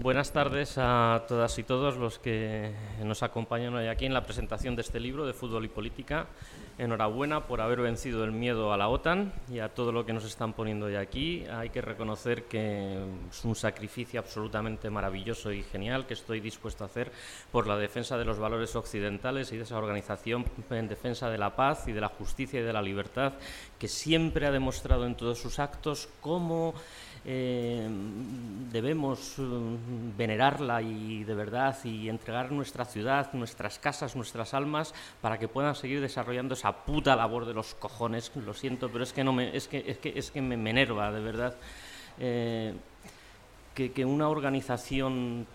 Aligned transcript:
Buenas 0.00 0.30
tardes 0.30 0.78
a 0.78 1.24
todas 1.26 1.58
y 1.58 1.64
todos 1.64 1.96
los 1.96 2.20
que 2.20 2.72
nos 3.02 3.24
acompañan 3.24 3.74
hoy 3.74 3.88
aquí 3.88 4.06
en 4.06 4.14
la 4.14 4.22
presentación 4.22 4.76
de 4.76 4.82
este 4.82 5.00
libro 5.00 5.26
de 5.26 5.32
Fútbol 5.32 5.64
y 5.64 5.68
Política. 5.68 6.26
Enhorabuena 6.78 7.48
por 7.48 7.60
haber 7.60 7.80
vencido 7.80 8.22
el 8.22 8.30
miedo 8.30 8.72
a 8.72 8.76
la 8.76 8.88
OTAN 8.88 9.32
y 9.50 9.58
a 9.58 9.74
todo 9.74 9.90
lo 9.90 10.06
que 10.06 10.12
nos 10.12 10.24
están 10.24 10.52
poniendo 10.52 10.86
hoy 10.86 10.94
aquí. 10.94 11.44
Hay 11.50 11.70
que 11.70 11.80
reconocer 11.80 12.44
que 12.44 12.96
es 13.28 13.44
un 13.44 13.56
sacrificio 13.56 14.20
absolutamente 14.20 14.88
maravilloso 14.88 15.50
y 15.50 15.64
genial 15.64 16.06
que 16.06 16.14
estoy 16.14 16.38
dispuesto 16.38 16.84
a 16.84 16.86
hacer 16.86 17.10
por 17.50 17.66
la 17.66 17.76
defensa 17.76 18.16
de 18.16 18.24
los 18.24 18.38
valores 18.38 18.76
occidentales 18.76 19.50
y 19.50 19.56
de 19.56 19.64
esa 19.64 19.78
organización 19.78 20.44
en 20.70 20.86
defensa 20.86 21.28
de 21.28 21.38
la 21.38 21.56
paz 21.56 21.88
y 21.88 21.92
de 21.92 22.00
la 22.00 22.08
justicia 22.08 22.60
y 22.60 22.62
de 22.62 22.72
la 22.72 22.82
libertad 22.82 23.32
que 23.80 23.88
siempre 23.88 24.46
ha 24.46 24.52
demostrado 24.52 25.06
en 25.06 25.16
todos 25.16 25.40
sus 25.40 25.58
actos 25.58 26.08
cómo 26.20 26.74
eh, 27.30 27.86
debemos 28.72 29.38
eh, 29.38 29.42
venerarla 30.16 30.80
y 30.80 31.24
de 31.24 31.34
verdad 31.34 31.76
y 31.84 32.08
entregar 32.08 32.50
nuestra 32.50 32.86
ciudad, 32.86 33.34
nuestras 33.34 33.78
casas, 33.78 34.16
nuestras 34.16 34.54
almas 34.54 34.94
para 35.20 35.38
que 35.38 35.46
puedan 35.46 35.74
seguir 35.74 36.00
desarrollando 36.00 36.54
esa 36.54 36.72
puta 36.72 37.14
labor 37.14 37.44
de 37.44 37.52
los 37.52 37.74
cojones. 37.74 38.32
Lo 38.34 38.54
siento, 38.54 38.88
pero 38.90 39.04
es 39.04 39.12
que 39.12 39.24
no 39.24 39.34
me, 39.34 39.54
es 39.54 39.68
que, 39.68 39.84
es 39.86 39.98
que, 39.98 40.14
es 40.16 40.30
que 40.30 40.40
me, 40.40 40.54
enerva 40.70 41.12
de 41.12 41.20
verdad 41.20 41.54
eh, 42.18 42.72
que, 43.74 43.92
que 43.92 44.06
una 44.06 44.30
organización 44.30 45.46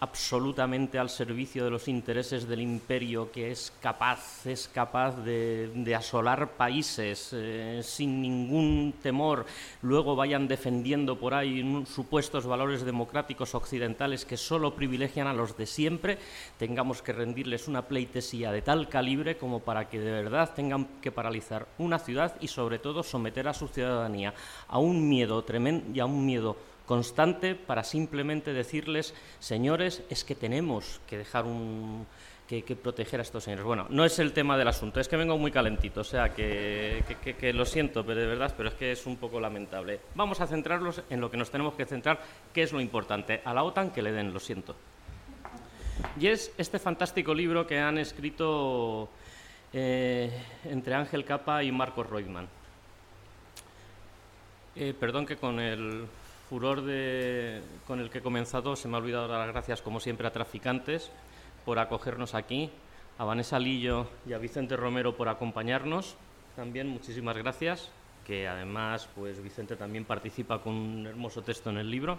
absolutamente 0.00 0.98
al 0.98 1.08
servicio 1.08 1.64
de 1.64 1.70
los 1.70 1.88
intereses 1.88 2.46
del 2.46 2.60
imperio 2.60 3.32
que 3.32 3.50
es 3.50 3.72
capaz, 3.80 4.46
es 4.46 4.68
capaz 4.68 5.16
de, 5.24 5.94
asolar 5.96 6.50
países 6.52 7.30
eh, 7.32 7.80
sin 7.82 8.20
ningún 8.20 8.94
temor, 9.02 9.46
luego 9.80 10.14
vayan 10.14 10.48
defendiendo 10.48 11.18
por 11.18 11.32
ahí 11.32 11.84
supuestos 11.86 12.46
valores 12.46 12.84
democráticos 12.84 13.54
occidentales 13.54 14.26
que 14.26 14.36
solo 14.36 14.74
privilegian 14.74 15.26
a 15.26 15.32
los 15.32 15.56
de 15.56 15.66
siempre, 15.66 16.18
tengamos 16.58 17.00
que 17.00 17.14
rendirles 17.14 17.66
una 17.66 17.82
pleitesía 17.82 18.52
de 18.52 18.60
tal 18.60 18.88
calibre 18.88 19.38
como 19.38 19.60
para 19.60 19.88
que 19.88 19.98
de 19.98 20.10
verdad 20.10 20.52
tengan 20.54 20.86
que 21.00 21.12
paralizar 21.12 21.66
una 21.78 21.98
ciudad 21.98 22.36
y 22.40 22.48
sobre 22.48 22.78
todo 22.78 23.02
someter 23.02 23.48
a 23.48 23.54
su 23.54 23.68
ciudadanía 23.68 24.34
a 24.68 24.78
un 24.78 25.08
miedo 25.08 25.42
tremendo 25.42 25.86
y 25.94 26.00
a 26.00 26.06
un 26.06 26.26
miedo 26.26 26.56
constante 26.86 27.54
para 27.54 27.84
simplemente 27.84 28.52
decirles, 28.52 29.14
señores, 29.38 30.02
es 30.08 30.24
que 30.24 30.34
tenemos 30.34 31.00
que 31.06 31.18
dejar 31.18 31.44
un, 31.44 32.06
que, 32.46 32.62
proteger 32.76 33.20
a 33.20 33.22
estos 33.22 33.44
señores. 33.44 33.64
Bueno, 33.64 33.86
no 33.90 34.04
es 34.04 34.18
el 34.18 34.32
tema 34.32 34.56
del 34.56 34.68
asunto, 34.68 35.00
es 35.00 35.08
que 35.08 35.16
vengo 35.16 35.36
muy 35.36 35.50
calentito, 35.50 36.00
o 36.00 36.04
sea 36.04 36.32
que, 36.32 37.02
que, 37.38 37.52
lo 37.52 37.64
siento, 37.64 38.06
pero 38.06 38.20
de 38.20 38.26
verdad, 38.26 38.54
pero 38.56 38.68
es 38.68 38.74
que 38.76 38.92
es 38.92 39.04
un 39.06 39.16
poco 39.16 39.40
lamentable. 39.40 40.00
Vamos 40.14 40.40
a 40.40 40.46
centrarnos 40.46 41.02
en 41.10 41.20
lo 41.20 41.30
que 41.30 41.36
nos 41.36 41.50
tenemos 41.50 41.74
que 41.74 41.84
centrar, 41.84 42.20
que 42.52 42.62
es 42.62 42.72
lo 42.72 42.80
importante. 42.80 43.40
A 43.44 43.52
la 43.52 43.64
OTAN 43.64 43.90
que 43.90 44.02
le 44.02 44.12
den, 44.12 44.32
lo 44.32 44.40
siento. 44.40 44.76
Y 46.20 46.28
es 46.28 46.52
este 46.56 46.78
fantástico 46.78 47.34
libro 47.34 47.66
que 47.66 47.78
han 47.78 47.98
escrito 47.98 49.08
eh, 49.72 50.30
entre 50.64 50.94
Ángel 50.94 51.24
Capa 51.24 51.64
y 51.64 51.72
Marcos 51.72 52.08
Reutemann. 52.08 52.48
Eh, 54.76 54.94
perdón 54.98 55.24
que 55.24 55.36
con 55.36 55.58
el 55.58 56.06
furor 56.48 56.78
con 57.86 58.00
el 58.00 58.10
que 58.10 58.18
he 58.18 58.22
comenzado, 58.22 58.76
se 58.76 58.88
me 58.88 58.96
ha 58.96 58.98
olvidado 58.98 59.28
dar 59.28 59.40
las 59.40 59.48
gracias, 59.48 59.82
como 59.82 60.00
siempre, 60.00 60.26
a 60.26 60.32
Traficantes 60.32 61.10
por 61.64 61.78
acogernos 61.78 62.34
aquí, 62.34 62.70
a 63.18 63.24
Vanessa 63.24 63.58
Lillo 63.58 64.06
y 64.26 64.32
a 64.32 64.38
Vicente 64.38 64.76
Romero 64.76 65.16
por 65.16 65.28
acompañarnos. 65.28 66.16
También 66.54 66.86
muchísimas 66.86 67.36
gracias, 67.36 67.90
que 68.26 68.46
además 68.46 69.08
pues 69.14 69.42
Vicente 69.42 69.76
también 69.76 70.04
participa 70.04 70.62
con 70.62 70.74
un 70.74 71.06
hermoso 71.06 71.42
texto 71.42 71.70
en 71.70 71.78
el 71.78 71.90
libro. 71.90 72.18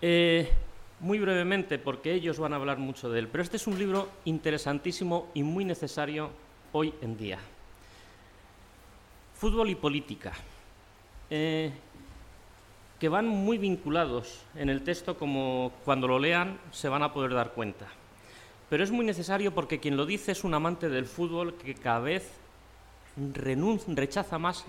Eh, 0.00 0.48
muy 1.00 1.18
brevemente, 1.18 1.78
porque 1.78 2.14
ellos 2.14 2.38
van 2.38 2.52
a 2.52 2.56
hablar 2.56 2.78
mucho 2.78 3.10
de 3.10 3.18
él, 3.18 3.28
pero 3.28 3.42
este 3.42 3.56
es 3.56 3.66
un 3.66 3.78
libro 3.78 4.08
interesantísimo 4.24 5.28
y 5.34 5.42
muy 5.42 5.64
necesario 5.64 6.30
hoy 6.72 6.94
en 7.02 7.16
día. 7.16 7.38
Fútbol 9.34 9.70
y 9.70 9.74
política. 9.74 10.32
Eh, 11.28 11.72
que 13.02 13.08
van 13.08 13.26
muy 13.26 13.58
vinculados 13.58 14.44
en 14.54 14.68
el 14.68 14.84
texto 14.84 15.18
como 15.18 15.72
cuando 15.84 16.06
lo 16.06 16.20
lean 16.20 16.60
se 16.70 16.88
van 16.88 17.02
a 17.02 17.12
poder 17.12 17.34
dar 17.34 17.50
cuenta. 17.50 17.88
Pero 18.70 18.84
es 18.84 18.92
muy 18.92 19.04
necesario 19.04 19.52
porque 19.52 19.80
quien 19.80 19.96
lo 19.96 20.06
dice 20.06 20.30
es 20.30 20.44
un 20.44 20.54
amante 20.54 20.88
del 20.88 21.06
fútbol 21.06 21.54
que 21.54 21.74
cada 21.74 21.98
vez 21.98 22.30
rechaza 23.88 24.38
más 24.38 24.64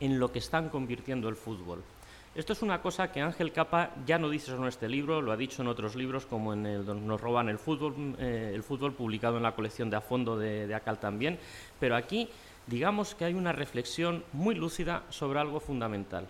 en 0.00 0.18
lo 0.18 0.32
que 0.32 0.40
están 0.40 0.70
convirtiendo 0.70 1.28
el 1.28 1.36
fútbol. 1.36 1.84
Esto 2.34 2.52
es 2.52 2.62
una 2.62 2.82
cosa 2.82 3.12
que 3.12 3.20
Ángel 3.20 3.52
Capa 3.52 3.90
ya 4.04 4.18
no 4.18 4.28
dice 4.28 4.56
en 4.56 4.64
este 4.64 4.88
libro, 4.88 5.22
lo 5.22 5.30
ha 5.30 5.36
dicho 5.36 5.62
en 5.62 5.68
otros 5.68 5.94
libros 5.94 6.26
como 6.26 6.54
en 6.54 6.66
el 6.66 7.06
Nos 7.06 7.20
roban 7.20 7.48
el 7.48 7.60
fútbol, 7.60 7.94
eh, 8.18 8.50
el 8.52 8.64
fútbol 8.64 8.92
publicado 8.92 9.36
en 9.36 9.44
la 9.44 9.54
colección 9.54 9.88
de 9.88 9.98
A 9.98 10.00
Fondo 10.00 10.36
de, 10.36 10.66
de 10.66 10.74
Acal 10.74 10.98
también, 10.98 11.38
pero 11.78 11.94
aquí 11.94 12.28
digamos 12.66 13.14
que 13.14 13.24
hay 13.24 13.34
una 13.34 13.52
reflexión 13.52 14.24
muy 14.32 14.56
lúcida 14.56 15.04
sobre 15.10 15.38
algo 15.38 15.60
fundamental 15.60 16.26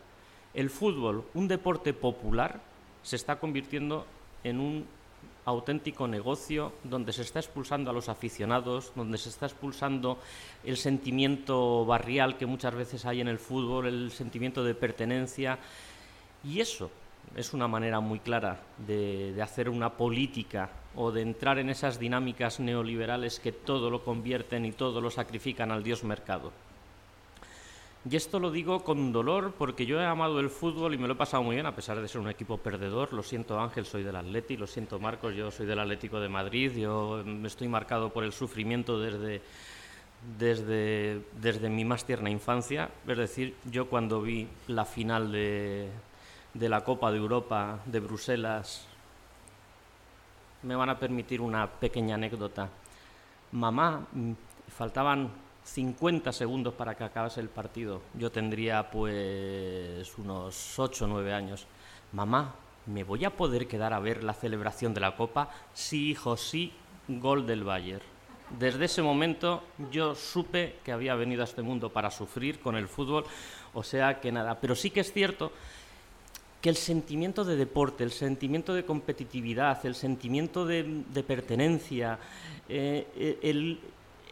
el 0.58 0.70
fútbol, 0.70 1.22
un 1.34 1.46
deporte 1.46 1.94
popular, 1.94 2.60
se 3.04 3.14
está 3.14 3.38
convirtiendo 3.38 4.04
en 4.42 4.58
un 4.58 4.86
auténtico 5.44 6.08
negocio 6.08 6.72
donde 6.82 7.12
se 7.12 7.22
está 7.22 7.38
expulsando 7.38 7.90
a 7.90 7.94
los 7.94 8.08
aficionados, 8.08 8.90
donde 8.96 9.18
se 9.18 9.28
está 9.28 9.46
expulsando 9.46 10.18
el 10.64 10.76
sentimiento 10.76 11.86
barrial 11.86 12.36
que 12.36 12.46
muchas 12.46 12.74
veces 12.74 13.06
hay 13.06 13.20
en 13.20 13.28
el 13.28 13.38
fútbol, 13.38 13.86
el 13.86 14.10
sentimiento 14.10 14.64
de 14.64 14.74
pertenencia. 14.74 15.60
Y 16.42 16.58
eso 16.58 16.90
es 17.36 17.54
una 17.54 17.68
manera 17.68 18.00
muy 18.00 18.18
clara 18.18 18.60
de, 18.84 19.40
hacer 19.40 19.68
una 19.68 19.90
política 19.96 20.70
o 20.96 21.12
de 21.12 21.22
entrar 21.22 21.60
en 21.60 21.70
esas 21.70 22.00
dinámicas 22.00 22.58
neoliberales 22.58 23.38
que 23.38 23.52
todo 23.52 23.90
lo 23.90 24.02
convierten 24.02 24.64
y 24.64 24.72
todo 24.72 25.00
lo 25.00 25.12
sacrifican 25.12 25.70
al 25.70 25.84
dios 25.84 26.02
mercado. 26.02 26.50
Y 28.10 28.16
esto 28.16 28.38
lo 28.38 28.50
digo 28.50 28.84
con 28.84 29.12
dolor 29.12 29.52
porque 29.58 29.84
yo 29.84 30.00
he 30.00 30.06
amado 30.06 30.40
el 30.40 30.48
fútbol 30.48 30.94
y 30.94 30.98
me 30.98 31.06
lo 31.06 31.12
he 31.12 31.16
pasado 31.16 31.42
muy 31.42 31.56
bien, 31.56 31.66
a 31.66 31.74
pesar 31.74 32.00
de 32.00 32.08
ser 32.08 32.20
un 32.22 32.30
equipo 32.30 32.56
perdedor. 32.56 33.12
Lo 33.12 33.22
siento 33.22 33.60
Ángel, 33.60 33.84
soy 33.84 34.02
del 34.02 34.16
Atleti, 34.16 34.56
lo 34.56 34.66
siento 34.66 34.98
Marcos, 34.98 35.34
yo 35.34 35.50
soy 35.50 35.66
del 35.66 35.78
Atlético 35.78 36.18
de 36.18 36.28
Madrid. 36.30 36.72
Yo 36.72 37.22
estoy 37.44 37.68
marcado 37.68 38.10
por 38.10 38.24
el 38.24 38.32
sufrimiento 38.32 38.98
desde, 38.98 39.42
desde, 40.38 41.20
desde 41.38 41.68
mi 41.68 41.84
más 41.84 42.06
tierna 42.06 42.30
infancia. 42.30 42.88
Es 43.06 43.18
decir, 43.18 43.56
yo 43.70 43.90
cuando 43.90 44.22
vi 44.22 44.48
la 44.68 44.86
final 44.86 45.30
de, 45.30 45.90
de 46.54 46.68
la 46.70 46.84
Copa 46.84 47.10
de 47.10 47.18
Europa 47.18 47.80
de 47.84 48.00
Bruselas, 48.00 48.86
me 50.62 50.76
van 50.76 50.88
a 50.88 50.98
permitir 50.98 51.42
una 51.42 51.66
pequeña 51.66 52.14
anécdota. 52.14 52.70
Mamá, 53.52 54.06
faltaban 54.68 55.30
50 55.72 56.32
segundos 56.32 56.74
para 56.74 56.94
que 56.96 57.04
acabase 57.04 57.40
el 57.40 57.48
partido. 57.48 58.00
Yo 58.14 58.32
tendría 58.32 58.90
pues 58.90 60.16
unos 60.18 60.78
8 60.78 61.04
o 61.04 61.08
9 61.08 61.32
años. 61.32 61.66
Mamá, 62.12 62.54
¿me 62.86 63.04
voy 63.04 63.24
a 63.24 63.36
poder 63.36 63.68
quedar 63.68 63.92
a 63.92 64.00
ver 64.00 64.24
la 64.24 64.32
celebración 64.32 64.94
de 64.94 65.00
la 65.00 65.14
Copa? 65.14 65.50
Sí, 65.74 66.10
hijo, 66.10 66.36
sí, 66.36 66.72
gol 67.06 67.46
del 67.46 67.64
Bayern. 67.64 68.02
Desde 68.58 68.86
ese 68.86 69.02
momento 69.02 69.62
yo 69.90 70.14
supe 70.14 70.76
que 70.82 70.92
había 70.92 71.14
venido 71.14 71.42
a 71.42 71.44
este 71.44 71.60
mundo 71.60 71.92
para 71.92 72.10
sufrir 72.10 72.60
con 72.60 72.76
el 72.76 72.88
fútbol, 72.88 73.24
o 73.74 73.82
sea 73.82 74.20
que 74.20 74.32
nada. 74.32 74.58
Pero 74.58 74.74
sí 74.74 74.90
que 74.90 75.00
es 75.00 75.12
cierto 75.12 75.52
que 76.62 76.70
el 76.70 76.76
sentimiento 76.76 77.44
de 77.44 77.56
deporte, 77.56 78.04
el 78.04 78.10
sentimiento 78.10 78.72
de 78.72 78.86
competitividad, 78.86 79.84
el 79.84 79.94
sentimiento 79.94 80.64
de, 80.64 81.04
pertenencia, 81.26 82.18
eh, 82.70 83.38
el, 83.42 83.78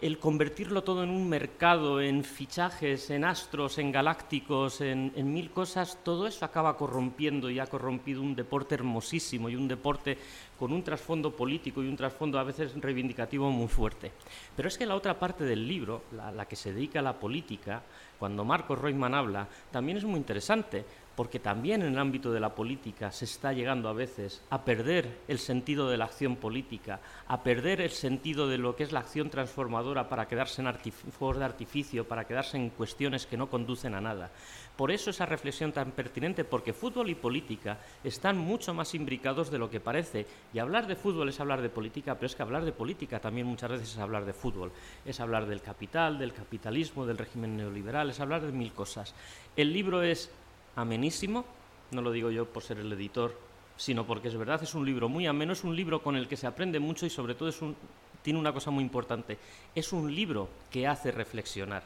el 0.01 0.19
convertirlo 0.19 0.85
todo 0.85 1.03
en 1.03 1.11
un 1.11 1.29
mercado, 1.29 2.01
en 2.01 2.23
fichajes, 2.23 3.11
en 3.11 3.25
astros, 3.25 3.79
en 3.79 3.91
galácticos, 3.91 4.81
en, 4.81 5.13
mil 5.33 5.51
cosas, 5.51 5.99
todo 6.03 6.27
eso 6.27 6.45
acaba 6.45 6.77
corrompiendo 6.77 7.51
y 7.51 7.59
ha 7.59 7.67
corrompido 7.67 8.21
un 8.21 8.35
deporte 8.35 8.75
hermosísimo 8.75 9.49
y 9.49 9.57
un 9.57 9.69
deporte 9.69 10.19
con 10.59 10.73
un 10.73 10.83
trasfondo 10.83 11.35
político 11.35 11.83
y 11.83 11.89
un 11.89 11.97
trasfondo 11.97 12.39
a 12.39 12.45
veces 12.45 12.73
reivindicativo 12.81 13.51
muy 13.51 13.69
fuerte. 13.69 14.13
Pero 14.55 14.69
es 14.69 14.77
que 14.77 14.87
la 14.87 14.95
otra 14.95 15.19
parte 15.19 15.45
del 15.45 15.67
libro, 15.67 16.05
la, 16.13 16.47
que 16.47 16.57
se 16.57 16.73
dedica 16.73 17.01
a 17.01 17.03
la 17.03 17.19
política, 17.19 17.83
cuando 18.19 18.45
Marcos 18.45 18.79
Reutemann 18.79 19.15
habla, 19.15 19.49
también 19.71 19.99
es 19.99 20.05
muy 20.05 20.19
interesante, 20.19 20.85
porque 21.17 21.41
también 21.41 21.83
en 21.83 21.95
el 21.95 21.99
ámbito 21.99 22.31
de 22.31 22.41
la 22.41 22.55
política 22.55 23.11
se 23.11 23.25
está 23.25 23.53
llegando 23.53 23.89
a 23.89 23.95
veces 23.95 24.43
a 24.51 24.65
perder 24.65 25.19
el 25.27 25.39
sentido 25.39 25.89
de 25.89 25.97
la 25.97 26.05
acción 26.05 26.37
política, 26.37 27.01
a 27.27 27.43
perder 27.43 27.81
el 27.81 27.91
sentido 27.91 28.47
de 28.47 28.59
lo 28.59 28.77
que 28.77 28.85
es 28.85 28.93
la 28.93 29.01
acción 29.01 29.31
transformadora 29.31 30.09
para 30.09 30.29
quedarse 30.29 30.61
en 30.61 30.93
fuegos 30.93 31.39
de 31.39 31.45
artificio, 31.45 32.07
para 32.07 32.27
quedarse 32.27 32.59
en 32.59 32.71
cuestiones 32.71 33.27
que 33.27 33.39
no 33.39 33.49
conducen 33.49 33.95
a 33.95 34.01
nada. 34.01 34.31
Por 34.77 34.91
eso 34.91 35.09
esa 35.09 35.25
reflexión 35.25 35.73
tan 35.73 35.93
pertinente, 35.93 36.45
porque 36.45 36.75
fútbol 36.75 37.09
y 37.09 37.15
política 37.15 37.79
están 38.05 38.37
mucho 38.37 38.75
más 38.75 38.95
imbricados 38.95 39.51
de 39.51 39.59
lo 39.59 39.71
que 39.71 39.81
parece. 39.81 40.27
Y 40.53 40.59
hablar 40.59 40.87
de 40.87 40.97
fútbol 40.97 41.31
es 41.31 41.41
hablar 41.41 41.63
de 41.63 41.71
política, 41.71 42.15
pero 42.15 42.27
es 42.27 42.37
que 42.37 42.43
hablar 42.43 42.63
de 42.63 42.73
política 42.73 43.19
también 43.19 43.47
muchas 43.47 43.71
veces 43.71 43.93
es 43.93 43.99
hablar 43.99 44.27
de 44.27 44.35
fútbol. 44.35 44.73
Es 45.07 45.19
hablar 45.21 45.47
del 45.47 45.63
capital, 45.63 46.19
del 46.19 46.35
capitalismo, 46.35 47.07
del 47.07 47.17
régimen 47.17 47.57
neoliberal, 47.57 48.11
es 48.11 48.21
hablar 48.21 48.43
de 48.43 48.53
mil 48.53 48.73
cosas. 48.73 49.15
El 49.57 49.73
libro 49.73 50.03
es 50.03 50.31
amenísimo, 50.77 51.45
no 51.91 52.03
lo 52.03 52.13
digo 52.13 52.31
yo 52.31 52.47
por 52.47 52.63
ser 52.63 52.79
el 52.79 52.93
editor, 52.93 53.37
sino 53.77 54.07
porque 54.07 54.29
es 54.29 54.37
verdad, 54.37 54.63
es 54.63 54.75
un 54.75 54.87
libro 54.87 55.09
muy 55.09 55.27
ameno, 55.27 55.53
es 55.53 55.65
un 55.65 55.75
libro 55.75 56.03
con 56.03 56.17
el 56.17 56.29
que 56.29 56.37
se 56.37 56.47
aprende 56.47 56.79
mucho 56.79 57.07
y 57.07 57.11
sobre 57.11 57.35
todo 57.35 57.49
es 57.49 57.61
un, 57.61 57.77
tiene 58.23 58.39
una 58.39 58.53
cosa 58.53 58.71
muy 58.71 58.85
importante, 58.85 59.39
es 59.75 59.93
un 59.93 60.15
libro 60.15 60.49
que 60.71 60.87
hace 60.87 61.11
reflexionar, 61.11 61.83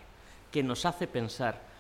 que 0.51 0.63
nos 0.63 0.85
hace 0.85 1.07
pensar. 1.07 1.71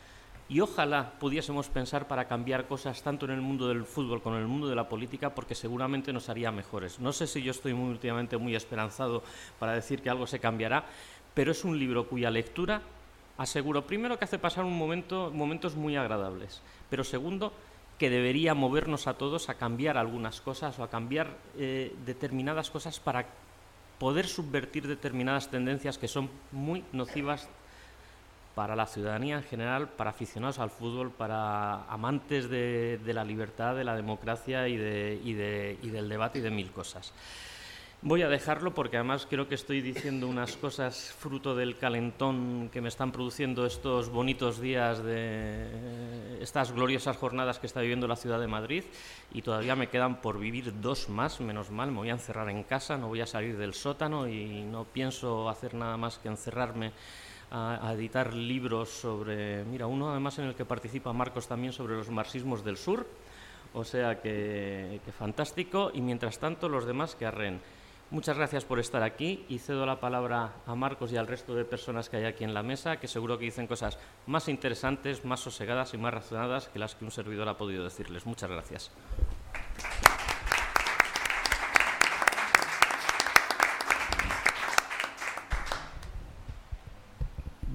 Y 0.49 0.59
ojalá 0.61 1.13
pudiésemos 1.21 1.69
pensar 1.69 2.09
para 2.09 2.27
cambiar 2.27 2.67
cosas 2.67 3.03
tanto 3.03 3.25
en 3.25 3.31
el 3.31 3.41
mundo 3.41 3.69
del 3.69 3.85
fútbol 3.85 4.21
como 4.21 4.35
en 4.35 4.43
el 4.43 4.49
mundo 4.49 4.67
de 4.67 4.75
la 4.75 4.89
política, 4.89 5.33
porque 5.33 5.55
seguramente 5.55 6.13
nos 6.13 6.29
haría 6.29 6.51
mejores. 6.51 6.99
No 6.99 7.13
sé 7.13 7.29
si 7.29 7.41
yo 7.41 7.53
estoy 7.53 7.73
muy, 7.73 7.91
últimamente 7.91 8.37
muy 8.37 8.57
esperanzado 8.57 9.23
para 9.61 9.75
decir 9.75 10.03
que 10.03 10.11
algo 10.11 10.27
se 10.27 10.41
cambiará, 10.41 10.87
pero 11.35 11.53
es 11.53 11.65
un 11.65 11.79
libro 11.79 12.09
cuya 12.09 12.33
lectura 12.33 12.83
aseguro, 13.41 13.87
primero, 13.87 14.19
que 14.19 14.25
hace 14.27 14.39
pasar 14.39 14.65
un 14.65 14.77
momento, 14.77 15.31
momentos 15.33 15.75
muy 15.75 15.97
agradables, 15.97 16.61
pero 16.91 17.05
segundo, 17.05 17.55
que 17.99 18.11
debería 18.11 18.55
movernos 18.55 19.07
a 19.07 19.15
todos 19.15 19.49
a 19.49 19.55
cambiar 19.55 19.97
algunas 19.97 20.43
cosas 20.43 20.79
o 20.79 20.85
a 20.85 20.91
cambiar 20.91 21.39
eh, 21.57 21.95
determinadas 22.05 22.71
cosas 22.71 23.01
para 23.01 23.27
poder 23.99 24.27
subvertir 24.27 24.87
determinadas 24.87 25.49
tendencias 25.49 25.97
que 25.97 26.09
son 26.09 26.29
muy 26.53 26.85
nocivas 26.93 27.49
para 28.55 28.77
la 28.77 28.87
ciudadanía 28.87 29.37
en 29.37 29.45
general, 29.45 29.89
para 29.89 30.11
aficionados 30.11 30.59
al 30.59 30.71
fútbol, 30.71 31.11
para 31.11 31.85
amantes 31.85 32.51
de, 32.51 33.01
la 33.07 33.25
libertad, 33.25 33.75
de 33.75 33.85
la 33.85 33.97
democracia 33.97 34.69
y, 34.69 34.75
y 34.75 35.33
del 35.33 36.09
debate 36.09 36.41
y 36.41 36.43
de 36.43 36.51
mil 36.51 36.71
cosas. 36.73 37.15
Voy 38.03 38.23
a 38.23 38.31
dejarlo 38.31 38.73
porque 38.73 38.97
además 38.97 39.27
creo 39.29 39.47
que 39.47 39.55
estoy 39.55 39.83
diciendo 39.83 40.27
unas 40.27 40.57
cosas 40.57 41.15
fruto 41.19 41.55
del 41.55 41.77
calentón 41.77 42.71
que 42.73 42.81
me 42.81 42.89
están 42.89 43.13
produciendo 43.13 43.67
estos 43.67 44.09
bonitos 44.09 44.59
días 44.59 45.05
de 45.05 46.39
estas 46.41 46.73
gloriosas 46.73 47.19
jornadas 47.19 47.59
que 47.59 47.67
está 47.67 47.83
viviendo 47.83 48.09
la 48.09 48.17
ciudad 48.17 48.41
de 48.41 48.47
Madrid. 48.47 48.85
Y 49.35 49.43
todavía 49.43 49.77
me 49.77 49.89
quedan 49.89 50.23
por 50.23 50.39
vivir 50.39 50.81
dos 50.81 51.11
más, 51.11 51.43
menos 51.43 51.71
mal, 51.71 51.91
me 51.91 51.99
voy 51.99 52.09
a 52.09 52.15
encerrar 52.15 52.49
en 52.49 52.63
casa, 52.63 52.97
no 52.97 53.09
voy 53.09 53.21
a 53.21 53.27
salir 53.27 53.59
del 53.59 53.75
sótano 53.75 54.27
y 54.27 54.63
no 54.63 54.85
pienso 54.85 55.51
hacer 55.51 55.75
nada 55.75 55.99
más 55.99 56.17
que 56.17 56.29
encerrarme 56.29 56.93
a, 57.51 57.93
editar 57.93 58.33
libros 58.33 58.89
sobre, 58.89 59.63
mira, 59.65 59.87
uno 59.87 60.11
además 60.11 60.39
en 60.39 60.47
el 60.47 60.55
que 60.55 60.65
participa 60.65 61.13
Marcos 61.13 61.47
también 61.47 61.75
sobre 61.75 61.97
los 61.97 62.09
marxismos 62.09 62.65
del 62.65 62.79
sur, 62.79 63.07
o 63.75 63.85
sea 63.85 64.23
que, 64.23 65.03
que 65.05 65.13
fantástico. 65.13 65.91
Y 65.93 66.01
mientras 66.01 66.39
tanto 66.39 66.67
los 66.67 66.87
demás 66.87 67.15
que 67.15 67.27
arren. 67.27 67.61
Muchas 68.13 68.37
gracias 68.37 68.65
por 68.65 68.81
estar 68.81 69.05
aquí 69.05 69.45
y 69.49 69.61
cedo 69.61 69.87
la 69.87 70.01
palabra 70.01 70.55
a 70.67 70.75
Marcos 70.75 71.13
y 71.13 71.17
al 71.17 71.29
resto 71.29 71.55
de 71.55 71.65
personas 71.65 72.09
que 72.09 72.17
hay 72.17 72.25
aquí 72.25 72.43
en 72.43 72.53
la 72.53 72.65
mesa, 72.65 72.99
que 72.99 73.07
seguro 73.07 73.39
que 73.39 73.45
dicen 73.45 73.69
cosas 73.69 73.99
más 74.27 74.49
interesantes, 74.49 75.25
más 75.25 75.39
sosegadas 75.39 75.95
y 75.95 75.99
más 75.99 76.13
razonadas 76.13 76.67
que 76.67 76.81
las 76.81 76.97
que 76.97 77.05
un 77.05 77.13
servidor 77.13 77.49
ha 77.49 77.57
podido 77.57 77.85
decirles. 77.85 78.27
Muchas 78.27 78.51
gracias. 78.51 78.91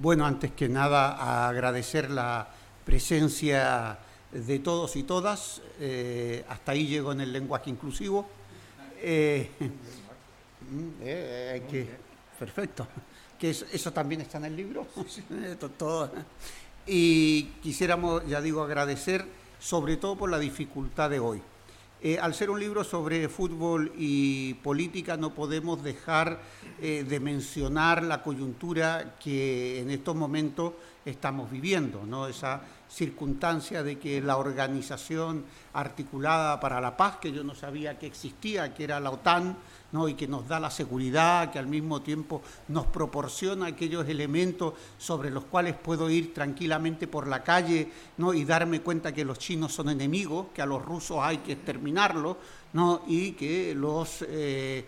Bueno, 0.02 0.26
antes 0.26 0.52
que 0.52 0.68
nada, 0.68 1.48
agradecer 1.48 2.10
la 2.10 2.46
presencia 2.84 4.00
de 4.32 4.58
todos 4.58 4.96
y 4.96 5.02
todas. 5.02 5.62
Eh, 5.80 6.44
hasta 6.46 6.72
ahí 6.72 6.86
llego 6.86 7.12
en 7.12 7.22
el 7.22 7.32
lenguaje 7.32 7.70
inclusivo. 7.70 8.28
Eh, 8.98 9.50
Mm, 10.70 10.88
eh, 11.00 11.62
que, 11.70 11.88
perfecto. 12.38 12.86
Que 13.38 13.50
eso, 13.50 13.92
también 13.92 14.20
está 14.22 14.38
en 14.38 14.46
el 14.46 14.56
libro. 14.56 14.86
todo. 15.78 16.10
Y 16.86 17.44
quisiéramos, 17.62 18.26
ya 18.26 18.40
digo, 18.40 18.62
agradecer 18.62 19.26
sobre 19.58 19.96
todo 19.96 20.16
por 20.16 20.30
la 20.30 20.38
dificultad 20.38 21.10
de 21.10 21.20
hoy. 21.20 21.42
Eh, 22.02 22.18
al 22.18 22.34
ser 22.34 22.50
un 22.50 22.60
libro 22.60 22.84
sobre 22.84 23.28
fútbol 23.28 23.92
y 23.96 24.54
política, 24.54 25.16
no 25.16 25.34
podemos 25.34 25.82
dejar 25.82 26.40
eh, 26.80 27.04
de 27.08 27.20
mencionar 27.20 28.02
la 28.02 28.22
coyuntura 28.22 29.16
que 29.18 29.80
en 29.80 29.90
estos 29.90 30.14
momentos 30.14 30.74
estamos 31.04 31.50
viviendo, 31.50 32.04
¿no? 32.04 32.26
esa 32.26 32.60
circunstancia 32.96 33.82
de 33.82 33.98
que 33.98 34.22
la 34.22 34.38
organización 34.38 35.44
articulada 35.74 36.58
para 36.58 36.80
la 36.80 36.96
paz, 36.96 37.18
que 37.18 37.30
yo 37.30 37.44
no 37.44 37.54
sabía 37.54 37.98
que 37.98 38.06
existía, 38.06 38.72
que 38.72 38.84
era 38.84 38.98
la 39.00 39.10
OTAN, 39.10 39.56
y 40.08 40.14
que 40.14 40.28
nos 40.28 40.46
da 40.46 40.60
la 40.60 40.70
seguridad, 40.70 41.50
que 41.50 41.58
al 41.58 41.68
mismo 41.68 42.02
tiempo 42.02 42.42
nos 42.68 42.86
proporciona 42.86 43.66
aquellos 43.66 44.06
elementos 44.06 44.74
sobre 44.98 45.30
los 45.30 45.44
cuales 45.44 45.74
puedo 45.74 46.10
ir 46.10 46.34
tranquilamente 46.34 47.06
por 47.06 47.26
la 47.26 47.42
calle 47.42 47.90
¿no? 48.18 48.34
y 48.34 48.44
darme 48.44 48.80
cuenta 48.82 49.14
que 49.14 49.24
los 49.24 49.38
chinos 49.38 49.72
son 49.72 49.88
enemigos, 49.88 50.48
que 50.52 50.60
a 50.60 50.66
los 50.66 50.84
rusos 50.84 51.18
hay 51.22 51.38
que 51.38 51.52
exterminarlos 51.52 52.36
¿no? 52.74 53.02
y 53.06 53.32
que 53.32 53.74
los 53.74 54.22
eh, 54.28 54.84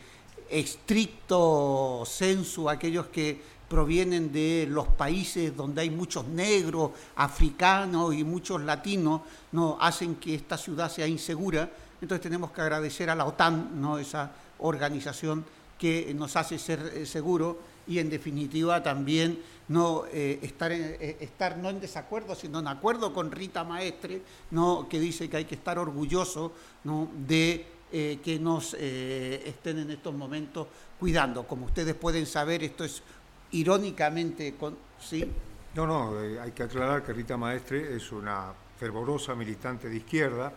estrictos 0.51 2.07
census, 2.11 2.69
aquellos 2.69 3.07
que 3.07 3.58
provienen 3.69 4.33
de 4.33 4.67
los 4.69 4.89
países 4.89 5.55
donde 5.57 5.83
hay 5.83 5.91
muchos 5.91 6.27
negros, 6.27 6.93
africanos 7.17 8.15
y 8.15 8.25
muchos 8.25 8.63
latinos, 8.63 9.21
no 9.53 9.77
hacen 9.81 10.17
que 10.17 10.35
esta 10.35 10.57
ciudad 10.57 10.91
sea 10.91 11.07
insegura. 11.07 11.71
Entonces 12.01 12.23
tenemos 12.23 12.51
que 12.53 12.61
agradecer 12.61 13.11
a 13.11 13.15
la 13.15 13.27
OTAN, 13.27 13.81
¿no? 13.81 13.99
esa 13.99 14.33
organización 14.59 15.45
que 15.79 16.13
nos 16.15 16.37
hace 16.37 16.59
ser 16.59 16.93
eh, 16.95 17.07
seguros 17.07 17.57
y 17.87 18.01
en 18.01 18.11
definitiva 18.11 18.83
también 18.83 19.39
no 19.69 20.05
eh, 20.13 20.41
estar, 20.43 20.73
eh, 20.73 21.17
estar 21.21 21.57
no 21.57 21.71
en 21.71 21.81
desacuerdo, 21.81 22.35
sino 22.35 22.59
en 22.59 22.67
acuerdo 22.67 23.15
con 23.15 23.31
Rita 23.31 23.65
Maestre, 23.65 24.23
¿no? 24.51 24.89
que 24.89 24.99
dice 24.99 25.31
que 25.31 25.39
hay 25.39 25.45
que 25.45 25.55
estar 25.55 25.79
orgulloso 25.79 26.53
¿no? 26.85 27.09
de 27.27 27.79
que 27.91 28.39
nos 28.39 28.75
estén 28.75 29.79
en 29.79 29.91
estos 29.91 30.15
momentos 30.15 30.67
cuidando. 31.01 31.47
Como 31.47 31.65
ustedes 31.65 31.95
pueden 31.95 32.27
saber, 32.27 32.63
esto 32.63 32.85
es 32.85 33.03
irónicamente... 33.53 34.55
Con, 34.55 34.77
¿sí? 35.01 35.31
No, 35.75 35.87
no, 35.87 36.19
hay 36.41 36.53
que 36.53 36.65
aclarar 36.65 37.05
que 37.05 37.13
Rita 37.13 37.37
Maestre 37.37 37.95
es 37.95 38.11
una 38.11 38.53
fervorosa 38.79 39.35
militante 39.35 39.89
de 39.89 39.97
izquierda 39.97 40.53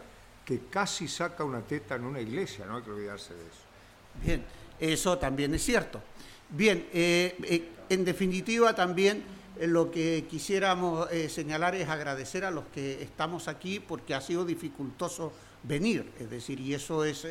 que 0.46 0.62
casi 0.70 1.08
saca 1.08 1.44
una 1.44 1.62
teta 1.62 1.96
en 1.96 2.06
una 2.06 2.20
iglesia, 2.20 2.66
no 2.66 2.78
hay 2.78 2.84
que 2.84 2.92
olvidarse 2.92 3.34
de 3.34 3.42
eso. 3.42 3.62
Bien, 4.24 4.44
eso 4.80 5.18
también 5.18 5.54
es 5.54 5.64
cierto. 5.64 6.02
Bien, 6.50 6.88
eh, 6.92 7.36
eh, 7.44 7.70
en 7.90 8.04
definitiva 8.04 8.76
también 8.76 9.24
eh, 9.60 9.68
lo 9.68 9.90
que 9.92 10.26
quisiéramos 10.30 11.08
señalar 11.30 11.76
es 11.76 11.88
agradecer 11.88 12.44
a 12.44 12.52
los 12.52 12.66
que 12.74 13.02
estamos 13.02 13.48
aquí 13.48 13.80
porque 13.80 14.14
ha 14.14 14.22
sido 14.22 14.44
dificultoso 14.44 15.32
venir, 15.64 16.12
es 16.20 16.30
decir, 16.30 16.60
y 16.60 16.74
eso 16.74 17.06
es 17.06 17.26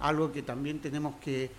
algo 0.00 0.32
que 0.32 0.42
también 0.42 0.80
tenemos 0.80 1.16
que 1.16 1.50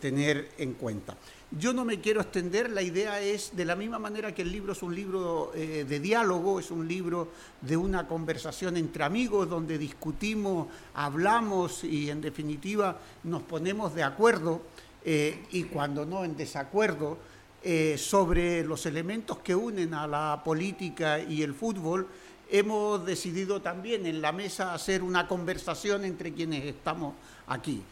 tener 0.00 0.50
en 0.58 0.74
cuenta. 0.74 1.16
Yo 1.58 1.72
no 1.72 1.86
me 1.86 2.00
quiero 2.00 2.20
extender, 2.20 2.68
la 2.70 2.82
idea 2.82 3.20
es, 3.20 3.56
de 3.56 3.64
la 3.64 3.76
misma 3.76 3.98
manera 3.98 4.34
que 4.34 4.42
el 4.42 4.52
libro 4.52 4.72
es 4.72 4.82
un 4.82 4.94
libro 4.94 5.52
eh, 5.54 5.86
de 5.88 6.00
diálogo, 6.00 6.60
es 6.60 6.70
un 6.70 6.86
libro 6.86 7.28
de 7.62 7.78
una 7.78 8.06
conversación 8.06 8.76
entre 8.76 9.04
amigos 9.04 9.48
donde 9.48 9.78
discutimos, 9.78 10.68
hablamos 10.92 11.82
y 11.82 12.10
en 12.10 12.20
definitiva 12.20 12.98
nos 13.24 13.42
ponemos 13.42 13.94
de 13.94 14.02
acuerdo 14.02 14.60
eh, 15.02 15.46
y 15.50 15.64
cuando 15.64 16.04
no 16.04 16.24
en 16.24 16.36
desacuerdo 16.36 17.16
eh, 17.62 17.96
sobre 17.96 18.62
los 18.62 18.84
elementos 18.84 19.38
que 19.38 19.54
unen 19.54 19.94
a 19.94 20.06
la 20.06 20.42
política 20.44 21.20
y 21.20 21.42
el 21.42 21.54
fútbol, 21.54 22.06
hemos 22.50 23.06
decidido 23.06 23.62
también 23.62 24.04
en 24.04 24.20
la 24.20 24.32
mesa 24.32 24.74
hacer 24.74 25.02
una 25.02 25.26
conversación 25.26 26.04
entre 26.04 26.34
quienes 26.34 26.66
estamos 26.66 27.14
aquí. 27.46 27.82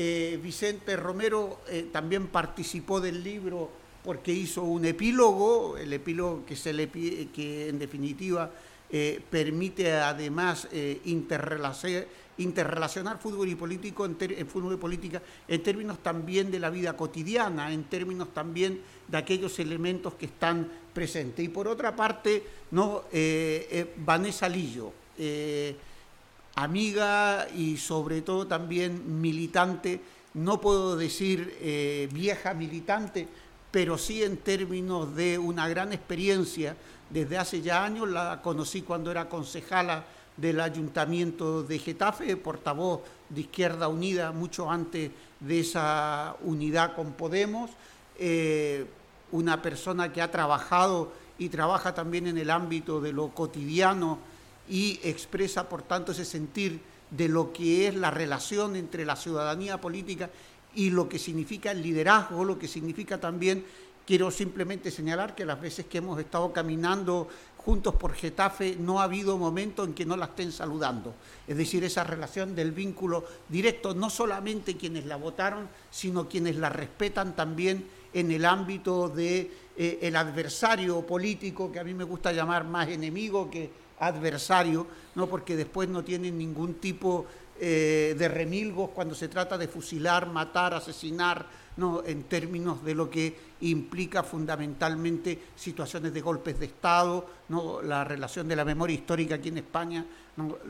Eh, 0.00 0.38
Vicente 0.40 0.94
Romero 0.94 1.62
eh, 1.68 1.88
también 1.90 2.28
participó 2.28 3.00
del 3.00 3.24
libro 3.24 3.68
porque 4.04 4.32
hizo 4.32 4.62
un 4.62 4.84
epílogo, 4.84 5.76
el 5.76 5.92
epílogo 5.92 6.44
que, 6.46 7.68
en 7.68 7.80
definitiva 7.80 8.48
eh, 8.92 9.20
permite 9.28 9.92
además 9.92 10.68
interrelacionar, 11.04 13.18
fútbol 13.18 13.48
y 13.48 13.56
político 13.56 14.08
fútbol 14.46 14.74
y 14.74 14.76
política 14.76 15.20
en 15.48 15.64
términos 15.64 16.00
también 16.00 16.52
de 16.52 16.60
la 16.60 16.70
vida 16.70 16.96
cotidiana, 16.96 17.72
en 17.72 17.82
términos 17.82 18.32
también 18.32 18.80
de 19.08 19.18
aquellos 19.18 19.58
elementos 19.58 20.14
que 20.14 20.26
están 20.26 20.70
presentes. 20.94 21.44
Y 21.44 21.48
por 21.48 21.66
otra 21.66 21.96
parte, 21.96 22.44
no 22.70 23.02
Vanessa 23.96 24.48
Lillo 24.48 24.92
amiga 26.62 27.46
y 27.54 27.76
sobre 27.76 28.22
todo 28.22 28.46
también 28.46 29.20
militante, 29.20 30.00
no 30.34 30.60
puedo 30.60 30.96
decir 30.96 31.56
eh, 31.60 32.08
vieja 32.12 32.52
militante, 32.52 33.28
pero 33.70 33.96
sí 33.96 34.22
en 34.22 34.38
términos 34.38 35.14
de 35.14 35.38
una 35.38 35.68
gran 35.68 35.92
experiencia. 35.92 36.76
Desde 37.10 37.38
hace 37.38 37.62
ya 37.62 37.84
años 37.84 38.08
la 38.08 38.42
conocí 38.42 38.82
cuando 38.82 39.10
era 39.10 39.28
concejala 39.28 40.04
del 40.36 40.60
Ayuntamiento 40.60 41.62
de 41.62 41.78
Getafe, 41.78 42.36
portavoz 42.36 43.00
de 43.28 43.42
Izquierda 43.42 43.88
Unida, 43.88 44.32
mucho 44.32 44.70
antes 44.70 45.10
de 45.40 45.60
esa 45.60 46.36
unidad 46.42 46.94
con 46.94 47.12
Podemos, 47.12 47.70
eh, 48.18 48.84
una 49.30 49.62
persona 49.62 50.12
que 50.12 50.22
ha 50.22 50.30
trabajado 50.30 51.12
y 51.38 51.48
trabaja 51.50 51.94
también 51.94 52.26
en 52.26 52.38
el 52.38 52.50
ámbito 52.50 53.00
de 53.00 53.12
lo 53.12 53.28
cotidiano 53.28 54.18
y 54.68 55.00
expresa 55.02 55.68
por 55.68 55.82
tanto 55.82 56.12
ese 56.12 56.24
sentir 56.24 56.80
de 57.10 57.28
lo 57.28 57.52
que 57.52 57.88
es 57.88 57.94
la 57.94 58.10
relación 58.10 58.76
entre 58.76 59.04
la 59.04 59.16
ciudadanía 59.16 59.80
política 59.80 60.30
y 60.74 60.90
lo 60.90 61.08
que 61.08 61.18
significa 61.18 61.70
el 61.70 61.82
liderazgo, 61.82 62.44
lo 62.44 62.58
que 62.58 62.68
significa 62.68 63.18
también, 63.18 63.64
quiero 64.06 64.30
simplemente 64.30 64.90
señalar 64.90 65.34
que 65.34 65.44
las 65.44 65.60
veces 65.60 65.86
que 65.86 65.98
hemos 65.98 66.18
estado 66.18 66.52
caminando 66.52 67.28
juntos 67.58 67.94
por 67.96 68.14
Getafe 68.14 68.76
no 68.78 69.00
ha 69.00 69.04
habido 69.04 69.36
momento 69.36 69.84
en 69.84 69.92
que 69.92 70.06
no 70.06 70.16
la 70.16 70.26
estén 70.26 70.52
saludando. 70.52 71.14
Es 71.46 71.56
decir, 71.58 71.84
esa 71.84 72.04
relación 72.04 72.54
del 72.54 72.72
vínculo 72.72 73.24
directo, 73.48 73.94
no 73.94 74.08
solamente 74.08 74.78
quienes 74.78 75.04
la 75.04 75.16
votaron, 75.16 75.68
sino 75.90 76.28
quienes 76.28 76.56
la 76.56 76.70
respetan 76.70 77.36
también 77.36 77.86
en 78.14 78.30
el 78.30 78.46
ámbito 78.46 79.10
de, 79.10 79.50
eh, 79.76 80.12
adversario 80.16 81.06
político, 81.06 81.70
que 81.70 81.78
a 81.78 81.84
mí 81.84 81.92
me 81.92 82.04
gusta 82.04 82.32
llamar 82.32 82.64
más 82.64 82.88
enemigo 82.88 83.50
que 83.50 83.70
adversario, 84.00 84.86
¿no? 85.14 85.26
porque 85.26 85.56
después 85.56 85.88
no 85.88 86.04
tienen 86.04 86.38
ningún 86.38 86.74
tipo 86.74 87.26
eh, 87.60 88.14
de 88.16 88.28
remilgos 88.28 88.90
cuando 88.90 89.14
se 89.14 89.28
trata 89.28 89.58
de 89.58 89.66
fusilar, 89.66 90.28
matar, 90.28 90.74
asesinar, 90.74 91.46
¿no? 91.76 92.04
en 92.04 92.24
términos 92.24 92.84
de 92.84 92.94
lo 92.94 93.10
que 93.10 93.36
implica 93.62 94.22
fundamentalmente 94.22 95.38
situaciones 95.56 96.14
de 96.14 96.20
golpes 96.20 96.58
de 96.60 96.66
Estado, 96.66 97.26
¿no? 97.48 97.82
la 97.82 98.04
relación 98.04 98.46
de 98.46 98.56
la 98.56 98.64
memoria 98.64 98.94
histórica 98.94 99.36
aquí 99.36 99.48
en 99.48 99.58
España 99.58 100.06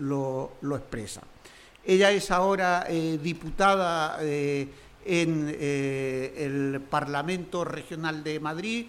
lo, 0.01 0.53
expresa. 0.77 1.23
Ella 1.85 2.11
es 2.11 2.31
ahora 2.31 2.87
eh, 2.89 3.19
diputada 3.23 4.19
eh, 4.21 4.69
en 5.05 5.49
el 5.59 6.81
Parlamento 6.89 7.65
Regional 7.65 8.23
de 8.23 8.41
Madrid 8.41 8.87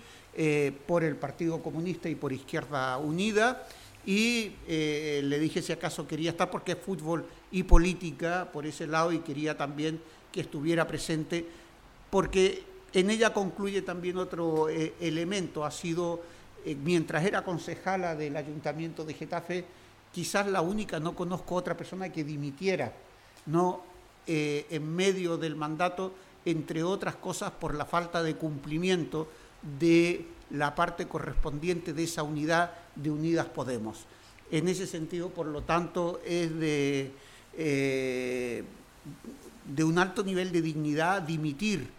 por 0.85 1.03
el 1.03 1.15
Partido 1.15 1.61
Comunista 1.61 2.09
y 2.09 2.15
por 2.15 2.33
Izquierda 2.33 2.97
Unida 2.97 3.65
y 4.09 4.55
eh, 4.67 5.21
le 5.23 5.37
dije 5.37 5.61
si 5.61 5.71
acaso 5.71 6.07
quería 6.07 6.31
estar 6.31 6.49
porque 6.49 6.71
es 6.71 6.79
fútbol 6.79 7.27
y 7.51 7.61
política 7.61 8.49
por 8.51 8.65
ese 8.65 8.87
lado 8.87 9.13
y 9.13 9.19
quería 9.19 9.55
también 9.55 10.01
que 10.31 10.41
estuviera 10.41 10.87
presente 10.87 11.45
porque 12.09 12.63
en 12.91 13.11
ella 13.11 13.31
concluye 13.31 13.83
también 13.83 14.17
otro 14.17 14.67
eh, 14.67 14.95
elemento, 14.99 15.63
ha 15.63 15.69
sido, 15.69 16.23
eh, 16.65 16.73
mientras 16.73 17.23
era 17.23 17.43
concejala 17.43 18.15
del 18.15 18.35
Ayuntamiento 18.35 19.05
de 19.05 19.13
Getafe, 19.13 19.65
quizás 20.11 20.47
la 20.47 20.61
única, 20.61 20.99
no 20.99 21.15
conozco 21.15 21.53
otra 21.53 21.77
persona 21.77 22.11
que 22.11 22.23
dimitiera, 22.23 22.91
no 23.45 23.83
en 24.25 24.95
medio 24.95 25.37
del 25.37 25.55
mandato, 25.55 26.13
entre 26.45 26.83
otras 26.83 27.15
cosas 27.15 27.51
por 27.51 27.73
la 27.73 27.85
falta 27.85 28.21
de 28.21 28.35
cumplimiento 28.35 29.27
de 29.79 30.25
la 30.51 30.75
parte 30.75 31.07
correspondiente 31.07 31.93
de 31.93 32.03
esa 32.03 32.23
unidad 32.23 32.71
de 32.95 33.11
Unidas 33.11 33.47
Podemos. 33.47 34.05
En 34.51 34.67
ese 34.67 34.87
sentido, 34.87 35.29
por 35.29 35.45
lo 35.45 35.61
tanto, 35.61 36.21
es 36.25 36.57
de, 36.57 37.11
eh, 37.55 38.63
de 39.65 39.83
un 39.83 39.99
alto 39.99 40.23
nivel 40.23 40.51
de 40.51 40.61
dignidad 40.61 41.21
dimitir 41.21 41.89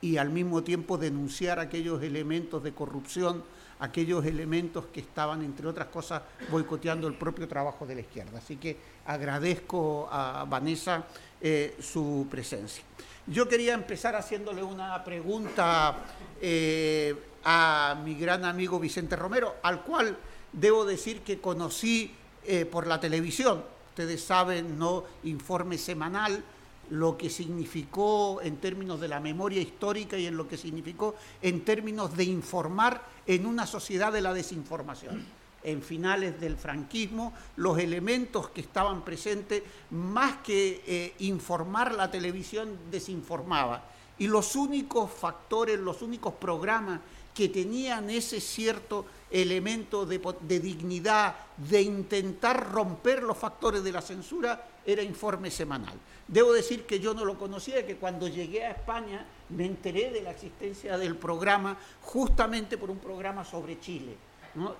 y 0.00 0.18
al 0.18 0.28
mismo 0.28 0.62
tiempo 0.62 0.98
denunciar 0.98 1.58
aquellos 1.58 2.02
elementos 2.02 2.62
de 2.62 2.72
corrupción, 2.72 3.42
aquellos 3.78 4.24
elementos 4.26 4.84
que 4.92 5.00
estaban, 5.00 5.42
entre 5.42 5.66
otras 5.66 5.88
cosas, 5.88 6.22
boicoteando 6.50 7.08
el 7.08 7.14
propio 7.14 7.48
trabajo 7.48 7.86
de 7.86 7.94
la 7.94 8.00
izquierda. 8.02 8.38
Así 8.38 8.56
que 8.56 8.76
agradezco 9.06 10.08
a 10.12 10.44
Vanessa 10.44 11.06
eh, 11.40 11.76
su 11.80 12.26
presencia. 12.30 12.84
Yo 13.26 13.48
quería 13.48 13.72
empezar 13.72 14.16
haciéndole 14.16 14.62
una 14.62 15.02
pregunta 15.02 15.96
eh, 16.42 17.14
a 17.44 17.98
mi 18.04 18.14
gran 18.16 18.44
amigo 18.44 18.78
Vicente 18.78 19.16
Romero, 19.16 19.56
al 19.62 19.82
cual 19.82 20.18
debo 20.52 20.84
decir 20.84 21.22
que 21.22 21.40
conocí 21.40 22.14
eh, 22.44 22.66
por 22.66 22.86
la 22.86 23.00
televisión. 23.00 23.64
Ustedes 23.88 24.22
saben, 24.22 24.78
¿no? 24.78 25.04
Informe 25.22 25.78
semanal, 25.78 26.44
lo 26.90 27.16
que 27.16 27.30
significó 27.30 28.42
en 28.42 28.58
términos 28.58 29.00
de 29.00 29.08
la 29.08 29.20
memoria 29.20 29.62
histórica 29.62 30.18
y 30.18 30.26
en 30.26 30.36
lo 30.36 30.46
que 30.46 30.58
significó 30.58 31.14
en 31.40 31.64
términos 31.64 32.14
de 32.14 32.24
informar 32.24 33.02
en 33.26 33.46
una 33.46 33.66
sociedad 33.66 34.12
de 34.12 34.20
la 34.20 34.34
desinformación. 34.34 35.24
En 35.64 35.82
finales 35.82 36.38
del 36.38 36.56
franquismo, 36.56 37.32
los 37.56 37.78
elementos 37.78 38.50
que 38.50 38.60
estaban 38.60 39.02
presentes, 39.02 39.62
más 39.90 40.36
que 40.38 40.82
eh, 40.86 41.14
informar 41.20 41.94
la 41.94 42.10
televisión, 42.10 42.78
desinformaba. 42.90 43.82
Y 44.18 44.26
los 44.26 44.54
únicos 44.54 45.10
factores, 45.10 45.78
los 45.80 46.02
únicos 46.02 46.34
programas 46.34 47.00
que 47.34 47.48
tenían 47.48 48.10
ese 48.10 48.40
cierto 48.40 49.06
elemento 49.30 50.06
de, 50.06 50.60
dignidad, 50.60 51.34
de 51.56 51.82
intentar 51.82 52.70
romper 52.70 53.24
los 53.24 53.36
factores 53.36 53.82
de 53.82 53.90
la 53.90 54.00
censura, 54.00 54.68
era 54.86 55.02
informe 55.02 55.50
semanal. 55.50 55.94
Debo 56.28 56.52
decir 56.52 56.84
que 56.84 57.00
yo 57.00 57.12
no 57.12 57.24
lo 57.24 57.36
conocía, 57.36 57.84
que 57.84 57.96
cuando 57.96 58.28
llegué 58.28 58.64
a 58.64 58.70
España 58.70 59.26
me 59.48 59.66
enteré 59.66 60.10
de 60.10 60.22
la 60.22 60.30
existencia 60.30 60.96
del 60.96 61.16
programa 61.16 61.76
justamente 62.02 62.78
por 62.78 62.90
un 62.90 62.98
programa 62.98 63.44
sobre 63.44 63.80
Chile 63.80 64.16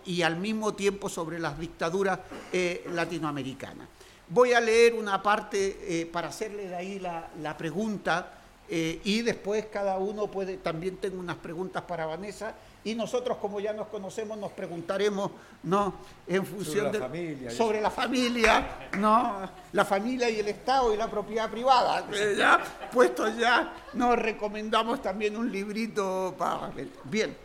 y 0.05 0.23
al 0.23 0.37
mismo 0.37 0.75
tiempo 0.75 1.09
sobre 1.09 1.39
las 1.39 1.59
dictaduras 1.59 2.19
eh, 2.53 2.85
latinoamericanas. 2.93 3.89
Voy 4.29 4.53
a 4.53 4.61
leer 4.61 4.95
una 4.95 5.23
parte 5.23 5.79
eh, 5.83 6.07
para 6.07 6.29
hacerle 6.29 6.69
de 6.69 6.77
ahí 6.77 6.99
la, 6.99 7.29
la 7.41 7.57
pregunta 7.57 8.33
eh, 8.69 9.01
y 9.05 9.21
después 9.21 9.67
cada 9.67 9.99
uno 9.99 10.29
puede, 10.29 10.57
también 10.57 10.97
tengo 10.97 11.21
unas 11.21 11.37
preguntas 11.37 11.83
para 11.83 12.07
Vanessa, 12.07 12.55
y 12.83 12.95
nosotros 12.95 13.37
como 13.37 13.61
ya 13.61 13.75
nos 13.75 13.89
conocemos 13.89 14.39
nos 14.39 14.53
preguntaremos, 14.53 15.31
¿no? 15.65 15.95
En 16.27 16.47
función 16.47 16.87
sobre 16.87 16.99
la 16.99 17.07
familia, 17.07 17.51
sobre 17.51 17.81
la 17.83 17.91
familia, 17.91 18.69
¿no? 18.99 19.51
La 19.73 19.85
familia 19.85 20.31
y 20.31 20.41
el 20.41 20.49
Estado 20.49 20.95
y 20.95 20.97
la 20.97 21.11
propiedad 21.11 21.51
privada. 21.51 22.07
ya, 22.37 22.59
puesto 22.91 23.29
ya, 23.37 23.75
nos 23.93 24.19
recomendamos 24.19 25.03
también 25.03 25.37
un 25.37 25.53
librito 25.53 26.35
para... 26.39 26.71
Bien, 27.05 27.37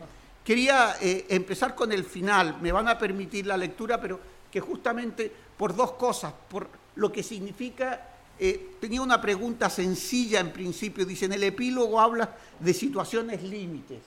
quería 0.44 0.96
eh, 1.00 1.26
empezar 1.28 1.74
con 1.74 1.92
el 1.92 2.04
final, 2.04 2.58
me 2.60 2.72
van 2.72 2.88
a 2.88 2.98
permitir 2.98 3.46
la 3.46 3.56
lectura, 3.56 4.00
pero 4.00 4.20
que 4.50 4.60
justamente 4.60 5.32
por 5.56 5.74
dos 5.74 5.92
cosas, 5.92 6.32
por 6.48 6.68
lo 6.96 7.12
que 7.12 7.22
significa 7.22 8.08
eh, 8.42 8.76
tenía 8.80 9.02
una 9.02 9.20
pregunta 9.20 9.68
sencilla 9.68 10.40
en 10.40 10.50
principio. 10.50 11.04
Dice, 11.04 11.26
en 11.26 11.34
el 11.34 11.42
epílogo 11.42 12.00
habla 12.00 12.36
de 12.58 12.72
situaciones 12.72 13.42
límites, 13.42 14.00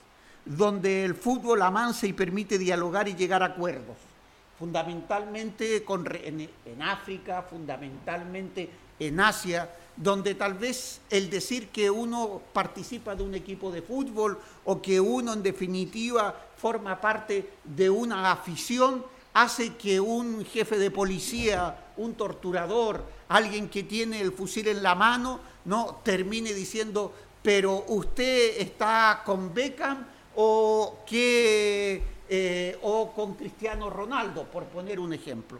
donde 0.44 1.04
el 1.04 1.14
fútbol 1.14 1.62
amansa 1.62 2.08
y 2.08 2.12
permite 2.12 2.58
dialogar 2.58 3.06
y 3.06 3.14
llegar 3.14 3.44
a 3.44 3.46
acuerdos. 3.46 3.96
Fundamentalmente 4.58 5.84
en, 5.86 6.50
en 6.64 6.82
África, 6.82 7.42
fundamentalmente 7.42 8.68
en 8.98 9.20
Asia, 9.20 9.70
donde 9.96 10.34
tal 10.34 10.54
vez 10.54 11.00
el 11.10 11.30
decir 11.30 11.68
que 11.68 11.90
uno 11.90 12.40
participa 12.52 13.14
de 13.14 13.22
un 13.22 13.34
equipo 13.34 13.70
de 13.70 13.82
fútbol 13.82 14.38
o 14.64 14.82
que 14.82 15.00
uno 15.00 15.32
en 15.32 15.42
definitiva 15.42 16.34
forma 16.56 17.00
parte 17.00 17.50
de 17.62 17.88
una 17.90 18.32
afición 18.32 19.04
hace 19.34 19.74
que 19.74 20.00
un 20.00 20.44
jefe 20.44 20.78
de 20.78 20.90
policía, 20.90 21.76
un 21.96 22.14
torturador, 22.14 23.04
alguien 23.28 23.68
que 23.68 23.82
tiene 23.82 24.20
el 24.20 24.32
fusil 24.32 24.68
en 24.68 24.82
la 24.82 24.94
mano, 24.94 25.40
no 25.64 26.00
termine 26.04 26.52
diciendo, 26.52 27.12
pero 27.42 27.84
usted 27.88 28.60
está 28.60 29.22
con 29.24 29.52
Beckham 29.52 30.06
o, 30.36 31.00
que, 31.06 32.02
eh, 32.28 32.78
o 32.82 33.12
con 33.12 33.34
Cristiano 33.34 33.90
Ronaldo, 33.90 34.44
por 34.44 34.64
poner 34.64 34.98
un 35.00 35.12
ejemplo. 35.12 35.58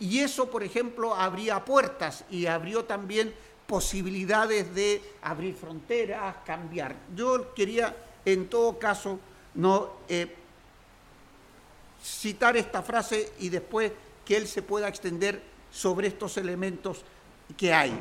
Y 0.00 0.20
eso, 0.20 0.50
por 0.50 0.62
ejemplo, 0.62 1.14
abría 1.14 1.64
puertas 1.64 2.24
y 2.30 2.46
abrió 2.46 2.84
también 2.84 3.32
posibilidades 3.66 4.74
de 4.74 5.00
abrir 5.22 5.54
fronteras, 5.54 6.36
cambiar. 6.44 6.96
Yo 7.14 7.54
quería, 7.54 7.94
en 8.24 8.48
todo 8.48 8.78
caso, 8.78 9.20
no 9.54 9.90
eh, 10.08 10.34
citar 12.02 12.56
esta 12.56 12.82
frase 12.82 13.32
y 13.38 13.50
después 13.50 13.92
que 14.24 14.36
él 14.36 14.48
se 14.48 14.62
pueda 14.62 14.88
extender 14.88 15.40
sobre 15.70 16.08
estos 16.08 16.36
elementos 16.38 17.04
que 17.56 17.72
hay. 17.72 17.92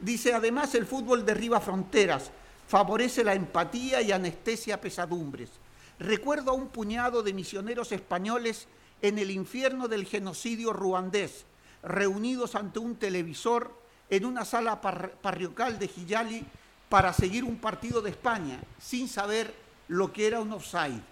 Dice, 0.00 0.34
además 0.34 0.74
el 0.74 0.84
fútbol 0.84 1.24
derriba 1.24 1.60
fronteras, 1.60 2.30
favorece 2.66 3.24
la 3.24 3.34
empatía 3.34 4.02
y 4.02 4.12
anestesia 4.12 4.80
pesadumbres. 4.80 5.50
Recuerdo 5.98 6.50
a 6.50 6.54
un 6.54 6.68
puñado 6.68 7.22
de 7.22 7.32
misioneros 7.32 7.92
españoles 7.92 8.66
en 9.02 9.18
el 9.18 9.30
infierno 9.30 9.88
del 9.88 10.06
genocidio 10.06 10.72
ruandés, 10.72 11.44
reunidos 11.82 12.54
ante 12.54 12.78
un 12.78 12.96
televisor 12.96 13.72
en 14.10 14.24
una 14.24 14.44
sala 14.44 14.80
parroquial 14.80 15.78
de 15.78 15.88
Giyali 15.88 16.44
para 16.88 17.12
seguir 17.12 17.44
un 17.44 17.56
partido 17.56 18.00
de 18.00 18.10
España, 18.10 18.60
sin 18.78 19.08
saber 19.08 19.54
lo 19.88 20.12
que 20.12 20.26
era 20.26 20.40
un 20.40 20.52
offside 20.52 21.02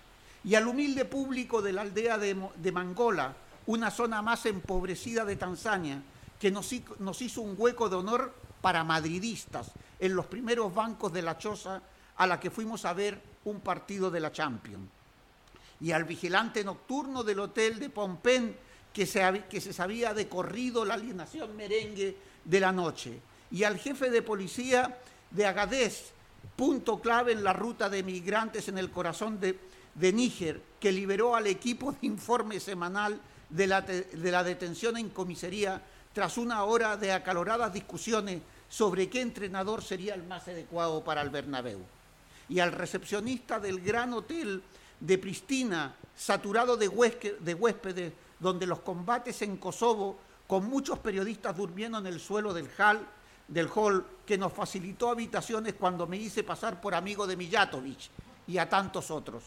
y 0.45 0.55
al 0.55 0.69
humilde 0.69 1.07
público 1.07 1.63
de 1.63 1.73
la 1.73 1.83
aldea 1.83 2.19
de, 2.19 2.73
Mangola, 2.73 3.35
una 3.67 3.91
zona 3.91 4.21
más 4.21 4.45
empobrecida 4.45 5.25
de 5.25 5.37
Tanzania, 5.37 6.03
que 6.39 6.51
nos, 6.51 6.71
nos 6.99 7.23
hizo 7.23 7.41
un 7.41 7.55
hueco 7.57 7.89
de 7.89 7.97
honor 7.97 8.35
para 8.61 8.85
madridistas 8.85 9.73
en 9.99 10.15
los 10.15 10.27
primeros 10.27 10.75
bancos 10.75 11.13
de 11.13 11.23
la 11.23 11.39
choza 11.39 11.83
a 12.17 12.27
la 12.27 12.39
que 12.39 12.51
fuimos 12.51 12.85
a 12.85 12.93
ver 12.93 13.21
un 13.47 13.61
partido 13.61 14.11
de 14.11 14.21
la 14.21 14.33
Champions. 14.33 14.89
Y 15.81 15.93
al 15.93 16.05
vigilante 16.05 16.65
nocturno 16.65 17.25
del 17.25 17.41
hotel 17.41 17.79
de 17.79 17.91
Pompén, 17.91 18.57
que 18.93 19.07
se, 19.07 19.45
que 19.51 19.61
se 19.61 19.73
sabía 19.73 20.15
de 20.15 20.29
corrido 20.29 20.85
la 20.85 20.95
alienación 20.95 21.57
merengue 21.57 22.17
de 22.45 22.61
la 22.61 22.73
noche, 22.73 23.21
y 23.51 23.65
al 23.65 23.79
jefe 23.79 24.11
de 24.11 24.23
policía 24.23 24.99
de 25.31 25.47
Agadez, 25.47 26.13
punto 26.57 27.01
clave 27.01 27.33
en 27.33 27.43
la 27.43 27.53
ruta 27.53 27.89
de 27.89 28.03
migrantes 28.03 28.69
en 28.69 28.79
el 28.79 28.91
corazón 28.91 29.41
de, 29.41 29.59
de 29.95 30.13
Níger, 30.13 30.61
que 30.79 30.93
liberó 30.93 31.35
al 31.35 31.47
equipo 31.47 31.93
de 31.93 32.07
informe 32.07 32.61
semanal 32.61 33.21
de 33.51 33.67
la, 33.67 33.81
de 33.83 34.31
la 34.31 34.45
detención 34.45 34.97
en 34.97 35.11
comisaría 35.11 35.83
tras 36.13 36.39
una 36.39 36.63
hora 36.65 36.97
de 36.97 37.13
acaloradas 37.13 37.73
discusiones 37.73 38.41
sobre 38.69 39.09
qué 39.09 39.21
entrenador 39.21 39.83
sería 39.83 40.15
el 40.15 40.23
más 40.23 40.47
adecuado 40.49 41.03
para 41.03 41.23
el 41.23 41.31
Bernabéu. 41.31 41.81
Y 42.49 42.61
al 42.61 42.73
recepcionista 42.73 43.59
del 43.59 43.81
gran 43.81 44.13
hotel 44.13 44.63
de 45.05 45.19
Pristina, 45.19 45.95
saturado 46.17 46.77
de, 46.79 46.89
huéspedes, 46.89 48.13
donde 48.41 48.67
los 48.67 48.81
combates 48.81 49.43
en 49.43 49.59
Kosovo, 49.59 50.17
con 50.47 50.65
muchos 50.67 50.99
periodistas 50.99 51.57
durmiendo 51.57 51.99
en 51.99 52.07
el 52.07 52.21
suelo 52.21 52.55
del 52.55 52.71
hall, 52.79 53.07
del 53.47 53.69
hall 53.75 54.05
que 54.25 54.39
nos 54.39 54.53
facilitó 54.53 55.11
habitaciones 55.11 55.75
cuando 55.75 56.07
me 56.07 56.17
hice 56.17 56.43
pasar 56.43 56.81
por 56.81 56.95
amigo 56.95 57.27
de 57.27 57.37
Mijatovic 57.37 57.99
y 58.47 58.57
a 58.57 58.69
tantos 58.69 59.11
otros. 59.11 59.45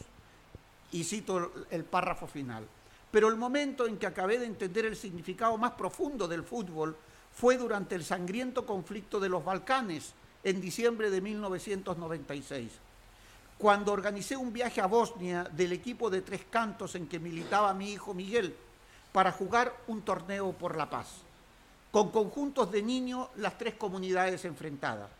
Y 0.92 1.02
cito 1.02 1.52
el 1.70 1.84
párrafo 1.84 2.28
final. 2.28 2.64
Pero 3.10 3.28
el 3.28 3.36
momento 3.36 3.86
en 3.86 3.98
que 3.98 4.06
acabé 4.06 4.38
de 4.38 4.46
entender 4.46 4.86
el 4.86 4.96
significado 4.96 5.58
más 5.58 5.72
profundo 5.72 6.28
del 6.28 6.44
fútbol 6.44 6.96
fue 7.32 7.56
durante 7.56 7.96
el 7.96 8.04
sangriento 8.04 8.64
conflicto 8.64 9.18
de 9.18 9.28
los 9.28 9.44
Balcanes 9.44 10.14
en 10.44 10.60
diciembre 10.60 11.10
de 11.10 11.20
1996, 11.20 12.70
cuando 13.58 13.92
organicé 13.92 14.36
un 14.36 14.52
viaje 14.52 14.80
a 14.80 14.86
Bosnia 14.86 15.42
del 15.42 15.72
equipo 15.72 16.08
de 16.08 16.22
tres 16.22 16.42
cantos 16.48 16.94
en 16.94 17.08
que 17.08 17.18
militaba 17.18 17.74
mi 17.74 17.90
hijo 17.90 18.14
Miguel 18.14 18.54
para 19.10 19.32
jugar 19.32 19.74
un 19.88 20.02
torneo 20.02 20.52
por 20.52 20.76
la 20.76 20.88
paz, 20.88 21.08
con 21.90 22.10
conjuntos 22.12 22.70
de 22.70 22.82
niños 22.82 23.28
las 23.36 23.58
tres 23.58 23.74
comunidades 23.74 24.44
enfrentadas, 24.44 25.10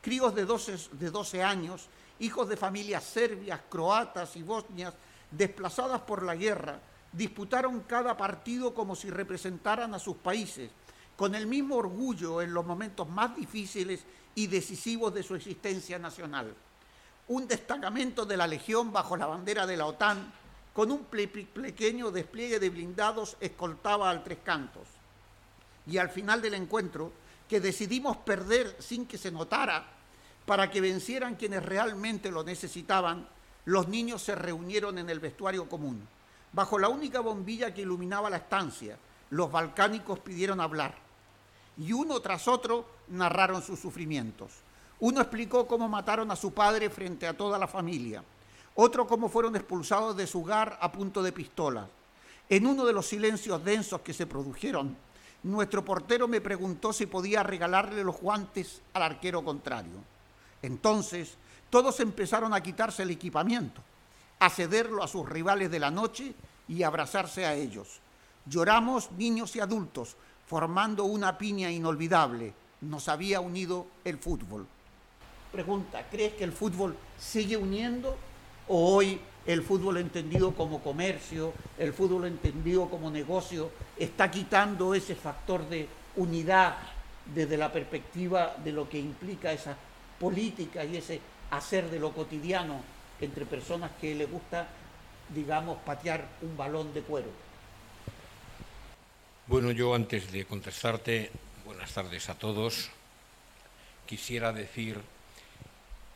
críos 0.00 0.32
de 0.36 0.44
12, 0.44 0.76
de 0.92 1.10
12 1.10 1.42
años, 1.42 1.88
hijos 2.20 2.48
de 2.48 2.56
familias 2.56 3.02
serbias, 3.02 3.60
croatas 3.68 4.36
y 4.36 4.42
bosnias 4.44 4.94
desplazadas 5.32 6.00
por 6.02 6.22
la 6.22 6.36
guerra, 6.36 6.78
disputaron 7.12 7.80
cada 7.80 8.16
partido 8.16 8.72
como 8.72 8.94
si 8.94 9.10
representaran 9.10 9.94
a 9.94 9.98
sus 9.98 10.16
países, 10.16 10.70
con 11.16 11.34
el 11.34 11.48
mismo 11.48 11.74
orgullo 11.74 12.40
en 12.40 12.54
los 12.54 12.64
momentos 12.64 13.08
más 13.08 13.34
difíciles 13.34 14.04
y 14.36 14.46
decisivos 14.46 15.12
de 15.12 15.24
su 15.24 15.34
existencia 15.34 15.98
nacional. 15.98 16.54
Un 17.30 17.46
destacamento 17.46 18.26
de 18.26 18.36
la 18.36 18.48
Legión 18.48 18.92
bajo 18.92 19.16
la 19.16 19.26
bandera 19.26 19.64
de 19.64 19.76
la 19.76 19.86
OTAN, 19.86 20.32
con 20.74 20.90
un 20.90 21.04
pequeño 21.04 22.10
despliegue 22.10 22.58
de 22.58 22.70
blindados, 22.70 23.36
escoltaba 23.38 24.10
al 24.10 24.24
Tres 24.24 24.38
Cantos. 24.42 24.88
Y 25.86 25.98
al 25.98 26.10
final 26.10 26.42
del 26.42 26.54
encuentro, 26.54 27.12
que 27.48 27.60
decidimos 27.60 28.16
perder 28.16 28.76
sin 28.80 29.06
que 29.06 29.16
se 29.16 29.30
notara, 29.30 29.86
para 30.44 30.70
que 30.70 30.80
vencieran 30.80 31.36
quienes 31.36 31.64
realmente 31.64 32.32
lo 32.32 32.42
necesitaban, 32.42 33.28
los 33.64 33.86
niños 33.86 34.22
se 34.22 34.34
reunieron 34.34 34.98
en 34.98 35.08
el 35.08 35.20
vestuario 35.20 35.68
común 35.68 36.04
bajo 36.52 36.78
la 36.80 36.88
única 36.88 37.20
bombilla 37.20 37.72
que 37.72 37.82
iluminaba 37.82 38.28
la 38.28 38.38
estancia. 38.38 38.98
Los 39.30 39.52
balcánicos 39.52 40.18
pidieron 40.18 40.60
hablar 40.60 40.94
y 41.78 41.92
uno 41.92 42.18
tras 42.18 42.48
otro 42.48 42.84
narraron 43.08 43.62
sus 43.62 43.78
sufrimientos. 43.78 44.50
Uno 45.00 45.20
explicó 45.20 45.66
cómo 45.66 45.88
mataron 45.88 46.30
a 46.30 46.36
su 46.36 46.52
padre 46.52 46.90
frente 46.90 47.26
a 47.26 47.36
toda 47.36 47.58
la 47.58 47.66
familia, 47.66 48.22
otro 48.74 49.06
cómo 49.06 49.28
fueron 49.28 49.56
expulsados 49.56 50.16
de 50.16 50.26
su 50.26 50.42
hogar 50.42 50.78
a 50.80 50.92
punto 50.92 51.22
de 51.22 51.32
pistola. 51.32 51.88
En 52.48 52.66
uno 52.66 52.84
de 52.84 52.92
los 52.92 53.06
silencios 53.06 53.64
densos 53.64 54.00
que 54.02 54.12
se 54.12 54.26
produjeron, 54.26 54.96
nuestro 55.42 55.84
portero 55.84 56.28
me 56.28 56.40
preguntó 56.40 56.92
si 56.92 57.06
podía 57.06 57.42
regalarle 57.42 58.04
los 58.04 58.20
guantes 58.20 58.82
al 58.92 59.02
arquero 59.02 59.44
contrario. 59.44 60.04
Entonces, 60.62 61.34
todos 61.70 62.00
empezaron 62.00 62.52
a 62.52 62.60
quitarse 62.60 63.02
el 63.02 63.10
equipamiento 63.10 63.80
a 64.40 64.48
cederlo 64.48 65.04
a 65.04 65.08
sus 65.08 65.28
rivales 65.28 65.70
de 65.70 65.78
la 65.78 65.90
noche 65.90 66.34
y 66.66 66.82
abrazarse 66.82 67.46
a 67.46 67.54
ellos. 67.54 68.00
Lloramos 68.46 69.12
niños 69.12 69.54
y 69.54 69.60
adultos, 69.60 70.16
formando 70.46 71.04
una 71.04 71.38
piña 71.38 71.70
inolvidable. 71.70 72.54
Nos 72.80 73.08
había 73.08 73.40
unido 73.40 73.86
el 74.02 74.18
fútbol. 74.18 74.66
Pregunta, 75.52 76.06
¿crees 76.10 76.34
que 76.34 76.44
el 76.44 76.52
fútbol 76.52 76.96
sigue 77.18 77.56
uniendo 77.56 78.16
o 78.68 78.94
hoy 78.94 79.20
el 79.46 79.62
fútbol 79.62 79.96
entendido 79.96 80.52
como 80.52 80.80
comercio, 80.80 81.52
el 81.78 81.92
fútbol 81.92 82.26
entendido 82.26 82.88
como 82.88 83.10
negocio, 83.10 83.70
está 83.98 84.30
quitando 84.30 84.94
ese 84.94 85.14
factor 85.14 85.68
de 85.68 85.88
unidad 86.16 86.76
desde 87.34 87.56
la 87.56 87.72
perspectiva 87.72 88.54
de 88.62 88.72
lo 88.72 88.88
que 88.88 88.98
implica 88.98 89.52
esa 89.52 89.76
política 90.18 90.84
y 90.84 90.96
ese 90.96 91.20
hacer 91.50 91.90
de 91.90 91.98
lo 91.98 92.12
cotidiano 92.12 92.80
entre 93.20 93.44
personas 93.44 93.90
que 94.00 94.14
le 94.14 94.26
gusta, 94.26 94.68
digamos, 95.34 95.78
patear 95.78 96.26
un 96.42 96.56
balón 96.56 96.94
de 96.94 97.02
cuero. 97.02 97.30
Bueno, 99.46 99.72
yo 99.72 99.94
antes 99.94 100.30
de 100.30 100.44
contestarte, 100.44 101.30
buenas 101.64 101.92
tardes 101.92 102.28
a 102.28 102.34
todos, 102.34 102.90
quisiera 104.06 104.52
decir 104.52 105.00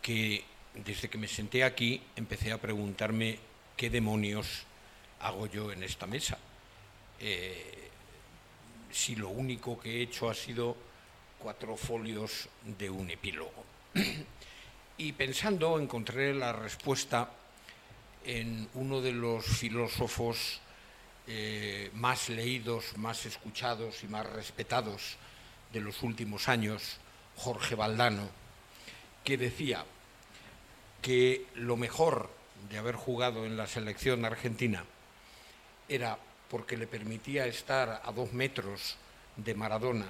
que 0.04 0.44
desde 0.74 1.08
que 1.08 1.16
me 1.16 1.28
senté 1.28 1.64
aquí 1.64 1.98
empecé 2.14 2.52
a 2.52 2.60
preguntarme 2.60 3.38
qué 3.74 3.88
demonios 3.88 4.64
hago 5.20 5.46
yo 5.46 5.72
en 5.72 5.82
esta 5.82 6.06
mesa. 6.06 6.36
Eh, 7.18 7.88
si 8.92 9.16
lo 9.16 9.30
único 9.30 9.80
que 9.80 9.96
he 9.96 10.02
hecho 10.02 10.28
ha 10.28 10.34
sido 10.34 10.76
cuatro 11.38 11.74
folios 11.78 12.50
de 12.78 12.90
un 12.90 13.10
epílogo. 13.10 13.64
Y 14.96 15.10
pensando 15.10 15.76
encontré 15.80 16.32
la 16.32 16.52
respuesta 16.52 17.28
en 18.24 18.68
uno 18.74 19.00
de 19.00 19.10
los 19.10 19.44
filósofos 19.44 20.60
eh, 21.26 21.90
más 21.94 22.28
leídos, 22.28 22.96
más 22.96 23.26
escuchados 23.26 24.04
y 24.04 24.06
más 24.06 24.24
respetados 24.24 25.16
de 25.72 25.80
los 25.80 26.04
últimos 26.04 26.48
años, 26.48 26.98
Jorge 27.34 27.74
Valdano, 27.74 28.43
que 29.24 29.36
decía 29.36 29.84
que 31.02 31.46
lo 31.54 31.76
mejor 31.76 32.30
de 32.70 32.78
haber 32.78 32.94
jugado 32.94 33.44
en 33.46 33.56
la 33.56 33.66
selección 33.66 34.24
argentina 34.24 34.84
era 35.88 36.18
porque 36.48 36.76
le 36.76 36.86
permitía 36.86 37.46
estar 37.46 38.02
a 38.04 38.12
dos 38.12 38.32
metros 38.32 38.96
de 39.36 39.54
Maradona 39.54 40.06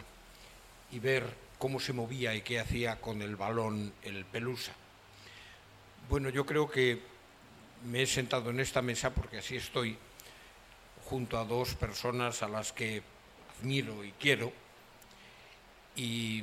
y 0.93 0.99
ver 0.99 1.25
cómo 1.59 1.81
se 1.81 1.93
movía 1.93 2.35
y 2.35 2.43
qué 2.43 2.61
hacía 2.61 3.01
con 3.01 3.23
el 3.23 3.37
balón 3.37 3.93
el 4.03 4.25
Pelusa. 4.25 4.73
Bueno, 6.09 6.29
yo 6.29 6.45
creo 6.45 6.71
que 6.71 7.01
me 7.85 8.03
he 8.03 8.07
sentado 8.07 8.51
en 8.51 8.61
esta 8.61 8.83
mesa 8.83 9.11
porque 9.11 9.39
así 9.39 9.57
estoy 9.57 9.97
junto 11.07 11.39
a 11.39 11.45
dos 11.45 11.75
personas 11.75 12.43
a 12.43 12.49
las 12.49 12.73
que 12.73 13.03
admiro 13.59 14.05
y 14.05 14.13
quiero 14.13 14.53
y, 15.97 16.43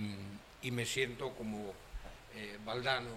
me 0.64 0.86
siento 0.86 1.32
como 1.32 1.74
eh, 2.36 2.58
Valdano 2.66 3.10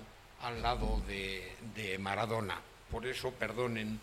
al 0.42 0.62
lado 0.62 1.00
de 1.06 1.96
Maradona. 1.98 2.60
Por 2.90 3.06
eso 3.06 3.30
perdonen 3.32 3.98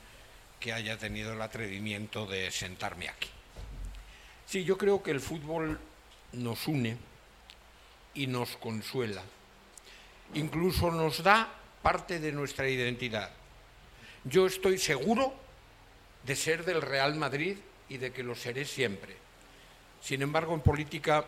que 0.60 0.74
haya 0.74 0.98
tenido 0.98 1.34
el 1.34 1.42
atrevimiento 1.42 2.26
de 2.26 2.52
sentarme 2.52 3.10
aquí. 3.10 3.30
Sí, 4.46 4.64
yo 4.64 4.78
creo 4.78 5.02
que 5.02 5.12
el 5.12 5.22
fútbol 5.22 5.80
nos 6.34 6.68
une 6.68 6.98
y 8.14 8.28
nos 8.28 8.58
consuela. 8.58 9.24
Incluso 10.34 10.92
nos 10.92 11.24
da 11.24 11.48
parte 11.82 12.20
de 12.20 12.32
nuestra 12.32 12.70
identidad. 12.70 13.32
Yo 14.24 14.46
estoy 14.46 14.78
seguro 14.78 15.34
de 16.24 16.36
ser 16.36 16.64
del 16.64 16.82
Real 16.82 17.16
Madrid 17.16 17.58
y 17.90 17.98
de 17.98 18.12
que 18.12 18.24
lo 18.24 18.36
seré 18.36 18.66
siempre. 18.66 19.16
Sin 20.02 20.22
embargo, 20.22 20.54
en 20.54 20.62
política 20.62 21.26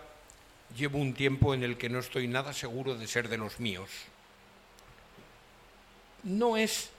llevo 0.76 0.98
un 0.98 1.14
tiempo 1.14 1.54
en 1.54 1.64
el 1.64 1.78
que 1.78 1.90
no 1.90 2.00
estoy 2.00 2.28
nada 2.28 2.54
seguro 2.54 2.96
de 2.96 3.08
ser 3.08 3.30
de 3.30 3.38
los 3.38 3.60
míos. 3.60 3.90
No 6.24 6.58
es 6.58 6.90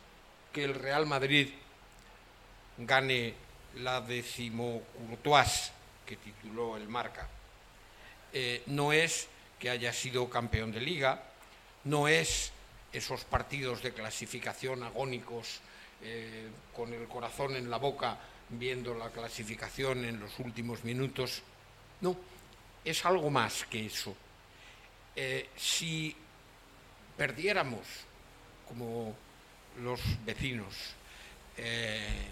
que 0.52 0.64
el 0.64 0.74
Real 0.74 1.06
Madrid 1.06 1.48
gane 2.78 3.34
la 3.76 4.00
decimocourtoise 4.00 5.72
que 6.06 6.16
tituló 6.16 6.76
el 6.76 6.88
Marca. 6.88 7.28
Eh, 8.32 8.62
no 8.66 8.92
es 8.92 9.28
que 9.58 9.70
haya 9.70 9.92
sido 9.92 10.28
campeón 10.28 10.72
de 10.72 10.80
liga, 10.80 11.22
no 11.84 12.08
es 12.08 12.52
esos 12.92 13.24
partidos 13.24 13.82
de 13.82 13.92
clasificación 13.92 14.82
agónicos 14.82 15.60
eh, 16.02 16.48
con 16.74 16.92
el 16.92 17.08
corazón 17.08 17.56
en 17.56 17.70
la 17.70 17.78
boca 17.78 18.18
viendo 18.50 18.94
la 18.94 19.10
clasificación 19.10 20.04
en 20.04 20.20
los 20.20 20.38
últimos 20.38 20.84
minutos. 20.84 21.42
No, 22.00 22.16
es 22.84 23.04
algo 23.04 23.30
más 23.30 23.64
que 23.64 23.86
eso. 23.86 24.14
Eh, 25.16 25.48
si 25.56 26.14
perdiéramos, 27.16 27.86
como 28.68 29.16
los 29.82 30.00
vecinos, 30.24 30.94
eh, 31.56 32.28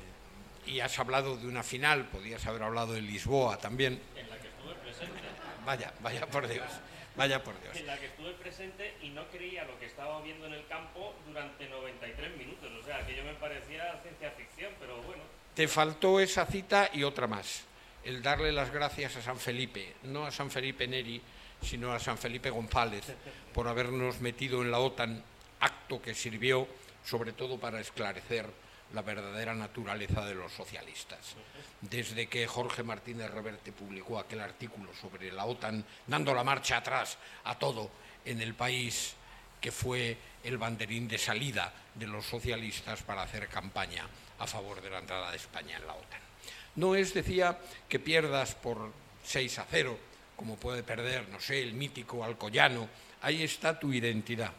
y 0.66 0.80
has 0.80 0.98
hablado 0.98 1.36
de 1.36 1.46
una 1.46 1.62
final, 1.62 2.06
podías 2.06 2.44
haber 2.46 2.62
hablado 2.62 2.92
de 2.92 3.02
Lisboa 3.02 3.58
también. 3.58 4.00
En 4.16 4.28
la 4.28 4.38
que 4.38 4.48
estuve 4.48 4.74
presente. 4.74 5.20
Vaya, 5.64 5.92
vaya 6.00 6.26
por 6.26 6.46
Dios. 6.46 6.70
Vaya 7.16 7.42
por 7.42 7.60
Dios. 7.60 7.76
En 7.76 7.86
la 7.86 7.98
que 7.98 8.06
estuve 8.06 8.32
presente 8.32 8.94
y 9.02 9.10
no 9.10 9.28
creía 9.28 9.64
lo 9.64 9.78
que 9.78 9.86
estaba 9.86 10.20
viendo 10.22 10.46
en 10.46 10.54
el 10.54 10.66
campo 10.66 11.14
durante 11.26 11.68
93 11.68 12.36
minutos. 12.36 12.70
O 12.80 12.84
sea, 12.84 13.04
que 13.06 13.16
yo 13.16 13.24
me 13.24 13.34
parecía 13.34 14.00
ciencia 14.02 14.30
ficción, 14.30 14.72
pero 14.80 15.02
bueno. 15.02 15.22
Te 15.54 15.68
faltó 15.68 16.20
esa 16.20 16.46
cita 16.46 16.90
y 16.92 17.02
otra 17.02 17.26
más. 17.26 17.64
El 18.04 18.22
darle 18.22 18.50
las 18.50 18.72
gracias 18.72 19.16
a 19.16 19.22
San 19.22 19.38
Felipe, 19.38 19.94
no 20.04 20.26
a 20.26 20.30
San 20.30 20.50
Felipe 20.50 20.88
Neri, 20.88 21.22
sino 21.62 21.92
a 21.92 22.00
San 22.00 22.18
Felipe 22.18 22.50
González, 22.50 23.04
por 23.54 23.68
habernos 23.68 24.20
metido 24.20 24.62
en 24.62 24.70
la 24.70 24.80
OTAN, 24.80 25.22
acto 25.60 26.02
que 26.02 26.14
sirvió 26.14 26.66
sobre 27.04 27.32
todo 27.32 27.58
para 27.58 27.80
esclarecer 27.80 28.48
la 28.94 29.02
verdadera 29.02 29.54
naturaleza 29.54 30.24
de 30.24 30.34
los 30.34 30.52
socialistas. 30.52 31.34
Desde 31.80 32.26
que 32.26 32.46
Jorge 32.46 32.82
Martínez 32.82 33.30
Reverte 33.30 33.72
publicó 33.72 34.18
aquel 34.18 34.40
artículo 34.40 34.92
sobre 34.94 35.32
la 35.32 35.46
OTAN, 35.46 35.84
dando 36.06 36.34
la 36.34 36.44
marcha 36.44 36.78
atrás 36.78 37.18
a 37.44 37.58
todo 37.58 37.90
en 38.24 38.40
el 38.40 38.54
país, 38.54 39.14
que 39.60 39.72
fue 39.72 40.16
el 40.42 40.58
banderín 40.58 41.08
de 41.08 41.18
salida 41.18 41.72
de 41.94 42.06
los 42.06 42.26
socialistas 42.26 43.02
para 43.02 43.22
hacer 43.22 43.48
campaña 43.48 44.06
a 44.38 44.46
favor 44.46 44.82
de 44.82 44.90
la 44.90 44.98
entrada 44.98 45.30
de 45.30 45.36
España 45.36 45.76
en 45.76 45.86
la 45.86 45.94
OTAN. 45.94 46.31
No 46.76 46.94
es, 46.94 47.12
decía, 47.12 47.58
que 47.88 47.98
pierdas 47.98 48.54
por 48.54 48.90
6 49.24 49.58
a 49.58 49.66
0, 49.70 49.98
como 50.36 50.56
puede 50.56 50.82
perder, 50.82 51.28
no 51.28 51.40
sé, 51.40 51.62
el 51.62 51.74
mítico 51.74 52.24
Alcoyano, 52.24 52.88
ahí 53.20 53.42
está 53.42 53.78
tu 53.78 53.92
identidad. 53.92 54.52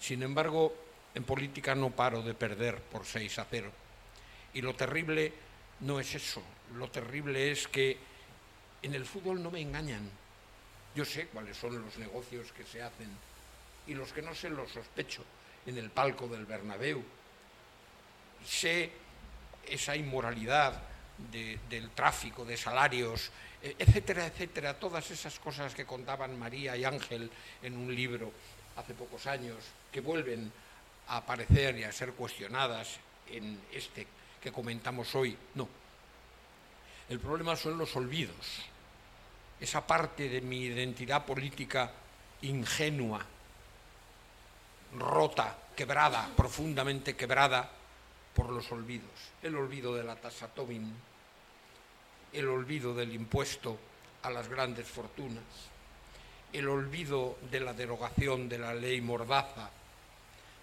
Sin 0.00 0.22
embargo, 0.22 0.74
en 1.14 1.24
política 1.24 1.74
no 1.74 1.90
paro 1.90 2.22
de 2.22 2.34
perder 2.34 2.80
por 2.80 3.04
6 3.04 3.38
a 3.38 3.46
0. 3.48 3.70
Y 4.54 4.62
lo 4.62 4.74
terrible 4.74 5.32
no 5.80 6.00
es 6.00 6.14
eso, 6.14 6.42
lo 6.74 6.90
terrible 6.90 7.50
es 7.50 7.68
que 7.68 7.98
en 8.82 8.94
el 8.94 9.04
fútbol 9.04 9.42
no 9.42 9.50
me 9.50 9.60
engañan. 9.60 10.08
Yo 10.94 11.04
sé 11.04 11.26
cuáles 11.26 11.56
son 11.56 11.80
los 11.80 11.98
negocios 11.98 12.52
que 12.52 12.64
se 12.64 12.82
hacen 12.82 13.08
y 13.86 13.94
los 13.94 14.12
que 14.12 14.22
no 14.22 14.34
sé 14.34 14.48
los 14.48 14.72
sospecho 14.72 15.22
en 15.66 15.76
el 15.76 15.90
palco 15.90 16.26
del 16.28 16.46
Bernabéu. 16.46 17.02
Sé 18.46 18.90
esa 19.66 19.96
inmoralidad 19.96 20.80
del 21.16 21.90
tráfico 21.90 22.44
de 22.44 22.56
salarios, 22.56 23.30
e, 23.62 23.74
etcétera, 23.78 24.26
etcétera, 24.26 24.78
todas 24.78 25.10
esas 25.10 25.38
cosas 25.38 25.74
que 25.74 25.86
contaban 25.86 26.38
María 26.38 26.76
y 26.76 26.84
Ángel 26.84 27.30
en 27.62 27.76
un 27.76 27.94
libro 27.94 28.32
hace 28.76 28.94
pocos 28.94 29.26
años, 29.26 29.56
que 29.90 30.00
vuelven 30.00 30.52
a 31.08 31.18
aparecer 31.18 31.78
y 31.78 31.84
a 31.84 31.92
ser 31.92 32.12
cuestionadas 32.12 33.00
en 33.28 33.58
este 33.72 34.06
que 34.40 34.52
comentamos 34.52 35.14
hoy. 35.14 35.36
No. 35.54 35.68
El 37.08 37.18
problema 37.18 37.56
son 37.56 37.78
los 37.78 37.96
olvidos, 37.96 38.62
esa 39.60 39.86
parte 39.86 40.28
de 40.28 40.40
mi 40.40 40.64
identidad 40.64 41.24
política 41.24 41.90
ingenua, 42.42 43.24
rota, 44.98 45.56
quebrada, 45.74 46.28
profundamente 46.36 47.16
quebrada 47.16 47.70
por 48.36 48.50
los 48.50 48.70
olvidos. 48.70 49.32
El 49.42 49.56
olvido 49.56 49.94
de 49.94 50.04
la 50.04 50.14
tasa 50.14 50.48
Tobin, 50.48 50.92
el 52.34 52.48
olvido 52.48 52.94
del 52.94 53.14
impuesto 53.14 53.78
a 54.22 54.30
las 54.30 54.48
grandes 54.48 54.86
fortunas, 54.86 55.42
el 56.52 56.68
olvido 56.68 57.38
de 57.50 57.60
la 57.60 57.72
derogación 57.72 58.46
de 58.46 58.58
la 58.58 58.74
ley 58.74 59.00
Mordaza, 59.00 59.70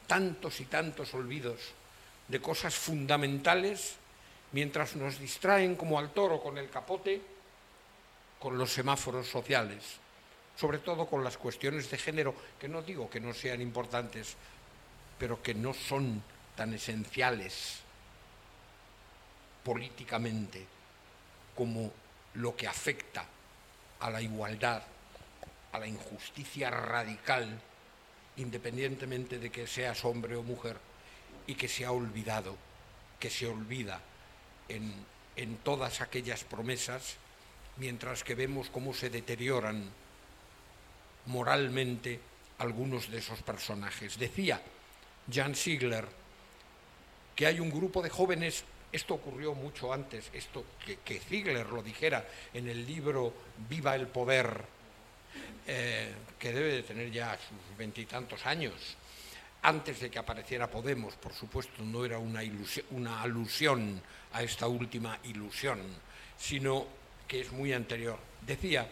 tantos 0.05 0.59
y 0.59 0.65
tantos 0.65 1.15
olvidos 1.15 1.59
de 2.27 2.39
cosas 2.39 2.75
fundamentales 2.75 3.95
mientras 4.51 4.95
nos 4.95 5.17
distraen 5.17 5.75
como 5.75 5.97
al 5.97 6.11
toro 6.11 6.39
con 6.41 6.59
el 6.59 6.69
capote 6.69 7.21
con 8.39 8.57
los 8.57 8.71
semáforos 8.71 9.27
sociales, 9.27 9.81
sobre 10.55 10.77
todo 10.77 11.07
con 11.07 11.23
las 11.23 11.37
cuestiones 11.37 11.89
de 11.89 11.97
género, 11.97 12.35
que 12.59 12.67
no 12.67 12.83
digo 12.83 13.09
que 13.09 13.19
no 13.19 13.33
sean 13.33 13.61
importantes, 13.61 14.35
pero 15.17 15.41
que 15.41 15.55
no 15.55 15.73
son 15.73 16.21
tan 16.55 16.73
esenciales 16.73 17.79
políticamente 19.63 20.65
como 21.55 21.91
lo 22.35 22.55
que 22.55 22.67
afecta 22.67 23.25
a 23.99 24.09
la 24.09 24.21
igualdad, 24.21 24.83
a 25.71 25.79
la 25.79 25.87
injusticia 25.87 26.69
radical 26.69 27.59
independientemente 28.37 29.37
de 29.37 29.51
que 29.51 29.67
seas 29.67 30.05
hombre 30.05 30.35
o 30.35 30.43
mujer, 30.43 30.77
y 31.45 31.55
que 31.55 31.67
se 31.67 31.85
ha 31.85 31.91
olvidado, 31.91 32.55
que 33.19 33.29
se 33.29 33.47
olvida 33.47 34.01
en, 34.69 35.05
todas 35.63 36.01
aquellas 36.01 36.43
promesas, 36.43 37.17
mientras 37.77 38.23
que 38.23 38.35
vemos 38.35 38.69
cómo 38.69 38.93
se 38.93 39.09
deterioran 39.09 39.89
moralmente 41.25 42.19
algunos 42.59 43.09
de 43.09 43.19
esos 43.19 43.41
personajes. 43.41 44.17
Decía 44.17 44.61
Jan 45.31 45.55
Ziegler 45.55 46.07
que 47.35 47.47
hay 47.47 47.59
un 47.59 47.69
grupo 47.69 48.01
de 48.01 48.09
jóvenes, 48.09 48.63
esto 48.91 49.15
ocurrió 49.15 49.55
mucho 49.55 49.91
antes, 49.91 50.29
esto 50.33 50.63
que, 51.03 51.19
Ziegler 51.19 51.67
lo 51.67 51.81
dijera 51.81 52.27
en 52.53 52.69
el 52.69 52.85
libro 52.85 53.33
Viva 53.69 53.95
el 53.95 54.07
Poder, 54.07 54.61
eh, 55.65 56.13
que 56.37 56.53
debe 56.53 56.73
de 56.73 56.83
tener 56.83 57.11
ya 57.11 57.37
sus 57.37 57.77
veintitantos 57.77 58.45
años, 58.45 58.73
antes 59.63 59.99
de 59.99 60.11
que 60.11 60.19
apareciera 60.19 60.69
Podemos, 60.69 61.15
por 61.15 61.33
supuesto, 61.33 61.83
no 61.83 62.05
era 62.05 62.19
una, 62.19 62.41
una 62.91 63.21
alusión 63.21 64.01
a 64.33 64.43
esta 64.43 64.67
última 64.67 65.17
ilusión, 65.23 65.79
sino 66.37 66.85
que 67.27 67.41
es 67.41 67.51
muy 67.51 67.73
anterior. 67.73 68.19
Decía 68.41 68.87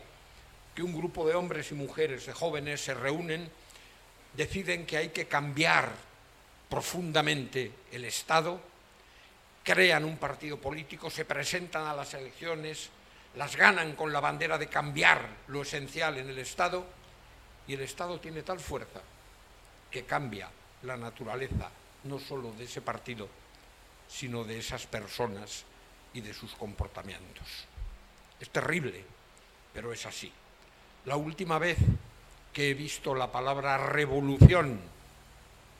que 0.74 0.82
un 0.82 0.96
grupo 0.96 1.28
de 1.28 1.36
hombres 1.36 1.72
y 1.72 1.76
mujeres, 1.76 2.26
de 2.26 2.34
jóvenes, 2.34 2.82
se 2.82 2.94
reúnen, 2.94 3.50
deciden 4.36 4.86
que 4.86 4.98
hay 4.98 5.10
que 5.10 5.28
cambiar 5.28 5.92
profundamente 6.72 7.70
el 7.92 8.06
Estado, 8.06 8.58
crean 9.62 10.06
un 10.06 10.16
partido 10.16 10.56
político, 10.56 11.10
se 11.10 11.26
presentan 11.26 11.86
a 11.86 11.94
las 11.94 12.14
elecciones, 12.14 12.90
las 13.36 13.58
ganan 13.58 13.94
con 13.94 14.14
la 14.14 14.22
bandera 14.22 14.58
de 14.58 14.70
cambiar 14.70 15.28
lo 15.50 15.64
esencial 15.64 16.18
en 16.18 16.30
el 16.30 16.40
Estado 16.40 16.86
y 17.68 17.74
el 17.74 17.82
Estado 17.82 18.22
tiene 18.22 18.42
tal 18.44 18.62
fuerza 18.62 19.02
que 19.92 20.06
cambia 20.06 20.50
la 20.84 20.96
naturaleza 20.96 21.70
no 22.06 22.18
solo 22.18 22.54
de 22.54 22.64
ese 22.64 22.82
partido, 22.82 23.28
sino 24.08 24.46
de 24.46 24.58
esas 24.58 24.88
personas 24.88 25.66
y 26.14 26.22
de 26.22 26.34
sus 26.34 26.54
comportamientos. 26.54 27.68
Es 28.40 28.50
terrible, 28.50 29.04
pero 29.74 29.92
es 29.92 30.06
así. 30.06 30.32
La 31.04 31.18
última 31.18 31.60
vez 31.60 31.78
que 32.54 32.70
he 32.70 32.74
visto 32.74 33.14
la 33.14 33.30
palabra 33.30 33.78
revolución, 33.78 34.80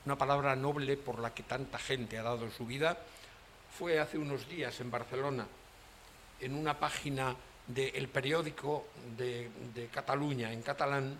una 0.04 0.16
palabra 0.16 0.56
noble 0.56 0.96
por 0.96 1.18
la 1.18 1.32
que 1.32 1.42
tanta 1.42 1.78
gente 1.78 2.18
ha 2.18 2.22
dado 2.22 2.50
su 2.50 2.66
vida, 2.66 2.98
fue 3.78 3.98
hace 3.98 4.18
unos 4.18 4.48
días 4.48 4.80
en 4.80 4.90
Barcelona 4.90 5.46
en 6.40 6.54
una 6.54 6.78
página 6.78 7.34
del 7.66 8.08
periódico 8.08 8.88
de, 9.16 9.48
de 9.72 9.86
Cataluña, 9.86 10.52
en 10.52 10.62
catalán, 10.62 11.16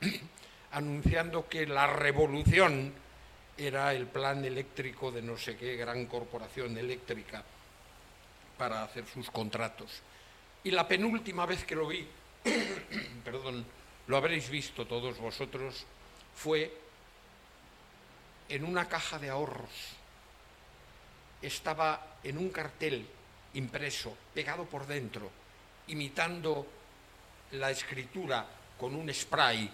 anunciando 0.72 1.48
que 1.48 1.66
la 1.66 1.86
revolución 1.86 2.92
era 3.56 3.94
el 3.94 4.06
plan 4.06 4.44
eléctrico 4.44 5.10
de 5.10 5.22
no 5.22 5.38
sé 5.38 5.56
qué 5.56 5.76
gran 5.76 6.04
corporación 6.06 6.76
eléctrica 6.76 7.42
para 8.58 8.82
hacer 8.82 9.06
sus 9.06 9.30
contratos. 9.30 10.02
Y 10.62 10.70
la 10.70 10.86
penúltima 10.86 11.46
vez 11.46 11.64
que 11.64 11.74
lo 11.74 11.88
vi, 11.88 12.06
perdón, 13.24 13.64
lo 14.06 14.16
habréis 14.16 14.50
visto 14.50 14.86
todos 14.86 15.18
vosotros, 15.18 15.86
fue 16.34 16.85
en 18.48 18.64
una 18.64 18.88
caja 18.88 19.18
de 19.18 19.30
ahorros. 19.30 19.70
Estaba 21.42 22.18
en 22.22 22.38
un 22.38 22.50
cartel 22.50 23.06
impreso, 23.54 24.16
pegado 24.34 24.64
por 24.64 24.86
dentro, 24.86 25.30
imitando 25.88 26.66
la 27.52 27.70
escritura 27.70 28.46
con 28.78 28.94
un 28.94 29.12
spray, 29.12 29.70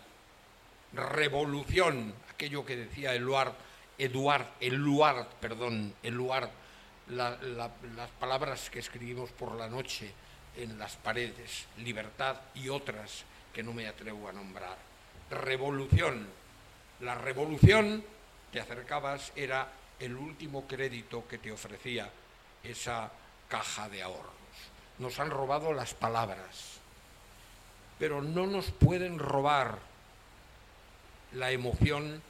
revolución, 0.93 2.15
aquello 2.31 2.65
que 2.65 2.77
decía 2.77 3.15
Eduard, 3.15 3.55
Eduard, 3.99 4.47
Eluard, 4.61 5.27
perdón, 5.41 5.95
Eluard, 6.03 6.51
las 7.09 8.11
palabras 8.19 8.71
que 8.71 8.79
escribimos 8.79 9.31
por 9.31 9.57
la 9.57 9.69
noche 9.69 10.13
en 10.57 10.79
las 10.79 10.97
paredes, 10.97 11.67
libertad 11.79 12.37
y 12.55 12.69
otras 12.69 13.25
que 13.53 13.63
no 13.63 13.73
me 13.73 13.87
atrevo 13.87 14.29
a 14.29 14.33
nombrar. 14.33 14.77
Revolución. 15.31 16.27
La 17.01 17.15
revolución, 17.15 18.05
te 18.53 18.61
acercabas, 18.61 19.33
era 19.35 19.73
el 19.99 20.15
último 20.15 20.67
crédito 20.67 21.27
que 21.27 21.39
te 21.39 21.51
ofrecía 21.51 22.11
esa 22.63 23.11
caja 23.49 23.89
de 23.89 24.03
ahorros. 24.03 24.33
Nos 24.99 25.19
han 25.19 25.31
robado 25.31 25.73
las 25.73 25.95
palabras, 25.95 26.79
pero 27.99 28.21
no 28.21 28.47
nos 28.47 28.71
pueden 28.71 29.19
robar 29.19 29.79
la 31.33 31.51
emoción 31.51 32.23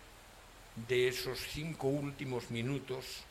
de 0.88 1.08
esos 1.08 1.38
cinco 1.38 1.88
últimos 1.88 2.50
minutos, 2.50 3.24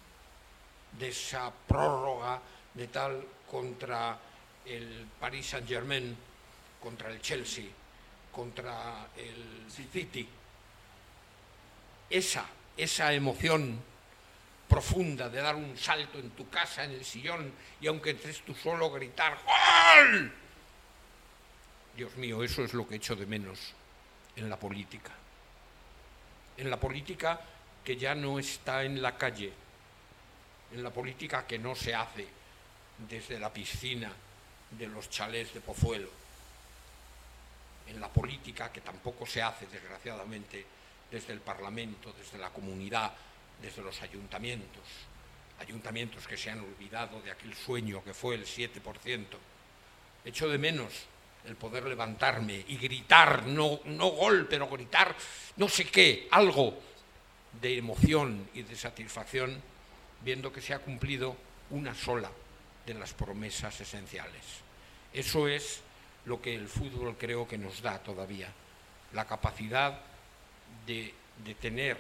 de 1.00 1.10
esa 1.10 1.52
prórroga 1.68 2.42
de 2.74 2.88
tal 2.88 3.26
contra 3.50 4.20
el 4.66 5.08
Paris 5.20 5.48
Saint-Germain, 5.48 6.16
contra 6.82 7.10
el 7.10 7.22
Chelsea, 7.22 7.66
contra 8.32 9.08
el 9.16 9.72
City. 9.72 10.28
Esa, 12.10 12.46
esa 12.84 13.14
emoción 13.14 13.80
profunda 14.68 15.30
de 15.30 15.42
dar 15.42 15.56
un 15.56 15.78
salto 15.78 16.18
en 16.18 16.32
tu 16.32 16.50
casa, 16.50 16.84
en 16.84 16.92
el 16.92 17.06
sillón, 17.06 17.52
y 17.80 17.88
aunque 17.88 18.12
estés 18.12 18.42
tú 18.42 18.56
solo, 18.56 18.90
gritar 18.90 19.38
¡Gol! 19.46 20.34
Dios 21.96 22.16
mío, 22.16 22.44
eso 22.44 22.64
es 22.64 22.74
lo 22.74 22.88
que 22.88 22.96
echo 22.96 23.16
de 23.16 23.26
menos 23.26 23.74
en 24.36 24.50
la 24.50 24.58
política. 24.58 25.12
En 26.58 26.70
la 26.70 26.80
política 26.80 27.40
que 27.84 27.98
ya 27.98 28.16
no 28.16 28.40
está 28.40 28.84
en 28.84 29.02
la 29.02 29.18
calle, 29.18 29.52
en 30.72 30.84
la 30.84 30.90
política 30.90 31.46
que 31.46 31.60
no 31.60 31.76
se 31.76 31.94
hace 31.94 32.28
desde 32.98 33.40
la 33.40 33.52
piscina 33.52 34.12
de 34.72 34.88
los 34.88 35.10
chalés 35.10 35.54
de 35.54 35.60
Pozuelo, 35.60 36.10
en 37.88 38.00
la 38.00 38.08
política 38.08 38.72
que 38.72 38.82
tampoco 38.82 39.26
se 39.26 39.42
hace, 39.42 39.68
desgraciadamente, 39.68 40.66
desde 41.12 41.34
el 41.34 41.42
Parlamento, 41.42 42.14
desde 42.18 42.38
la 42.38 42.50
comunidad, 42.50 43.12
desde 43.62 43.82
los 43.82 44.02
ayuntamientos, 44.02 44.84
ayuntamientos 45.60 46.26
que 46.26 46.38
se 46.38 46.50
han 46.50 46.60
olvidado 46.60 47.22
de 47.22 47.32
aquel 47.32 47.54
sueño 47.54 48.04
que 48.04 48.14
fue 48.14 48.36
el 48.36 48.46
7%. 48.46 49.26
Echo 50.24 50.50
de 50.50 50.58
menos 50.58 50.94
el 51.46 51.56
poder 51.56 51.86
levantarme 51.86 52.64
y 52.68 52.78
gritar, 52.78 53.46
no, 53.48 53.82
no 53.86 54.10
gol, 54.10 54.48
pero 54.50 54.68
gritar 54.68 55.16
no 55.58 55.68
sé 55.68 55.86
qué, 55.86 56.28
algo 56.32 56.80
de 57.60 57.78
emoción 57.78 58.50
y 58.54 58.62
de 58.62 58.76
satisfacción, 58.76 59.62
viendo 60.24 60.54
que 60.54 60.62
se 60.62 60.74
ha 60.74 60.80
cumplido 60.80 61.36
una 61.72 61.94
sola 61.94 62.32
de 62.86 62.94
las 62.94 63.14
promesas 63.14 63.80
esenciales. 63.82 64.44
Eso 65.14 65.48
es 65.48 65.82
lo 66.26 66.42
que 66.42 66.56
el 66.56 66.68
fútbol 66.68 67.18
creo 67.18 67.48
que 67.48 67.58
nos 67.58 67.82
da 67.82 68.00
todavía, 68.00 68.52
la 69.14 69.26
capacidad 69.26 70.00
de, 70.86 71.14
tener 71.60 71.98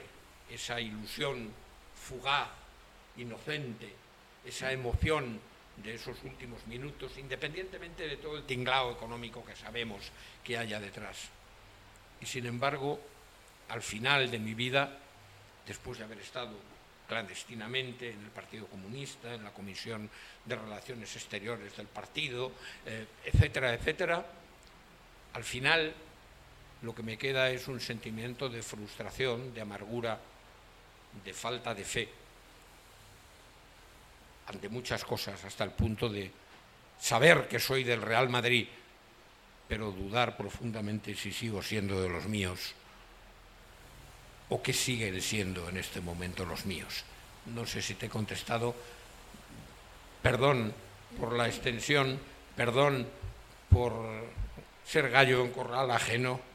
esa 0.49 0.79
ilusión 0.79 1.51
fugaz, 1.95 2.49
inocente, 3.17 3.93
esa 4.45 4.71
emoción 4.71 5.39
de 5.77 5.95
esos 5.95 6.21
últimos 6.23 6.65
minutos, 6.67 7.17
independientemente 7.17 8.07
de 8.07 8.17
todo 8.17 8.37
el 8.37 8.43
tinglao 8.43 8.91
económico 8.91 9.45
que 9.45 9.55
sabemos 9.55 10.11
que 10.43 10.57
haya 10.57 10.79
detrás. 10.79 11.29
Y 12.21 12.25
sin 12.25 12.45
embargo, 12.45 12.99
al 13.69 13.81
final 13.81 14.29
de 14.29 14.39
mi 14.39 14.53
vida, 14.53 14.99
después 15.65 15.97
de 15.97 16.03
haber 16.03 16.19
estado 16.19 16.55
clandestinamente 17.07 18.11
en 18.11 18.23
el 18.23 18.31
Partido 18.31 18.67
Comunista, 18.67 19.33
en 19.33 19.43
la 19.43 19.51
Comisión 19.51 20.09
de 20.45 20.55
Relaciones 20.55 21.13
Exteriores 21.15 21.75
del 21.75 21.87
partido, 21.87 22.51
eh, 22.85 23.05
etcétera, 23.25 23.73
etcétera, 23.73 24.25
al 25.33 25.43
final 25.43 25.93
lo 26.81 26.95
que 26.95 27.03
me 27.03 27.17
queda 27.17 27.49
es 27.49 27.67
un 27.67 27.79
sentimiento 27.79 28.49
de 28.49 28.63
frustración, 28.63 29.53
de 29.53 29.61
amargura, 29.61 30.19
de 31.23 31.33
falta 31.33 31.73
de 31.73 31.83
fe 31.83 32.09
ante 34.47 34.69
muchas 34.69 35.03
cosas, 35.05 35.43
hasta 35.45 35.63
el 35.63 35.71
punto 35.71 36.09
de 36.09 36.31
saber 36.99 37.47
que 37.47 37.59
soy 37.59 37.83
del 37.83 38.01
Real 38.01 38.29
Madrid, 38.29 38.67
pero 39.67 39.91
dudar 39.91 40.35
profundamente 40.35 41.15
si 41.15 41.31
sigo 41.31 41.63
siendo 41.63 42.01
de 42.01 42.09
los 42.09 42.25
míos 42.27 42.73
o 44.49 44.61
qué 44.61 44.73
siguen 44.73 45.21
siendo 45.21 45.69
en 45.69 45.77
este 45.77 46.01
momento 46.01 46.45
los 46.45 46.65
míos. 46.65 47.03
No 47.45 47.65
sé 47.65 47.81
si 47.81 47.95
te 47.95 48.07
he 48.07 48.09
contestado. 48.09 48.75
Perdón 50.21 50.73
por 51.17 51.33
la 51.33 51.47
extensión, 51.47 52.19
perdón 52.55 53.07
por 53.69 53.93
ser 54.85 55.09
gallo 55.09 55.45
en 55.45 55.51
corral 55.51 55.89
ajeno. 55.91 56.50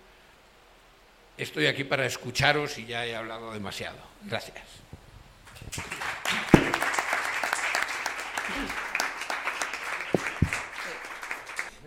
Estoy 1.38 1.66
aquí 1.66 1.85
para 1.85 2.07
escucharos 2.07 2.79
y 2.79 2.87
ya 2.87 3.05
he 3.05 3.14
hablado 3.14 3.53
demasiado. 3.53 3.99
Gracias. 4.25 4.57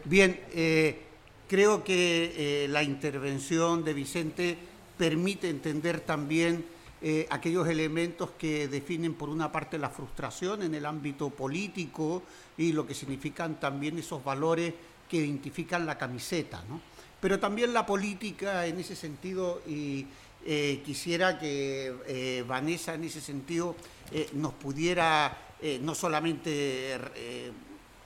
Bien, 0.06 0.40
eh, 0.54 1.02
creo 1.48 1.84
que 1.84 2.66
eh, 2.66 2.68
la 2.68 2.84
intervención 2.84 3.84
de 3.84 3.94
Vicente 3.94 4.58
permite 4.98 5.50
entender 5.50 6.02
también 6.02 6.66
eh, 7.02 7.26
aquellos 7.32 7.68
elementos 7.68 8.32
que 8.38 8.68
definen 8.68 9.16
por 9.16 9.30
una 9.30 9.52
parte 9.52 9.80
la 9.80 9.90
frustración 9.90 10.62
en 10.62 10.76
el 10.76 10.86
ámbito 10.86 11.32
político 11.32 12.22
y 12.56 12.72
lo 12.72 12.86
que 12.86 12.94
significan 12.94 13.60
también 13.60 13.98
esos 13.98 14.24
valores 14.24 14.74
que 15.10 15.18
identifican 15.18 15.88
la 15.88 15.98
camiseta, 15.98 16.64
¿no? 16.70 16.82
Pero 17.22 17.40
también 17.40 17.74
la 17.74 17.86
política 17.86 18.66
en 18.66 18.80
ese 18.80 18.96
sentido 18.96 19.62
y 19.68 20.06
quisiera 20.86 21.38
que 21.38 22.44
Vanessa 22.48 22.94
en 22.94 23.04
ese 23.04 23.20
sentido 23.20 23.76
nos 24.34 24.54
pudiera 24.54 25.38
no 25.82 25.94
solamente 25.94 26.98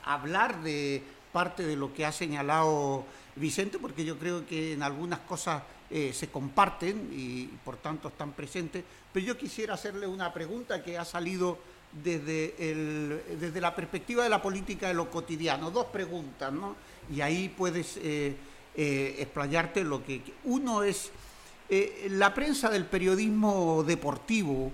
hablar 0.04 0.62
de 0.64 1.04
parte 1.32 1.64
de 1.64 1.76
lo 1.76 1.94
que 1.94 2.06
ha 2.06 2.12
señalado 2.12 3.06
Vicente, 3.36 3.80
porque 3.80 4.06
yo 4.06 4.18
creo 4.20 4.46
que 4.46 4.74
en 4.74 4.84
algunas 4.84 5.20
cosas 5.20 5.64
eh, 5.90 6.14
se 6.14 6.30
comparten 6.30 7.10
y 7.12 7.46
por 7.66 7.78
tanto 7.78 8.10
están 8.10 8.32
presentes, 8.34 8.84
pero 9.12 9.26
yo 9.26 9.38
quisiera 9.38 9.74
hacerle 9.74 10.06
una 10.06 10.32
pregunta 10.32 10.84
que 10.84 10.98
ha 10.98 11.06
salido 11.06 11.58
desde, 11.92 12.56
desde 13.40 13.62
la 13.62 13.76
perspectiva 13.76 14.24
de 14.24 14.30
la 14.30 14.42
política 14.42 14.88
de 14.88 14.94
lo 14.94 15.10
cotidiano, 15.10 15.72
dos 15.72 15.86
preguntas, 15.88 16.52
¿no? 16.52 16.76
Y 17.12 17.22
ahí 17.22 17.50
puedes 17.50 18.00
eh, 18.76 19.16
eh, 19.18 19.22
explayarte 19.22 19.84
lo 19.84 20.04
que... 20.04 20.22
Uno 20.46 20.84
es, 20.84 21.12
la 22.10 22.34
prensa 22.34 22.70
del 22.70 22.86
periodismo 22.86 23.84
deportivo 23.84 24.72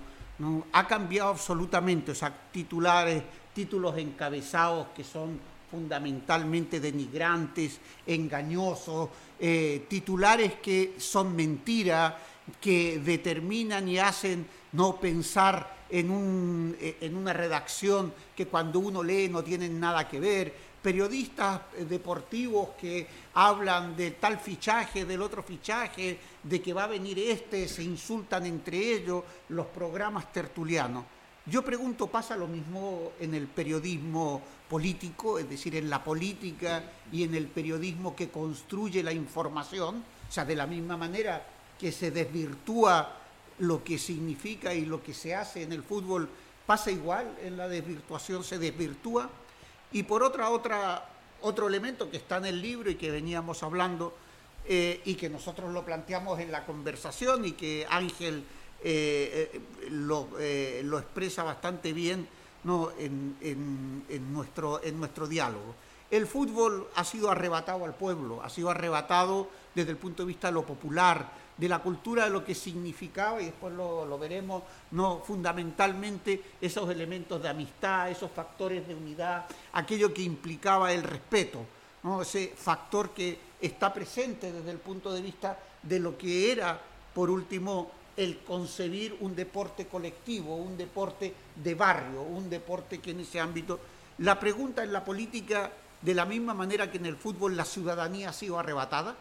ha 0.72 0.86
cambiado 0.86 1.30
absolutamente, 1.30 2.12
o 2.12 2.14
sea, 2.14 2.34
titulares, 2.52 3.22
títulos 3.54 3.96
encabezados 3.98 4.88
que 4.94 5.04
son 5.04 5.38
fundamentalmente 5.70 6.80
denigrantes, 6.80 7.78
engañosos, 8.06 9.08
eh, 9.38 9.86
titulares 9.88 10.54
que 10.54 10.94
son 10.98 11.36
mentiras, 11.36 12.14
que 12.60 12.98
determinan 12.98 13.88
y 13.88 13.98
hacen 13.98 14.46
no 14.72 14.98
pensar 14.98 15.78
en, 15.88 16.76
eh, 16.80 16.96
en 17.00 17.16
una 17.16 17.32
redacción 17.32 18.12
que 18.36 18.46
cuando 18.46 18.80
uno 18.80 19.02
lee 19.02 19.28
no 19.28 19.44
tienen 19.44 19.78
nada 19.78 20.08
que 20.08 20.18
ver, 20.18 20.69
periodistas 20.82 21.60
eh, 21.76 21.84
deportivos 21.84 22.70
que 22.80 23.06
hablan 23.34 23.96
de 23.96 24.12
tal 24.12 24.38
fichaje, 24.38 25.04
del 25.04 25.22
otro 25.22 25.42
fichaje, 25.42 26.18
de 26.42 26.62
que 26.62 26.72
va 26.72 26.84
a 26.84 26.88
venir 26.88 27.18
este, 27.18 27.68
se 27.68 27.82
insultan 27.82 28.46
entre 28.46 28.78
ellos, 28.78 29.24
los 29.48 29.66
programas 29.66 30.32
tertulianos. 30.32 31.04
Yo 31.46 31.64
pregunto, 31.64 32.06
¿pasa 32.06 32.36
lo 32.36 32.46
mismo 32.46 33.12
en 33.18 33.34
el 33.34 33.46
periodismo 33.46 34.42
político, 34.68 35.38
es 35.38 35.48
decir, 35.48 35.74
en 35.74 35.90
la 35.90 36.04
política 36.04 36.84
y 37.10 37.24
en 37.24 37.34
el 37.34 37.48
periodismo 37.48 38.14
que 38.14 38.30
construye 38.30 39.02
la 39.02 39.12
información? 39.12 40.04
O 40.28 40.32
sea, 40.32 40.44
de 40.44 40.54
la 40.54 40.66
misma 40.66 40.96
manera 40.96 41.44
que 41.78 41.92
se 41.92 42.10
desvirtúa 42.10 43.16
lo 43.58 43.82
que 43.82 43.98
significa 43.98 44.74
y 44.74 44.84
lo 44.84 45.02
que 45.02 45.14
se 45.14 45.34
hace 45.34 45.62
en 45.62 45.72
el 45.72 45.82
fútbol, 45.82 46.28
pasa 46.66 46.90
igual, 46.90 47.36
en 47.42 47.56
la 47.56 47.68
desvirtuación 47.68 48.44
se 48.44 48.58
desvirtúa. 48.58 49.28
Y 49.92 50.04
por 50.04 50.22
otra, 50.22 50.50
otra, 50.50 51.04
otro 51.42 51.68
elemento 51.68 52.10
que 52.10 52.16
está 52.16 52.36
en 52.38 52.46
el 52.46 52.62
libro 52.62 52.90
y 52.90 52.94
que 52.94 53.10
veníamos 53.10 53.62
hablando 53.62 54.14
eh, 54.66 55.00
y 55.04 55.14
que 55.14 55.28
nosotros 55.28 55.72
lo 55.72 55.84
planteamos 55.84 56.38
en 56.38 56.52
la 56.52 56.64
conversación 56.64 57.44
y 57.44 57.52
que 57.52 57.86
Ángel 57.88 58.44
eh, 58.84 59.50
eh, 59.52 60.82
lo, 60.84 60.98
expresa 60.98 61.42
bastante 61.42 61.92
bien 61.92 62.28
¿no? 62.64 62.90
en, 62.98 64.32
nuestro, 64.32 64.82
en 64.82 64.98
nuestro 64.98 65.26
diálogo. 65.26 65.74
El 66.10 66.26
fútbol 66.26 66.88
ha 66.96 67.04
sido 67.04 67.30
arrebatado 67.30 67.84
al 67.84 67.94
pueblo, 67.94 68.42
ha 68.42 68.50
sido 68.50 68.70
arrebatado 68.70 69.48
desde 69.74 69.92
el 69.92 69.96
punto 69.96 70.24
de 70.24 70.28
vista 70.28 70.48
de 70.48 70.54
lo 70.54 70.64
popular, 70.64 71.32
de 71.60 71.68
la 71.68 71.80
cultura, 71.80 72.24
de 72.24 72.30
lo 72.30 72.42
que 72.42 72.54
significaba, 72.54 73.40
y 73.42 73.46
después 73.46 73.74
lo, 73.74 74.18
veremos, 74.18 74.62
no 74.92 75.18
fundamentalmente 75.18 76.42
esos 76.58 76.88
elementos 76.88 77.42
de 77.42 77.50
amistad, 77.50 78.10
esos 78.10 78.30
factores 78.30 78.88
de 78.88 78.94
unidad, 78.94 79.44
aquello 79.74 80.12
que 80.14 80.22
implicaba 80.22 80.90
el 80.90 81.02
respeto, 81.02 81.60
¿no? 82.02 82.22
ese 82.22 82.54
factor 82.56 83.10
que 83.10 83.38
está 83.60 83.92
presente 83.92 84.50
desde 84.50 84.70
el 84.70 84.78
punto 84.78 85.12
de 85.12 85.20
vista 85.20 85.58
de 85.82 86.00
lo 86.00 86.16
que 86.16 86.50
era, 86.50 86.80
por 87.12 87.28
último, 87.28 87.90
el 88.16 88.38
concebir 88.38 89.18
un 89.20 89.36
deporte 89.36 89.86
colectivo, 89.86 90.56
un 90.56 90.78
deporte 90.78 91.34
de 91.56 91.74
barrio, 91.74 92.22
un 92.22 92.48
deporte 92.48 92.98
que 92.98 93.10
en 93.10 93.20
ese 93.20 93.38
ámbito... 93.38 93.78
La 94.18 94.38
pregunta 94.38 94.82
en 94.82 94.92
la 94.92 95.02
política, 95.02 95.72
de 96.02 96.14
la 96.14 96.26
misma 96.26 96.52
manera 96.52 96.90
que 96.90 96.98
en 96.98 97.06
el 97.06 97.16
fútbol 97.16 97.56
la 97.56 97.64
ciudadanía 97.64 98.28
ha 98.28 98.32
sido 98.34 98.58
arrebatada, 98.58 99.16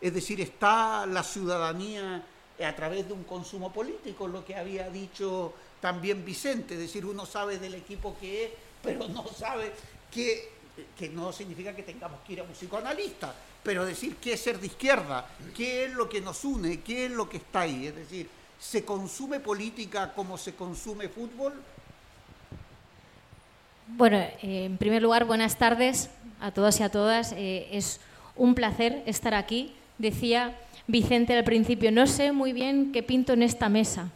es 0.00 0.14
decir, 0.14 0.40
está 0.40 1.06
la 1.06 1.22
ciudadanía 1.22 2.22
a 2.64 2.76
través 2.76 3.06
de 3.06 3.14
un 3.14 3.24
consumo 3.24 3.72
político, 3.72 4.28
lo 4.28 4.44
que 4.44 4.56
había 4.56 4.88
dicho 4.90 5.54
también 5.80 6.24
Vicente, 6.24 6.74
es 6.74 6.80
decir, 6.80 7.06
uno 7.06 7.24
sabe 7.24 7.58
del 7.58 7.74
equipo 7.74 8.16
que 8.20 8.44
es 8.44 8.50
pero 8.82 9.08
no 9.08 9.26
sabe 9.28 9.72
que, 10.10 10.48
que 10.96 11.08
no 11.08 11.32
significa 11.32 11.74
que 11.74 11.82
tengamos 11.82 12.20
que 12.26 12.34
ir 12.34 12.40
a 12.40 12.44
un 12.44 12.50
psicoanalista, 12.50 13.34
pero 13.62 13.84
decir 13.84 14.16
qué 14.16 14.34
es 14.34 14.40
ser 14.40 14.58
de 14.58 14.66
izquierda, 14.66 15.26
qué 15.54 15.84
es 15.84 15.92
lo 15.92 16.08
que 16.08 16.20
nos 16.20 16.44
une, 16.44 16.80
qué 16.80 17.06
es 17.06 17.10
lo 17.10 17.28
que 17.28 17.38
está 17.38 17.62
ahí. 17.62 17.86
Es 17.86 17.94
decir, 17.94 18.28
¿se 18.58 18.84
consume 18.84 19.40
política 19.40 20.12
como 20.14 20.38
se 20.38 20.54
consume 20.54 21.08
fútbol? 21.08 21.52
Bueno, 23.88 24.18
eh, 24.18 24.64
en 24.64 24.78
primer 24.78 25.02
lugar, 25.02 25.24
buenas 25.24 25.58
tardes 25.58 26.10
a 26.40 26.52
todos 26.52 26.80
y 26.80 26.82
a 26.84 26.90
todas. 26.90 27.32
Eh, 27.32 27.68
es 27.72 28.00
un 28.36 28.54
placer 28.54 29.02
estar 29.06 29.34
aquí. 29.34 29.74
Decía 30.00 30.56
Vicente 30.86 31.34
al 31.36 31.44
principio, 31.44 31.92
no 31.92 32.06
sé 32.06 32.32
muy 32.32 32.54
bien 32.54 32.90
qué 32.90 33.02
pinto 33.02 33.34
en 33.34 33.42
esta 33.42 33.68
mesa. 33.68 34.10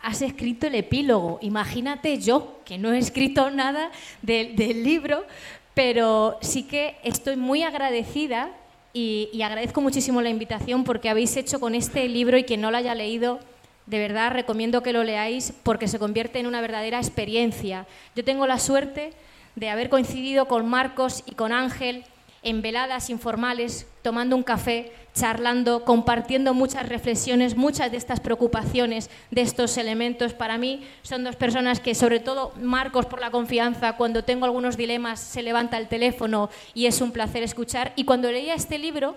Has 0.00 0.22
escrito 0.22 0.68
el 0.68 0.76
epílogo. 0.76 1.40
Imagínate 1.42 2.18
yo, 2.18 2.60
que 2.64 2.78
no 2.78 2.92
he 2.92 2.98
escrito 2.98 3.50
nada 3.50 3.90
del 4.22 4.84
libro, 4.84 5.26
pero 5.74 6.38
sí 6.42 6.62
que 6.62 6.94
estoy 7.02 7.34
muy 7.34 7.64
agradecida 7.64 8.50
y, 8.92 9.28
y 9.32 9.42
agradezco 9.42 9.80
muchísimo 9.80 10.22
la 10.22 10.30
invitación 10.30 10.84
porque 10.84 11.08
habéis 11.08 11.36
hecho 11.36 11.58
con 11.58 11.74
este 11.74 12.08
libro 12.08 12.38
y 12.38 12.44
quien 12.44 12.60
no 12.60 12.70
lo 12.70 12.76
haya 12.76 12.94
leído 12.94 13.40
de 13.86 13.98
verdad 13.98 14.30
recomiendo 14.30 14.84
que 14.84 14.92
lo 14.92 15.02
leáis 15.02 15.52
porque 15.64 15.88
se 15.88 15.98
convierte 15.98 16.38
en 16.38 16.46
una 16.46 16.60
verdadera 16.60 16.98
experiencia. 16.98 17.86
Yo 18.14 18.24
tengo 18.24 18.46
la 18.46 18.60
suerte 18.60 19.12
de 19.56 19.70
haber 19.70 19.88
coincidido 19.88 20.46
con 20.46 20.68
Marcos 20.68 21.24
y 21.26 21.34
con 21.34 21.52
Ángel 21.52 22.04
en 22.46 22.62
veladas 22.62 23.10
informales, 23.10 23.88
tomando 24.02 24.36
un 24.36 24.44
café, 24.44 24.92
charlando, 25.14 25.84
compartiendo 25.84 26.54
muchas 26.54 26.88
reflexiones, 26.88 27.56
muchas 27.56 27.90
de 27.90 27.96
estas 27.96 28.20
preocupaciones, 28.20 29.10
de 29.32 29.40
estos 29.40 29.76
elementos. 29.78 30.32
Para 30.32 30.56
mí 30.56 30.86
son 31.02 31.24
dos 31.24 31.34
personas 31.34 31.80
que, 31.80 31.96
sobre 31.96 32.20
todo 32.20 32.52
Marcos 32.62 33.06
por 33.06 33.20
la 33.20 33.32
confianza, 33.32 33.96
cuando 33.96 34.22
tengo 34.22 34.44
algunos 34.44 34.76
dilemas 34.76 35.18
se 35.18 35.42
levanta 35.42 35.76
el 35.76 35.88
teléfono 35.88 36.48
y 36.72 36.86
es 36.86 37.00
un 37.00 37.10
placer 37.10 37.42
escuchar. 37.42 37.92
Y 37.96 38.04
cuando 38.04 38.30
leía 38.30 38.54
este 38.54 38.78
libro, 38.78 39.16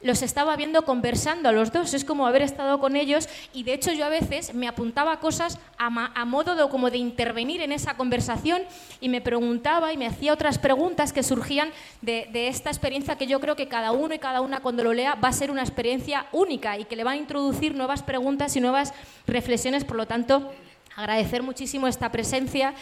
los 0.00 0.22
estaba 0.22 0.54
viendo 0.56 0.82
conversando 0.82 1.48
a 1.48 1.52
los 1.52 1.72
dos, 1.72 1.92
es 1.92 2.04
como 2.04 2.26
haber 2.26 2.42
estado 2.42 2.78
con 2.78 2.94
ellos 2.94 3.28
y 3.52 3.64
de 3.64 3.74
hecho 3.74 3.92
yo 3.92 4.04
a 4.04 4.08
veces 4.08 4.54
me 4.54 4.68
apuntaba 4.68 5.18
cosas 5.18 5.58
a, 5.76 5.90
modo 6.24 6.54
de, 6.54 6.68
como 6.68 6.90
de 6.90 6.98
intervenir 6.98 7.62
en 7.62 7.72
esa 7.72 7.96
conversación 7.96 8.62
y 9.00 9.08
me 9.08 9.20
preguntaba 9.20 9.92
y 9.92 9.96
me 9.96 10.06
hacía 10.06 10.32
otras 10.32 10.58
preguntas 10.58 11.12
que 11.12 11.22
surgían 11.22 11.70
de, 12.00 12.28
de 12.32 12.48
esta 12.48 12.70
experiencia 12.70 13.18
que 13.18 13.26
yo 13.26 13.40
creo 13.40 13.56
que 13.56 13.68
cada 13.68 13.92
uno 13.92 14.14
y 14.14 14.18
cada 14.18 14.40
una 14.40 14.60
cuando 14.60 14.84
lo 14.84 14.92
lea 14.92 15.16
va 15.16 15.28
a 15.28 15.32
ser 15.32 15.50
una 15.50 15.62
experiencia 15.62 16.26
única 16.32 16.78
y 16.78 16.84
que 16.84 16.96
le 16.96 17.04
va 17.04 17.12
a 17.12 17.16
introducir 17.16 17.74
nuevas 17.74 18.02
preguntas 18.02 18.54
y 18.56 18.60
nuevas 18.60 18.94
reflexiones, 19.26 19.84
por 19.84 19.96
lo 19.96 20.06
tanto 20.06 20.52
agradecer 20.96 21.42
muchísimo 21.42 21.86
esta 21.86 22.10
presencia 22.10 22.74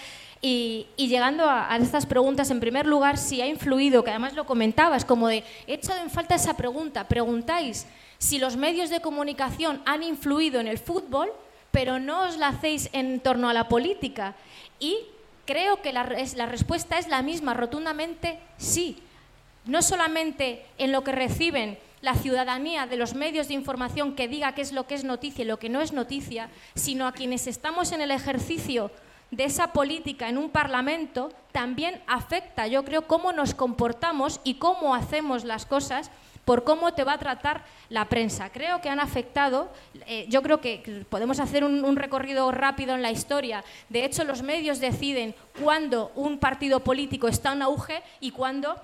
y, 0.42 0.86
llegando 0.96 1.48
a, 1.48 1.76
estas 1.76 2.06
preguntas, 2.06 2.50
en 2.50 2.60
primer 2.60 2.86
lugar, 2.86 3.16
si 3.16 3.40
ha 3.40 3.46
influido, 3.46 4.04
que 4.04 4.10
además 4.10 4.34
lo 4.34 4.46
comentabas, 4.46 5.04
como 5.04 5.28
de, 5.28 5.42
he 5.66 5.74
echado 5.74 6.00
en 6.00 6.10
falta 6.10 6.34
esa 6.34 6.56
pregunta, 6.56 7.08
preguntáis 7.08 7.86
si 8.18 8.38
los 8.38 8.56
medios 8.56 8.90
de 8.90 9.00
comunicación 9.00 9.82
han 9.86 10.02
influido 10.02 10.60
en 10.60 10.68
el 10.68 10.78
fútbol, 10.78 11.32
pero 11.70 11.98
no 11.98 12.24
os 12.24 12.36
la 12.36 12.48
hacéis 12.48 12.88
en 12.92 13.20
torno 13.20 13.48
a 13.48 13.54
la 13.54 13.68
política. 13.68 14.34
Y 14.78 14.98
creo 15.46 15.82
que 15.82 15.92
la, 15.92 16.08
la 16.36 16.46
respuesta 16.46 16.98
es 16.98 17.08
la 17.08 17.22
misma, 17.22 17.54
rotundamente 17.54 18.38
sí. 18.56 18.98
No 19.64 19.82
solamente 19.82 20.64
en 20.78 20.92
lo 20.92 21.02
que 21.02 21.12
reciben 21.12 21.78
la 22.02 22.14
ciudadanía 22.14 22.86
de 22.86 22.96
los 22.96 23.14
medios 23.14 23.48
de 23.48 23.54
información 23.54 24.14
que 24.14 24.28
diga 24.28 24.54
qué 24.54 24.62
es 24.62 24.72
lo 24.72 24.86
que 24.86 24.94
es 24.94 25.02
noticia 25.02 25.44
y 25.44 25.48
lo 25.48 25.58
que 25.58 25.68
no 25.68 25.80
es 25.80 25.92
noticia, 25.92 26.50
sino 26.74 27.06
a 27.06 27.12
quienes 27.12 27.46
estamos 27.46 27.90
en 27.90 28.00
el 28.00 28.12
ejercicio 28.12 28.92
de 29.30 29.44
esa 29.44 29.72
política 29.72 30.28
en 30.28 30.38
un 30.38 30.50
Parlamento 30.50 31.32
también 31.52 32.00
afecta, 32.06 32.66
yo 32.66 32.84
creo, 32.84 33.06
cómo 33.06 33.32
nos 33.32 33.54
comportamos 33.54 34.40
y 34.44 34.54
cómo 34.54 34.94
hacemos 34.94 35.44
las 35.44 35.66
cosas 35.66 36.10
por 36.44 36.62
cómo 36.62 36.94
te 36.94 37.02
va 37.02 37.14
a 37.14 37.18
tratar 37.18 37.64
la 37.88 38.08
prensa. 38.08 38.50
Creo 38.50 38.80
que 38.80 38.88
han 38.88 39.00
afectado, 39.00 39.68
eh, 40.06 40.26
yo 40.28 40.42
creo 40.42 40.60
que 40.60 41.04
podemos 41.08 41.40
hacer 41.40 41.64
un, 41.64 41.84
un, 41.84 41.96
recorrido 41.96 42.52
rápido 42.52 42.94
en 42.94 43.02
la 43.02 43.10
historia. 43.10 43.64
De 43.88 44.04
hecho, 44.04 44.22
los 44.22 44.42
medios 44.42 44.78
deciden 44.78 45.34
cuándo 45.60 46.12
un 46.14 46.38
partido 46.38 46.80
político 46.80 47.26
está 47.26 47.52
en 47.52 47.62
auge 47.62 48.00
y 48.20 48.30
cuándo 48.30 48.76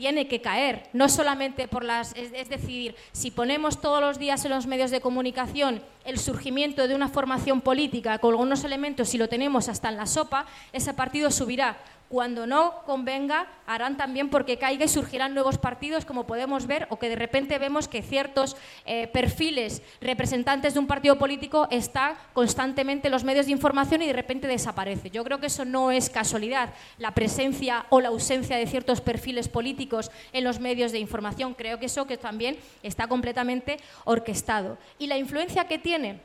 tiene 0.00 0.28
que 0.28 0.40
caer, 0.40 0.88
no 0.94 1.10
solamente 1.10 1.68
por 1.68 1.84
las... 1.84 2.16
Es, 2.16 2.48
decir, 2.48 2.96
si 3.12 3.30
ponemos 3.30 3.82
todos 3.82 4.00
los 4.00 4.18
días 4.18 4.42
en 4.46 4.50
los 4.50 4.66
medios 4.66 4.90
de 4.90 5.02
comunicación 5.02 5.82
el 6.06 6.18
surgimiento 6.18 6.88
de 6.88 6.94
una 6.94 7.10
formación 7.10 7.60
política 7.60 8.18
con 8.18 8.30
algunos 8.30 8.64
elementos, 8.64 9.10
si 9.10 9.18
lo 9.18 9.28
tenemos 9.28 9.68
hasta 9.68 9.90
en 9.90 9.98
la 9.98 10.06
sopa, 10.06 10.46
ese 10.72 10.94
partido 10.94 11.30
subirá 11.30 11.76
cuando 12.10 12.44
no 12.44 12.82
convenga, 12.86 13.46
harán 13.68 13.96
también 13.96 14.30
porque 14.30 14.58
caiga 14.58 14.84
y 14.84 14.88
surgirán 14.88 15.32
nuevos 15.32 15.58
partidos, 15.58 16.04
como 16.04 16.26
podemos 16.26 16.66
ver, 16.66 16.88
o 16.90 16.98
que 16.98 17.08
de 17.08 17.14
repente 17.14 17.56
vemos 17.60 17.86
que 17.86 18.02
ciertos 18.02 18.56
eh, 18.84 19.06
perfiles 19.06 19.80
representantes 20.00 20.74
de 20.74 20.80
un 20.80 20.88
partido 20.88 21.18
político 21.20 21.68
están 21.70 22.16
constantemente 22.32 23.06
en 23.06 23.12
los 23.12 23.22
medios 23.22 23.46
de 23.46 23.52
información 23.52 24.02
y 24.02 24.08
de 24.08 24.12
repente 24.12 24.48
desaparece. 24.48 25.10
Yo 25.10 25.22
creo 25.22 25.38
que 25.38 25.46
eso 25.46 25.64
no 25.64 25.92
es 25.92 26.10
casualidad, 26.10 26.74
la 26.98 27.14
presencia 27.14 27.86
o 27.90 28.00
la 28.00 28.08
ausencia 28.08 28.56
de 28.56 28.66
ciertos 28.66 29.00
perfiles 29.00 29.48
políticos 29.48 30.10
en 30.32 30.42
los 30.42 30.58
medios 30.58 30.90
de 30.90 30.98
información. 30.98 31.54
Creo 31.54 31.78
que 31.78 31.86
eso 31.86 32.08
que 32.08 32.18
también 32.18 32.58
está 32.82 33.06
completamente 33.06 33.76
orquestado. 34.04 34.78
Y 34.98 35.06
la 35.06 35.16
influencia 35.16 35.68
que 35.68 35.78
tiene 35.78 36.20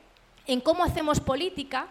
en 0.48 0.62
cómo 0.62 0.84
hacemos 0.84 1.20
política 1.20 1.90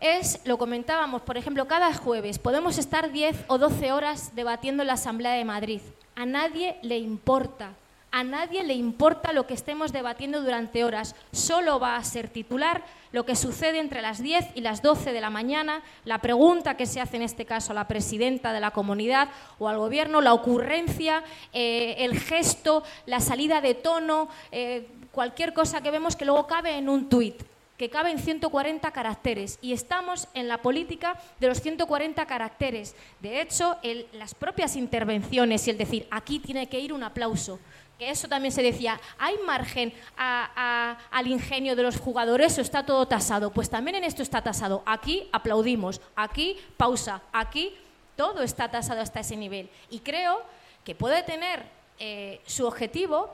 es, 0.00 0.40
lo 0.44 0.58
comentábamos, 0.58 1.22
por 1.22 1.36
ejemplo, 1.36 1.68
cada 1.68 1.92
jueves 1.94 2.38
podemos 2.38 2.78
estar 2.78 3.12
10 3.12 3.44
o 3.48 3.58
12 3.58 3.92
horas 3.92 4.34
debatiendo 4.34 4.82
en 4.82 4.88
la 4.88 4.94
Asamblea 4.94 5.32
de 5.32 5.44
Madrid. 5.44 5.80
A 6.16 6.26
nadie 6.26 6.78
le 6.82 6.98
importa, 6.98 7.74
a 8.10 8.24
nadie 8.24 8.64
le 8.64 8.74
importa 8.74 9.32
lo 9.32 9.46
que 9.46 9.54
estemos 9.54 9.92
debatiendo 9.92 10.42
durante 10.42 10.84
horas. 10.84 11.14
Solo 11.32 11.78
va 11.78 11.96
a 11.96 12.04
ser 12.04 12.28
titular 12.28 12.82
lo 13.12 13.24
que 13.24 13.36
sucede 13.36 13.78
entre 13.78 14.02
las 14.02 14.22
10 14.22 14.48
y 14.54 14.62
las 14.62 14.82
12 14.82 15.12
de 15.12 15.20
la 15.20 15.30
mañana, 15.30 15.82
la 16.04 16.18
pregunta 16.18 16.76
que 16.76 16.86
se 16.86 17.00
hace 17.00 17.16
en 17.16 17.22
este 17.22 17.44
caso 17.44 17.72
a 17.72 17.74
la 17.74 17.88
presidenta 17.88 18.52
de 18.52 18.60
la 18.60 18.70
comunidad 18.70 19.28
o 19.58 19.68
al 19.68 19.78
gobierno, 19.78 20.20
la 20.20 20.32
ocurrencia, 20.32 21.22
eh, 21.52 21.96
el 21.98 22.18
gesto, 22.18 22.82
la 23.06 23.20
salida 23.20 23.60
de 23.60 23.74
tono, 23.74 24.28
eh, 24.50 24.88
cualquier 25.12 25.52
cosa 25.52 25.82
que 25.82 25.90
vemos 25.90 26.16
que 26.16 26.24
luego 26.24 26.46
cabe 26.46 26.78
en 26.78 26.88
un 26.88 27.08
tuit 27.08 27.42
que 27.80 27.88
cabe 27.88 28.10
en 28.10 28.18
140 28.18 28.90
caracteres 28.90 29.58
y 29.62 29.72
estamos 29.72 30.28
en 30.34 30.48
la 30.48 30.58
política 30.58 31.18
de 31.38 31.48
los 31.48 31.62
140 31.62 32.26
caracteres. 32.26 32.94
De 33.20 33.40
hecho, 33.40 33.78
las 34.12 34.34
propias 34.34 34.76
intervenciones 34.76 35.66
y 35.66 35.70
el 35.70 35.78
decir, 35.78 36.06
aquí 36.10 36.40
tiene 36.40 36.68
que 36.68 36.78
ir 36.78 36.92
un 36.92 37.02
aplauso, 37.02 37.58
que 37.98 38.10
eso 38.10 38.28
también 38.28 38.52
se 38.52 38.62
decía, 38.62 39.00
¿hay 39.18 39.38
margen 39.46 39.94
al 40.18 41.26
ingenio 41.26 41.74
de 41.74 41.82
los 41.82 41.98
jugadores 41.98 42.58
o 42.58 42.60
está 42.60 42.84
todo 42.84 43.08
tasado? 43.08 43.50
Pues 43.50 43.70
también 43.70 43.94
en 43.94 44.04
esto 44.04 44.22
está 44.22 44.42
tasado. 44.42 44.82
Aquí 44.84 45.30
aplaudimos, 45.32 46.02
aquí 46.16 46.58
pausa, 46.76 47.22
aquí 47.32 47.72
todo 48.14 48.42
está 48.42 48.70
tasado 48.70 49.00
hasta 49.00 49.20
ese 49.20 49.38
nivel. 49.38 49.70
Y 49.88 50.00
creo 50.00 50.42
que 50.84 50.94
puede 50.94 51.22
tener 51.22 51.64
eh, 51.98 52.42
su 52.44 52.66
objetivo, 52.66 53.30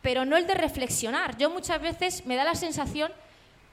pero 0.00 0.24
no 0.24 0.36
el 0.36 0.46
de 0.46 0.54
reflexionar. 0.54 1.36
Yo 1.38 1.50
muchas 1.50 1.82
veces 1.82 2.24
me 2.24 2.36
da 2.36 2.44
la 2.44 2.54
sensación 2.54 3.10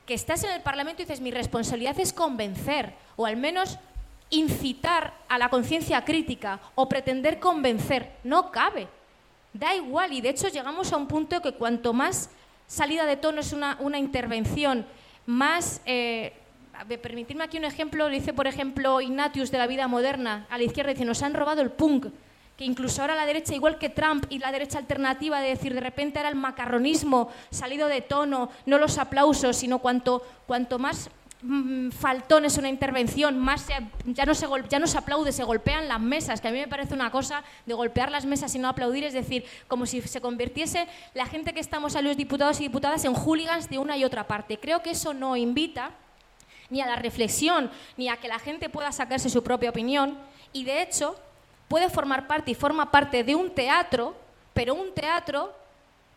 que 0.08 0.13
estás 0.13 0.43
en 0.46 0.52
el 0.52 0.62
Parlamento 0.62 1.02
y 1.02 1.06
dices, 1.06 1.22
mi 1.22 1.32
responsabilidad 1.32 2.00
es 2.00 2.13
convencer, 2.13 2.93
o 3.17 3.26
al 3.26 3.36
menos 3.36 3.78
incitar 4.30 5.13
a 5.28 5.38
la 5.38 5.50
conciencia 5.50 6.04
crítica, 6.06 6.62
o 6.76 6.88
pretender 6.88 7.39
convencer. 7.39 8.13
No 8.24 8.50
cabe. 8.52 8.88
Da 9.54 9.76
igual, 9.76 10.13
y 10.13 10.22
de 10.22 10.30
hecho 10.30 10.48
llegamos 10.48 10.93
a 10.93 10.98
un 10.98 11.08
punto 11.08 11.41
que 11.41 11.54
cuanto 11.54 11.93
más 11.93 12.30
salida 12.67 13.06
de 13.06 13.17
tono 13.17 13.41
es 13.41 13.54
una, 13.54 14.00
intervención, 14.00 14.86
más... 15.26 15.82
Eh, 15.86 16.34
permitirme 17.02 17.43
aquí 17.43 17.58
un 17.58 17.63
ejemplo, 17.63 18.04
lo 18.06 18.13
dice 18.13 18.34
por 18.34 18.46
ejemplo 18.46 19.02
Ignatius 19.02 19.50
de 19.50 19.58
la 19.58 19.65
vida 19.65 19.88
moderna, 19.88 20.46
a 20.52 20.60
la 20.60 20.63
izquierda 20.63 20.91
dice, 20.91 21.06
nos 21.06 21.24
han 21.24 21.34
robado 21.34 21.63
el 21.63 21.72
punk, 21.72 22.06
que 22.58 22.65
incluso 22.65 23.01
ahora 23.01 23.16
la 23.16 23.28
derecha, 23.28 23.53
igual 23.53 23.78
que 23.78 23.89
Trump 23.89 24.26
y 24.30 24.39
la 24.39 24.51
derecha 24.51 24.80
alternativa, 24.80 25.39
de 25.39 25.49
decir 25.49 25.76
de 25.76 25.80
repente 25.80 26.20
era 26.20 26.30
el 26.30 26.36
macarronismo 26.36 27.30
salido 27.51 27.88
de 27.88 28.01
tono, 28.01 28.49
no 28.66 28.80
los 28.80 28.97
aplausos, 28.97 29.55
sino 29.58 29.78
cuanto, 29.78 30.26
cuanto 30.47 30.80
más 30.80 31.12
mm, 31.43 31.91
faltón 31.91 32.45
es 32.45 32.58
una 32.58 32.68
intervención, 32.68 33.38
más 33.38 33.68
ya, 34.08 34.26
no 34.26 34.34
se, 34.34 34.47
ya 34.70 34.80
no 34.80 34.88
se 34.88 34.97
aplaude, 34.97 35.32
se 35.32 35.43
golpean 35.43 35.88
las 35.88 36.01
mesas, 36.01 36.41
que 36.41 36.47
a 36.47 36.51
mí 36.51 36.58
me 36.58 36.68
parece 36.68 36.95
una 36.95 37.12
cosa 37.12 37.43
de 37.68 37.76
golpear 37.76 38.10
las 38.10 38.26
mesas 38.26 38.55
y 38.55 38.60
no 38.60 38.70
aplaudir, 38.70 39.03
es 39.03 39.14
decir, 39.14 39.45
como 39.68 39.86
si 39.86 40.01
se 40.01 40.20
convirtiese 40.20 40.88
la 41.14 41.28
gente 41.28 41.53
que 41.53 41.60
estamos 41.60 41.95
a 41.95 42.01
los 42.01 42.18
diputados 42.18 42.60
y 42.60 42.64
diputadas 42.64 43.05
en 43.05 43.14
hooligans 43.14 43.70
de 43.70 43.78
una 43.78 43.97
y 43.97 44.03
otra 44.03 44.26
parte. 44.26 44.58
Creo 44.58 44.82
que 44.82 44.89
eso 44.91 45.14
no 45.14 45.36
invita 45.36 45.91
ni 46.72 46.82
a 46.82 46.88
la 46.88 46.95
reflexión, 46.95 47.70
ni 47.97 48.10
a 48.10 48.18
que 48.18 48.28
la 48.28 48.39
gente 48.39 48.68
pueda 48.68 48.91
sacarse 48.91 49.30
su 49.30 49.43
propia 49.43 49.70
opinión, 49.70 50.18
y 50.53 50.64
de 50.64 50.82
hecho 50.82 51.18
puede 51.68 51.89
formar 51.89 52.28
parte 52.28 52.51
y 52.51 52.55
forma 52.55 52.91
parte 52.91 53.24
de 53.24 53.36
un 53.36 53.49
teatro, 53.51 54.15
pero 54.53 54.74
un 54.76 54.93
teatro 54.93 55.53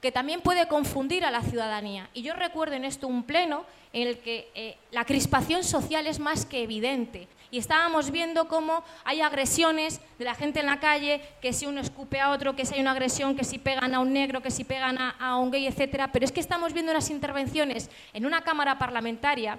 que 0.01 0.13
también 0.13 0.41
puede 0.41 0.67
confundir 0.67 1.25
a 1.25 1.31
la 1.31 1.43
ciudadanía. 1.43 2.09
Y 2.15 2.23
yo 2.23 2.35
recuerdo 2.35 2.75
en 2.75 2.85
esto 2.85 3.07
un 3.07 3.25
pleno 3.25 3.65
en 3.93 4.09
el 4.09 4.19
que 4.19 4.51
eh, 4.55 4.77
la 4.93 5.05
crispación 5.05 5.65
social 5.65 6.07
es 6.07 6.19
más 6.19 6.47
que 6.47 6.63
evidente. 6.63 7.29
Y 7.51 7.59
estábamos 7.59 8.13
viendo 8.13 8.47
cómo 8.47 8.85
hay 9.05 9.21
agresiones 9.21 10.01
de 10.19 10.25
la 10.25 10.37
gente 10.37 10.61
en 10.61 10.67
la 10.67 10.79
calle, 10.79 11.21
que 11.43 11.53
si 11.53 11.67
uno 11.67 11.81
escupe 11.81 12.21
a 12.21 12.31
otro, 12.31 12.55
que 12.55 12.65
si 12.65 12.75
hay 12.75 12.81
una 12.81 12.93
agresión, 12.93 13.35
que 13.35 13.45
si 13.45 13.59
pegan 13.59 13.93
a 13.93 13.99
un 13.99 14.13
negro, 14.13 14.41
que 14.41 14.53
si 14.53 14.63
pegan 14.63 14.97
a, 14.99 15.17
a 15.19 15.37
un 15.37 15.51
gay, 15.51 15.67
etcétera. 15.67 16.13
Pero 16.13 16.25
es 16.25 16.33
que 16.33 16.41
estamos 16.41 16.73
viendo 16.73 16.93
unas 16.93 17.11
intervenciones 17.11 17.91
en 18.13 18.25
una 18.25 18.43
Cámara 18.43 18.79
parlamentaria 18.79 19.59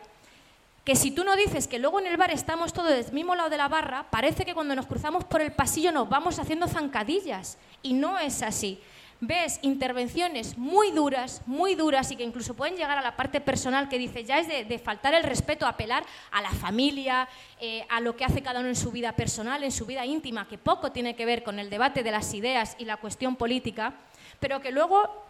que 0.83 0.95
si 0.95 1.11
tú 1.11 1.23
no 1.23 1.35
dices 1.35 1.67
que 1.67 1.79
luego 1.79 1.99
en 1.99 2.07
el 2.07 2.17
bar 2.17 2.31
estamos 2.31 2.73
todos 2.73 2.89
del 2.89 3.11
mismo 3.13 3.35
lado 3.35 3.49
de 3.49 3.57
la 3.57 3.67
barra, 3.67 4.07
parece 4.09 4.45
que 4.45 4.53
cuando 4.53 4.75
nos 4.75 4.87
cruzamos 4.87 5.23
por 5.25 5.41
el 5.41 5.51
pasillo 5.51 5.91
nos 5.91 6.09
vamos 6.09 6.39
haciendo 6.39 6.67
zancadillas. 6.67 7.57
Y 7.83 7.93
no 7.93 8.17
es 8.19 8.41
así 8.41 8.81
ves 9.21 9.59
intervenciones 9.61 10.57
muy 10.57 10.91
duras, 10.91 11.43
muy 11.45 11.75
duras 11.75 12.11
y 12.11 12.15
que 12.15 12.23
incluso 12.23 12.55
pueden 12.55 12.75
llegar 12.75 12.97
a 12.97 13.01
la 13.01 13.15
parte 13.15 13.39
personal 13.39 13.87
que 13.87 13.99
dice 13.99 14.23
ya 14.23 14.39
es 14.39 14.47
de, 14.47 14.79
faltar 14.79 15.13
el 15.13 15.23
respeto, 15.23 15.67
apelar 15.67 16.03
a 16.31 16.41
la 16.41 16.49
familia, 16.49 17.29
eh, 17.59 17.85
a 17.89 18.01
lo 18.01 18.15
que 18.15 18.25
hace 18.25 18.41
cada 18.41 18.59
uno 18.59 18.69
en 18.69 18.75
su 18.75 18.91
vida 18.91 19.15
personal, 19.15 19.63
en 19.63 19.71
su 19.71 19.85
vida 19.85 20.05
íntima, 20.05 20.47
que 20.47 20.57
poco 20.57 20.91
tiene 20.91 21.15
que 21.15 21.25
ver 21.25 21.43
con 21.43 21.59
el 21.59 21.69
debate 21.69 22.01
de 22.01 22.11
las 22.11 22.33
ideas 22.33 22.75
y 22.79 22.85
la 22.85 22.97
cuestión 22.97 23.35
política, 23.35 23.93
pero 24.39 24.59
que 24.59 24.71
luego 24.71 25.23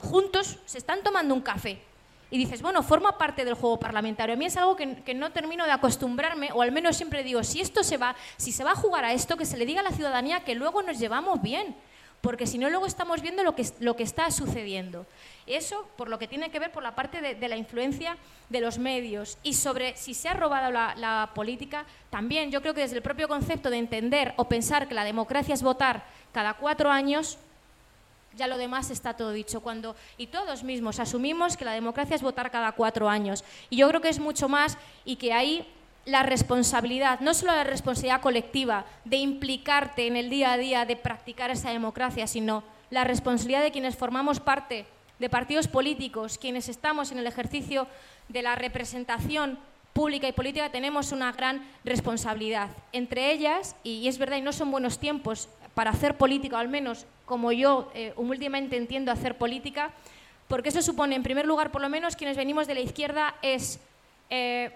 juntos 0.00 0.58
se 0.66 0.78
están 0.78 1.04
tomando 1.04 1.32
un 1.32 1.40
café. 1.40 1.78
Y 2.30 2.38
dices, 2.38 2.60
bueno, 2.60 2.82
forma 2.82 3.18
parte 3.18 3.44
del 3.44 3.54
juego 3.54 3.78
parlamentario. 3.78 4.34
A 4.34 4.38
mí 4.38 4.46
es 4.46 4.56
algo 4.56 4.76
que, 4.76 5.14
no 5.14 5.30
termino 5.30 5.64
de 5.64 5.72
acostumbrarme, 5.72 6.50
o 6.52 6.62
al 6.62 6.72
menos 6.72 6.96
siempre 6.96 7.22
digo, 7.22 7.44
si 7.44 7.60
esto 7.60 7.84
se 7.84 7.96
va, 7.96 8.16
si 8.36 8.52
se 8.52 8.64
va 8.64 8.72
a 8.72 8.76
jugar 8.76 9.04
a 9.04 9.12
esto, 9.12 9.36
que 9.36 9.44
se 9.44 9.56
le 9.56 9.66
diga 9.66 9.80
a 9.80 9.84
la 9.84 9.92
ciudadanía 9.92 10.40
que 10.40 10.54
luego 10.54 10.82
nos 10.82 10.98
llevamos 10.98 11.40
bien 11.40 11.76
porque 12.20 12.46
si 12.46 12.58
no 12.58 12.68
luego 12.70 12.86
estamos 12.86 13.22
viendo 13.22 13.44
lo 13.44 13.54
que, 13.54 13.64
lo 13.78 13.94
que 13.94 14.02
está 14.02 14.30
sucediendo. 14.32 15.06
Eso 15.46 15.88
por 15.96 16.08
lo 16.08 16.18
que 16.18 16.26
tiene 16.26 16.50
que 16.50 16.58
ver 16.58 16.72
por 16.72 16.82
la 16.82 16.96
parte 16.96 17.20
de, 17.20 17.48
la 17.48 17.56
influencia 17.56 18.16
de 18.48 18.60
los 18.60 18.78
medios 18.78 19.38
y 19.44 19.54
sobre 19.54 19.96
si 19.96 20.12
se 20.12 20.28
ha 20.28 20.34
robado 20.34 20.72
la, 20.72 21.30
política, 21.36 21.86
también 22.10 22.50
yo 22.50 22.60
creo 22.62 22.74
que 22.74 22.80
desde 22.80 22.96
el 22.96 23.02
propio 23.02 23.28
concepto 23.28 23.70
de 23.70 23.78
entender 23.78 24.34
o 24.38 24.48
pensar 24.48 24.88
que 24.88 24.94
la 24.94 25.04
democracia 25.04 25.54
es 25.54 25.62
votar 25.62 26.04
cada 26.32 26.54
cuatro 26.54 26.90
años, 26.90 27.38
ya 28.36 28.46
lo 28.46 28.58
demás 28.58 28.90
está 28.90 29.14
todo 29.14 29.32
dicho. 29.32 29.60
Cuando, 29.60 29.96
y 30.16 30.28
todos 30.28 30.62
mismos 30.62 31.00
asumimos 31.00 31.56
que 31.56 31.64
la 31.64 31.72
democracia 31.72 32.16
es 32.16 32.22
votar 32.22 32.50
cada 32.50 32.72
cuatro 32.72 33.08
años. 33.08 33.44
Y 33.70 33.76
yo 33.76 33.88
creo 33.88 34.00
que 34.00 34.08
es 34.08 34.18
mucho 34.18 34.48
más 34.48 34.76
y 35.04 35.16
que 35.16 35.32
ahí 35.32 35.66
la 36.04 36.22
responsabilidad, 36.22 37.20
no 37.20 37.34
solo 37.34 37.52
la 37.52 37.64
responsabilidad 37.64 38.20
colectiva 38.20 38.86
de 39.04 39.16
implicarte 39.16 40.06
en 40.06 40.16
el 40.16 40.30
día 40.30 40.52
a 40.52 40.58
día, 40.58 40.84
de 40.84 40.96
practicar 40.96 41.50
esa 41.50 41.70
democracia, 41.70 42.26
sino 42.26 42.62
la 42.90 43.02
responsabilidad 43.02 43.62
de 43.62 43.72
quienes 43.72 43.96
formamos 43.96 44.38
parte 44.38 44.86
de 45.18 45.28
partidos 45.28 45.66
políticos, 45.66 46.38
quienes 46.38 46.68
estamos 46.68 47.10
en 47.10 47.18
el 47.18 47.26
ejercicio 47.26 47.88
de 48.28 48.42
la 48.42 48.54
representación 48.54 49.58
pública 49.92 50.28
y 50.28 50.32
política, 50.32 50.70
tenemos 50.70 51.10
una 51.10 51.32
gran 51.32 51.66
responsabilidad. 51.84 52.68
Entre 52.92 53.32
ellas, 53.32 53.74
y 53.82 54.06
es 54.06 54.18
verdad, 54.18 54.36
y 54.36 54.42
no 54.42 54.52
son 54.52 54.70
buenos 54.70 54.98
tiempos 54.98 55.48
para 55.76 55.92
hacer 55.92 56.16
política, 56.16 56.58
al 56.58 56.66
menos 56.66 57.06
como 57.24 57.52
yo 57.52 57.92
eh, 57.94 58.12
humildemente 58.16 58.76
entiendo 58.76 59.12
hacer 59.12 59.38
política, 59.38 59.92
porque 60.48 60.70
eso 60.70 60.82
supone, 60.82 61.14
en 61.14 61.22
primer 61.22 61.46
lugar, 61.46 61.70
por 61.70 61.82
lo 61.82 61.88
menos 61.88 62.16
quienes 62.16 62.36
venimos 62.36 62.66
de 62.66 62.74
la 62.74 62.80
izquierda, 62.80 63.36
es... 63.42 63.78
Eh, 64.28 64.72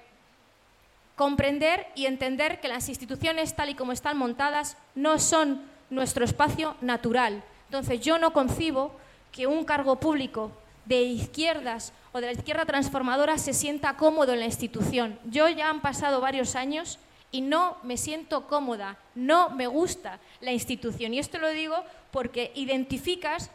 comprender 1.21 1.87
y 1.95 2.07
entender 2.07 2.61
que 2.61 2.69
las 2.69 2.89
instituciones 2.89 3.55
tal 3.55 3.69
y 3.69 3.75
como 3.75 3.93
están 3.93 4.17
montadas 4.17 4.79
no 4.95 5.19
son 5.19 5.61
nuestro 5.91 6.25
espacio 6.25 6.77
natural. 6.81 7.45
Entonces 7.67 8.01
yo 8.01 8.19
no 8.19 8.33
concibo 8.33 8.93
que 9.31 9.47
un 9.47 9.67
cargo 9.67 9.97
público 9.97 10.51
de 10.87 11.03
izquierdas 11.03 11.93
o 12.13 12.23
de 12.23 12.29
la 12.29 12.33
izquierda 12.33 12.65
transformadora 12.65 13.37
se 13.37 13.53
sienta 13.53 13.99
cómodo 13.99 14.33
en 14.33 14.41
la 14.41 14.47
institución. 14.47 15.19
Yo 15.27 15.47
ya 15.51 15.69
han 15.69 15.83
pasado 15.83 16.23
varios 16.23 16.57
años 16.57 16.99
y 17.33 17.41
no 17.41 17.77
me 17.83 17.97
siento 17.97 18.47
cómoda, 18.47 18.99
no 19.15 19.51
me 19.51 19.67
gusta 19.67 20.19
la 20.41 20.53
institución. 20.53 21.15
Y 21.15 21.19
esto 21.19 21.39
lo 21.39 21.49
digo 21.51 21.77
porque 22.11 22.53
identificas 22.55 23.51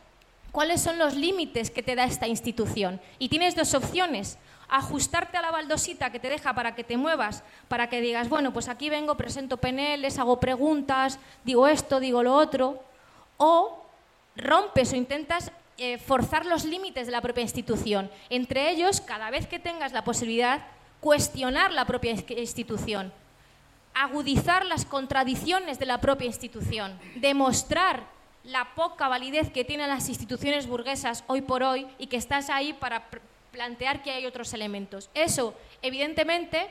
cuáles 0.51 0.81
son 0.81 0.97
los 0.97 1.15
límites 1.15 1.69
que 1.69 1.83
te 1.83 1.95
da 1.95 2.05
esta 2.05 2.27
institución. 2.27 3.01
Y 3.19 3.29
tienes 3.29 3.55
dos 3.55 3.73
opciones 3.73 4.37
ajustarte 4.67 5.37
a 5.37 5.41
la 5.41 5.51
baldosita 5.51 6.11
que 6.11 6.19
te 6.19 6.29
deja 6.29 6.53
para 6.53 6.75
que 6.75 6.83
te 6.83 6.97
muevas, 6.97 7.43
para 7.67 7.89
que 7.89 8.01
digas, 8.01 8.29
bueno, 8.29 8.53
pues 8.53 8.69
aquí 8.69 8.89
vengo, 8.89 9.15
presento 9.15 9.57
PNLs, 9.57 10.17
hago 10.17 10.39
preguntas, 10.39 11.19
digo 11.43 11.67
esto, 11.67 11.99
digo 11.99 12.23
lo 12.23 12.33
otro, 12.33 12.81
o 13.37 13.85
rompes 14.35 14.93
o 14.93 14.95
intentas 14.95 15.51
eh, 15.77 15.97
forzar 15.97 16.45
los 16.45 16.63
límites 16.63 17.05
de 17.05 17.11
la 17.11 17.21
propia 17.21 17.41
institución. 17.41 18.09
Entre 18.29 18.69
ellos, 18.71 19.01
cada 19.01 19.29
vez 19.29 19.47
que 19.47 19.59
tengas 19.59 19.91
la 19.91 20.03
posibilidad, 20.03 20.65
cuestionar 21.01 21.71
la 21.71 21.85
propia 21.85 22.11
institución, 22.11 23.11
agudizar 23.95 24.65
las 24.65 24.85
contradicciones 24.85 25.79
de 25.79 25.85
la 25.85 26.01
propia 26.01 26.27
institución, 26.27 26.99
demostrar 27.15 28.03
la 28.43 28.75
poca 28.75 29.07
validez 29.07 29.49
que 29.49 29.63
tienen 29.63 29.89
las 29.89 30.09
instituciones 30.09 30.67
burguesas 30.67 31.23
hoy 31.27 31.41
por 31.41 31.63
hoy 31.63 31.87
y 31.97 32.07
que 32.07 32.17
estás 32.17 32.49
ahí 32.49 32.73
para 32.73 33.07
plantear 33.51 34.03
que 34.03 34.11
hay 34.11 34.25
otros 34.25 34.53
elementos. 34.53 35.09
Eso, 35.15 35.55
evidentemente, 35.81 36.67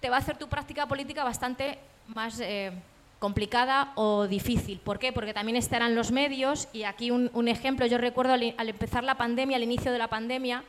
te 0.00 0.10
va 0.10 0.16
a 0.16 0.18
hacer 0.18 0.36
tu 0.36 0.48
práctica 0.48 0.86
política 0.86 1.24
bastante 1.24 1.78
más 2.08 2.40
eh, 2.40 2.72
complicada 3.20 3.92
o 3.94 4.26
difícil. 4.26 4.80
¿Por 4.80 4.98
qué? 4.98 5.12
Porque 5.12 5.32
también 5.32 5.56
estarán 5.56 5.94
los 5.94 6.10
medios, 6.10 6.68
y 6.72 6.82
aquí 6.82 7.12
un, 7.12 7.48
ejemplo, 7.48 7.86
yo 7.86 7.96
recuerdo 7.96 8.34
al, 8.34 8.54
al, 8.58 8.68
empezar 8.68 9.04
la 9.04 9.16
pandemia, 9.16 9.56
al 9.56 9.62
inicio 9.62 9.92
de 9.92 9.98
la 9.98 10.08
pandemia, 10.08 10.64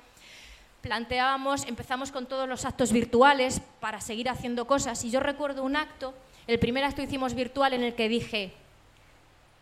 planteábamos, 0.82 1.67
empezamos 1.67 2.11
con 2.11 2.25
todos 2.25 2.47
los 2.47 2.65
actos 2.65 2.91
virtuales 2.91 3.61
para 3.80 4.01
seguir 4.01 4.30
haciendo 4.30 4.65
cosas, 4.65 5.03
y 5.03 5.11
yo 5.11 5.19
recuerdo 5.19 5.63
un 5.63 5.75
acto, 5.75 6.13
el 6.47 6.59
primer 6.59 6.84
acto 6.84 7.01
hicimos 7.01 7.34
virtual 7.34 7.73
en 7.73 7.84
el 7.84 7.95
que 7.95 8.09
dije, 8.09 8.53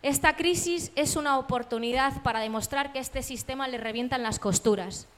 esta 0.02 0.36
crisis 0.36 0.92
es 0.94 1.16
una 1.16 1.38
oportunidad 1.38 2.22
para 2.22 2.40
demostrar 2.40 2.92
que 2.92 2.98
este 2.98 3.22
sistema 3.22 3.66
le 3.66 3.78
revientan 3.78 4.22
las 4.22 4.38
costuras 4.38 5.08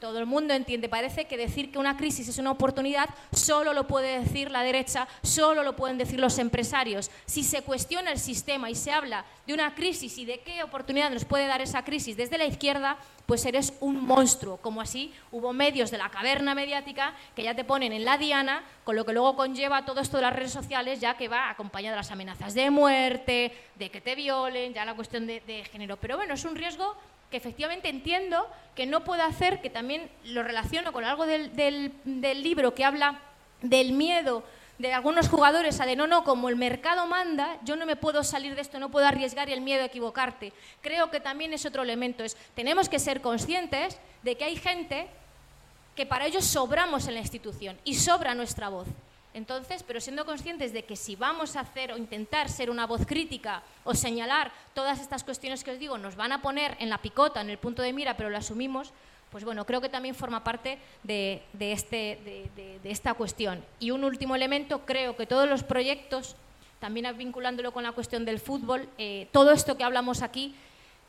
todo 0.00 0.18
el 0.18 0.26
mundo 0.26 0.54
entiende. 0.54 0.88
Parece 0.88 1.26
que 1.26 1.36
decir 1.36 1.72
que 1.72 1.78
una 1.78 1.96
crisis 1.96 2.28
es 2.28 2.38
una 2.38 2.50
oportunidad 2.50 3.08
solo 3.32 3.72
lo 3.72 3.86
puede 3.86 4.20
decir 4.20 4.50
la 4.50 4.62
derecha, 4.62 5.08
solo 5.22 5.62
lo 5.62 5.76
pueden 5.76 5.98
decir 5.98 6.20
los 6.20 6.38
empresarios. 6.38 7.10
Si 7.26 7.42
se 7.42 7.62
cuestiona 7.62 8.12
el 8.12 8.18
sistema 8.18 8.70
y 8.70 8.74
se 8.74 8.92
habla 8.92 9.24
de 9.46 9.54
una 9.54 9.74
crisis 9.74 10.18
y 10.18 10.24
de 10.24 10.40
qué 10.40 10.62
oportunidad 10.62 11.10
nos 11.10 11.24
puede 11.24 11.46
dar 11.46 11.60
esa 11.60 11.84
crisis 11.84 12.16
desde 12.16 12.38
la 12.38 12.46
izquierda, 12.46 12.96
pues 13.26 13.44
eres 13.46 13.72
un 13.80 14.04
monstruo. 14.04 14.58
Como 14.58 14.80
así 14.80 15.12
hubo 15.32 15.52
medios 15.52 15.90
de 15.90 15.98
la 15.98 16.10
caverna 16.10 16.54
mediática 16.54 17.14
que 17.34 17.42
ya 17.42 17.54
te 17.54 17.64
ponen 17.64 17.92
en 17.92 18.04
la 18.04 18.18
diana, 18.18 18.62
con 18.84 18.96
lo 18.96 19.04
que 19.04 19.12
luego 19.12 19.36
conlleva 19.36 19.84
todo 19.84 20.00
esto 20.00 20.18
de 20.18 20.22
las 20.22 20.32
redes 20.34 20.52
sociales, 20.52 21.00
ya 21.00 21.16
que 21.16 21.28
va 21.28 21.50
acompañado 21.50 21.94
de 21.94 21.98
las 21.98 22.10
amenazas 22.10 22.54
de 22.54 22.70
muerte, 22.70 23.52
de 23.76 23.90
que 23.90 24.00
te 24.00 24.14
violen, 24.14 24.74
ya 24.74 24.84
la 24.84 24.94
cuestión 24.94 25.26
de, 25.26 25.40
de 25.40 25.64
género. 25.64 25.96
Pero 25.96 26.16
bueno, 26.16 26.34
es 26.34 26.44
un 26.44 26.54
riesgo 26.54 26.96
que 27.34 27.38
efectivamente 27.38 27.88
entiendo 27.88 28.46
que 28.76 28.86
no 28.86 29.02
puedo 29.02 29.24
hacer, 29.24 29.60
que 29.60 29.68
también 29.68 30.08
lo 30.22 30.44
relaciono 30.44 30.92
con 30.92 31.04
algo 31.04 31.26
del, 31.26 31.90
libro 32.04 32.76
que 32.76 32.84
habla 32.84 33.22
del 33.60 33.90
miedo 33.90 34.44
de 34.78 34.92
algunos 34.92 35.28
jugadores 35.28 35.80
a 35.80 35.84
de 35.84 35.96
no, 35.96 36.06
no, 36.06 36.22
como 36.22 36.48
el 36.48 36.54
mercado 36.54 37.08
manda, 37.08 37.58
yo 37.64 37.74
no 37.74 37.86
me 37.86 37.96
puedo 37.96 38.22
salir 38.22 38.54
de 38.54 38.60
esto, 38.60 38.78
no 38.78 38.88
puedo 38.88 39.08
arriesgar 39.08 39.50
el 39.50 39.62
miedo 39.62 39.82
a 39.82 39.86
equivocarte. 39.86 40.52
Creo 40.80 41.10
que 41.10 41.18
también 41.18 41.52
es 41.52 41.66
otro 41.66 41.82
elemento, 41.82 42.22
es 42.22 42.36
tenemos 42.54 42.88
que 42.88 43.00
ser 43.00 43.20
conscientes 43.20 43.98
de 44.22 44.36
que 44.36 44.44
hay 44.44 44.54
gente 44.54 45.08
que 45.96 46.06
para 46.06 46.26
ellos 46.26 46.44
sobramos 46.44 47.08
en 47.08 47.14
la 47.14 47.20
institución 47.20 47.76
y 47.82 47.96
sobra 47.96 48.36
nuestra 48.36 48.68
voz. 48.68 48.86
Entonces, 49.34 49.82
pero 49.82 50.00
siendo 50.00 50.24
conscientes 50.24 50.72
de 50.72 50.84
que 50.84 50.94
si 50.94 51.16
vamos 51.16 51.56
a 51.56 51.60
hacer 51.60 51.92
o 51.92 51.96
intentar 51.96 52.48
ser 52.48 52.70
una 52.70 52.86
voz 52.86 53.04
crítica 53.04 53.62
o 53.82 53.92
señalar 53.92 54.52
todas 54.74 55.00
estas 55.00 55.24
cuestiones 55.24 55.64
que 55.64 55.72
os 55.72 55.78
digo, 55.78 55.98
nos 55.98 56.14
van 56.14 56.30
a 56.30 56.40
poner 56.40 56.76
en 56.78 56.88
la 56.88 56.98
picota, 56.98 57.40
en 57.40 57.50
el 57.50 57.58
punto 57.58 57.82
de 57.82 57.92
mira, 57.92 58.16
pero 58.16 58.30
lo 58.30 58.38
asumimos, 58.38 58.92
pues 59.32 59.44
bueno, 59.44 59.66
creo 59.66 59.80
que 59.80 59.88
también 59.88 60.14
forma 60.14 60.44
parte 60.44 60.78
de, 61.02 61.42
este, 61.58 62.48
de, 62.54 62.90
esta 62.90 63.14
cuestión. 63.14 63.64
Y 63.80 63.90
un 63.90 64.04
último 64.04 64.36
elemento, 64.36 64.86
creo 64.86 65.16
que 65.16 65.26
todos 65.26 65.48
los 65.48 65.64
proyectos, 65.64 66.36
también 66.78 67.12
vinculándolo 67.18 67.72
con 67.72 67.82
la 67.82 67.90
cuestión 67.90 68.24
del 68.24 68.38
fútbol, 68.38 68.88
eh, 68.96 69.26
todo 69.32 69.50
esto 69.50 69.76
que 69.76 69.82
hablamos 69.82 70.22
aquí 70.22 70.54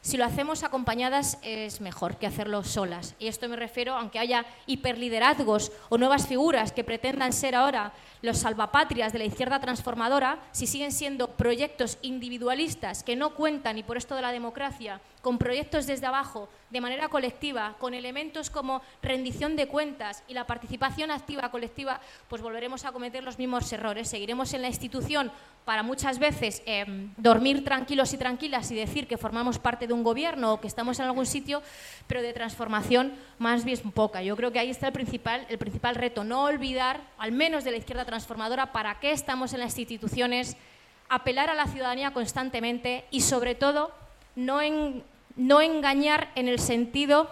si 0.05 0.17
lo 0.17 0.25
hacemos 0.25 0.61
acompañadas 0.61 1.39
es 1.41 1.81
mejor 1.81 2.17
que 2.17 2.27
hacerlo 2.27 2.63
solas. 2.63 3.15
Y 3.17 3.25
esto 3.25 3.49
me 3.49 3.55
refiero, 3.55 3.95
aunque 3.95 4.19
haya 4.19 4.45
hiperliderazgos 4.67 5.71
o 5.89 5.97
nuevas 5.97 6.27
figuras 6.27 6.71
que 6.71 6.83
pretendan 6.83 7.33
ser 7.33 7.55
ahora 7.55 7.91
los 8.21 8.37
salvapatrias 8.37 9.13
de 9.13 9.19
la 9.19 9.25
izquierda 9.25 9.59
transformadora, 9.59 10.37
si 10.51 10.67
siguen 10.67 10.91
siendo 10.91 11.29
proyectos 11.31 11.97
individualistas 12.03 13.01
que 13.01 13.15
no 13.15 13.33
cuentan, 13.33 13.79
y 13.79 13.83
por 13.83 13.97
esto 13.97 14.15
de 14.15 14.21
la 14.21 14.31
democracia, 14.31 15.01
con 15.25 15.39
proyectos 15.39 15.87
desde 15.87 16.05
abajo, 16.05 16.49
de 16.69 16.81
manera 16.81 17.09
colectiva, 17.09 17.73
con 17.79 17.95
elementos 17.95 18.51
como 18.51 18.83
rendición 19.01 19.55
de 19.55 19.67
cuentas 19.67 20.21
y 20.27 20.35
la 20.35 20.45
participación 20.45 21.09
activa 21.09 21.49
colectiva, 21.49 21.99
pues 22.29 22.43
volveremos 22.43 22.85
a 22.85 22.91
cometer 22.91 23.23
los 23.23 23.39
mismos 23.39 23.73
errores. 23.73 24.07
Seguiremos 24.07 24.53
en 24.53 24.61
la 24.61 24.67
institución 24.67 25.31
para 25.65 25.81
muchas 25.81 26.19
veces 26.19 26.61
em, 26.67 27.11
dormir 27.17 27.63
tranquilos 27.63 28.13
y 28.13 28.19
tranquilas 28.19 28.69
y 28.69 28.75
decir 28.75 29.07
que 29.07 29.17
formamos 29.17 29.57
parte 29.57 29.87
de 29.87 29.93
un 29.93 30.03
gobierno 30.03 30.53
o 30.53 30.61
que 30.61 30.67
estamos 30.67 30.99
en 30.99 31.05
algún 31.05 31.25
sitio, 31.25 31.63
pero 32.05 32.21
de 32.21 32.31
transformación 32.31 33.15
más 33.39 33.65
bien 33.65 33.79
poca. 33.93 34.21
Yo 34.21 34.35
creo 34.35 34.51
que 34.51 34.59
ahí 34.59 34.69
está 34.69 34.85
el 34.85 34.93
principal, 34.93 35.47
el 35.49 35.57
principal 35.57 35.95
reto, 35.95 36.23
no 36.23 36.43
olvidar, 36.43 37.01
al 37.17 37.31
menos 37.31 37.63
de 37.63 37.71
la 37.71 37.77
izquierda 37.77 38.05
transformadora, 38.05 38.71
para 38.71 38.99
qué 38.99 39.09
estamos 39.09 39.53
en 39.53 39.61
las 39.61 39.75
instituciones, 39.79 40.55
apelar 41.09 41.49
a 41.49 41.55
la 41.55 41.65
ciudadanía 41.65 42.13
constantemente 42.13 43.05
y, 43.09 43.21
sobre 43.21 43.55
todo, 43.55 43.91
no, 44.35 44.61
no 45.35 45.61
engañar 45.61 46.31
en 46.35 46.47
el 46.47 46.59
sentido 46.59 47.29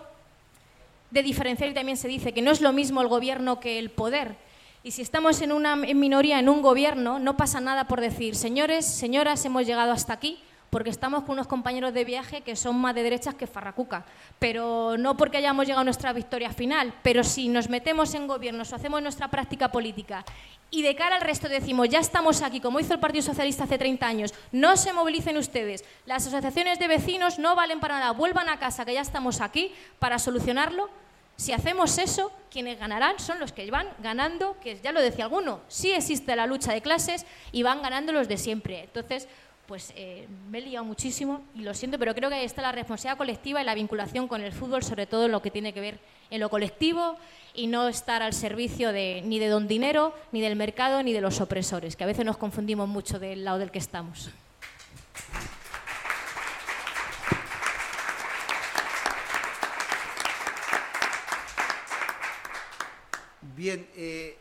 de 1.12 1.24
diferenciar, 1.24 1.70
y 1.70 1.74
también 1.74 1.97
se 1.97 2.08
dice 2.08 2.34
que 2.34 2.41
no 2.41 2.51
es 2.51 2.62
lo 2.62 2.74
mismo 2.74 3.01
el 3.01 3.08
gobierno 3.08 3.60
que 3.60 3.80
el 3.80 3.89
poder. 3.89 4.36
Y 4.84 4.91
si 4.91 5.01
estamos 5.01 5.41
en 5.41 5.51
una 5.51 5.76
minoría 5.76 6.39
en 6.39 6.49
un 6.49 6.62
gobierno, 6.62 7.20
no 7.20 7.38
pasa 7.38 7.62
nada 7.62 7.88
por 7.88 8.01
decir, 8.01 8.36
señores, 8.36 8.86
señoras, 8.86 9.45
hemos 9.45 9.66
llegado 9.66 9.91
hasta 9.91 10.14
aquí 10.14 10.39
porque 10.74 10.89
estamos 10.89 11.21
con 11.21 11.34
unos 11.34 11.45
compañeros 11.45 11.93
de 11.93 12.03
viaje 12.03 12.41
que 12.41 12.55
son 12.55 12.76
más 12.82 12.95
de 12.95 13.03
derechas 13.03 13.36
que 13.36 13.45
Farracuca, 13.45 14.03
pero 14.39 14.97
no 14.97 15.15
porque 15.15 15.38
hayamos 15.38 15.67
llegado 15.67 15.82
a 15.82 15.84
nuestra 15.84 16.11
victoria 16.13 16.51
final, 16.51 16.95
pero 17.03 17.24
si 17.24 17.47
nos 17.47 17.69
metemos 17.69 18.15
en 18.15 18.26
gobiernos 18.26 18.74
o 18.74 18.76
hacemos 18.76 18.99
nuestra 18.99 19.30
práctica 19.30 19.71
política 19.71 20.26
y 20.71 20.82
de 20.82 20.95
cara 20.95 21.17
al 21.17 21.21
resto 21.21 21.47
decimos, 21.47 21.89
ya 21.89 21.99
estamos 21.99 22.41
aquí, 22.41 22.59
como 22.59 22.80
hizo 22.80 22.95
el 22.95 22.99
Partido 22.99 23.21
Socialista 23.21 23.65
hace 23.65 23.78
30 23.78 24.07
años, 24.07 24.34
no 24.51 24.76
se 24.76 24.93
movilicen 24.93 25.38
ustedes, 25.38 25.86
las 26.07 26.26
asociaciones 26.26 26.80
de 26.80 26.88
vecinos 26.88 27.38
no 27.38 27.55
valen 27.55 27.80
para 27.80 27.99
nada, 27.99 28.11
vuelvan 28.11 28.49
a 28.49 28.57
casa, 28.57 28.84
que 28.84 28.95
ya 28.95 29.01
estamos 29.01 29.41
aquí 29.41 29.71
para 29.99 30.17
solucionarlo, 30.17 30.89
si 31.36 31.51
hacemos 31.51 31.99
eso, 31.99 32.32
quienes 32.49 32.80
ganarán 32.80 33.19
son 33.19 33.38
los 33.38 33.51
que 33.51 33.69
van 33.69 33.89
ganando, 33.99 34.59
que 34.59 34.80
ya 34.82 34.91
lo 34.91 35.01
decía 35.01 35.26
alguno, 35.26 35.61
sí 35.67 35.91
existe 35.91 36.36
la 36.36 36.47
lucha 36.47 36.74
de 36.74 36.82
clases 36.82 37.28
y 37.51 37.61
van 37.61 37.84
ganando 37.84 38.11
los 38.11 38.28
de 38.28 38.38
siempre. 38.38 38.86
Entonces, 38.86 39.28
pues 39.68 39.93
eh, 39.95 40.28
me 40.49 40.57
he 40.57 40.61
liado 40.61 40.86
muchísimo 40.86 41.41
y 41.55 41.61
lo 41.61 41.74
siento, 41.74 41.97
pero 41.97 42.14
creo 42.14 42.30
que 42.30 42.36
ahí 42.36 42.45
está 42.45 42.61
la 42.61 42.72
responsabilidad 42.72 43.18
colectiva 43.18 43.61
y 43.61 43.66
la 43.66 43.76
vinculación 43.76 44.28
con 44.28 44.41
el 44.41 44.51
fútbol, 44.51 44.84
sobre 44.84 45.07
todo 45.07 45.26
en 45.26 45.32
lo 45.32 45.41
que 45.41 45.51
tiene 45.51 45.74
que 45.74 45.82
ver 45.82 45.99
en 46.30 46.39
lo 46.39 46.49
colectivo 46.49 47.18
y 47.53 47.68
no 47.68 47.88
estar 47.88 48.22
al 48.22 48.34
servicio 48.34 48.91
de, 48.91 49.22
ni 49.24 49.39
de 49.39 49.47
don 49.47 49.68
dinero, 49.68 50.14
ni 50.32 50.41
del 50.41 50.55
mercado, 50.55 51.03
ni 51.03 51.14
de 51.14 51.22
los 51.22 51.39
opresores, 51.39 51.95
que 51.95 52.03
a 52.03 52.07
veces 52.07 52.26
nos 52.26 52.38
confundimos 52.38 52.89
mucho 52.89 53.20
del 53.20 53.45
lado 53.45 53.59
del 53.59 53.72
que 53.72 53.80
estamos. 53.80 54.32
Bien, 63.55 63.88
eh, 63.95 64.38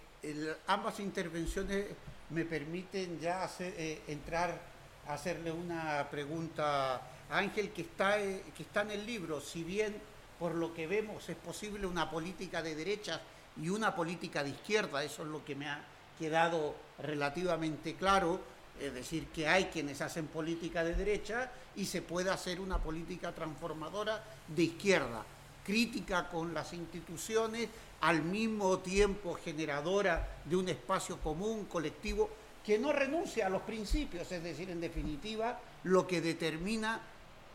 ambas 0.67 0.99
intervenciones 0.99 1.87
me 2.31 2.45
permiten 2.45 3.21
ya 3.21 3.49
eh, 3.61 4.01
entrar 4.09 4.72
hacerle 5.09 5.51
una 5.51 6.09
pregunta 6.11 6.95
a 7.29 7.39
Ángel 7.39 7.71
que 7.71 7.83
está, 7.83 8.21
eh, 8.21 8.43
que 8.57 8.63
está 8.63 8.83
en 8.83 8.93
el 8.93 9.07
libro. 9.07 9.41
Si 9.41 9.65
bien 9.65 9.95
por 10.39 10.55
lo 10.55 10.75
que 10.75 10.87
vemos 10.87 11.29
es 11.29 11.37
posible 11.37 11.87
una 11.87 12.11
política 12.11 12.63
de 12.63 12.75
derecha 12.75 13.21
y 13.61 13.69
una 13.69 13.95
política 13.95 14.43
de 14.43 14.51
izquierda, 14.51 15.05
eso 15.05 15.23
es 15.23 15.29
lo 15.29 15.45
que 15.45 15.55
me 15.55 15.69
ha 15.69 15.85
quedado 16.19 16.75
relativamente 16.99 17.95
claro, 17.95 18.41
es 18.81 18.93
decir, 18.95 19.27
que 19.29 19.47
hay 19.47 19.67
quienes 19.67 20.01
hacen 20.01 20.27
política 20.27 20.83
de 20.83 20.95
derecha 20.95 21.51
y 21.77 21.85
se 21.85 22.03
puede 22.03 22.31
hacer 22.31 22.61
una 22.61 22.79
política 22.79 23.33
transformadora 23.33 24.23
de 24.49 24.63
izquierda, 24.63 25.25
crítica 25.65 26.29
con 26.29 26.53
las 26.55 26.73
instituciones 26.73 27.69
al 28.01 28.23
mismo 28.23 28.79
tiempo 28.79 29.35
generadora 29.35 30.41
de 30.45 30.57
un 30.57 30.69
espacio 30.69 31.19
común, 31.19 31.67
colectivo, 31.67 32.31
que 32.65 32.79
no 32.79 32.93
renuncia 32.93 33.47
a 33.47 33.51
los 33.51 33.63
principios, 33.63 34.31
es 34.31 34.43
decir, 34.43 34.71
en 34.71 34.81
definitiva, 34.81 35.59
lo 35.85 36.07
que 36.07 36.21
determina 36.21 37.01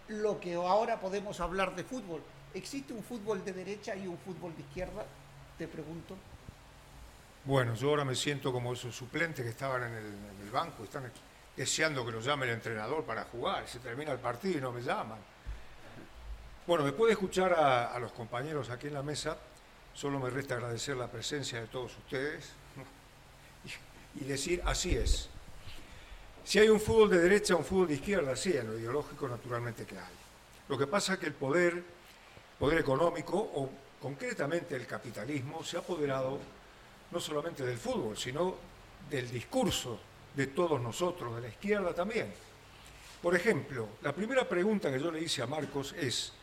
lo 0.10 0.40
que 0.40 0.56
ahora 0.56 1.00
podemos 1.00 1.40
hablar 1.40 1.76
de 1.76 1.84
fútbol. 1.84 2.22
¿Existe 2.54 2.94
un 2.94 3.04
fútbol 3.04 3.44
de 3.44 3.54
derecha 3.54 3.96
y 3.96 4.08
un 4.08 4.18
fútbol 4.18 4.56
de 4.56 4.62
izquierda? 4.62 5.06
Te 5.58 5.68
pregunto. 5.68 6.16
Bueno, 7.46 7.76
yo 7.76 7.90
ahora 7.90 8.04
me 8.04 8.16
siento 8.16 8.52
como 8.52 8.74
esos 8.74 8.96
suplentes 8.96 9.44
que 9.44 9.52
estaban 9.52 9.84
en 9.84 9.94
el, 9.94 10.52
banco, 10.52 10.84
están 10.84 11.12
deseando 11.56 12.06
que 12.06 12.12
los 12.12 12.26
llame 12.26 12.46
el 12.46 12.54
entrenador 12.54 13.04
para 13.04 13.26
jugar, 13.26 13.68
se 13.68 13.80
termina 13.80 14.12
el 14.12 14.20
partido 14.20 14.58
y 14.58 14.62
no 14.62 14.72
me 14.72 14.82
llaman. 14.82 15.20
Bueno, 16.66 16.84
después 16.84 17.08
de 17.08 17.14
escuchar 17.14 17.54
a 17.54 17.98
los 18.00 18.12
compañeros 18.12 18.70
aquí 18.70 18.88
en 18.88 18.94
la 18.94 19.04
mesa, 19.04 19.38
Solo 19.98 20.20
me 20.20 20.30
resta 20.30 20.54
agradecer 20.54 20.96
la 20.96 21.10
presencia 21.10 21.60
de 21.60 21.66
todos 21.66 21.98
ustedes 21.98 22.52
y 24.20 24.24
decir, 24.26 24.62
así 24.66 24.96
es. 24.96 25.30
Si 26.44 26.60
hay 26.60 26.70
un 26.70 26.80
fútbol 26.80 27.10
de 27.10 27.20
derecha 27.20 27.56
o 27.56 27.58
un 27.58 27.66
fútbol 27.66 27.88
de 27.88 27.96
izquierda, 27.96 28.36
sí, 28.36 28.56
en 28.56 28.68
lo 28.68 28.78
ideológico 28.78 29.28
naturalmente 29.28 29.86
que 29.86 29.98
hay. 29.98 30.14
Lo 30.70 30.78
que 30.78 30.88
pasa 30.88 31.14
es 31.14 31.20
que 31.20 31.28
el 31.28 31.34
poder, 31.34 31.84
poder 32.60 32.80
económico 32.80 33.38
o 33.38 33.70
concretamente 34.02 34.76
el 34.76 34.86
capitalismo 34.86 35.64
se 35.64 35.78
ha 35.78 35.80
apoderado 35.80 36.40
no 37.12 37.20
solamente 37.20 37.66
del 37.66 37.78
fútbol, 37.78 38.18
sino 38.18 38.56
del 39.10 39.30
discurso 39.30 40.00
de 40.36 40.48
todos 40.48 40.80
nosotros, 40.82 41.36
de 41.36 41.42
la 41.42 41.48
izquierda 41.50 41.94
también. 41.94 42.34
Por 43.22 43.36
ejemplo, 43.36 43.90
la 44.02 44.14
primera 44.14 44.48
pregunta 44.48 44.92
que 44.92 45.00
yo 45.00 45.12
le 45.12 45.22
hice 45.22 45.42
a 45.42 45.48
Marcos 45.48 45.94
es, 45.94 46.34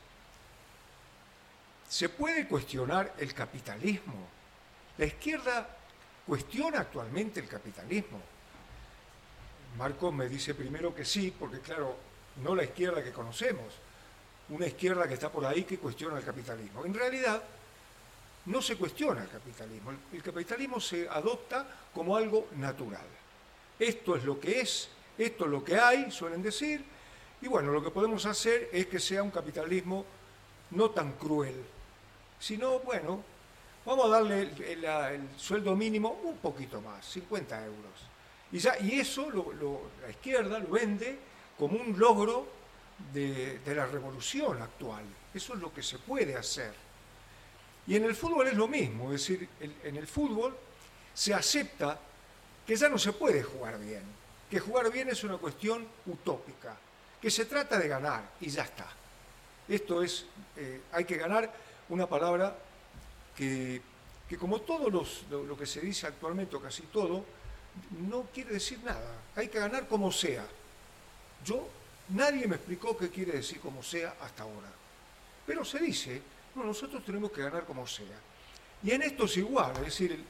¿Se 1.88 2.08
puede 2.08 2.48
cuestionar 2.48 3.14
el 3.18 3.32
capitalismo? 3.34 4.26
La 4.98 5.06
izquierda 5.06 5.68
cuestiona 6.26 6.80
actualmente 6.80 7.40
el 7.40 7.48
capitalismo. 7.48 8.20
Marcos 9.78 10.14
me 10.14 10.28
dice 10.28 10.54
primero 10.54 10.94
que 10.94 11.04
sí, 11.04 11.34
porque 11.38 11.60
claro, 11.60 11.96
no 12.42 12.54
la 12.54 12.64
izquierda 12.64 13.02
que 13.02 13.12
conocemos, 13.12 13.74
una 14.50 14.66
izquierda 14.66 15.08
que 15.08 15.14
está 15.14 15.30
por 15.30 15.44
ahí 15.44 15.64
que 15.64 15.78
cuestiona 15.78 16.18
el 16.18 16.24
capitalismo. 16.24 16.84
En 16.84 16.94
realidad, 16.94 17.42
no 18.46 18.60
se 18.60 18.76
cuestiona 18.76 19.22
el 19.22 19.28
capitalismo, 19.28 19.92
el, 20.12 20.22
capitalismo 20.22 20.80
se 20.80 21.08
adopta 21.08 21.66
como 21.92 22.16
algo 22.16 22.48
natural. 22.56 23.06
Esto 23.78 24.16
es 24.16 24.24
lo 24.24 24.38
que 24.38 24.60
es, 24.60 24.88
esto 25.16 25.44
es 25.44 25.50
lo 25.50 25.64
que 25.64 25.78
hay, 25.78 26.10
suelen 26.10 26.42
decir, 26.42 26.84
y 27.40 27.48
bueno, 27.48 27.72
lo 27.72 27.82
que 27.82 27.90
podemos 27.90 28.26
hacer 28.26 28.68
es 28.72 28.86
que 28.86 29.00
sea 29.00 29.22
un 29.22 29.30
capitalismo 29.30 30.04
no 30.70 30.90
tan 30.90 31.12
cruel, 31.12 31.64
sino, 32.38 32.80
bueno, 32.80 33.22
vamos 33.84 34.06
a 34.06 34.08
darle 34.08 34.42
el, 34.42 35.28
sueldo 35.36 35.74
mínimo 35.76 36.20
un 36.24 36.38
poquito 36.38 36.80
más, 36.80 37.04
50 37.06 37.64
euros. 37.64 37.92
Y, 38.52 38.58
ya, 38.58 38.78
y 38.78 39.00
eso 39.00 39.28
la 40.02 40.10
izquierda 40.10 40.58
lo 40.58 40.68
vende 40.68 41.18
como 41.58 41.78
un 41.78 41.98
logro 41.98 42.46
de, 43.12 43.60
la 43.66 43.86
revolución 43.86 44.62
actual. 44.62 45.04
Eso 45.32 45.54
es 45.54 45.60
lo 45.60 45.72
que 45.72 45.82
se 45.82 45.98
puede 45.98 46.36
hacer. 46.36 46.72
Y 47.86 47.96
en 47.96 48.04
el 48.04 48.14
fútbol 48.14 48.46
es 48.46 48.54
lo 48.54 48.66
mismo, 48.66 49.12
es 49.12 49.20
decir, 49.20 49.48
en 49.60 49.96
el 49.96 50.06
fútbol 50.06 50.56
se 51.12 51.34
acepta 51.34 51.98
que 52.66 52.76
ya 52.76 52.88
no 52.88 52.98
se 52.98 53.12
puede 53.12 53.42
jugar 53.42 53.78
bien, 53.78 54.02
que 54.50 54.58
jugar 54.58 54.90
bien 54.90 55.10
es 55.10 55.22
una 55.22 55.36
cuestión 55.36 55.86
utópica, 56.06 56.76
que 57.20 57.30
se 57.30 57.44
trata 57.44 57.78
de 57.78 57.88
ganar 57.88 58.30
y 58.40 58.48
ya 58.48 58.62
está. 58.62 58.86
Esto 59.68 60.02
es, 60.02 60.26
eh, 60.56 60.82
hay 60.92 61.04
que 61.04 61.16
ganar 61.16 61.52
una 61.88 62.06
palabra 62.06 62.56
que, 63.36 63.80
como 64.38 64.60
todo 64.60 64.90
lo, 64.90 65.56
que 65.56 65.66
se 65.66 65.80
dice 65.80 66.06
actualmente, 66.06 66.56
o 66.56 66.60
casi 66.60 66.82
todo, 66.84 67.24
no 68.08 68.22
quiere 68.32 68.54
decir 68.54 68.78
nada. 68.84 69.22
Hay 69.36 69.48
que 69.48 69.58
ganar 69.58 69.86
como 69.88 70.10
sea. 70.10 70.46
Yo, 71.44 71.68
nadie 72.10 72.46
me 72.46 72.56
explicó 72.56 72.96
qué 72.96 73.10
quiere 73.10 73.32
decir 73.32 73.60
como 73.60 73.82
sea 73.82 74.16
hasta 74.20 74.42
ahora. 74.42 74.72
Pero 75.46 75.64
se 75.64 75.78
dice, 75.78 76.22
no, 76.54 76.64
nosotros 76.64 77.04
tenemos 77.04 77.30
que 77.30 77.42
ganar 77.42 77.64
como 77.64 77.86
sea. 77.86 78.18
Y 78.82 78.90
en 78.90 79.02
esto 79.02 79.24
es 79.24 79.36
igual, 79.36 79.72
es 79.78 79.84
decir, 79.84 80.22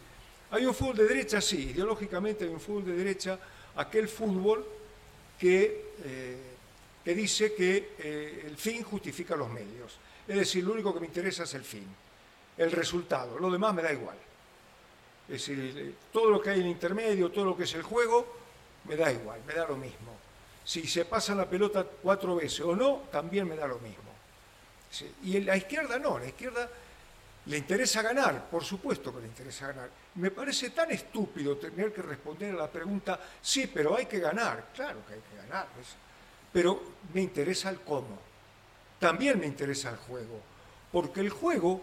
hay 0.50 0.64
un 0.64 0.74
fútbol 0.74 0.96
de 0.96 1.09
derecha, 1.09 1.40
sí, 1.40 1.70
ideológicamente 1.70 2.44
hay 2.44 2.50
un 2.50 2.61
fútbol 2.61 2.84
de 2.84 2.92
derecha, 2.92 3.38
aquel 3.76 4.09
fútbol 4.09 4.64
que, 5.38 5.94
eh, 6.05 6.36
que 7.05 7.14
dice 7.14 7.55
que 7.55 7.94
eh, 7.98 8.44
el 8.46 8.57
fin 8.57 8.82
justifica 8.82 9.34
los 9.34 9.50
medios. 9.50 9.98
Es 10.26 10.36
decir, 10.36 10.64
lo 10.64 10.72
único 10.72 10.94
que 10.94 11.00
me 11.00 11.07
interesa 11.07 11.42
es 11.42 11.55
el 11.55 11.64
fin, 11.64 11.84
el 12.57 12.70
resultado, 12.70 13.38
lo 13.38 13.50
demás 13.50 13.74
me 13.74 13.82
da 13.82 13.92
igual. 13.92 14.16
Es 15.28 15.46
decir, 15.46 15.96
todo 16.12 16.30
lo 16.30 16.40
que 16.40 16.50
hay 16.50 16.61
en 16.61 16.68
intermedio, 16.68 17.30
todo 17.30 17.46
lo 17.46 17.57
que 17.57 17.64
es 17.64 17.74
el 17.74 17.82
juego, 17.82 18.26
me 18.84 18.96
da 18.96 19.11
igual, 19.11 19.40
me 19.46 19.55
da 19.55 19.66
lo 19.66 19.76
mismo. 19.76 20.12
Si 20.64 20.86
se 20.86 21.05
pasa 21.05 21.34
la 21.34 21.48
pelota 21.48 21.84
cuatro 21.84 22.36
veces 22.36 22.61
o 22.61 22.76
no, 22.76 23.05
también 23.11 23.48
me 23.48 23.57
da 23.57 23.66
lo 23.66 23.78
mismo. 23.78 24.02
Y 25.24 25.40
la 25.40 25.57
izquierda 25.57 25.98
no, 25.98 26.18
la 26.18 26.26
izquierda 26.26 26.68
le 27.46 27.59
interesa 27.59 28.00
ganar, 28.02 28.48
por 28.48 28.64
supuesto 28.64 29.14
que 29.14 29.20
le 29.20 29.26
interesa 29.26 29.68
ganar. 29.68 29.90
Me 30.14 30.30
parece 30.30 30.70
tan 30.70 30.90
estúpido 30.90 31.57
tener 31.57 31.92
que 31.92 32.02
responder 32.02 32.55
a 32.55 32.59
la 32.59 32.70
pregunta, 32.70 33.18
sí, 33.42 33.70
pero 33.72 33.96
hay 33.96 34.07
que 34.07 34.20
ganar. 34.20 34.68
Claro 34.74 35.05
que 35.07 35.14
hay 35.14 35.20
que 35.20 35.36
ganar, 35.36 35.66
pero 36.52 36.82
me 37.12 37.22
interesa 37.22 37.70
el 37.70 37.80
cómo 37.80 38.34
también 39.05 39.38
me 39.38 39.44
interesa 39.44 39.90
el 39.90 39.96
juego, 39.96 40.40
porque 40.90 41.20
el 41.20 41.28
juego 41.28 41.82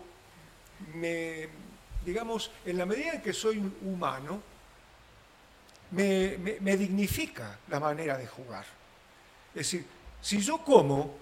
me, 0.93 1.47
digamos, 2.05 2.51
en 2.65 2.77
la 2.77 2.85
medida 2.85 3.13
en 3.13 3.21
que 3.21 3.33
soy 3.33 3.57
humano, 3.81 4.41
me, 5.91 6.77
dignifica 6.77 7.59
la 7.69 7.79
manera 7.79 8.17
de 8.17 8.27
jugar. 8.27 8.65
Es 9.53 9.71
decir, 9.71 9.85
si 10.21 10.39
yo 10.39 10.59
como, 10.59 11.15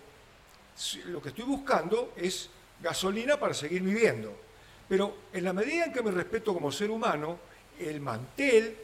lo 1.05 1.22
que 1.22 1.30
estoy 1.30 1.45
buscando 1.45 2.14
es 2.16 2.49
gasolina 2.82 3.39
para 3.39 3.53
seguir 3.53 3.82
viviendo. 3.82 4.39
Pero 4.88 5.18
en 5.34 5.43
la 5.43 5.53
medida 5.53 5.86
en 5.86 5.93
que 5.93 6.01
me 6.01 6.12
respeto 6.12 6.53
como 6.53 6.72
ser 6.72 6.89
humano, 6.89 7.39
el 7.80 8.01
mantel, 8.01 8.78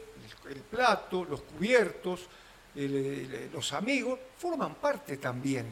el, 0.48 0.60
plato, 0.60 1.24
los 1.24 1.42
cubiertos, 1.42 2.28
los 2.74 3.72
amigos, 3.72 4.18
forman 4.38 4.74
parte 4.74 5.16
también 5.16 5.66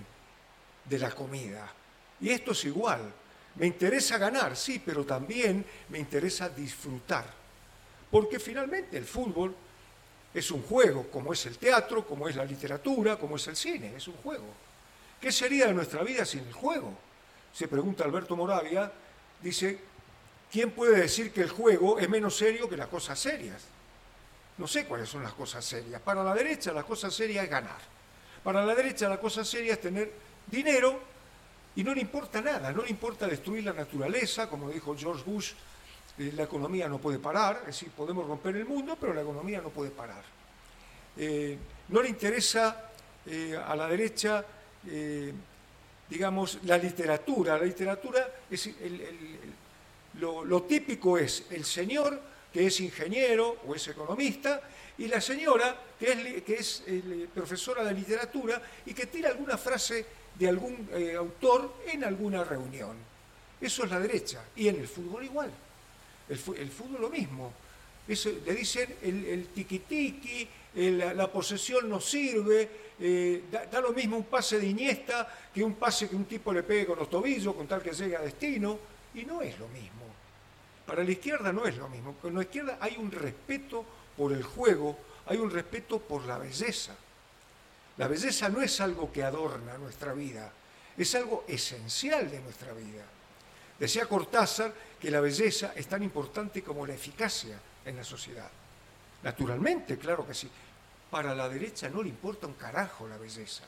de 0.84 0.98
la 0.98 1.10
comida. 1.10 1.72
Y 2.20 2.30
esto 2.30 2.52
es 2.52 2.64
igual. 2.64 3.12
Me 3.56 3.66
interesa 3.66 4.18
ganar, 4.18 4.56
sí, 4.56 4.82
pero 4.84 5.04
también 5.04 5.64
me 5.88 5.98
interesa 5.98 6.48
disfrutar. 6.48 7.24
Porque 8.10 8.38
finalmente 8.38 8.96
el 8.96 9.04
fútbol 9.04 9.54
es 10.32 10.50
un 10.50 10.62
juego, 10.62 11.08
como 11.10 11.32
es 11.32 11.46
el 11.46 11.58
teatro, 11.58 12.06
como 12.06 12.28
es 12.28 12.34
la 12.34 12.44
literatura, 12.44 13.16
como 13.16 13.36
es 13.36 13.46
el 13.46 13.56
cine, 13.56 13.94
es 13.96 14.08
un 14.08 14.16
juego. 14.16 14.46
¿Qué 15.20 15.30
sería 15.30 15.66
de 15.66 15.74
nuestra 15.74 16.02
vida 16.02 16.24
sin 16.24 16.40
el 16.40 16.52
juego? 16.52 16.92
Se 17.52 17.68
pregunta 17.68 18.04
Alberto 18.04 18.34
Moravia, 18.36 18.90
dice, 19.40 19.78
¿quién 20.50 20.72
puede 20.72 20.98
decir 20.98 21.32
que 21.32 21.42
el 21.42 21.50
juego 21.50 22.00
es 22.00 22.08
menos 22.08 22.36
serio 22.36 22.68
que 22.68 22.76
las 22.76 22.88
cosas 22.88 23.18
serias? 23.18 23.62
No 24.58 24.66
sé 24.66 24.86
cuáles 24.86 25.08
son 25.08 25.22
las 25.22 25.32
cosas 25.32 25.64
serias. 25.64 26.00
Para 26.00 26.24
la 26.24 26.34
derecha 26.34 26.72
la 26.72 26.82
cosa 26.82 27.10
seria 27.10 27.44
es 27.44 27.50
ganar. 27.50 27.78
Para 28.42 28.64
la 28.64 28.74
derecha 28.74 29.08
la 29.08 29.18
cosa 29.18 29.44
seria 29.44 29.74
es 29.74 29.80
tener 29.80 30.12
dinero 30.46 31.00
y 31.76 31.82
no 31.82 31.94
le 31.94 32.00
importa 32.00 32.40
nada, 32.40 32.72
no 32.72 32.82
le 32.82 32.90
importa 32.90 33.26
destruir 33.26 33.64
la 33.64 33.72
naturaleza, 33.72 34.48
como 34.48 34.70
dijo 34.70 34.96
George 34.96 35.24
Bush, 35.24 35.52
eh, 36.16 36.32
la 36.36 36.44
economía 36.44 36.88
no 36.88 36.98
puede 36.98 37.18
parar, 37.18 37.58
es 37.62 37.66
decir, 37.66 37.90
podemos 37.90 38.26
romper 38.26 38.54
el 38.56 38.64
mundo, 38.64 38.96
pero 39.00 39.12
la 39.12 39.22
economía 39.22 39.60
no 39.60 39.70
puede 39.70 39.90
parar. 39.90 40.22
Eh, 41.16 41.58
no 41.88 42.00
le 42.00 42.08
interesa 42.08 42.90
eh, 43.26 43.56
a 43.56 43.74
la 43.74 43.88
derecha, 43.88 44.44
digamos, 46.08 46.58
la 46.64 46.76
literatura. 46.76 47.56
La 47.56 47.64
literatura 47.64 48.28
es 48.50 48.68
lo, 50.20 50.62
típico 50.64 51.16
es 51.16 51.46
el 51.50 51.64
señor 51.64 52.20
que 52.52 52.66
es 52.66 52.80
ingeniero 52.80 53.56
o 53.66 53.74
es 53.74 53.88
economista 53.88 54.60
y 54.98 55.06
la 55.06 55.20
señora 55.20 55.74
que 55.98 56.12
es, 56.12 56.42
que 56.42 56.54
es 56.54 56.82
profesora 57.34 57.82
de 57.82 57.94
literatura 57.94 58.60
y 58.84 58.92
que 58.92 59.06
tira 59.06 59.30
alguna 59.30 59.56
frase 59.56 60.04
de 60.38 60.48
algún 60.48 60.88
eh, 60.92 61.14
autor 61.16 61.74
en 61.86 62.04
alguna 62.04 62.44
reunión. 62.44 62.96
Eso 63.60 63.84
es 63.84 63.90
la 63.90 64.00
derecha. 64.00 64.44
Y 64.56 64.68
en 64.68 64.76
el 64.76 64.88
fútbol 64.88 65.24
igual. 65.24 65.50
El, 66.28 66.38
fútbol 66.38 67.00
lo 67.00 67.10
mismo. 67.10 67.52
le 68.06 68.54
dicen 68.54 68.96
el, 69.02 69.24
el 69.26 69.46
tiqui 69.48 70.48
la, 70.74 71.30
posesión 71.30 71.88
no 71.88 72.00
sirve, 72.00 72.68
eh, 72.98 73.44
da, 73.50 73.80
lo 73.80 73.92
mismo 73.92 74.16
un 74.16 74.24
pase 74.24 74.58
de 74.58 74.66
Iniesta 74.66 75.28
que 75.52 75.62
un 75.62 75.74
pase 75.74 76.08
que 76.08 76.16
un 76.16 76.24
tipo 76.24 76.52
le 76.52 76.62
pegue 76.62 76.86
con 76.86 76.98
los 76.98 77.08
tobillos 77.08 77.54
con 77.54 77.66
tal 77.66 77.82
que 77.82 77.92
llegue 77.92 78.16
a 78.16 78.20
destino. 78.20 78.78
Y 79.14 79.24
no 79.24 79.40
es 79.42 79.56
lo 79.58 79.68
mismo. 79.68 80.02
Para 80.84 81.04
la 81.04 81.10
izquierda 81.10 81.52
no 81.52 81.64
es 81.66 81.76
lo 81.76 81.88
mismo. 81.88 82.14
Con 82.20 82.34
la 82.34 82.42
izquierda 82.42 82.78
hay 82.80 82.96
un 82.96 83.12
respeto 83.12 83.84
por 84.16 84.32
el 84.32 84.42
juego, 84.42 84.98
hay 85.26 85.38
un 85.38 85.50
respeto 85.50 86.00
por 86.00 86.26
la 86.26 86.38
belleza. 86.38 86.94
La 87.96 88.08
belleza 88.08 88.48
no 88.48 88.60
es 88.60 88.80
algo 88.80 89.12
que 89.12 89.22
adorna 89.22 89.78
nuestra 89.78 90.12
vida, 90.12 90.50
es 90.96 91.14
algo 91.14 91.44
esencial 91.46 92.30
de 92.30 92.40
nuestra 92.40 92.72
vida. 92.72 93.04
Decía 93.78 94.06
Cortázar 94.06 94.72
que 95.00 95.10
la 95.10 95.20
belleza 95.20 95.72
es 95.76 95.86
tan 95.86 96.02
importante 96.02 96.62
como 96.62 96.86
la 96.86 96.94
eficacia 96.94 97.58
en 97.84 97.96
la 97.96 98.04
sociedad. 98.04 98.50
Naturalmente, 99.22 99.98
claro 99.98 100.26
que 100.26 100.34
sí. 100.34 100.48
Para 101.10 101.34
la 101.34 101.48
derecha 101.48 101.88
no 101.88 102.02
le 102.02 102.08
importa 102.08 102.46
un 102.46 102.54
carajo 102.54 103.08
la 103.08 103.16
belleza. 103.16 103.64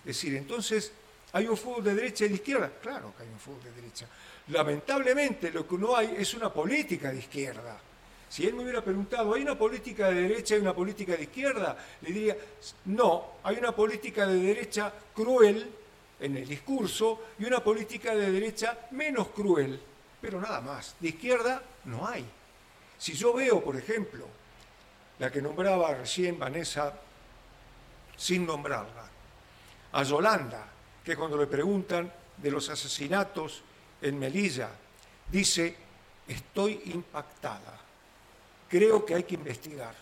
Es 0.00 0.16
decir, 0.16 0.36
entonces, 0.36 0.92
¿hay 1.32 1.46
un 1.48 1.56
fútbol 1.56 1.84
de 1.84 1.94
derecha 1.94 2.24
y 2.24 2.28
de 2.28 2.34
izquierda? 2.34 2.70
Claro 2.80 3.14
que 3.16 3.22
hay 3.22 3.28
un 3.28 3.38
fútbol 3.38 3.64
de 3.64 3.72
derecha. 3.72 4.06
Lamentablemente 4.48 5.50
lo 5.50 5.66
que 5.66 5.78
no 5.78 5.96
hay 5.96 6.14
es 6.18 6.34
una 6.34 6.52
política 6.52 7.10
de 7.10 7.18
izquierda. 7.18 7.78
Si 8.28 8.46
él 8.46 8.54
me 8.54 8.62
hubiera 8.62 8.82
preguntado, 8.82 9.34
¿hay 9.34 9.42
una 9.42 9.56
política 9.56 10.08
de 10.08 10.22
derecha 10.22 10.56
y 10.56 10.60
una 10.60 10.74
política 10.74 11.16
de 11.16 11.22
izquierda? 11.22 11.76
Le 12.02 12.12
diría, 12.12 12.36
no, 12.86 13.34
hay 13.42 13.56
una 13.56 13.72
política 13.72 14.26
de 14.26 14.40
derecha 14.40 14.92
cruel 15.14 15.70
en 16.18 16.36
el 16.36 16.48
discurso 16.48 17.22
y 17.38 17.44
una 17.44 17.62
política 17.62 18.14
de 18.14 18.30
derecha 18.30 18.88
menos 18.90 19.28
cruel, 19.28 19.80
pero 20.20 20.40
nada 20.40 20.60
más. 20.60 20.96
De 20.98 21.08
izquierda 21.08 21.62
no 21.84 22.06
hay. 22.06 22.24
Si 22.98 23.12
yo 23.12 23.32
veo, 23.32 23.62
por 23.62 23.76
ejemplo, 23.76 24.26
la 25.18 25.30
que 25.30 25.40
nombraba 25.40 25.94
recién 25.94 26.38
Vanessa, 26.38 26.94
sin 28.16 28.44
nombrarla, 28.44 29.08
a 29.92 30.02
Yolanda, 30.02 30.66
que 31.04 31.16
cuando 31.16 31.36
le 31.36 31.46
preguntan 31.46 32.12
de 32.36 32.50
los 32.50 32.68
asesinatos 32.68 33.62
en 34.02 34.18
Melilla, 34.18 34.70
dice, 35.30 35.76
estoy 36.26 36.82
impactada 36.86 37.85
creo 38.68 39.04
que 39.04 39.14
hay 39.14 39.24
que 39.24 39.34
investigar. 39.34 39.94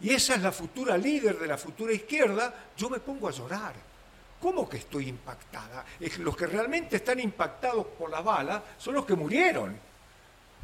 Y 0.00 0.10
esa 0.10 0.34
es 0.34 0.42
la 0.42 0.52
futura 0.52 0.96
líder 0.96 1.38
de 1.38 1.46
la 1.46 1.58
futura 1.58 1.92
izquierda, 1.92 2.54
yo 2.76 2.88
me 2.88 3.00
pongo 3.00 3.28
a 3.28 3.32
llorar. 3.32 3.74
¿Cómo 4.40 4.68
que 4.68 4.76
estoy 4.76 5.08
impactada? 5.08 5.84
Los 6.18 6.36
que 6.36 6.46
realmente 6.46 6.96
están 6.96 7.18
impactados 7.18 7.86
por 7.86 8.08
la 8.08 8.20
bala 8.20 8.62
son 8.78 8.94
los 8.94 9.04
que 9.04 9.14
murieron. 9.14 9.76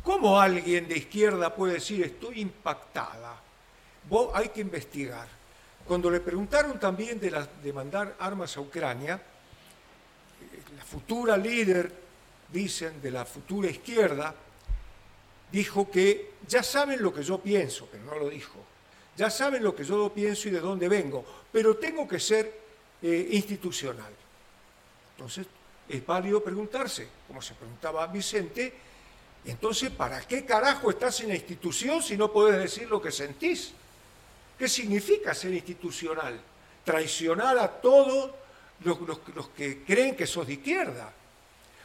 ¿Cómo 0.05 0.39
alguien 0.39 0.87
de 0.87 0.99
izquierda 0.99 1.53
puede 1.55 1.75
decir 1.75 2.05
estoy 2.05 2.41
impactada? 2.41 3.35
Vos 4.09 4.31
hay 4.35 4.51
que 4.51 4.61
investigar. 4.61 5.27
Cuando 5.87 6.11
le 6.11 6.21
preguntaron 6.21 6.79
también 6.79 7.19
de, 7.19 7.47
de 7.63 7.73
mandar 7.73 8.15
armas 8.21 8.57
a 8.57 8.61
Ucrania, 8.61 9.21
la 10.77 10.85
futura 10.85 11.37
líder, 11.37 11.93
dicen, 12.53 13.03
de 13.03 13.11
la 13.11 13.25
futura 13.25 13.69
izquierda, 13.69 14.35
dijo 15.55 15.89
que 15.89 16.33
ya 16.49 16.65
saben 16.65 17.01
lo 17.01 17.15
que 17.15 17.23
yo 17.23 17.39
pienso, 17.39 17.87
pero 17.91 18.03
no 18.03 18.17
lo 18.17 18.29
dijo. 18.29 18.59
Ya 19.17 19.31
saben 19.31 19.63
lo 19.63 19.73
que 19.73 19.85
yo 19.85 20.13
pienso 20.13 20.49
y 20.49 20.51
de 20.51 20.59
dónde 20.59 20.89
vengo, 20.89 21.25
pero 21.53 21.77
tengo 21.77 22.09
que 22.09 22.19
ser 22.19 22.53
eh, 23.01 23.29
institucional. 23.31 24.13
Entonces, 25.13 25.47
es 25.89 26.05
válido 26.05 26.43
preguntarse, 26.43 27.07
como 27.29 27.41
se 27.41 27.55
preguntaba 27.55 28.05
Vicente, 28.09 28.75
entonces, 29.45 29.91
¿para 29.91 30.21
qué 30.23 30.45
carajo 30.45 30.91
estás 30.91 31.21
en 31.21 31.29
la 31.29 31.37
institución 31.37 32.03
si 32.03 32.17
no 32.17 32.33
puedes 32.33 32.59
decir 32.59 32.89
lo 32.89 33.01
que 33.01 33.13
sentís? 33.13 33.73
¿Qué 34.59 34.67
significa 34.67 35.35
ser 35.35 35.55
institucional? 35.55 36.41
Traicionar 36.85 37.59
a 37.59 37.69
todos 37.69 38.33
los, 38.81 38.99
los 39.35 39.49
que 39.51 39.85
creen 39.85 40.17
que 40.17 40.27
sos 40.27 40.49
de 40.49 40.55
izquierda. 40.55 41.13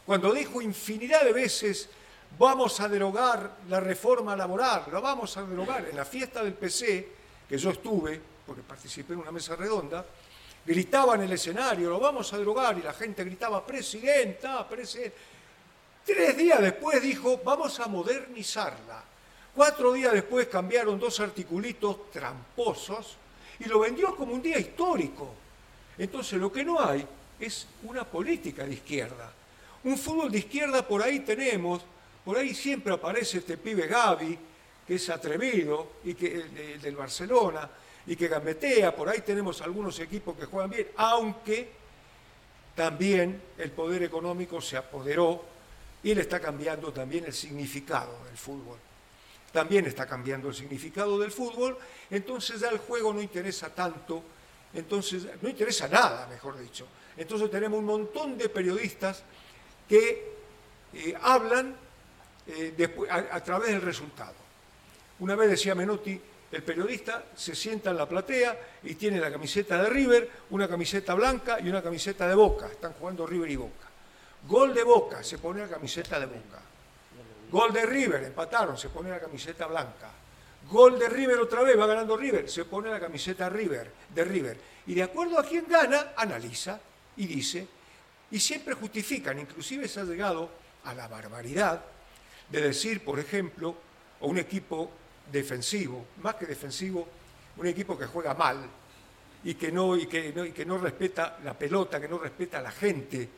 Cuando 0.07 0.33
dijo 0.33 0.59
infinidad 0.59 1.23
de 1.23 1.33
veces 1.33 1.89
vamos 2.37 2.79
a 2.79 2.87
derogar 2.87 3.57
la 3.69 3.79
reforma 3.79 4.35
laboral, 4.35 4.85
lo 4.91 5.01
vamos 5.01 5.35
a 5.37 5.43
derogar. 5.43 5.87
En 5.89 5.95
la 5.95 6.05
fiesta 6.05 6.43
del 6.43 6.53
PC, 6.53 7.09
que 7.47 7.57
yo 7.57 7.71
estuve, 7.71 8.21
porque 8.45 8.61
participé 8.61 9.13
en 9.13 9.19
una 9.19 9.31
mesa 9.31 9.55
redonda, 9.55 10.05
gritaba 10.65 11.15
en 11.15 11.21
el 11.21 11.31
escenario, 11.31 11.89
lo 11.89 11.99
vamos 11.99 12.31
a 12.33 12.37
derogar, 12.37 12.77
y 12.77 12.81
la 12.81 12.93
gente 12.93 13.23
gritaba, 13.23 13.65
presidenta, 13.65 14.67
presidenta. 14.67 15.15
Tres 16.05 16.37
días 16.37 16.61
después 16.61 17.01
dijo, 17.01 17.39
vamos 17.43 17.79
a 17.79 17.87
modernizarla. 17.87 19.03
Cuatro 19.53 19.93
días 19.93 20.13
después 20.13 20.47
cambiaron 20.47 20.99
dos 20.99 21.19
articulitos 21.19 22.09
tramposos 22.11 23.17
y 23.59 23.65
lo 23.65 23.79
vendió 23.79 24.15
como 24.15 24.33
un 24.33 24.41
día 24.41 24.57
histórico. 24.57 25.33
Entonces 25.97 26.39
lo 26.39 26.51
que 26.51 26.63
no 26.63 26.79
hay 26.79 27.05
es 27.39 27.67
una 27.83 28.03
política 28.05 28.63
de 28.63 28.73
izquierda. 28.73 29.31
Un 29.83 29.97
fútbol 29.97 30.31
de 30.31 30.39
izquierda 30.39 30.87
por 30.87 31.03
ahí 31.03 31.19
tenemos, 31.19 31.81
por 32.29 32.37
ahí 32.37 32.53
siempre 32.53 32.93
aparece 32.93 33.39
este 33.39 33.57
pibe 33.57 33.87
Gaby, 33.87 34.37
que 34.85 34.93
es 34.93 35.09
atrevido, 35.09 35.93
y 36.03 36.13
que, 36.13 36.77
del 36.79 36.95
Barcelona, 36.95 37.67
y 38.05 38.15
que 38.15 38.27
gambetea. 38.27 38.95
Por 38.95 39.09
ahí 39.09 39.21
tenemos 39.21 39.59
algunos 39.63 39.99
equipos 39.99 40.37
que 40.37 40.45
juegan 40.45 40.69
bien, 40.69 40.89
aunque 40.97 41.71
también 42.75 43.41
el 43.57 43.71
poder 43.71 44.03
económico 44.03 44.61
se 44.61 44.77
apoderó 44.77 45.43
y 46.03 46.13
le 46.13 46.21
está 46.21 46.39
cambiando 46.39 46.93
también 46.93 47.25
el 47.25 47.33
significado 47.33 48.23
del 48.25 48.37
fútbol. 48.37 48.77
También 49.51 49.87
está 49.87 50.05
cambiando 50.05 50.49
el 50.49 50.53
significado 50.53 51.17
del 51.17 51.31
fútbol, 51.31 51.79
entonces 52.11 52.59
ya 52.59 52.69
el 52.69 52.77
juego 52.77 53.11
no 53.11 53.23
interesa 53.23 53.73
tanto, 53.73 54.21
entonces 54.75 55.25
no 55.41 55.49
interesa 55.49 55.87
nada, 55.87 56.27
mejor 56.27 56.59
dicho. 56.59 56.85
Entonces 57.17 57.49
tenemos 57.49 57.79
un 57.79 57.85
montón 57.85 58.37
de 58.37 58.49
periodistas 58.49 59.23
que 59.87 60.31
eh, 60.93 61.15
hablan 61.19 61.88
eh, 62.51 63.07
a, 63.09 63.43
través 63.43 63.71
del 63.71 63.81
resultado. 63.81 64.33
Una 65.19 65.35
vez 65.35 65.51
decía 65.51 65.75
Menotti, 65.75 66.19
el 66.51 66.63
periodista 66.63 67.25
se 67.35 67.53
sienta 67.53 67.91
en 67.91 67.97
la 67.97 68.07
platea 68.07 68.57
y 68.83 68.95
tiene 68.95 69.19
la 69.19 69.31
camiseta 69.31 69.81
de 69.83 69.89
River, 69.89 70.29
una 70.49 70.67
camiseta 70.67 71.13
blanca 71.13 71.59
y 71.59 71.69
una 71.69 71.83
camiseta 71.83 72.27
de 72.27 72.33
Boca. 72.33 72.67
Están 72.67 72.93
jugando 72.93 73.27
River 73.27 73.51
y 73.51 73.55
Boca. 73.55 73.87
Gol 74.47 74.73
de 74.73 74.83
Boca, 74.83 75.23
se 75.23 75.37
pone 75.37 75.61
la 75.61 75.67
camiseta 75.67 76.19
de 76.19 76.25
Boca. 76.25 76.59
Gol 77.51 77.73
de 77.73 77.85
River, 77.85 78.23
empataron, 78.23 78.77
se 78.77 78.89
pone 78.89 79.09
la 79.09 79.19
camiseta 79.19 79.67
blanca. 79.67 80.11
Gol 80.69 80.97
de 80.97 81.09
River 81.09 81.39
otra 81.39 81.61
vez, 81.61 81.79
va 81.79 81.85
ganando 81.85 82.17
River, 82.17 82.49
se 82.49 82.65
pone 82.65 82.89
la 82.89 82.99
camiseta 82.99 83.49
River, 83.49 83.91
de 84.13 84.23
River. 84.23 84.57
Y 84.87 84.95
de 84.95 85.03
acuerdo 85.03 85.37
a 85.39 85.43
quién 85.43 85.65
gana, 85.67 86.13
analiza 86.15 86.79
y 87.17 87.27
dice, 87.27 87.67
y 88.31 88.39
siempre 88.39 88.73
justifican, 88.73 89.39
inclusive 89.39 89.87
se 89.87 89.99
ha 89.99 90.03
llegado 90.03 90.49
a 90.85 90.93
la 90.93 91.07
barbaridad 91.07 91.81
de 92.49 92.61
decir, 92.61 93.03
por 93.03 93.19
ejemplo, 93.19 93.75
a 94.21 94.25
un 94.25 94.37
equipo 94.37 94.91
defensivo, 95.31 96.05
más 96.21 96.35
que 96.35 96.45
defensivo, 96.45 97.07
un 97.57 97.67
equipo 97.67 97.97
que 97.97 98.05
juega 98.05 98.33
mal 98.33 98.67
y 99.43 99.53
que 99.53 99.71
no, 99.71 99.95
y 99.95 100.07
que 100.07 100.33
no, 100.33 100.45
y 100.45 100.51
que 100.51 100.65
no 100.65 100.77
respeta 100.77 101.39
la 101.43 101.53
pelota, 101.53 101.99
que 101.99 102.07
no 102.07 102.17
respeta 102.17 102.59
a 102.59 102.61
la 102.61 102.71
gente. 102.71 103.29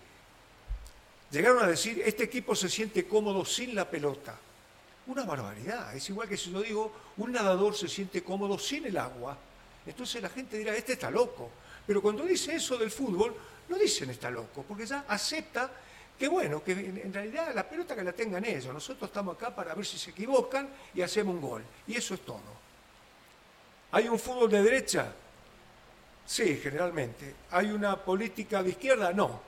Llegaron 1.31 1.63
a 1.63 1.67
decir, 1.67 2.01
este 2.05 2.23
equipo 2.23 2.55
se 2.55 2.69
siente 2.69 3.07
cómodo 3.07 3.45
sin 3.45 3.75
la 3.75 3.89
pelota. 3.89 4.37
Una 5.07 5.23
barbaridad. 5.23 5.95
Es 5.95 6.09
igual 6.09 6.27
que 6.27 6.37
si 6.37 6.51
yo 6.51 6.61
digo, 6.61 6.93
un 7.17 7.31
nadador 7.31 7.75
se 7.75 7.87
siente 7.87 8.23
cómodo 8.23 8.57
sin 8.57 8.85
el 8.85 8.97
agua. 8.97 9.37
Entonces 9.85 10.21
la 10.21 10.29
gente 10.29 10.57
dirá, 10.57 10.75
este 10.75 10.93
está 10.93 11.09
loco. 11.09 11.49
Pero 11.85 12.01
cuando 12.01 12.23
dice 12.23 12.55
eso 12.55 12.77
del 12.77 12.91
fútbol, 12.91 13.35
no 13.69 13.77
dicen 13.77 14.09
está 14.09 14.29
loco, 14.29 14.63
porque 14.67 14.85
ya 14.85 15.05
acepta 15.07 15.71
que 16.17 16.27
bueno, 16.27 16.63
que 16.63 16.73
en 16.73 17.13
realidad 17.13 17.51
la 17.53 17.67
pelota 17.67 17.95
que 17.95 18.03
la 18.03 18.13
tengan 18.13 18.45
ellos, 18.45 18.73
nosotros 18.73 19.09
estamos 19.09 19.35
acá 19.35 19.55
para 19.55 19.73
ver 19.73 19.85
si 19.85 19.97
se 19.97 20.11
equivocan 20.11 20.69
y 20.93 21.01
hacemos 21.01 21.35
un 21.35 21.41
gol. 21.41 21.63
Y 21.87 21.95
eso 21.95 22.13
es 22.13 22.21
todo. 22.21 22.61
¿Hay 23.91 24.07
un 24.07 24.19
fútbol 24.19 24.49
de 24.49 24.61
derecha? 24.61 25.13
Sí, 26.25 26.59
generalmente. 26.61 27.35
¿Hay 27.51 27.71
una 27.71 27.97
política 27.97 28.61
de 28.63 28.69
izquierda? 28.69 29.11
No. 29.11 29.41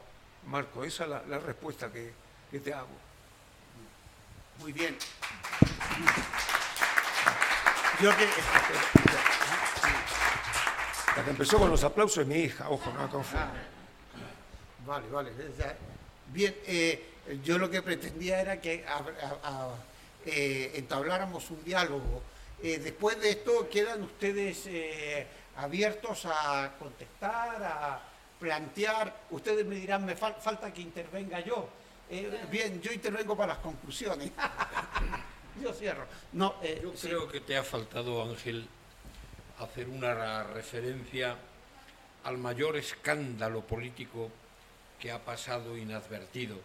Marco, 0.47 0.83
esa 0.83 1.03
es 1.03 1.09
la, 1.29 1.39
respuesta 1.39 1.91
que, 1.91 2.11
que 2.51 2.59
te 2.59 2.73
hago. 2.73 2.87
Muy 4.59 4.73
bien. 4.73 4.97
Yo 8.01 8.17
que... 8.17 8.27
La 11.15 11.23
que 11.23 11.29
empezó 11.29 11.59
con 11.59 11.69
los 11.69 11.83
aplausos 11.83 12.17
es 12.17 12.27
mi 12.27 12.35
hija, 12.35 12.69
ojo, 12.69 12.91
no 12.91 13.09
confundas. 13.09 13.49
Vale, 14.85 15.07
vale. 15.09 15.31
Bien, 16.27 16.55
eh, 16.65 17.03
yo 17.43 17.57
lo 17.57 17.69
que 17.69 17.81
pretendía 17.81 18.41
era 18.41 18.61
que 18.61 18.85
eh, 20.25 20.71
entabláramos 20.75 21.49
un 21.51 21.63
diálogo. 21.63 22.21
Eh, 22.61 22.79
después 22.79 23.19
de 23.21 23.31
esto, 23.31 23.67
¿quedan 23.69 24.03
ustedes 24.03 24.69
abiertos 25.57 26.25
a 26.25 26.73
contestar, 26.79 27.63
a 27.63 28.01
plantear? 28.39 29.13
Ustedes 29.31 29.65
me 29.65 29.75
dirán, 29.75 30.05
me 30.05 30.15
falta 30.15 30.73
que 30.73 30.81
intervenga 30.81 31.39
yo. 31.41 31.69
bien, 32.49 32.81
yo 32.81 32.91
intervengo 32.91 33.35
para 33.35 33.53
las 33.53 33.61
conclusiones. 33.61 34.31
yo 35.61 35.73
cierro. 35.73 36.05
No, 36.31 36.55
yo 36.63 36.93
creo 36.93 37.27
que 37.27 37.41
te 37.41 37.57
ha 37.57 37.63
faltado, 37.63 38.23
Ángel, 38.23 38.67
hacer 39.59 39.87
una 39.87 40.43
referencia 40.43 41.35
al 42.23 42.37
mayor 42.37 42.77
escándalo 42.77 43.61
político 43.61 44.31
que 45.03 45.11
ha 45.11 45.19
pasado 45.19 45.75
inadvertido 45.75 46.55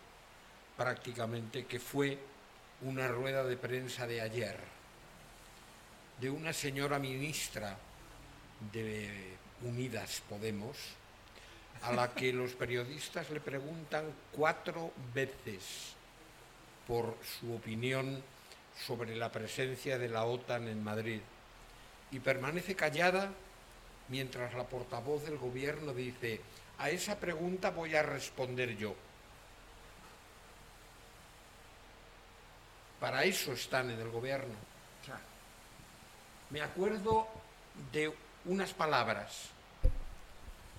prácticamente, 0.76 1.66
que 1.66 1.80
fue 1.80 2.16
una 2.82 3.08
rueda 3.08 3.42
de 3.42 3.56
prensa 3.56 4.06
de 4.06 4.20
ayer 4.20 4.56
de 6.20 6.30
una 6.30 6.52
señora 6.52 7.00
ministra 7.00 7.76
de 8.72 9.34
Unidas 9.62 10.22
Podemos, 10.28 10.76
a 11.82 11.90
la 11.90 12.14
que 12.14 12.32
los 12.32 12.52
periodistas 12.52 13.28
le 13.30 13.40
preguntan 13.40 14.04
cuatro 14.30 14.92
veces 15.12 15.96
por 16.86 17.16
su 17.40 17.52
opinión 17.52 18.22
sobre 18.86 19.16
la 19.16 19.32
presencia 19.32 19.98
de 19.98 20.10
la 20.10 20.24
OTAN 20.26 20.68
en 20.68 20.84
Madrid. 20.84 21.22
Y 22.12 22.20
permanece 22.20 22.76
callada 22.76 23.32
mientras 24.06 24.54
la 24.54 24.62
portavoz 24.62 25.24
del 25.24 25.38
gobierno 25.38 25.92
dice 25.92 26.40
a 26.78 26.90
esa 26.90 27.18
pregunta 27.18 27.70
voy 27.70 27.94
a 27.94 28.02
responder 28.02 28.76
yo. 28.76 28.94
Para 33.00 33.24
eso 33.24 33.52
están 33.52 33.90
en 33.90 34.00
el 34.00 34.08
gobierno. 34.10 34.54
me 36.50 36.62
acuerdo 36.62 37.28
de 37.92 38.12
unas 38.46 38.72
palabras 38.72 39.50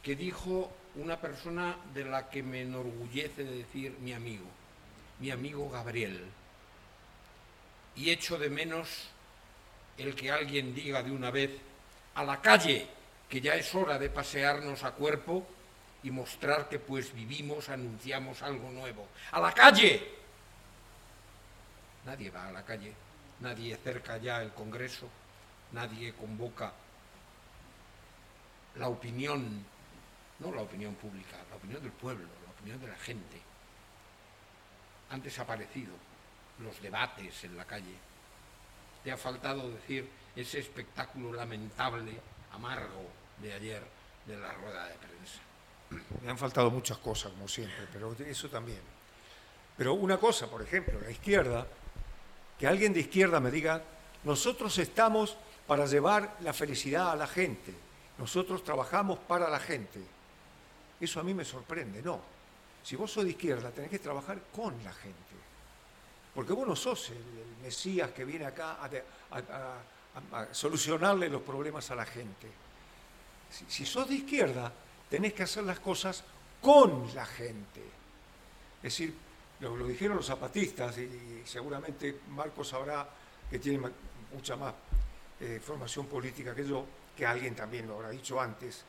que 0.01 0.15
dijo 0.15 0.71
una 0.95 1.19
persona 1.19 1.77
de 1.93 2.05
la 2.05 2.29
que 2.29 2.41
me 2.41 2.61
enorgullece 2.61 3.43
de 3.43 3.57
decir 3.57 3.97
mi 3.99 4.13
amigo, 4.13 4.45
mi 5.19 5.31
amigo 5.31 5.69
Gabriel. 5.69 6.25
Y 7.95 8.09
echo 8.09 8.37
de 8.37 8.49
menos 8.49 9.09
el 9.97 10.15
que 10.15 10.31
alguien 10.31 10.73
diga 10.73 11.03
de 11.03 11.11
una 11.11 11.29
vez 11.29 11.51
a 12.15 12.23
la 12.23 12.41
calle 12.41 12.87
que 13.29 13.41
ya 13.41 13.55
es 13.55 13.75
hora 13.75 13.99
de 13.99 14.09
pasearnos 14.09 14.83
a 14.83 14.91
cuerpo 14.91 15.45
y 16.03 16.11
mostrar 16.11 16.69
que 16.69 16.79
pues 16.79 17.13
vivimos, 17.13 17.69
anunciamos 17.69 18.41
algo 18.41 18.69
nuevo. 18.71 19.07
¡A 19.31 19.39
la 19.39 19.51
calle! 19.51 20.17
Nadie 22.05 22.31
va 22.31 22.47
a 22.47 22.51
la 22.51 22.63
calle, 22.63 22.93
nadie 23.41 23.75
cerca 23.77 24.17
ya 24.17 24.41
el 24.41 24.51
Congreso, 24.53 25.07
nadie 25.73 26.13
convoca 26.13 26.71
la 28.75 28.87
opinión, 28.87 29.65
no 30.39 30.51
la 30.51 30.61
opinión 30.61 30.95
pública, 30.95 31.37
la 31.49 31.57
opinión 31.57 31.81
del 31.83 31.91
pueblo, 31.91 32.25
la 32.45 32.51
opinión 32.51 32.79
de 32.79 32.87
la 32.87 32.97
gente. 32.97 33.41
Han 35.11 35.21
desaparecido 35.21 35.93
los 36.59 36.81
debates 36.81 37.43
en 37.43 37.57
la 37.57 37.65
calle. 37.65 37.95
Te 39.03 39.11
ha 39.11 39.17
faltado 39.17 39.69
decir 39.69 40.09
ese 40.35 40.59
espectáculo 40.59 41.33
lamentable, 41.33 42.19
amargo 42.53 43.09
de 43.41 43.53
ayer 43.53 43.83
de 44.25 44.37
la 44.37 44.53
rueda 44.53 44.87
de 44.87 44.95
prensa. 44.95 45.48
Me 46.23 46.29
han 46.29 46.37
faltado 46.37 46.69
muchas 46.69 46.97
cosas, 46.97 47.31
como 47.31 47.47
siempre, 47.47 47.87
pero 47.91 48.15
eso 48.25 48.49
también. 48.49 48.81
Pero 49.77 49.93
una 49.93 50.17
cosa, 50.17 50.47
por 50.47 50.61
ejemplo, 50.61 50.99
la 50.99 51.09
izquierda, 51.09 51.65
que 52.57 52.67
alguien 52.67 52.93
de 52.93 52.99
izquierda 52.99 53.39
me 53.39 53.49
diga, 53.49 53.81
nosotros 54.23 54.77
estamos 54.77 55.37
para 55.65 55.85
llevar 55.85 56.37
la 56.41 56.53
felicidad 56.53 57.11
a 57.11 57.15
la 57.15 57.27
gente, 57.27 57.73
nosotros 58.17 58.63
trabajamos 58.63 59.19
para 59.19 59.49
la 59.49 59.59
gente. 59.59 59.99
Eso 60.99 61.19
a 61.19 61.23
mí 61.23 61.33
me 61.33 61.45
sorprende, 61.45 62.01
no. 62.01 62.19
Si 62.83 62.95
vos 62.95 63.11
sos 63.11 63.23
de 63.23 63.31
izquierda, 63.31 63.71
tenés 63.71 63.89
que 63.89 63.99
trabajar 63.99 64.39
con 64.53 64.83
la 64.83 64.91
gente. 64.91 65.17
Porque 66.35 66.53
vos 66.53 66.67
no 66.67 66.75
sos 66.75 67.09
el, 67.11 67.39
Mesías 67.63 68.11
que 68.11 68.23
viene 68.23 68.45
acá 68.45 68.77
a, 68.81 70.49
solucionarle 70.51 71.29
los 71.29 71.41
problemas 71.41 71.91
a 71.91 71.95
la 71.95 72.05
gente. 72.05 72.49
Si, 73.49 73.65
si 73.67 73.85
sos 73.85 74.07
de 74.07 74.15
izquierda, 74.15 74.71
tenés 75.09 75.33
que 75.33 75.43
hacer 75.43 75.63
las 75.63 75.79
cosas 75.79 76.23
con 76.61 77.13
la 77.13 77.25
gente. 77.25 77.81
Es 78.77 78.83
decir, 78.83 79.13
lo, 79.59 79.75
dijeron 79.87 80.17
los 80.17 80.27
zapatistas 80.27 80.97
y, 80.97 81.41
seguramente 81.45 82.19
Marcos 82.29 82.69
sabrá 82.69 83.09
que 83.49 83.59
tiene 83.59 83.89
mucha 84.33 84.55
más 84.55 84.73
eh, 85.39 85.59
formación 85.63 86.05
política 86.05 86.53
que 86.53 86.67
yo, 86.67 86.85
que 87.17 87.25
alguien 87.25 87.55
también 87.55 87.87
lo 87.87 87.95
habrá 87.95 88.09
dicho 88.09 88.39
antes. 88.39 88.83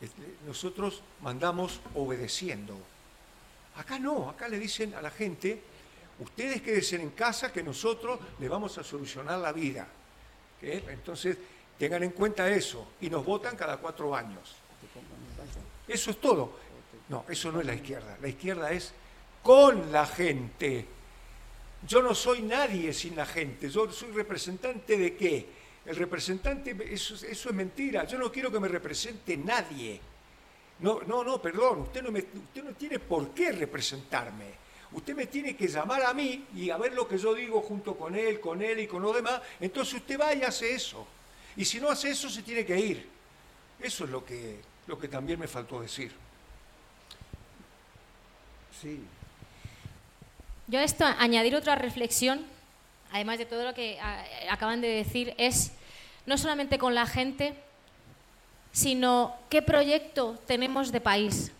Este, 0.00 0.36
nosotros 0.46 1.02
mandamos 1.20 1.80
obedeciendo. 1.94 2.76
Acá 3.76 3.98
no, 3.98 4.28
acá 4.28 4.48
le 4.48 4.58
dicen 4.58 4.94
a 4.94 5.00
la 5.00 5.10
gente, 5.10 5.62
ustedes 6.18 6.60
quédense 6.60 6.96
en 6.96 7.10
casa 7.10 7.52
que 7.52 7.62
nosotros 7.62 8.18
le 8.38 8.48
vamos 8.48 8.76
a 8.78 8.84
solucionar 8.84 9.38
la 9.38 9.52
vida. 9.52 9.86
Entonces, 10.60 11.38
tengan 11.78 12.02
en 12.02 12.10
cuenta 12.10 12.48
eso 12.48 12.92
y 13.00 13.10
nos 13.10 13.24
votan 13.24 13.56
cada 13.56 13.78
cuatro 13.78 14.14
años. 14.14 14.56
Eso 15.92 16.10
es 16.10 16.20
todo. 16.20 16.52
No, 17.08 17.24
eso 17.28 17.52
no 17.52 17.60
es 17.60 17.66
la 17.66 17.74
izquierda. 17.74 18.16
La 18.20 18.28
izquierda 18.28 18.72
es 18.72 18.92
con 19.42 19.92
la 19.92 20.06
gente. 20.06 20.86
Yo 21.86 22.00
no 22.00 22.14
soy 22.14 22.42
nadie 22.42 22.92
sin 22.92 23.14
la 23.16 23.26
gente. 23.26 23.68
Yo 23.68 23.90
soy 23.92 24.10
representante 24.12 24.96
de 24.96 25.14
qué? 25.14 25.46
El 25.84 25.96
representante, 25.96 26.76
eso, 26.90 27.14
es 27.14 27.52
mentira. 27.52 28.04
Yo 28.04 28.16
no 28.18 28.30
quiero 28.30 28.50
que 28.50 28.60
me 28.60 28.68
represente 28.68 29.36
nadie. 29.36 30.00
No, 30.78 31.00
no, 31.06 31.22
no, 31.22 31.42
perdón. 31.42 31.80
Usted 31.80 32.02
no, 32.02 32.10
usted 32.10 32.64
no 32.64 32.72
tiene 32.72 32.98
por 32.98 33.30
qué 33.30 33.52
representarme. 33.52 34.62
Usted 34.92 35.14
me 35.14 35.26
tiene 35.26 35.56
que 35.56 35.68
llamar 35.68 36.02
a 36.04 36.14
mí 36.14 36.46
y 36.54 36.70
a 36.70 36.76
ver 36.76 36.92
lo 36.92 37.08
que 37.08 37.18
yo 37.18 37.34
digo 37.34 37.60
junto 37.62 37.96
con 37.96 38.14
él, 38.14 38.40
con 38.40 38.62
él 38.62 38.80
y 38.80 38.86
con 38.86 39.02
los 39.02 39.14
demás. 39.14 39.40
Entonces 39.60 39.94
usted 39.94 40.20
va 40.20 40.34
y 40.34 40.42
hace 40.42 40.72
eso. 40.72 41.06
Y 41.56 41.64
si 41.64 41.80
no 41.80 41.90
hace 41.90 42.10
eso, 42.10 42.30
se 42.30 42.42
tiene 42.42 42.64
que 42.64 42.78
ir. 42.78 43.08
Eso 43.80 44.04
es 44.04 44.10
lo 44.10 44.24
que, 44.24 44.60
lo 44.86 44.98
que 44.98 45.08
también 45.08 45.38
me 45.38 45.48
faltó 45.48 45.80
decir. 45.80 46.12
Sí. 48.80 49.02
Yo 50.66 50.80
a 50.80 50.84
esto 50.84 51.04
añadir 51.04 51.54
otra 51.54 51.74
reflexión, 51.74 52.44
además 53.12 53.38
de 53.38 53.46
todo 53.46 53.64
lo 53.64 53.74
que 53.74 53.98
acaban 54.50 54.80
de 54.80 54.88
decir, 54.88 55.34
es 55.38 55.72
no 56.26 56.38
solamente 56.38 56.78
con 56.78 56.94
la 56.94 57.06
gente, 57.06 57.54
sino 58.72 59.36
qué 59.50 59.62
proyecto 59.62 60.38
tenemos 60.46 60.92
de 60.92 61.00
país. 61.00 61.52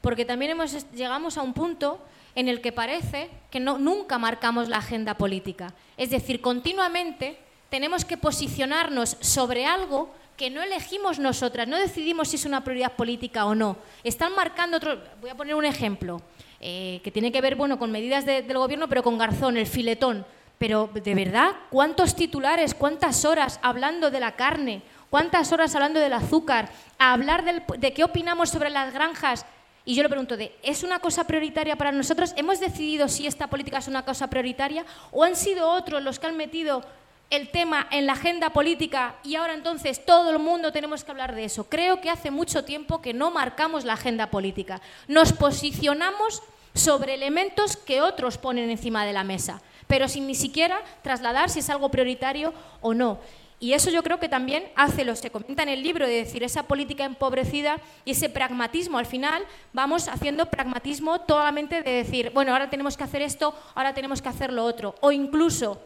Porque 0.00 0.24
también 0.24 0.52
hemos, 0.52 0.90
llegamos 0.92 1.36
a 1.36 1.42
un 1.42 1.52
punto 1.52 2.00
en 2.34 2.48
el 2.48 2.60
que 2.60 2.72
parece 2.72 3.30
que 3.50 3.60
no, 3.60 3.78
nunca 3.78 4.18
marcamos 4.18 4.68
la 4.68 4.78
agenda 4.78 5.14
política. 5.14 5.72
Es 5.96 6.10
decir, 6.10 6.40
continuamente 6.40 7.38
tenemos 7.70 8.04
que 8.04 8.16
posicionarnos 8.16 9.16
sobre 9.20 9.66
algo 9.66 10.14
que 10.36 10.50
no 10.50 10.62
elegimos 10.62 11.18
nosotras, 11.18 11.66
no 11.66 11.78
decidimos 11.78 12.28
si 12.28 12.36
es 12.36 12.44
una 12.44 12.62
prioridad 12.62 12.92
política 12.92 13.46
o 13.46 13.54
no. 13.54 13.76
Están 14.04 14.34
marcando 14.34 14.76
otro. 14.76 15.00
Voy 15.20 15.30
a 15.30 15.34
poner 15.34 15.54
un 15.54 15.64
ejemplo 15.64 16.20
eh, 16.60 17.00
que 17.02 17.10
tiene 17.10 17.32
que 17.32 17.40
ver 17.40 17.56
bueno, 17.56 17.78
con 17.78 17.90
medidas 17.90 18.26
del 18.26 18.58
gobierno, 18.58 18.88
pero 18.88 19.02
con 19.02 19.18
Garzón, 19.18 19.56
el 19.56 19.66
filetón. 19.66 20.26
Pero 20.58 20.90
de 20.92 21.14
verdad, 21.14 21.52
¿cuántos 21.70 22.14
titulares, 22.14 22.74
cuántas 22.74 23.24
horas 23.24 23.60
hablando 23.62 24.10
de 24.10 24.20
la 24.20 24.36
carne, 24.36 24.82
cuántas 25.10 25.52
horas 25.52 25.74
hablando 25.74 26.00
del 26.00 26.12
azúcar, 26.12 26.70
a 26.98 27.12
hablar 27.12 27.44
de 27.44 27.92
qué 27.92 28.04
opinamos 28.04 28.50
sobre 28.50 28.70
las 28.70 28.92
granjas? 28.92 29.44
Y 29.84 29.94
yo 29.94 30.02
le 30.02 30.08
pregunto, 30.08 30.36
de, 30.36 30.52
¿es 30.62 30.82
una 30.82 30.98
cosa 30.98 31.24
prioritaria 31.26 31.76
para 31.76 31.92
nosotros? 31.92 32.32
¿Hemos 32.36 32.58
decidido 32.58 33.08
si 33.08 33.26
esta 33.26 33.46
política 33.46 33.78
es 33.78 33.86
una 33.86 34.04
cosa 34.04 34.28
prioritaria? 34.28 34.84
¿O 35.12 35.22
han 35.22 35.36
sido 35.36 35.70
otros 35.70 36.02
los 36.02 36.18
que 36.18 36.26
han 36.26 36.36
metido 36.36 36.82
el 37.30 37.50
tema 37.50 37.88
en 37.90 38.06
la 38.06 38.12
agenda 38.12 38.50
política 38.50 39.16
y 39.24 39.34
ahora 39.34 39.54
entonces 39.54 40.04
todo 40.04 40.30
el 40.30 40.38
mundo 40.38 40.72
tenemos 40.72 41.02
que 41.02 41.10
hablar 41.10 41.34
de 41.34 41.44
eso. 41.44 41.64
Creo 41.64 42.00
que 42.00 42.10
hace 42.10 42.30
mucho 42.30 42.64
tiempo 42.64 43.02
que 43.02 43.14
no 43.14 43.30
marcamos 43.30 43.84
la 43.84 43.94
agenda 43.94 44.30
política. 44.30 44.80
Nos 45.08 45.32
posicionamos 45.32 46.42
sobre 46.74 47.14
elementos 47.14 47.76
que 47.76 48.02
otros 48.02 48.38
ponen 48.38 48.70
encima 48.70 49.04
de 49.04 49.12
la 49.12 49.24
mesa, 49.24 49.60
pero 49.86 50.08
sin 50.08 50.26
ni 50.26 50.34
siquiera 50.34 50.80
trasladar 51.02 51.50
si 51.50 51.60
es 51.60 51.70
algo 51.70 51.90
prioritario 51.90 52.52
o 52.80 52.94
no. 52.94 53.18
Y 53.58 53.72
eso 53.72 53.90
yo 53.90 54.02
creo 54.02 54.20
que 54.20 54.28
también 54.28 54.64
hace 54.76 55.04
lo 55.04 55.14
que 55.14 55.30
comenta 55.30 55.62
en 55.62 55.70
el 55.70 55.82
libro, 55.82 56.06
de 56.06 56.12
decir 56.12 56.42
esa 56.42 56.64
política 56.64 57.06
empobrecida 57.06 57.80
y 58.04 58.10
ese 58.10 58.28
pragmatismo. 58.28 58.98
Al 58.98 59.06
final 59.06 59.42
vamos 59.72 60.08
haciendo 60.08 60.50
pragmatismo 60.50 61.22
totalmente 61.22 61.82
de 61.82 61.90
decir, 61.90 62.30
bueno, 62.34 62.52
ahora 62.52 62.68
tenemos 62.68 62.98
que 62.98 63.04
hacer 63.04 63.22
esto, 63.22 63.54
ahora 63.74 63.94
tenemos 63.94 64.20
que 64.20 64.28
hacer 64.28 64.52
lo 64.52 64.62
otro. 64.62 64.94
O 65.00 65.10
incluso 65.10 65.80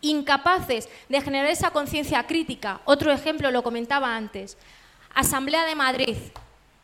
incapaces 0.00 0.88
de 1.08 1.20
generar 1.20 1.50
esa 1.50 1.70
conciencia 1.70 2.26
crítica. 2.26 2.80
Otro 2.84 3.12
ejemplo 3.12 3.50
lo 3.50 3.62
comentaba 3.62 4.16
antes. 4.16 4.56
Asamblea 5.14 5.64
de 5.64 5.74
Madrid. 5.74 6.16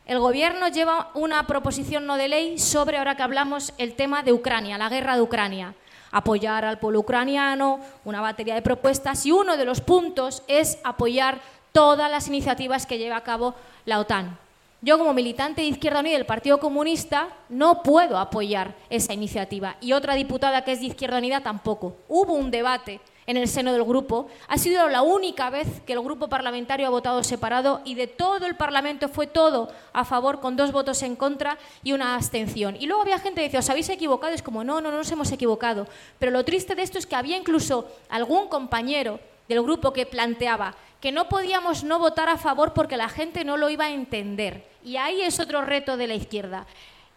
El 0.05 0.19
Gobierno 0.19 0.67
lleva 0.67 1.11
una 1.13 1.47
proposición 1.47 2.05
no 2.05 2.17
de 2.17 2.27
ley 2.27 2.59
sobre, 2.59 2.97
ahora 2.97 3.15
que 3.15 3.23
hablamos, 3.23 3.73
el 3.77 3.95
tema 3.95 4.21
de 4.21 4.33
Ucrania, 4.33 4.77
la 4.77 4.89
guerra 4.89 5.15
de 5.15 5.21
Ucrania. 5.21 5.75
Apoyar 6.11 6.65
al 6.65 6.77
pueblo 6.77 6.99
ucraniano, 6.99 7.79
una 8.03 8.21
batería 8.21 8.53
de 8.53 8.61
propuestas 8.61 9.25
y 9.25 9.31
uno 9.31 9.57
de 9.57 9.65
los 9.65 9.81
puntos 9.81 10.43
es 10.47 10.77
apoyar 10.83 11.41
todas 11.71 12.11
las 12.11 12.27
iniciativas 12.27 12.85
que 12.85 12.97
lleva 12.97 13.17
a 13.17 13.23
cabo 13.23 13.55
la 13.85 13.99
OTAN. 13.99 14.37
Yo 14.83 14.97
como 14.97 15.13
militante 15.13 15.61
de 15.61 15.67
Izquierda 15.67 16.01
Unida 16.01 16.17
del 16.17 16.25
Partido 16.25 16.59
Comunista 16.59 17.29
no 17.47 17.83
puedo 17.83 18.17
apoyar 18.17 18.75
esa 18.89 19.13
iniciativa 19.13 19.77
y 19.79 19.93
otra 19.93 20.13
diputada 20.13 20.65
que 20.65 20.73
es 20.73 20.81
de 20.81 20.87
Izquierda 20.87 21.19
Unida 21.19 21.39
tampoco. 21.39 21.95
Hubo 22.09 22.33
un 22.33 22.51
debate 22.51 22.99
en 23.25 23.37
el 23.37 23.47
seno 23.47 23.71
del 23.71 23.85
grupo. 23.85 24.27
Ha 24.49 24.57
sido 24.57 24.89
la 24.89 25.01
única 25.01 25.49
vez 25.49 25.79
que 25.85 25.93
el 25.93 26.01
grupo 26.01 26.27
parlamentario 26.27 26.85
ha 26.85 26.89
votado 26.89 27.23
separado 27.23 27.79
y 27.85 27.95
de 27.95 28.07
todo 28.07 28.45
el 28.45 28.57
Parlamento 28.57 29.07
fue 29.07 29.25
todo 29.25 29.71
a 29.93 30.03
favor 30.03 30.41
con 30.41 30.57
dos 30.57 30.73
votos 30.73 31.01
en 31.01 31.15
contra 31.15 31.57
y 31.81 31.93
una 31.93 32.15
abstención. 32.15 32.75
Y 32.77 32.85
luego 32.85 33.03
había 33.03 33.19
gente 33.19 33.39
que 33.39 33.45
decía, 33.47 33.61
os 33.61 33.69
habéis 33.69 33.87
equivocado. 33.87 34.33
Es 34.33 34.41
como, 34.41 34.65
no, 34.65 34.81
no, 34.81 34.91
no 34.91 34.97
nos 34.97 35.11
hemos 35.13 35.31
equivocado. 35.31 35.87
Pero 36.19 36.33
lo 36.33 36.43
triste 36.43 36.75
de 36.75 36.81
esto 36.81 36.99
es 36.99 37.07
que 37.07 37.15
había 37.15 37.37
incluso 37.37 37.87
algún 38.09 38.49
compañero 38.49 39.21
del 39.47 39.61
grupo 39.61 39.93
que 39.93 40.05
planteaba 40.05 40.75
que 41.03 41.11
no 41.11 41.27
podíamos 41.27 41.83
no 41.83 41.99
votar 41.99 42.29
a 42.29 42.37
favor 42.37 42.71
porque 42.71 42.95
la 42.95 43.09
gente 43.09 43.43
no 43.43 43.57
lo 43.57 43.69
iba 43.69 43.83
a 43.83 43.91
entender. 43.91 44.65
Y 44.85 44.95
ahí 44.95 45.21
es 45.21 45.37
otro 45.37 45.61
reto 45.61 45.97
de 45.97 46.07
la 46.07 46.13
izquierda. 46.13 46.65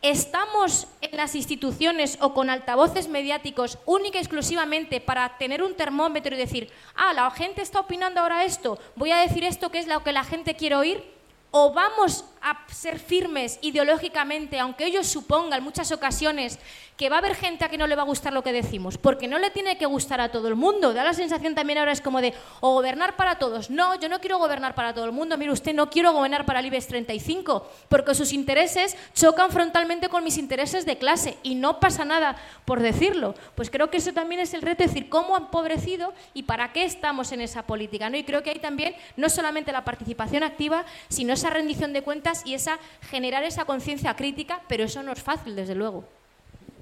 ¿Estamos 0.02 0.88
en 1.00 1.16
las 1.16 1.36
instituciones 1.36 2.18
o 2.20 2.34
con 2.34 2.50
altavoces 2.50 3.06
mediáticos 3.06 3.78
única 3.86 4.18
y 4.18 4.22
exclusivamente 4.22 5.00
para 5.00 5.38
tener 5.38 5.62
un 5.62 5.76
termómetro 5.76 6.34
y 6.34 6.38
decir, 6.38 6.68
ah, 6.96 7.12
la 7.12 7.30
gente 7.30 7.62
está 7.62 7.78
opinando 7.78 8.20
ahora 8.20 8.44
esto, 8.44 8.76
voy 8.96 9.12
a 9.12 9.18
decir 9.18 9.44
esto 9.44 9.70
que 9.70 9.78
es 9.78 9.86
lo 9.86 10.02
que 10.02 10.10
la 10.10 10.24
gente 10.24 10.56
quiere 10.56 10.74
oír? 10.74 11.04
¿O 11.52 11.72
vamos 11.72 12.24
a 12.46 12.64
ser 12.72 13.00
firmes 13.00 13.58
ideológicamente, 13.60 14.60
aunque 14.60 14.86
ello 14.86 15.02
suponga 15.02 15.56
en 15.56 15.64
muchas 15.64 15.90
ocasiones 15.90 16.60
que 16.96 17.10
va 17.10 17.16
a 17.16 17.18
haber 17.18 17.34
gente 17.34 17.64
a 17.64 17.68
que 17.68 17.76
no 17.76 17.86
le 17.86 17.96
va 17.96 18.02
a 18.02 18.06
gustar 18.06 18.32
lo 18.32 18.42
que 18.42 18.52
decimos, 18.52 18.96
porque 18.96 19.28
no 19.28 19.38
le 19.38 19.50
tiene 19.50 19.76
que 19.76 19.84
gustar 19.84 20.20
a 20.20 20.30
todo 20.30 20.48
el 20.48 20.54
mundo. 20.54 20.94
Da 20.94 21.04
la 21.04 21.12
sensación 21.12 21.54
también 21.54 21.78
ahora 21.78 21.92
es 21.92 22.00
como 22.00 22.20
de, 22.20 22.32
o 22.60 22.72
gobernar 22.72 23.16
para 23.16 23.38
todos. 23.38 23.68
No, 23.68 23.98
yo 24.00 24.08
no 24.08 24.20
quiero 24.20 24.38
gobernar 24.38 24.74
para 24.74 24.94
todo 24.94 25.04
el 25.04 25.12
mundo. 25.12 25.36
Mire 25.36 25.52
usted, 25.52 25.74
no 25.74 25.90
quiero 25.90 26.12
gobernar 26.12 26.46
para 26.46 26.60
el 26.60 26.66
IBEX 26.66 26.86
35, 26.86 27.68
porque 27.88 28.14
sus 28.14 28.32
intereses 28.32 28.96
chocan 29.12 29.50
frontalmente 29.50 30.08
con 30.08 30.24
mis 30.24 30.38
intereses 30.38 30.86
de 30.86 30.96
clase 30.96 31.36
y 31.42 31.56
no 31.56 31.80
pasa 31.80 32.04
nada 32.04 32.36
por 32.64 32.80
decirlo. 32.80 33.34
Pues 33.56 33.70
creo 33.70 33.90
que 33.90 33.98
eso 33.98 34.12
también 34.12 34.40
es 34.40 34.54
el 34.54 34.62
reto, 34.62 34.84
es 34.84 34.94
decir, 34.94 35.08
cómo 35.08 35.34
ha 35.34 35.40
empobrecido 35.40 36.14
y 36.32 36.44
para 36.44 36.72
qué 36.72 36.84
estamos 36.84 37.32
en 37.32 37.40
esa 37.40 37.64
política. 37.64 38.08
¿no? 38.08 38.16
Y 38.16 38.24
creo 38.24 38.42
que 38.42 38.50
hay 38.50 38.58
también 38.60 38.94
no 39.16 39.28
solamente 39.28 39.72
la 39.72 39.84
participación 39.84 40.44
activa, 40.44 40.84
sino 41.08 41.34
esa 41.34 41.50
rendición 41.50 41.92
de 41.92 42.02
cuentas 42.02 42.35
y 42.44 42.54
esa 42.54 42.78
generar 43.10 43.44
esa 43.44 43.64
conciencia 43.64 44.14
crítica, 44.16 44.62
pero 44.68 44.84
eso 44.84 45.02
no 45.02 45.12
es 45.12 45.22
fácil, 45.22 45.56
desde 45.56 45.74
luego. 45.74 46.08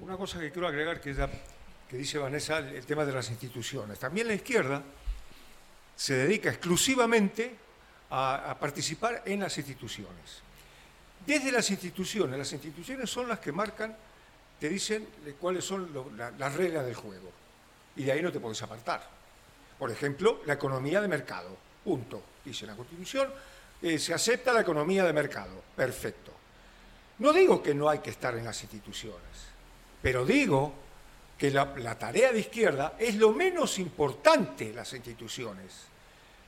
Una 0.01 0.17
cosa 0.17 0.39
que 0.41 0.51
quiero 0.51 0.69
agregar, 0.69 1.01
que, 1.01 1.15
dice 1.91 2.19
Vanessa, 2.19 2.59
el 2.59 2.85
tema 2.85 3.05
de 3.05 3.13
las 3.13 3.31
instituciones. 3.31 3.99
También 3.99 4.27
la 4.27 4.35
izquierda 4.35 4.83
se 5.97 6.15
dedica 6.15 6.51
exclusivamente 6.51 7.55
a, 8.11 8.57
participar 8.59 9.23
en 9.25 9.41
las 9.41 9.57
instituciones. 9.59 10.43
Desde 11.27 11.51
las 11.51 11.71
instituciones, 11.71 12.39
las 12.39 12.53
instituciones 12.53 13.09
son 13.09 13.29
las 13.29 13.39
que 13.39 13.53
marcan, 13.53 13.97
te 14.61 14.69
dicen 14.69 15.07
cuáles 15.41 15.65
son 15.65 15.89
las 16.17 16.55
reglas 16.55 16.85
del 16.85 16.95
juego. 16.95 17.31
Y 17.97 18.05
de 18.05 18.13
ahí 18.13 18.23
no 18.23 18.33
te 18.33 18.41
puedes 18.41 18.63
apartar. 18.63 19.09
Por 19.79 19.91
ejemplo, 19.91 20.43
la 20.47 20.55
economía 20.55 21.01
de 21.01 21.09
mercado. 21.09 21.57
Punto. 21.83 22.23
Dice 22.45 22.67
la 22.67 22.75
Constitución, 22.75 23.29
eh, 23.85 23.99
se 23.99 24.15
acepta 24.15 24.51
la 24.51 24.63
economía 24.63 25.05
de 25.05 25.13
mercado. 25.13 25.63
Perfecto. 25.77 26.33
No 27.19 27.35
digo 27.35 27.63
que 27.63 27.75
no 27.75 27.91
hay 27.91 27.99
que 27.99 28.09
estar 28.09 28.35
en 28.35 28.45
las 28.45 28.63
instituciones, 28.63 29.21
pero 30.01 30.25
digo 30.25 30.73
que 31.37 31.51
la, 31.51 31.99
tarea 31.99 32.33
de 32.33 32.41
izquierda 32.41 32.95
es 32.99 33.17
lo 33.17 33.33
menos 33.33 33.79
importante 33.79 34.73
las 34.73 34.91
instituciones. 34.95 35.85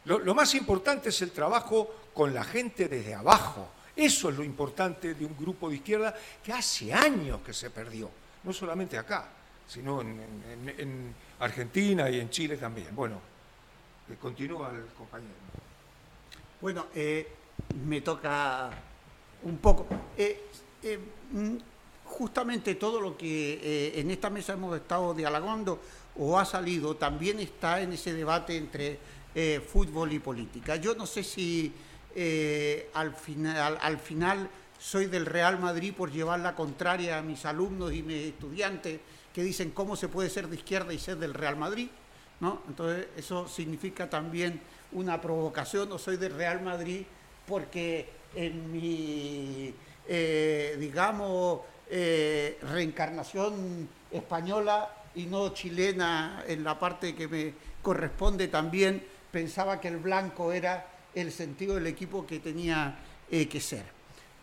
Lo, 0.06 0.34
más 0.34 0.54
importante 0.54 1.10
es 1.10 1.20
el 1.20 1.30
trabajo 1.30 2.08
con 2.14 2.32
la 2.32 2.42
gente 2.42 2.88
desde 2.88 3.14
abajo. 3.14 3.68
Eso 3.94 4.30
es 4.30 4.36
lo 4.36 4.42
importante 4.42 5.12
de 5.12 5.26
un 5.26 5.36
grupo 5.36 5.68
de 5.68 5.76
izquierda 5.76 6.14
que 6.42 6.54
hace 6.54 6.94
años 6.94 7.42
que 7.42 7.52
se 7.52 7.68
perdió, 7.68 8.10
no 8.44 8.52
solamente 8.52 8.96
acá, 8.96 9.28
sino 9.68 10.00
en, 10.00 11.14
Argentina 11.38 12.08
y 12.08 12.18
en 12.18 12.30
Chile 12.30 12.56
también. 12.56 12.96
Bueno, 12.96 13.20
eh, 14.08 14.16
continúa 14.18 14.70
el 14.70 14.86
compañero. 14.94 15.55
Bueno, 16.66 16.86
eh, 16.96 17.28
me 17.86 18.00
toca 18.00 18.68
un 19.44 19.58
poco. 19.58 19.86
Eh, 20.18 20.46
eh, 20.82 20.98
mm, 21.30 21.54
justamente 22.06 22.74
todo 22.74 23.00
lo 23.00 23.16
que 23.16 23.92
en 23.94 24.10
esta 24.10 24.30
mesa 24.30 24.54
hemos 24.54 24.76
estado 24.76 25.14
dialogando 25.14 25.80
o 26.18 26.36
ha 26.36 26.44
salido 26.44 26.96
también 26.96 27.38
está 27.38 27.80
en 27.80 27.92
ese 27.92 28.12
debate 28.12 28.56
entre 28.56 28.98
fútbol 29.60 30.12
y 30.12 30.18
política. 30.18 30.74
Yo 30.74 30.96
no 30.96 31.06
sé 31.06 31.22
si 31.22 31.72
al, 32.94 33.14
final, 33.14 33.78
al 33.80 33.98
final 33.98 34.50
soy 34.76 35.06
del 35.06 35.24
Real 35.24 35.60
Madrid 35.60 35.94
por 35.96 36.10
llevar 36.10 36.40
la 36.40 36.56
contraria 36.56 37.18
a 37.18 37.22
mis 37.22 37.44
alumnos 37.44 37.92
y 37.92 38.02
mis 38.02 38.24
estudiantes 38.24 38.98
que 39.32 39.44
dicen 39.44 39.70
cómo 39.70 39.94
se 39.94 40.08
puede 40.08 40.30
ser 40.30 40.48
de 40.48 40.56
izquierda 40.56 40.92
y 40.92 40.98
ser 40.98 41.16
del 41.16 41.32
Real 41.32 41.54
Madrid. 41.54 41.90
¿no? 42.40 42.62
Entonces 42.66 43.06
eso 43.16 43.46
significa 43.46 44.10
también 44.10 44.60
una 44.92 45.20
provocación, 45.20 45.88
no 45.88 45.98
soy 45.98 46.16
del 46.16 46.34
Real 46.34 46.62
Madrid 46.62 47.02
porque 47.46 48.08
en 48.34 48.72
mi, 48.72 49.74
eh, 50.08 50.76
digamos, 50.78 51.60
eh, 51.88 52.58
reencarnación 52.62 53.88
española 54.10 54.90
y 55.14 55.26
no 55.26 55.50
chilena 55.50 56.44
en 56.46 56.64
la 56.64 56.78
parte 56.78 57.14
que 57.14 57.28
me 57.28 57.54
corresponde 57.82 58.48
también, 58.48 59.02
pensaba 59.30 59.80
que 59.80 59.88
el 59.88 59.98
blanco 59.98 60.52
era 60.52 60.86
el 61.14 61.32
sentido 61.32 61.76
del 61.76 61.86
equipo 61.86 62.26
que 62.26 62.40
tenía 62.40 62.98
eh, 63.30 63.48
que 63.48 63.60
ser. 63.60 63.84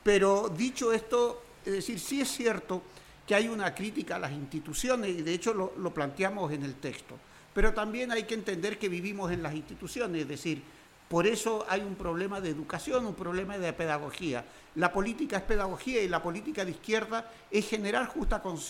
Pero 0.03 0.49
dicho 0.49 0.91
esto, 0.91 1.43
es 1.65 1.73
decir, 1.73 1.99
sí 1.99 2.21
es 2.21 2.29
cierto 2.29 2.81
que 3.27 3.35
hay 3.35 3.47
una 3.47 3.73
crítica 3.73 4.15
a 4.15 4.19
las 4.19 4.31
instituciones 4.31 5.11
y 5.11 5.21
de 5.21 5.33
hecho 5.33 5.53
lo 5.53 5.93
planteamos 5.93 6.51
en 6.51 6.63
el 6.63 6.75
texto. 6.75 7.17
Pero 7.53 7.73
también 7.73 8.11
hay 8.11 8.23
que 8.23 8.33
entender 8.33 8.79
que 8.79 8.89
vivimos 8.89 9.31
en 9.31 9.43
las 9.43 9.53
instituciones, 9.53 10.23
es 10.23 10.27
decir, 10.27 10.63
por 11.07 11.27
eso 11.27 11.63
hay 11.69 11.81
un 11.81 11.93
problema 11.93 12.41
de 12.41 12.49
educación, 12.49 13.05
un 13.05 13.13
problema 13.13 13.57
de 13.57 13.71
pedagogía. 13.73 14.43
La 14.75 14.91
política 14.91 15.37
es 15.37 15.43
pedagogía 15.43 16.01
y 16.01 16.07
la 16.07 16.23
política 16.23 16.65
de 16.65 16.71
izquierda 16.71 17.29
es 17.51 17.69
generar 17.69 18.11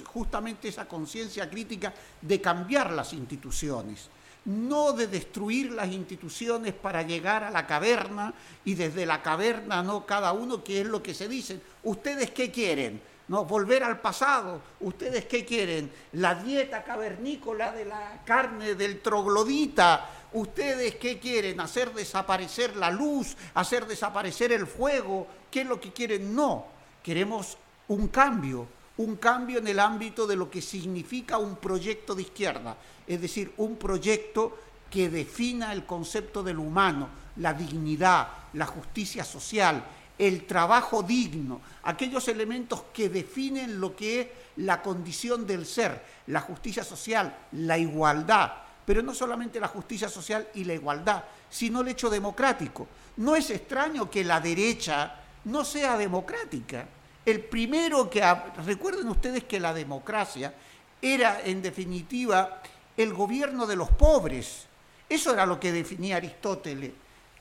justamente 0.06 0.68
esa 0.68 0.86
conciencia 0.86 1.50
crítica 1.50 1.94
de 2.22 2.42
cambiar 2.42 2.92
las 2.92 3.14
instituciones. 3.14 4.10
no 4.46 4.92
de 4.92 5.08
destruir 5.08 5.72
las 5.72 5.90
instituciones 5.90 6.74
para 6.74 7.02
llegar 7.02 7.46
a 7.46 7.52
la 7.52 7.66
caverna 7.66 8.34
y 8.66 8.76
desde 8.76 9.06
la 9.06 9.22
caverna 9.22 9.82
no 9.84 10.06
cada 10.06 10.34
uno 10.34 10.64
qué 10.64 10.82
es 10.82 10.88
lo 10.88 11.02
que 11.02 11.14
se 11.14 11.30
dicen. 11.30 11.62
¿Ustedes 11.84 12.32
qué 12.32 12.52
quieren? 12.52 13.02
¿No? 13.28 13.46
Volver 13.46 13.84
al 13.84 14.02
pasado. 14.02 14.62
¿Ustedes 14.82 15.26
qué 15.26 15.46
quieren? 15.46 15.92
La 16.14 16.36
dieta 16.36 16.84
cavernícola 16.84 17.72
de 17.72 17.86
la 17.86 18.22
carne 18.26 18.76
del 18.76 19.02
troglodita. 19.02 20.10
¿Ustedes 20.34 20.96
qué 20.96 21.20
quieren? 21.20 21.60
¿Hacer 21.60 21.94
desaparecer 21.94 22.76
la 22.76 22.92
luz? 22.92 23.38
¿Hacer 23.54 23.86
desaparecer 23.88 24.52
el 24.52 24.68
fuego? 24.68 25.28
¿Qué 25.50 25.62
es 25.62 25.68
lo 25.68 25.80
que 25.80 25.94
quieren? 25.94 26.36
No. 26.36 26.66
Queremos 27.02 27.58
un 27.88 28.08
cambio, 28.08 28.68
un 28.98 29.16
cambio 29.18 29.60
en 29.60 29.68
el 29.68 29.80
ámbito 29.80 30.28
de 30.28 30.36
lo 30.36 30.50
que 30.50 30.62
significa 30.62 31.38
un 31.38 31.56
proyecto 31.56 32.16
de 32.16 32.24
izquierda 32.24 32.78
es 33.08 33.22
decir, 33.22 33.54
un 33.58 33.76
proyecto 33.76 34.58
que 34.90 35.10
defina 35.10 35.74
el 35.74 35.86
concepto 35.86 36.44
del 36.44 36.60
humano, 36.60 37.10
la 37.38 37.54
dignidad, 37.54 38.28
la 38.54 38.66
justicia 38.66 39.24
social, 39.24 39.84
el 40.18 40.46
trabajo 40.46 41.04
digno, 41.04 41.62
aquellos 41.84 42.28
elementos 42.28 42.84
que 42.94 43.10
definen 43.10 43.80
lo 43.80 43.96
que 43.96 44.22
es 44.22 44.28
la 44.58 44.82
condición 44.82 45.48
del 45.48 45.66
ser, 45.66 46.04
la 46.28 46.42
justicia 46.42 46.84
social, 46.84 47.36
la 47.54 47.78
igualdad, 47.78 48.54
pero 48.86 49.02
no 49.02 49.14
solamente 49.14 49.60
la 49.60 49.68
justicia 49.68 50.10
social 50.10 50.48
y 50.54 50.64
la 50.66 50.74
igualdad, 50.74 51.24
sino 51.50 51.82
el 51.82 51.88
hecho 51.88 52.10
democrático. 52.10 52.88
No 53.18 53.36
es 53.36 53.50
extraño 53.50 54.10
que 54.10 54.24
la 54.24 54.40
derecha 54.40 55.20
no 55.46 55.64
sea 55.66 55.98
democrática. 55.98 56.86
El 57.26 57.42
primero 57.42 58.10
que... 58.10 58.22
Recuerden 58.66 59.08
ustedes 59.08 59.46
que 59.46 59.60
la 59.60 59.74
democracia 59.74 60.54
era, 61.02 61.42
en 61.44 61.62
definitiva, 61.62 62.62
el 62.98 63.14
gobierno 63.14 63.66
de 63.66 63.76
los 63.76 63.90
pobres. 63.90 64.68
Eso 65.10 65.34
era 65.34 65.46
lo 65.46 65.60
que 65.60 65.72
definía 65.72 66.18
Aristóteles, 66.18 66.92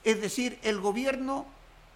es 0.05 0.21
decir, 0.21 0.59
el 0.63 0.81
gobierno 0.81 1.47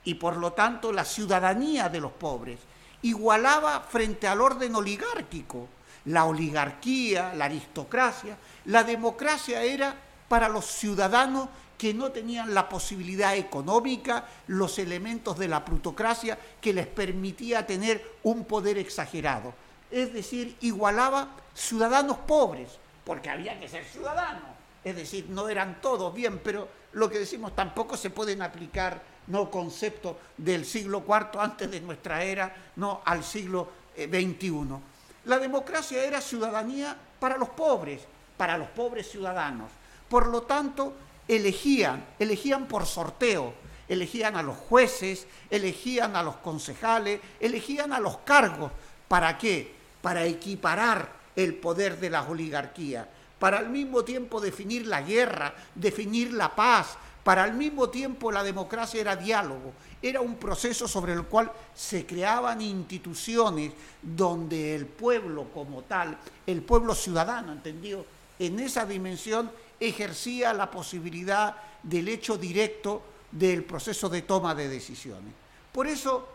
y 0.07 0.15
por 0.15 0.37
lo 0.37 0.53
tanto 0.53 0.93
la 0.93 1.05
ciudadanía 1.05 1.89
de 1.89 2.01
los 2.01 2.13
pobres. 2.13 2.61
Igualaba 3.03 3.81
frente 3.81 4.27
al 4.27 4.41
orden 4.41 4.75
oligárquico, 4.75 5.69
la 6.07 6.25
oligarquía, 6.25 7.35
la 7.35 7.47
aristocracia. 7.47 8.39
La 8.67 8.85
democracia 8.85 9.63
era 9.65 9.95
para 10.29 10.49
los 10.49 10.65
ciudadanos 10.65 11.49
que 11.77 11.93
no 11.93 12.13
tenían 12.13 12.55
la 12.55 12.69
posibilidad 12.69 13.37
económica, 13.37 14.25
los 14.47 14.79
elementos 14.79 15.37
de 15.39 15.49
la 15.49 15.65
plutocracia 15.65 16.39
que 16.61 16.73
les 16.73 16.87
permitía 16.87 17.67
tener 17.67 18.19
un 18.23 18.45
poder 18.45 18.79
exagerado. 18.79 19.55
Es 19.91 20.13
decir, 20.13 20.57
igualaba 20.61 21.31
ciudadanos 21.53 22.19
pobres, 22.19 22.79
porque 23.05 23.29
había 23.29 23.59
que 23.59 23.69
ser 23.69 23.85
ciudadano. 23.85 24.55
Es 24.85 24.95
decir, 24.95 25.27
no 25.31 25.49
eran 25.49 25.81
todos 25.81 26.15
bien, 26.15 26.41
pero 26.43 26.69
lo 26.97 27.11
que 27.11 27.19
decimos 27.19 27.55
tampoco 27.55 27.95
se 27.97 28.09
pueden 28.09 28.41
aplicar 28.41 29.03
no 29.27 29.51
conceptos 29.51 30.17
del 30.37 30.65
siglo 30.65 31.05
IV 31.07 31.39
antes 31.39 31.71
de 31.71 31.83
nuestra 31.83 32.25
era, 32.25 32.55
no 32.77 33.03
al 33.05 33.23
siglo 33.23 33.69
XXI. 33.95 34.47
Eh, 34.47 34.79
La 35.27 35.39
democracia 35.39 36.03
era 36.03 36.23
ciudadanía 36.23 36.97
para 37.21 37.37
los 37.37 37.51
pobres, 37.51 38.01
para 38.39 38.57
los 38.57 38.69
pobres 38.69 39.11
ciudadanos. 39.11 39.71
Por 40.09 40.29
lo 40.29 40.43
tanto, 40.43 40.95
elegían, 41.29 42.03
elegían 42.19 42.67
por 42.67 42.87
sorteo, 42.87 43.53
elegían 43.89 44.35
a 44.35 44.43
los 44.43 44.57
jueces, 44.57 45.27
elegían 45.51 46.17
a 46.17 46.23
los 46.23 46.37
concejales, 46.37 47.21
elegían 47.41 47.93
a 47.93 48.01
los 48.01 48.19
cargos. 48.19 48.73
¿Para 49.07 49.37
qué? 49.37 49.75
Para 50.01 50.25
equiparar 50.25 51.11
el 51.37 51.57
poder 51.57 52.01
de 52.01 52.09
las 52.09 52.27
oligarquías, 52.27 53.07
para 53.39 53.59
al 53.59 53.69
mismo 53.69 54.05
tiempo 54.05 54.41
definir 54.41 54.87
la 54.87 55.03
guerra, 55.03 55.55
definir 55.75 56.33
la 56.33 56.55
paz, 56.55 56.97
para 57.23 57.43
al 57.43 57.55
mismo 57.55 57.89
tiempo 57.89 58.31
la 58.31 58.45
democracia 58.45 59.01
era 59.01 59.17
diálogo, 59.17 59.73
era 60.01 60.21
un 60.21 60.37
proceso 60.37 60.87
sobre 60.87 61.13
el 61.13 61.25
cual 61.25 61.51
se 61.75 62.07
creaban 62.07 62.61
instituciones 62.61 63.73
donde 64.01 64.77
el 64.77 64.87
pueblo 64.87 65.49
como 65.53 65.83
tal, 65.83 66.17
el 66.47 66.63
pueblo 66.63 66.95
ciudadano, 66.95 67.53
entendido, 67.53 68.07
en 68.39 68.61
esa 68.61 68.87
dimensión 68.87 69.51
ejercía 69.81 70.53
la 70.53 70.71
posibilidad 70.71 71.57
del 71.83 72.09
hecho 72.09 72.39
directo 72.39 73.03
del 73.33 73.65
proceso 73.65 74.09
de 74.09 74.23
toma 74.23 74.55
de 74.55 74.69
decisiones. 74.69 75.33
Por 75.73 75.89
eso 75.89 76.29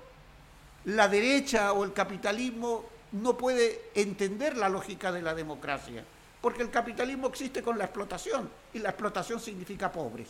la 0.86 1.08
derecha 1.08 1.74
o 1.74 1.84
el 1.84 1.94
capitalismo 1.94 2.86
no 3.14 3.38
puede 3.38 3.90
entender 3.96 4.58
la 4.58 4.70
lógica 4.70 5.12
de 5.12 5.22
la 5.22 5.34
democracia, 5.34 6.04
porque 6.42 6.64
el 6.64 6.72
capitalismo 6.72 7.28
existe 7.28 7.62
con 7.62 7.78
la 7.78 7.86
explotación 7.86 8.50
y 8.74 8.80
la 8.80 8.90
explotación 8.90 9.40
significa 9.40 9.92
pobres, 9.92 10.28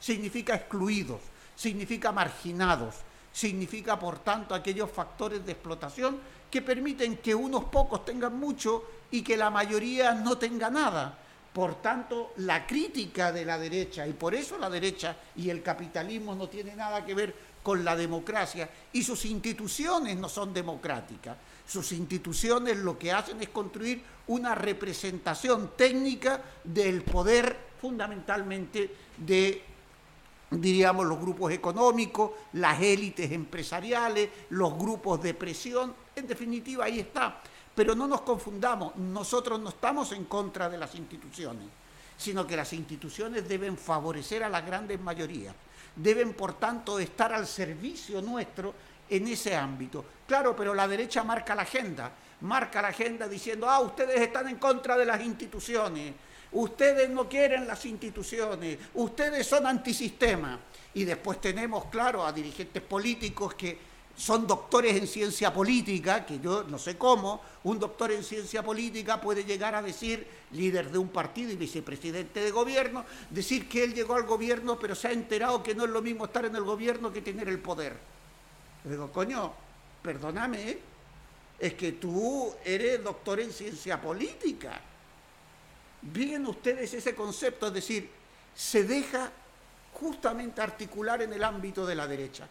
significa 0.00 0.54
excluidos, 0.56 1.20
significa 1.54 2.10
marginados, 2.10 2.96
significa 3.32 3.98
por 3.98 4.18
tanto 4.18 4.54
aquellos 4.54 4.90
factores 4.90 5.46
de 5.46 5.52
explotación 5.52 6.18
que 6.50 6.62
permiten 6.62 7.18
que 7.18 7.34
unos 7.34 7.64
pocos 7.64 8.04
tengan 8.04 8.38
mucho 8.38 8.84
y 9.10 9.22
que 9.22 9.36
la 9.36 9.50
mayoría 9.50 10.14
no 10.14 10.36
tenga 10.36 10.70
nada. 10.70 11.18
Por 11.52 11.76
tanto, 11.80 12.32
la 12.36 12.66
crítica 12.66 13.32
de 13.32 13.44
la 13.44 13.58
derecha, 13.58 14.06
y 14.06 14.12
por 14.12 14.34
eso 14.34 14.58
la 14.58 14.68
derecha 14.68 15.16
y 15.36 15.48
el 15.48 15.62
capitalismo 15.62 16.34
no 16.34 16.48
tiene 16.48 16.76
nada 16.76 17.04
que 17.04 17.14
ver 17.14 17.34
con 17.62 17.84
la 17.84 17.96
democracia, 17.96 18.68
y 18.92 19.02
sus 19.02 19.24
instituciones 19.24 20.16
no 20.16 20.28
son 20.28 20.52
democráticas, 20.52 21.36
sus 21.66 21.92
instituciones 21.92 22.76
lo 22.76 22.98
que 22.98 23.10
hacen 23.10 23.40
es 23.40 23.48
construir 23.48 24.02
una 24.28 24.54
representación 24.54 25.72
técnica 25.76 26.42
del 26.64 27.02
poder 27.02 27.56
fundamentalmente 27.80 28.90
de, 29.16 29.62
diríamos, 30.50 31.06
los 31.06 31.20
grupos 31.20 31.52
económicos, 31.52 32.32
las 32.54 32.80
élites 32.80 33.30
empresariales, 33.30 34.30
los 34.50 34.76
grupos 34.76 35.22
de 35.22 35.34
presión. 35.34 35.94
En 36.14 36.26
definitiva, 36.26 36.84
ahí 36.84 37.00
está. 37.00 37.40
Pero 37.74 37.94
no 37.94 38.06
nos 38.08 38.22
confundamos, 38.22 38.96
nosotros 38.96 39.60
no 39.60 39.68
estamos 39.68 40.12
en 40.12 40.24
contra 40.24 40.68
de 40.68 40.78
las 40.78 40.94
instituciones, 40.94 41.68
sino 42.16 42.46
que 42.46 42.56
las 42.56 42.72
instituciones 42.72 43.46
deben 43.46 43.76
favorecer 43.76 44.42
a 44.42 44.48
las 44.48 44.64
grandes 44.64 44.98
mayorías, 44.98 45.54
deben 45.94 46.32
por 46.32 46.54
tanto 46.54 46.98
estar 46.98 47.34
al 47.34 47.46
servicio 47.46 48.22
nuestro 48.22 48.74
en 49.10 49.28
ese 49.28 49.54
ámbito. 49.54 50.04
Claro, 50.26 50.56
pero 50.56 50.74
la 50.74 50.88
derecha 50.88 51.22
marca 51.22 51.54
la 51.54 51.62
agenda, 51.62 52.10
marca 52.40 52.82
la 52.82 52.88
agenda 52.88 53.28
diciendo, 53.28 53.68
ah, 53.68 53.80
ustedes 53.80 54.20
están 54.20 54.48
en 54.48 54.56
contra 54.56 54.96
de 54.96 55.04
las 55.04 55.20
instituciones, 55.22 56.14
ustedes 56.52 57.08
no 57.10 57.28
quieren 57.28 57.66
las 57.66 57.84
instituciones, 57.86 58.78
ustedes 58.94 59.46
son 59.46 59.66
antisistema. 59.66 60.58
Y 60.94 61.04
después 61.04 61.40
tenemos, 61.40 61.86
claro, 61.86 62.24
a 62.24 62.32
dirigentes 62.32 62.82
políticos 62.82 63.54
que 63.54 63.78
son 64.16 64.46
doctores 64.46 64.96
en 64.96 65.06
ciencia 65.06 65.52
política, 65.52 66.24
que 66.24 66.40
yo 66.40 66.64
no 66.64 66.78
sé 66.78 66.96
cómo, 66.96 67.42
un 67.64 67.78
doctor 67.78 68.12
en 68.12 68.24
ciencia 68.24 68.62
política 68.62 69.20
puede 69.20 69.44
llegar 69.44 69.74
a 69.74 69.82
decir, 69.82 70.26
líder 70.52 70.90
de 70.90 70.96
un 70.96 71.08
partido 71.08 71.52
y 71.52 71.56
vicepresidente 71.56 72.40
de 72.40 72.50
gobierno, 72.50 73.04
decir 73.28 73.68
que 73.68 73.84
él 73.84 73.94
llegó 73.94 74.14
al 74.14 74.22
gobierno 74.22 74.78
pero 74.78 74.94
se 74.94 75.08
ha 75.08 75.12
enterado 75.12 75.62
que 75.62 75.74
no 75.74 75.84
es 75.84 75.90
lo 75.90 76.00
mismo 76.00 76.24
estar 76.24 76.46
en 76.46 76.56
el 76.56 76.62
gobierno 76.62 77.12
que 77.12 77.20
tener 77.20 77.48
el 77.48 77.58
poder. 77.58 77.94
Le 78.84 78.92
digo, 78.92 79.12
coño, 79.12 79.52
perdóname, 80.02 80.78
es 81.58 81.74
que 81.74 81.92
tú 81.92 82.54
eres 82.64 83.02
doctor 83.02 83.40
en 83.40 83.52
ciencia 83.52 84.00
política. 84.00 84.80
Bien 86.02 86.46
ustedes 86.46 86.92
ese 86.94 87.14
concepto, 87.14 87.68
es 87.68 87.72
decir, 87.72 88.10
se 88.54 88.84
deja 88.84 89.30
justamente 89.92 90.60
articular 90.60 91.22
en 91.22 91.32
el 91.32 91.42
ámbito 91.42 91.86
de 91.86 91.94
la 91.94 92.06
derecha. 92.06 92.48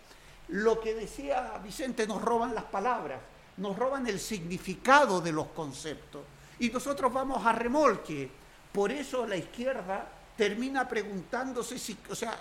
Lo 0.49 0.79
que 0.79 0.93
decía 0.93 1.59
Vicente, 1.63 2.07
nos 2.07 2.21
roban 2.21 2.53
las 2.53 2.65
palabras, 2.65 3.19
nos 3.57 3.77
roban 3.77 4.07
el 4.07 4.19
significado 4.19 5.21
de 5.21 5.31
los 5.31 5.47
conceptos 5.47 6.23
y 6.59 6.69
nosotros 6.69 7.11
vamos 7.11 7.45
a 7.45 7.51
remolque. 7.51 8.29
Por 8.71 8.91
eso 8.91 9.25
la 9.25 9.37
izquierda 9.37 10.07
termina 10.35 10.87
preguntándose 10.87 11.79
si, 11.79 11.97
o 12.09 12.15
sea, 12.15 12.37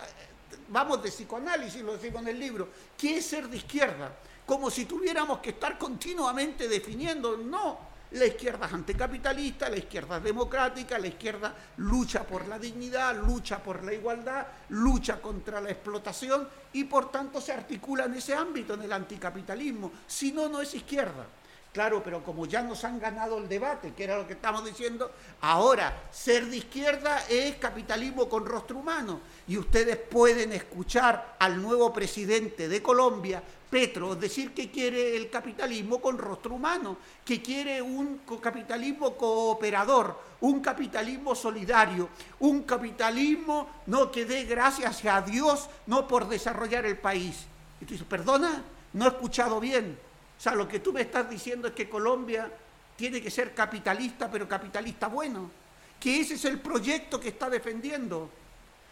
vamos 0.68 1.02
de 1.02 1.10
psicoanálisis, 1.10 1.82
lo 1.82 1.94
decimos 1.94 2.22
en 2.22 2.28
el 2.28 2.38
libro, 2.38 2.68
¿qué 2.96 3.18
es 3.18 3.26
ser 3.26 3.48
de 3.48 3.56
izquierda? 3.56 4.12
Como 4.46 4.70
si 4.70 4.84
tuviéramos 4.84 5.38
que 5.38 5.50
estar 5.50 5.78
continuamente 5.78 6.68
definiendo, 6.68 7.36
no, 7.36 7.78
la 8.14 8.26
izquierda 8.26 8.66
es 8.66 8.72
anticapitalista, 8.72 9.68
la 9.68 9.78
izquierda 9.78 10.18
es 10.18 10.22
democrática, 10.22 10.98
la 10.98 11.08
izquierda 11.08 11.54
lucha 11.78 12.24
por 12.24 12.46
la 12.46 12.58
dignidad, 12.58 13.16
lucha 13.16 13.62
por 13.62 13.82
la 13.82 13.92
igualdad, 13.92 14.46
lucha 14.68 15.20
contra 15.20 15.60
la 15.60 15.70
explotación 15.70 16.48
y 16.74 16.84
por 16.84 17.10
tanto 17.10 17.40
se 17.40 17.52
articula 17.52 18.04
en 18.04 18.14
ese 18.14 18.34
ámbito, 18.34 18.74
en 18.74 18.82
el 18.82 18.92
anticapitalismo. 18.92 19.90
Si 20.06 20.30
no, 20.30 20.48
no 20.48 20.60
es 20.60 20.74
izquierda. 20.74 21.26
Claro, 21.74 22.04
pero 22.04 22.22
como 22.22 22.46
ya 22.46 22.62
nos 22.62 22.84
han 22.84 23.00
ganado 23.00 23.36
el 23.36 23.48
debate, 23.48 23.94
que 23.94 24.04
era 24.04 24.16
lo 24.16 24.28
que 24.28 24.34
estamos 24.34 24.64
diciendo, 24.64 25.10
ahora 25.40 26.04
ser 26.12 26.46
de 26.46 26.58
izquierda 26.58 27.26
es 27.28 27.56
capitalismo 27.56 28.28
con 28.28 28.46
rostro 28.46 28.78
humano. 28.78 29.18
Y 29.48 29.58
ustedes 29.58 29.96
pueden 29.96 30.52
escuchar 30.52 31.34
al 31.36 31.60
nuevo 31.60 31.92
presidente 31.92 32.68
de 32.68 32.80
Colombia, 32.80 33.42
Petro, 33.68 34.14
decir 34.14 34.54
que 34.54 34.70
quiere 34.70 35.16
el 35.16 35.28
capitalismo 35.28 36.00
con 36.00 36.16
rostro 36.16 36.54
humano, 36.54 36.96
que 37.24 37.42
quiere 37.42 37.82
un 37.82 38.20
capitalismo 38.40 39.16
cooperador, 39.16 40.16
un 40.42 40.60
capitalismo 40.60 41.34
solidario, 41.34 42.08
un 42.38 42.62
capitalismo 42.62 43.68
no 43.86 44.12
que 44.12 44.24
dé 44.24 44.44
gracias 44.44 45.04
a 45.06 45.22
Dios 45.22 45.68
no 45.88 46.06
por 46.06 46.28
desarrollar 46.28 46.86
el 46.86 46.98
país. 46.98 47.46
Y 47.80 47.84
tú 47.84 47.94
dices, 47.94 48.06
perdona, 48.06 48.62
no 48.92 49.06
he 49.06 49.08
escuchado 49.08 49.58
bien. 49.58 50.13
O 50.44 50.46
sea, 50.46 50.54
lo 50.54 50.68
que 50.68 50.80
tú 50.80 50.92
me 50.92 51.00
estás 51.00 51.30
diciendo 51.30 51.68
es 51.68 51.72
que 51.72 51.88
Colombia 51.88 52.52
tiene 52.96 53.22
que 53.22 53.30
ser 53.30 53.54
capitalista, 53.54 54.30
pero 54.30 54.46
capitalista 54.46 55.08
bueno, 55.08 55.50
que 55.98 56.20
ese 56.20 56.34
es 56.34 56.44
el 56.44 56.60
proyecto 56.60 57.18
que 57.18 57.28
está 57.28 57.48
defendiendo. 57.48 58.28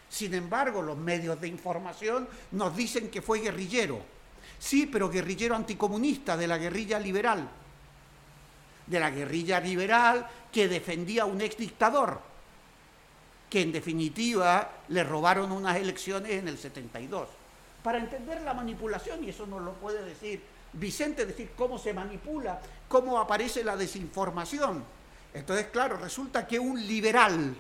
Sin 0.09 0.33
embargo, 0.33 0.81
los 0.81 0.97
medios 0.97 1.39
de 1.39 1.49
información 1.49 2.27
nos 2.53 2.75
dicen 2.75 3.11
que 3.11 3.21
fue 3.21 3.41
guerrillero. 3.41 4.01
Sí, 4.59 4.89
pero 4.91 5.11
guerrillero 5.11 5.55
anticomunista 5.55 6.39
de 6.39 6.47
la 6.47 6.57
guerrilla 6.57 6.99
liberal. 6.99 7.47
De 8.87 8.99
la 8.99 9.11
guerrilla 9.11 9.61
liberal 9.61 10.27
que 10.51 10.69
defendía 10.69 11.25
a 11.25 11.27
un 11.27 11.43
ex 11.43 11.59
dictador, 11.59 12.19
que 13.51 13.61
en 13.61 13.73
definitiva 13.73 14.71
le 14.89 15.05
robaron 15.05 15.53
unas 15.53 15.77
elecciones 15.77 16.33
en 16.33 16.49
el 16.49 16.57
72. 16.57 17.29
Para 17.83 17.99
entender 17.99 18.41
la 18.41 18.55
manipulación, 18.55 19.23
y 19.23 19.29
eso 19.29 19.47
nos 19.47 19.61
lo 19.61 19.75
puede 19.75 20.03
decir 20.03 20.52
Vicente 20.75 21.27
decir 21.27 21.53
cómo 21.57 21.79
se 21.79 21.93
manipula, 21.93 22.61
cómo 22.89 23.19
aparece 23.19 23.63
la 23.63 23.77
desinformación. 23.77 24.85
Entonces, 25.35 25.67
claro, 25.67 25.97
resulta 25.97 26.47
que 26.47 26.59
un 26.59 26.87
liberal, 26.87 27.55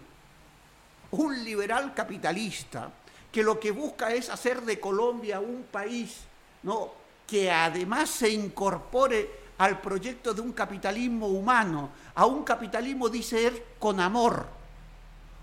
un 1.11 1.45
liberal 1.45 1.95
capitalista, 1.95 2.91
que 3.31 3.43
lo 3.43 3.59
que 3.59 3.71
busca 3.71 4.13
es 4.13 4.29
hacer 4.29 4.63
de 4.63 4.79
Colombia 4.79 5.41
un 5.41 5.65
país 5.71 6.21
¿no? 6.63 6.91
que 7.27 7.51
además 7.51 8.11
se 8.11 8.31
incorpore 8.31 9.43
al 9.59 9.81
proyecto 9.81 10.35
de 10.35 10.41
un 10.41 10.53
capitalismo 10.53 11.29
humano, 11.29 11.91
a 12.15 12.27
un 12.27 12.45
capitalismo, 12.45 13.09
dice 13.09 13.47
él, 13.47 13.63
con 13.79 14.01
amor, 14.01 14.47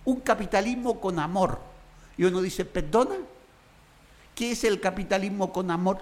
un 0.06 0.20
capitalismo 0.20 1.00
con 1.00 1.20
amor. 1.20 1.60
Y 2.18 2.26
uno 2.26 2.42
dice, 2.42 2.66
perdona, 2.66 3.16
¿qué 4.36 4.52
es 4.52 4.64
el 4.66 4.80
capitalismo 4.80 5.52
con 5.52 5.72
amor? 5.72 6.00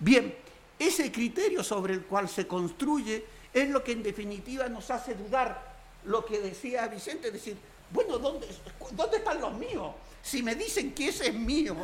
Bien, 0.00 0.34
ese 0.78 1.10
criterio 1.10 1.64
sobre 1.64 1.94
el 1.94 2.02
cual 2.02 2.28
se 2.28 2.46
construye 2.46 3.24
es 3.52 3.68
lo 3.68 3.82
que 3.82 3.92
en 3.92 4.02
definitiva 4.02 4.68
nos 4.68 4.90
hace 4.90 5.14
dudar 5.14 5.76
lo 6.04 6.24
que 6.24 6.38
decía 6.38 6.86
Vicente, 6.88 7.30
decir, 7.30 7.56
bueno, 7.90 8.18
¿dónde, 8.18 8.46
¿dónde 8.92 9.16
están 9.18 9.40
los 9.40 9.54
míos? 9.54 9.92
Si 10.22 10.42
me 10.42 10.54
dicen 10.54 10.92
que 10.92 11.08
ese 11.08 11.28
es 11.28 11.34
mío, 11.34 11.74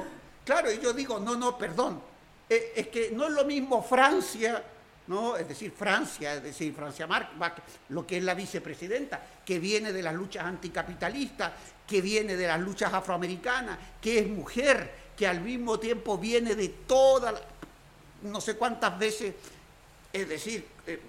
claro, 0.44 0.70
y 0.70 0.80
yo 0.80 0.92
digo, 0.92 1.18
no, 1.18 1.36
no, 1.36 1.56
perdón, 1.56 2.00
eh, 2.48 2.72
es 2.76 2.88
que 2.88 3.10
no 3.12 3.26
es 3.26 3.32
lo 3.32 3.44
mismo 3.44 3.82
Francia, 3.82 4.62
¿no? 5.06 5.36
es 5.36 5.48
decir, 5.48 5.72
Francia, 5.72 6.34
es 6.34 6.42
decir, 6.42 6.74
Francia 6.74 7.06
Marc, 7.06 7.30
lo 7.88 8.06
que 8.06 8.18
es 8.18 8.22
la 8.22 8.34
vicepresidenta, 8.34 9.20
que 9.44 9.58
viene 9.58 9.92
de 9.92 10.02
las 10.02 10.14
luchas 10.14 10.44
anticapitalistas, 10.44 11.52
que 11.86 12.00
viene 12.00 12.36
de 12.36 12.46
las 12.46 12.60
luchas 12.60 12.92
afroamericanas, 12.92 13.78
que 14.00 14.20
es 14.20 14.28
mujer, 14.28 15.02
que 15.16 15.26
al 15.26 15.40
mismo 15.40 15.78
tiempo 15.78 16.18
viene 16.18 16.54
de 16.54 16.68
toda 16.68 17.32
la, 17.32 17.40
no 18.22 18.40
sé 18.40 18.56
cuántas 18.56 18.98
veces, 18.98 19.34
es 20.12 20.28
decir, 20.28 20.66
eh, 20.86 21.00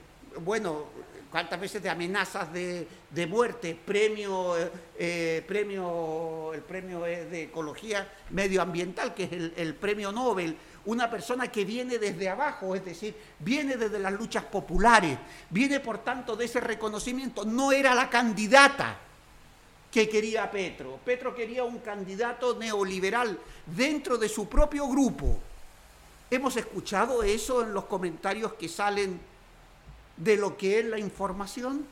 bueno, 0.41 0.86
cuántas 1.32 1.59
veces 1.59 1.82
de 1.82 1.89
amenazas 1.89 2.51
de, 2.53 2.88
muerte, 3.28 3.76
premio, 3.76 4.55
eh, 4.97 5.43
premio, 5.47 6.53
el 6.53 6.61
premio 6.61 7.01
de 7.01 7.43
ecología 7.43 8.07
medioambiental, 8.32 9.14
que 9.14 9.24
es 9.24 9.32
el, 9.32 9.53
el, 9.57 9.76
premio 9.76 10.11
Nobel, 10.11 10.55
una 10.86 11.09
persona 11.09 11.51
que 11.51 11.66
viene 11.66 11.97
desde 11.97 12.30
abajo, 12.30 12.76
es 12.76 12.86
decir, 12.86 13.16
viene 13.39 13.78
desde 13.78 13.99
las 13.99 14.14
luchas 14.14 14.43
populares, 14.45 15.18
viene 15.49 15.80
por 15.80 16.03
tanto 16.03 16.36
de 16.36 16.45
ese 16.45 16.59
reconocimiento, 16.59 17.45
no 17.45 17.72
era 17.72 17.95
la 17.95 18.09
candidata 18.09 18.99
que 19.91 20.09
quería 20.09 20.49
Petro, 20.49 20.99
Petro 21.05 21.36
quería 21.36 21.64
un 21.64 21.78
candidato 21.80 22.57
neoliberal 22.57 23.39
dentro 23.66 24.18
de 24.18 24.28
su 24.28 24.49
propio 24.49 24.88
grupo 24.88 25.39
Hemos 26.34 26.57
escuchado 26.57 27.21
eso 27.21 27.61
en 27.61 27.75
los 27.75 27.86
comentarios 27.86 28.53
que 28.53 28.67
salen 28.67 29.21
de 30.17 30.36
lo 30.36 30.57
que 30.57 30.79
es 30.79 30.86
la 30.86 30.97
información. 30.97 31.86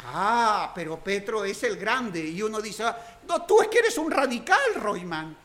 Ah, 0.00 0.72
pero 0.74 0.98
Petro 0.98 1.44
es 1.44 1.62
el 1.62 1.76
grande. 1.76 2.18
Y 2.18 2.42
uno 2.42 2.60
dice, 2.60 2.82
ah, 2.82 3.20
no, 3.28 3.42
tú 3.42 3.62
es 3.62 3.68
que 3.68 3.78
eres 3.78 3.96
un 3.96 4.10
radical, 4.10 4.74
Royman. 4.74 5.36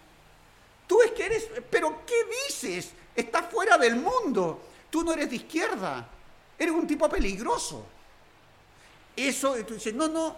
Tú 0.88 1.04
es 1.04 1.12
que 1.12 1.28
eres, 1.28 1.48
pero 1.70 2.02
¿qué 2.04 2.16
dices? 2.48 2.94
Estás 3.16 3.46
fuera 3.52 3.78
del 3.78 3.98
mundo. 3.98 4.60
Tú 4.90 5.04
no 5.04 5.14
eres 5.14 5.30
de 5.30 5.36
izquierda. 5.36 6.10
Eres 6.58 6.74
un 6.74 6.88
tipo 6.88 7.08
peligroso. 7.08 7.86
Eso, 9.16 9.54
tú 9.66 9.76
dices, 9.76 9.94
no, 9.94 10.08
no. 10.08 10.36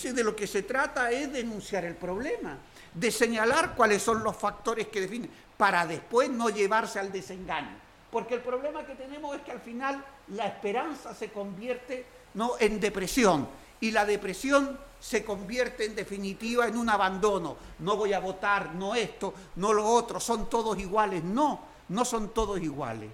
De 0.00 0.22
lo 0.22 0.36
que 0.36 0.46
se 0.46 0.62
trata 0.62 1.10
es 1.10 1.32
denunciar 1.32 1.84
el 1.86 1.96
problema, 1.96 2.56
de 2.94 3.10
señalar 3.10 3.74
cuáles 3.74 4.00
son 4.00 4.22
los 4.22 4.36
factores 4.36 4.86
que 4.86 5.00
definen 5.00 5.47
para 5.58 5.86
después 5.86 6.30
no 6.30 6.48
llevarse 6.48 6.98
al 6.98 7.12
desengaño. 7.12 7.76
Porque 8.10 8.34
el 8.34 8.40
problema 8.40 8.86
que 8.86 8.94
tenemos 8.94 9.36
es 9.36 9.42
que 9.42 9.52
al 9.52 9.60
final 9.60 10.02
la 10.28 10.46
esperanza 10.46 11.14
se 11.14 11.30
convierte 11.30 12.06
¿no? 12.32 12.52
en 12.58 12.80
depresión 12.80 13.46
y 13.80 13.90
la 13.90 14.06
depresión 14.06 14.78
se 14.98 15.24
convierte 15.24 15.84
en 15.84 15.94
definitiva 15.94 16.66
en 16.66 16.78
un 16.78 16.88
abandono. 16.88 17.56
No 17.80 17.96
voy 17.96 18.12
a 18.14 18.20
votar, 18.20 18.74
no 18.74 18.94
esto, 18.94 19.34
no 19.56 19.72
lo 19.72 19.84
otro, 19.86 20.20
son 20.20 20.48
todos 20.48 20.78
iguales. 20.78 21.22
No, 21.22 21.60
no 21.88 22.04
son 22.04 22.30
todos 22.30 22.60
iguales. 22.60 23.10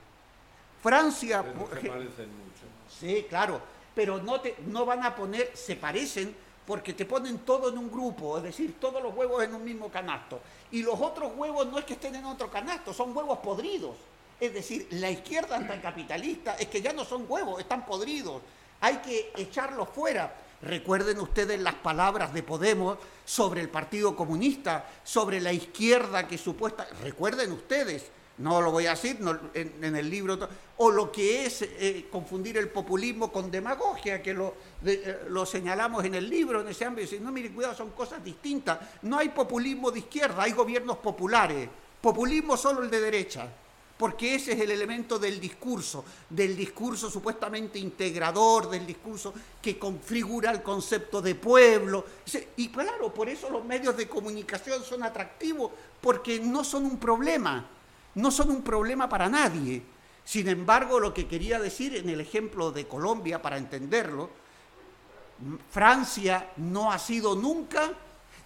Francia... 0.83 1.43
se 1.43 1.89
parecen 1.89 2.29
mucho. 2.29 2.65
Sí, 3.01 3.27
claro, 3.29 3.61
pero 3.95 4.23
no, 4.23 4.41
te, 4.41 4.57
no 4.67 4.85
van 4.85 5.03
a 5.03 5.17
poner, 5.17 5.51
se 5.55 5.77
parecen, 5.77 6.37
porque 6.67 6.95
te 6.95 7.05
ponen 7.05 7.39
todo 7.41 7.69
en 7.69 7.79
un 7.79 7.91
grupo, 7.91 8.39
es 8.39 8.45
decir, 8.45 8.79
todos 8.81 9.03
los 9.03 9.15
huevos 9.15 9.45
en 9.45 9.55
un 9.55 9.65
mismo 9.65 9.91
canasto. 9.91 10.41
Y 10.71 10.83
los 10.83 10.99
otros 11.01 11.33
huevos 11.37 11.67
no 11.67 11.79
es 11.79 11.85
que 11.85 11.95
estén 11.95 12.15
en 12.15 12.25
otro 12.25 12.51
canasto, 12.51 12.95
son 12.95 13.17
huevos 13.17 13.39
podridos. 13.39 13.97
Es 14.41 14.53
decir, 14.53 14.89
la 14.93 15.11
izquierda 15.11 15.57
anticapitalista 15.57 16.55
es 16.55 16.69
que 16.69 16.83
ya 16.83 16.93
no 16.93 17.05
son 17.05 17.27
huevos, 17.29 17.61
están 17.61 17.85
podridos. 17.85 18.43
Hay 18.81 18.97
que 18.99 19.33
echarlos 19.37 19.89
fuera. 19.91 20.35
Recuerden 20.63 21.21
ustedes 21.21 21.61
las 21.61 21.75
palabras 21.75 22.33
de 22.33 22.43
Podemos 22.43 22.99
sobre 23.25 23.61
el 23.61 23.69
Partido 23.69 24.17
Comunista, 24.17 24.87
sobre 25.05 25.41
la 25.41 25.53
izquierda 25.53 26.27
que 26.27 26.39
supuesta. 26.39 26.87
Recuerden 27.03 27.53
ustedes, 27.53 28.11
no 28.39 28.61
lo 28.61 28.73
voy 28.73 28.87
a 28.87 28.91
decir 28.91 29.19
en, 29.55 29.97
el 29.97 30.11
libro, 30.11 30.37
o 30.79 30.91
lo 30.91 31.13
que 31.13 31.47
es 31.47 31.63
eh, 31.63 32.07
confundir 32.11 32.57
el 32.59 32.69
populismo 32.69 33.31
con 33.31 33.51
demagogia, 33.51 34.21
que 34.21 34.35
lo, 34.35 34.55
eh, 34.85 35.27
lo, 35.29 35.47
señalamos 35.47 36.05
en 36.05 36.17
el 36.17 36.29
libro, 36.29 36.61
en 36.61 36.69
ese 36.69 36.85
ámbito, 36.85 37.15
no, 37.21 37.31
mire, 37.31 37.53
cuidado, 37.53 37.75
son 37.75 37.91
cosas 37.91 38.25
distintas. 38.25 38.79
No 39.03 39.19
hay 39.19 39.29
populismo 39.29 39.91
de 39.91 40.01
izquierda, 40.01 40.43
hay 40.43 40.53
gobiernos 40.53 40.99
populares. 40.99 41.69
Populismo 42.01 42.57
solo 42.57 42.83
el 42.83 42.91
de 42.91 43.01
derecha, 43.01 43.49
porque 43.97 44.35
ese 44.35 44.53
es 44.53 44.61
el 44.61 44.73
elemento 44.73 45.17
del 45.17 45.41
discurso, 45.41 46.05
del 46.29 46.57
discurso 46.57 47.09
supuestamente 47.09 47.79
integrador, 47.79 48.69
del 48.69 48.85
discurso 48.85 49.33
que 49.63 49.79
configura 49.79 50.51
el 50.51 50.61
concepto 50.61 51.23
de 51.23 51.37
pueblo. 51.37 52.05
Y 52.57 52.69
claro, 52.69 53.15
por 53.15 53.29
eso 53.29 53.49
los 53.49 53.65
medios 53.65 53.97
de 53.97 54.09
comunicación 54.09 54.83
son 54.83 55.05
atractivos, 55.05 55.71
porque 56.01 56.41
no 56.41 56.65
son 56.65 56.85
un 56.85 56.99
problema 56.99 57.71
no 58.15 58.31
son 58.31 58.51
un 58.51 58.63
problema 58.63 59.09
para 59.09 59.29
nadie. 59.29 59.83
Sin 60.25 60.49
embargo, 60.49 60.99
lo 60.99 61.13
que 61.13 61.27
quería 61.27 61.59
decir 61.59 61.97
en 61.97 62.09
el 62.09 62.21
ejemplo 62.21 62.73
de 62.73 62.87
Colombia, 62.87 63.43
para 63.43 63.59
entenderlo, 63.59 64.31
Francia 65.71 66.53
no 66.57 66.93
ha 66.93 66.99
sido 66.99 67.35
nunca 67.35 67.93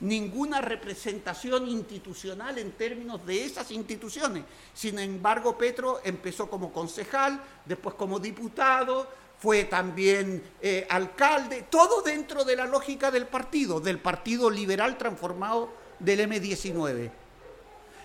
ninguna 0.01 0.61
representación 0.61 1.69
institucional 1.69 2.59
en 2.59 2.73
términos 2.73 3.25
de 3.27 3.45
esas 3.45 3.71
instituciones. 3.71 4.45
Sin 4.73 4.99
embargo, 4.99 5.59
Petro 5.59 6.01
empezó 6.05 6.49
como 6.49 6.73
concejal, 6.73 7.41
después 7.65 7.95
como 7.95 8.19
diputado, 8.19 9.09
fue 9.39 9.65
también 9.65 10.43
eh, 10.61 10.87
alcalde, 10.91 11.67
todo 11.71 12.03
dentro 12.03 12.45
de 12.45 12.57
la 12.57 12.67
lógica 12.67 13.11
del 13.11 13.27
partido, 13.27 13.81
del 13.81 14.01
Partido 14.01 14.51
Liberal 14.51 14.99
transformado 14.99 15.71
del 15.99 16.29
M19. 16.29 17.11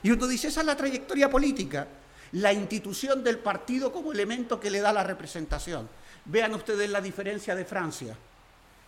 Y 0.04 0.12
uno 0.12 0.28
dice, 0.28 0.50
esa 0.50 0.60
es 0.60 0.66
la 0.66 0.76
trayectoria 0.76 1.30
política, 1.30 1.88
la 2.34 2.52
institución 2.52 3.24
del 3.24 3.40
partido 3.40 3.92
como 3.92 4.12
elemento 4.12 4.60
que 4.60 4.70
le 4.70 4.82
da 4.82 4.92
la 4.92 5.04
representación. 5.04 5.90
Vean 6.26 6.54
ustedes 6.54 6.90
la 6.90 7.02
diferencia 7.02 7.56
de 7.56 7.66
Francia. 7.66 8.16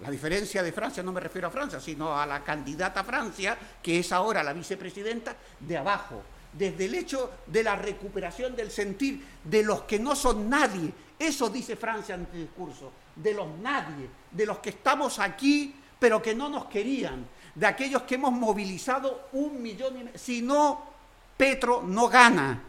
La 0.01 0.11
diferencia 0.11 0.61
de 0.61 0.73
Francia, 0.73 1.01
no 1.01 1.13
me 1.13 1.21
refiero 1.21 1.47
a 1.47 1.51
Francia, 1.51 1.79
sino 1.79 2.19
a 2.19 2.25
la 2.25 2.43
candidata 2.43 3.03
Francia, 3.03 3.57
que 3.81 3.99
es 3.99 4.11
ahora 4.11 4.43
la 4.43 4.51
vicepresidenta, 4.51 5.35
de 5.59 5.77
abajo, 5.77 6.21
desde 6.51 6.85
el 6.85 6.95
hecho 6.95 7.31
de 7.47 7.63
la 7.63 7.77
recuperación 7.77 8.55
del 8.55 8.71
sentir 8.71 9.23
de 9.43 9.63
los 9.63 9.83
que 9.83 9.99
no 9.99 10.15
son 10.15 10.49
nadie 10.49 10.91
Eso 11.17 11.49
dice 11.49 11.77
Francia 11.77 12.15
en 12.15 12.27
el 12.31 12.41
discurso, 12.41 12.91
de 13.15 13.33
los 13.33 13.47
nadie, 13.59 14.09
de 14.31 14.45
los 14.45 14.59
que 14.59 14.71
estamos 14.71 15.19
aquí, 15.19 15.73
pero 15.97 16.21
que 16.21 16.35
no 16.35 16.49
nos 16.49 16.65
querían, 16.65 17.25
de 17.53 17.65
aquellos 17.65 18.01
que 18.01 18.15
hemos 18.15 18.33
movilizado 18.33 19.29
un 19.31 19.61
millón 19.61 19.97
y 19.97 20.03
medio. 20.03 20.19
Si 20.19 20.41
no, 20.41 20.94
Petro 21.37 21.83
no 21.83 22.07
gana, 22.07 22.61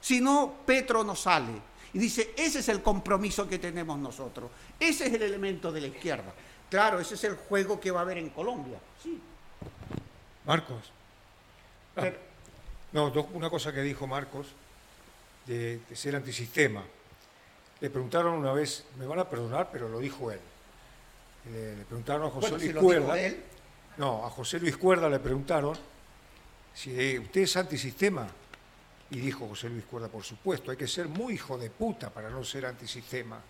si 0.00 0.20
no, 0.20 0.54
Petro 0.64 1.02
no 1.04 1.16
sale. 1.16 1.68
Y 1.92 1.98
dice, 1.98 2.34
ese 2.36 2.58
es 2.60 2.68
el 2.68 2.82
compromiso 2.82 3.48
que 3.48 3.58
tenemos 3.58 3.98
nosotros, 3.98 4.50
ese 4.78 5.06
es 5.06 5.14
el 5.14 5.22
elemento 5.22 5.72
de 5.72 5.80
la 5.80 5.86
izquierda. 5.88 6.32
Claro, 6.70 7.00
ese 7.00 7.14
es 7.14 7.24
el 7.24 7.36
juego 7.36 7.80
que 7.80 7.90
va 7.90 8.00
a 8.00 8.02
haber 8.02 8.18
en 8.18 8.28
Colombia. 8.30 8.78
Sí. 9.02 9.18
Marcos. 10.44 10.92
Ah, 11.96 12.10
no, 12.92 13.12
una 13.32 13.50
cosa 13.50 13.72
que 13.72 13.82
dijo 13.82 14.06
Marcos 14.06 14.46
de, 15.46 15.80
ser 15.94 16.16
antisistema. 16.16 16.84
Le 17.80 17.90
preguntaron 17.90 18.34
una 18.34 18.52
vez, 18.52 18.84
me 18.98 19.06
van 19.06 19.18
a 19.18 19.28
perdonar, 19.28 19.70
pero 19.72 19.88
lo 19.88 19.98
dijo 19.98 20.30
él. 20.30 20.40
Le, 21.52 21.84
preguntaron 21.84 22.26
a 22.26 22.30
José 22.30 22.50
Luis 22.58 22.74
Cuerda. 22.74 23.16
No, 23.96 24.24
a 24.24 24.30
José 24.30 24.60
Luis 24.60 24.76
Cuerda 24.76 25.08
le 25.08 25.18
preguntaron 25.18 25.76
si 26.78 27.18
usted 27.18 27.40
es 27.40 27.56
antisistema. 27.56 28.28
Y 29.10 29.18
dijo 29.18 29.48
José 29.48 29.68
Luis 29.68 29.84
Cuerda, 29.84 30.08
por 30.08 30.22
supuesto, 30.22 30.70
hay 30.70 30.76
que 30.76 30.86
ser 30.86 31.08
muy 31.08 31.34
hijo 31.34 31.56
de 31.56 31.70
puta 31.70 32.10
para 32.10 32.28
no 32.28 32.44
ser 32.44 32.66
antisistema. 32.66 33.40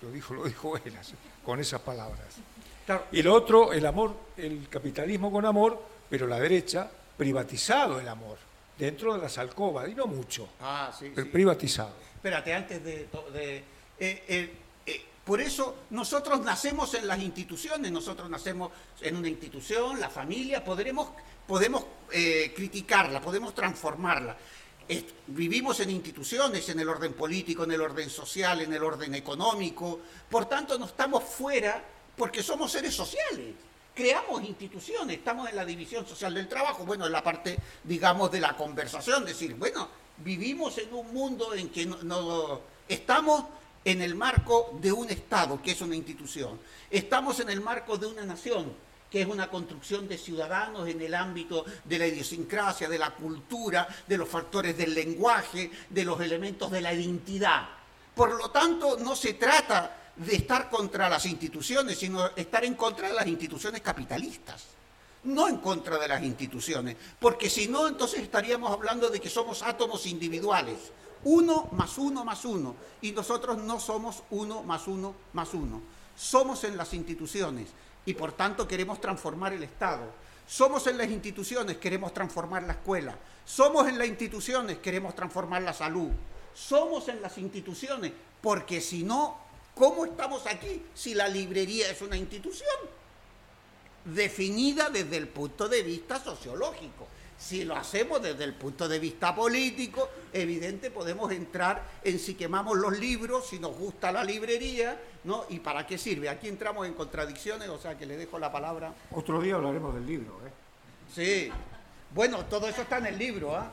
Lo 0.00 0.10
dijo, 0.10 0.34
lo 0.34 0.44
dijo 0.44 0.76
él 0.84 0.94
con 1.44 1.60
esas 1.60 1.80
palabras. 1.80 2.36
Y 3.12 3.22
lo 3.22 3.34
otro, 3.34 3.72
el 3.72 3.84
amor, 3.84 4.14
el 4.36 4.68
capitalismo 4.68 5.30
con 5.30 5.44
amor, 5.44 5.82
pero 6.08 6.26
la 6.26 6.38
derecha, 6.38 6.90
privatizado 7.16 8.00
el 8.00 8.08
amor 8.08 8.38
dentro 8.78 9.14
de 9.14 9.20
las 9.20 9.36
alcobas, 9.38 9.88
y 9.88 9.94
no 9.94 10.06
mucho, 10.06 10.48
ah, 10.60 10.92
sí, 10.96 11.10
privatizado. 11.10 11.94
Espérate, 12.16 12.54
antes 12.54 12.82
de... 12.82 13.08
Eh, 13.34 13.64
eh, 13.98 14.24
eh, 14.28 14.52
por 15.24 15.40
eso 15.40 15.84
nosotros 15.90 16.40
nacemos 16.40 16.94
en 16.94 17.06
las 17.06 17.20
instituciones, 17.20 17.92
nosotros 17.92 18.28
nacemos 18.28 18.72
en 19.00 19.16
una 19.16 19.28
institución, 19.28 20.00
la 20.00 20.10
familia, 20.10 20.64
podremos, 20.64 21.10
podemos 21.46 21.84
criticarla, 22.54 23.20
podemos 23.20 23.54
transformarla. 23.54 24.36
vivimos 25.28 25.80
en 25.80 25.90
instituciones, 25.90 26.68
en 26.68 26.80
el 26.80 26.88
orden 26.88 27.14
político, 27.14 27.64
en 27.64 27.72
el 27.72 27.80
orden 27.80 28.10
social, 28.10 28.60
en 28.60 28.72
el 28.72 28.82
orden 28.82 29.14
económico, 29.14 30.00
por 30.28 30.46
tanto 30.46 30.78
no 30.78 30.86
estamos 30.86 31.24
fuera 31.24 31.82
porque 32.16 32.42
somos 32.42 32.70
seres 32.72 32.94
sociales. 32.94 33.54
Creamos 33.94 34.42
instituciones, 34.44 35.18
estamos 35.18 35.48
en 35.50 35.56
la 35.56 35.64
división 35.64 36.06
social 36.06 36.32
del 36.32 36.48
trabajo, 36.48 36.84
bueno, 36.84 37.04
en 37.06 37.12
la 37.12 37.22
parte, 37.22 37.58
digamos, 37.84 38.30
de 38.30 38.40
la 38.40 38.56
conversación, 38.56 39.24
decir, 39.24 39.54
bueno, 39.54 39.88
vivimos 40.18 40.78
en 40.78 40.94
un 40.94 41.12
mundo 41.12 41.52
en 41.54 41.68
que 41.68 41.84
no, 41.84 42.60
estamos 42.88 43.44
en 43.84 44.00
el 44.00 44.14
marco 44.14 44.78
de 44.80 44.92
un 44.92 45.10
Estado, 45.10 45.60
que 45.60 45.72
es 45.72 45.80
una 45.82 45.94
institución, 45.94 46.58
estamos 46.90 47.40
en 47.40 47.50
el 47.50 47.60
marco 47.60 47.98
de 47.98 48.06
una 48.06 48.24
nación, 48.24 48.72
que 49.12 49.20
es 49.20 49.28
una 49.28 49.50
construcción 49.50 50.08
de 50.08 50.16
ciudadanos 50.16 50.88
en 50.88 50.98
el 51.02 51.14
ámbito 51.14 51.66
de 51.84 51.98
la 51.98 52.06
idiosincrasia, 52.06 52.88
de 52.88 52.98
la 52.98 53.10
cultura, 53.10 53.86
de 54.08 54.16
los 54.16 54.26
factores 54.26 54.74
del 54.74 54.94
lenguaje, 54.94 55.70
de 55.90 56.02
los 56.02 56.18
elementos 56.18 56.70
de 56.70 56.80
la 56.80 56.94
identidad. 56.94 57.68
Por 58.14 58.34
lo 58.34 58.50
tanto, 58.50 58.96
no 58.96 59.14
se 59.14 59.34
trata 59.34 60.14
de 60.16 60.34
estar 60.34 60.70
contra 60.70 61.10
las 61.10 61.26
instituciones, 61.26 61.98
sino 61.98 62.24
estar 62.34 62.64
en 62.64 62.74
contra 62.74 63.08
de 63.08 63.12
las 63.12 63.26
instituciones 63.26 63.82
capitalistas, 63.82 64.64
no 65.24 65.46
en 65.46 65.58
contra 65.58 65.98
de 65.98 66.08
las 66.08 66.22
instituciones, 66.22 66.96
porque 67.20 67.50
si 67.50 67.68
no, 67.68 67.88
entonces 67.88 68.20
estaríamos 68.20 68.70
hablando 68.72 69.10
de 69.10 69.20
que 69.20 69.28
somos 69.28 69.62
átomos 69.62 70.06
individuales, 70.06 70.78
uno 71.24 71.68
más 71.72 71.98
uno 71.98 72.24
más 72.24 72.46
uno, 72.46 72.76
y 73.02 73.12
nosotros 73.12 73.58
no 73.58 73.78
somos 73.78 74.22
uno 74.30 74.62
más 74.62 74.88
uno 74.88 75.14
más 75.34 75.52
uno, 75.52 75.82
somos 76.16 76.64
en 76.64 76.78
las 76.78 76.94
instituciones 76.94 77.68
y 78.06 78.14
por 78.14 78.32
tanto 78.32 78.66
queremos 78.66 79.00
transformar 79.00 79.52
el 79.52 79.62
Estado. 79.62 80.02
Somos 80.46 80.86
en 80.86 80.98
las 80.98 81.08
instituciones, 81.08 81.78
queremos 81.78 82.12
transformar 82.12 82.62
la 82.64 82.72
escuela. 82.72 83.16
Somos 83.44 83.88
en 83.88 83.98
las 83.98 84.08
instituciones, 84.08 84.78
queremos 84.78 85.14
transformar 85.14 85.62
la 85.62 85.72
salud. 85.72 86.10
Somos 86.54 87.08
en 87.08 87.22
las 87.22 87.38
instituciones, 87.38 88.12
porque 88.40 88.80
si 88.80 89.02
no, 89.02 89.42
¿Cómo 89.74 90.04
estamos 90.04 90.46
aquí 90.46 90.82
si 90.94 91.14
la 91.14 91.28
librería 91.28 91.90
es 91.90 92.02
una 92.02 92.16
institución? 92.16 92.68
Definida 94.04 94.90
desde 94.90 95.16
el 95.16 95.28
punto 95.28 95.68
de 95.68 95.82
vista 95.82 96.22
sociológico. 96.22 97.06
Si 97.42 97.64
lo 97.64 97.74
hacemos 97.74 98.22
desde 98.22 98.44
el 98.44 98.54
punto 98.54 98.88
de 98.88 99.00
vista 99.00 99.34
político, 99.34 100.08
evidente 100.32 100.92
podemos 100.92 101.32
entrar 101.32 101.82
en 102.04 102.20
si 102.20 102.34
quemamos 102.34 102.78
los 102.78 102.96
libros, 102.96 103.48
si 103.48 103.58
nos 103.58 103.76
gusta 103.76 104.12
la 104.12 104.22
librería, 104.22 105.00
¿no? 105.24 105.46
¿Y 105.48 105.58
para 105.58 105.84
qué 105.84 105.98
sirve? 105.98 106.28
Aquí 106.28 106.46
entramos 106.46 106.86
en 106.86 106.94
contradicciones, 106.94 107.68
o 107.68 107.78
sea 107.78 107.98
que 107.98 108.06
le 108.06 108.16
dejo 108.16 108.38
la 108.38 108.52
palabra. 108.52 108.94
Otro 109.10 109.40
día 109.40 109.56
hablaremos 109.56 109.92
del 109.92 110.06
libro, 110.06 110.40
¿eh? 110.46 110.52
Sí. 111.12 111.52
Bueno, 112.14 112.44
todo 112.44 112.68
eso 112.68 112.82
está 112.82 112.98
en 112.98 113.06
el 113.06 113.18
libro, 113.18 113.56
¿ah? 113.56 113.72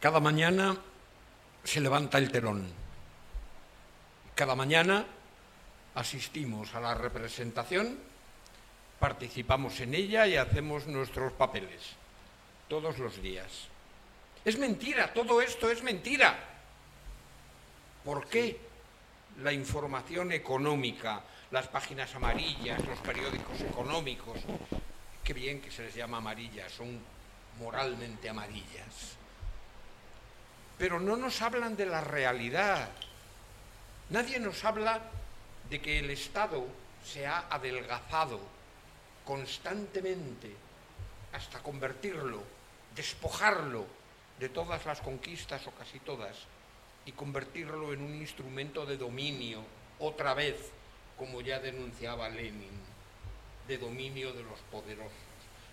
Cada 0.00 0.18
mañana 0.18 0.76
se 1.62 1.80
levanta 1.80 2.18
el 2.18 2.32
telón. 2.32 2.66
Cada 4.34 4.56
mañana 4.56 5.06
asistimos 5.94 6.74
a 6.74 6.80
la 6.80 6.94
representación, 6.94 7.96
participamos 8.98 9.78
en 9.80 9.94
ella 9.94 10.26
y 10.26 10.36
hacemos 10.36 10.86
nuestros 10.86 11.32
papeles, 11.32 11.80
todos 12.68 12.98
los 12.98 13.20
días. 13.22 13.68
Es 14.44 14.58
mentira, 14.58 15.12
todo 15.12 15.40
esto 15.40 15.70
es 15.70 15.82
mentira. 15.82 16.38
¿Por 18.04 18.26
qué 18.28 18.58
la 19.42 19.52
información 19.52 20.32
económica, 20.32 21.22
las 21.50 21.68
páginas 21.68 22.14
amarillas, 22.14 22.84
los 22.84 22.98
periódicos 23.00 23.60
económicos, 23.60 24.38
qué 25.22 25.32
bien 25.32 25.60
que 25.60 25.70
se 25.70 25.84
les 25.84 25.94
llama 25.94 26.18
amarillas, 26.18 26.72
son 26.72 26.98
moralmente 27.58 28.28
amarillas? 28.28 29.18
pero 30.78 31.00
no 31.00 31.16
nos 31.16 31.42
hablan 31.42 31.76
de 31.76 31.86
la 31.86 32.00
realidad. 32.00 32.88
Nadie 34.10 34.38
nos 34.38 34.64
habla 34.64 35.02
de 35.68 35.80
que 35.82 35.98
el 35.98 36.10
Estado 36.10 36.64
se 37.04 37.26
ha 37.26 37.46
adelgazado 37.50 38.40
constantemente 39.28 40.56
hasta 41.34 41.62
convertirlo, 41.62 42.42
despojarlo 42.96 43.84
de 44.40 44.48
todas 44.48 44.86
las 44.86 45.02
conquistas 45.02 45.66
o 45.66 45.70
casi 45.72 46.00
todas 46.00 46.34
y 47.04 47.12
convertirlo 47.12 47.92
en 47.92 48.00
un 48.00 48.14
instrumento 48.14 48.86
de 48.86 48.96
dominio, 48.96 49.62
otra 49.98 50.32
vez, 50.32 50.56
como 51.18 51.42
ya 51.42 51.58
denunciaba 51.58 52.30
Lenin, 52.30 52.72
de 53.66 53.76
dominio 53.76 54.32
de 54.32 54.44
los 54.44 54.58
poderosos, 54.70 55.12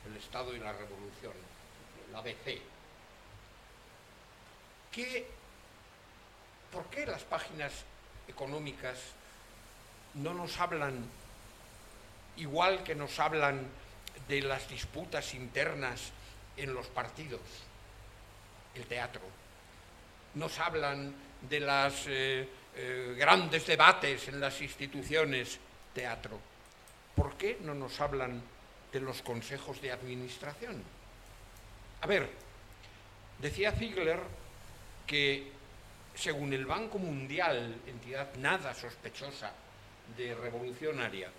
el 0.06 0.18
Estado 0.18 0.53
y 0.53 0.60
la 0.60 0.73
Revolución, 0.73 1.34
la 2.11 2.19
ABC. 2.19 2.60
¿Por 6.73 6.86
qué 6.88 7.06
las 7.06 7.23
páginas 7.23 7.72
económicas 8.27 8.99
no 10.14 10.34
nos 10.34 10.60
hablan 10.60 11.06
igual 12.38 12.84
que 12.84 12.95
nos 12.95 13.20
hablan 13.20 13.68
de 14.28 14.41
las 14.41 14.68
disputas 14.70 15.34
internas 15.34 16.12
en 16.57 16.74
los 16.74 16.88
partidos? 16.88 17.41
El 18.74 18.86
teatro. 18.86 19.22
Nos 20.36 20.60
hablan 20.60 21.14
de 21.49 21.60
los 21.60 22.07
eh, 22.07 22.49
eh, 22.76 23.16
grandes 23.18 23.66
debates 23.66 24.28
en 24.28 24.40
las 24.40 24.62
instituciones, 24.62 25.60
teatro. 25.94 26.40
¿Por 27.16 27.36
qué 27.38 27.60
no 27.62 27.74
nos 27.74 27.99
hablan 28.02 28.41
de 28.91 28.99
los 28.99 29.22
consejos 29.22 29.82
de 29.82 29.91
administración? 29.91 30.84
A 32.02 32.07
ver, 32.07 32.30
decía 33.40 33.72
Ziegler 33.72 34.20
que 35.07 35.52
según 36.16 36.53
el 36.53 36.66
Banco 36.66 36.98
Mundial, 36.98 37.76
entidad 37.88 38.34
nada 38.36 38.74
sospechosa 38.74 39.52
de 40.18 40.34
revolucionaria, 40.34 41.30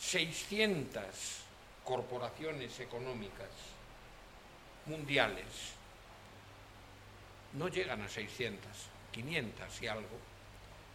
600 0.00 1.04
corporaciones 1.84 2.80
económicas 2.80 3.50
mundiales, 4.86 5.44
no 7.52 7.68
llegan 7.68 8.00
a 8.00 8.08
600, 8.08 8.70
500 9.12 9.82
y 9.82 9.86
algo, 9.86 10.18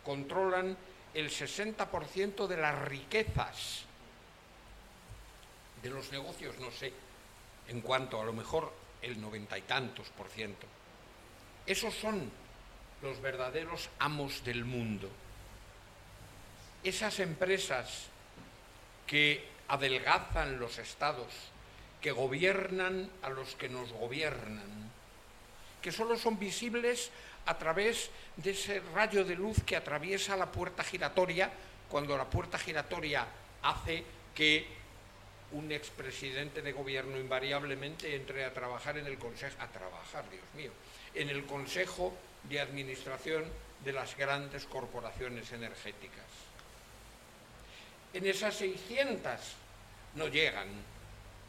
controlan 0.04 0.76
el 1.14 1.30
60% 1.30 2.48
de 2.48 2.58
las 2.58 2.80
riquezas 2.88 3.84
de 5.84 5.90
los 5.90 6.12
negocios, 6.12 6.58
no 6.60 6.72
sé, 6.72 6.92
en 7.68 7.82
cuanto 7.82 8.20
a 8.20 8.26
lo 8.26 8.34
mejor 8.34 8.74
el 9.02 9.22
noventa 9.22 9.58
y 9.58 9.62
tantos 9.62 10.10
por 10.10 10.28
ciento. 10.30 10.66
Esos 11.66 11.94
son 11.94 12.32
los 13.02 13.22
verdaderos 13.22 13.90
amos 14.00 14.44
del 14.44 14.66
mundo. 14.66 15.10
Esas 16.84 17.20
empresas 17.20 18.08
que 19.08 19.46
adelgazan 19.68 20.60
los 20.60 20.78
estados, 20.78 21.34
que 22.02 22.12
gobiernan 22.12 23.10
a 23.22 23.30
los 23.30 23.56
que 23.56 23.70
nos 23.70 23.92
gobiernan, 23.92 24.92
que 25.82 25.92
solo 25.92 26.18
son 26.18 26.38
visibles 26.40 27.12
a 27.46 27.58
través 27.58 28.10
de 28.38 28.52
ese 28.52 28.82
rayo 28.94 29.24
de 29.24 29.36
luz 29.36 29.58
que 29.66 29.76
atraviesa 29.76 30.36
la 30.36 30.52
puerta 30.52 30.84
giratoria 30.84 31.52
cuando 31.90 32.18
la 32.18 32.26
puerta 32.26 32.58
giratoria 32.58 33.26
hace 33.62 34.04
que 34.34 34.68
un 35.52 35.72
expresidente 35.72 36.62
de 36.62 36.72
gobierno 36.72 37.18
invariablemente 37.18 38.16
entre 38.16 38.46
a 38.46 38.54
trabajar 38.54 38.98
en 38.98 39.06
el 39.06 39.18
consejo, 39.18 39.56
a 39.62 39.68
trabajar, 39.68 40.30
Dios 40.30 40.44
mío, 40.56 40.72
en 41.14 41.30
el 41.30 41.46
consejo 41.46 42.14
de 42.44 42.60
administración 42.60 43.46
de 43.84 43.94
las 43.94 44.18
grandes 44.18 44.66
corporaciones 44.66 45.52
energéticas. 45.52 46.26
En 48.16 48.26
esas 48.26 48.56
600 48.56 49.30
no 50.16 50.30
llegan 50.30 50.70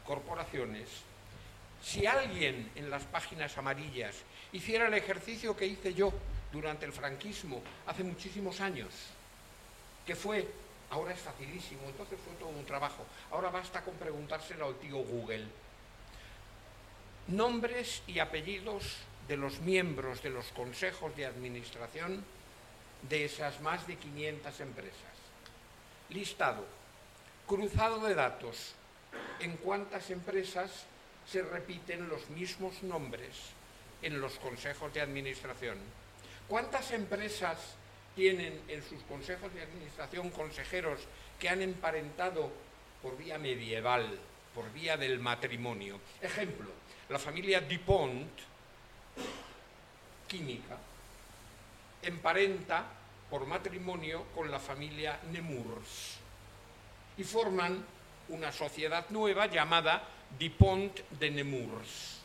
corporaciones. 0.05 0.89
Si 1.81 2.05
alguien 2.05 2.69
en 2.75 2.89
las 2.89 3.03
páginas 3.03 3.57
amarillas 3.57 4.13
hiciera 4.51 4.87
el 4.87 4.93
ejercicio 4.93 5.55
que 5.55 5.65
hice 5.65 5.93
yo 5.93 6.11
durante 6.51 6.85
el 6.85 6.91
franquismo 6.91 7.63
hace 7.85 8.03
muchísimos 8.03 8.59
años, 8.59 8.89
que 10.05 10.13
fue, 10.13 10.45
ahora 10.89 11.13
es 11.13 11.21
facilísimo, 11.21 11.83
entonces 11.85 12.19
fue 12.21 12.33
todo 12.33 12.49
un 12.49 12.65
trabajo, 12.65 13.05
ahora 13.31 13.49
basta 13.49 13.81
con 13.81 13.93
preguntárselo 13.93 14.65
al 14.65 14.75
tío 14.75 14.97
Google. 14.97 15.45
Nombres 17.29 18.03
y 18.07 18.19
apellidos 18.19 18.97
de 19.29 19.37
los 19.37 19.61
miembros 19.61 20.21
de 20.21 20.31
los 20.31 20.47
consejos 20.47 21.15
de 21.15 21.27
administración 21.27 22.25
de 23.07 23.23
esas 23.23 23.61
más 23.61 23.87
de 23.87 23.95
500 23.95 24.59
empresas. 24.59 25.16
Listado, 26.09 26.65
cruzado 27.45 27.99
de 27.99 28.15
datos, 28.15 28.73
en 29.39 29.57
cuántas 29.57 30.09
empresas 30.09 30.85
se 31.29 31.41
repiten 31.41 32.07
los 32.07 32.29
mismos 32.29 32.81
nombres 32.83 33.35
en 34.01 34.21
los 34.21 34.37
consejos 34.39 34.93
de 34.93 35.01
administración. 35.01 35.77
¿Cuántas 36.47 36.91
empresas 36.91 37.75
tienen 38.15 38.61
en 38.67 38.83
sus 38.83 39.01
consejos 39.03 39.53
de 39.53 39.63
administración 39.63 40.29
consejeros 40.29 41.01
que 41.39 41.49
han 41.49 41.61
emparentado 41.61 42.51
por 43.01 43.17
vía 43.17 43.37
medieval, 43.37 44.17
por 44.55 44.71
vía 44.71 44.95
del 44.95 45.19
matrimonio? 45.19 45.99
Ejemplo, 46.21 46.69
la 47.09 47.19
familia 47.19 47.61
Dupont, 47.61 48.31
química, 50.27 50.77
emparenta 52.01 52.85
por 53.29 53.45
matrimonio 53.45 54.25
con 54.33 54.49
la 54.49 54.59
familia 54.59 55.19
Nemours 55.31 56.17
y 57.17 57.23
forman 57.23 57.83
una 58.29 58.51
sociedad 58.51 59.05
nueva 59.09 59.47
llamada 59.47 60.03
Dupont 60.39 60.99
de 61.11 61.31
Nemours, 61.31 62.19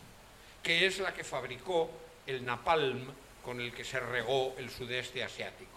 que 0.62 0.86
es 0.86 0.98
la 0.98 1.14
que 1.14 1.24
fabricó 1.24 1.90
el 2.26 2.44
napalm 2.44 3.06
con 3.44 3.60
el 3.60 3.72
que 3.72 3.84
se 3.84 3.98
regó 3.98 4.54
el 4.58 4.70
sudeste 4.70 5.24
asiático. 5.24 5.70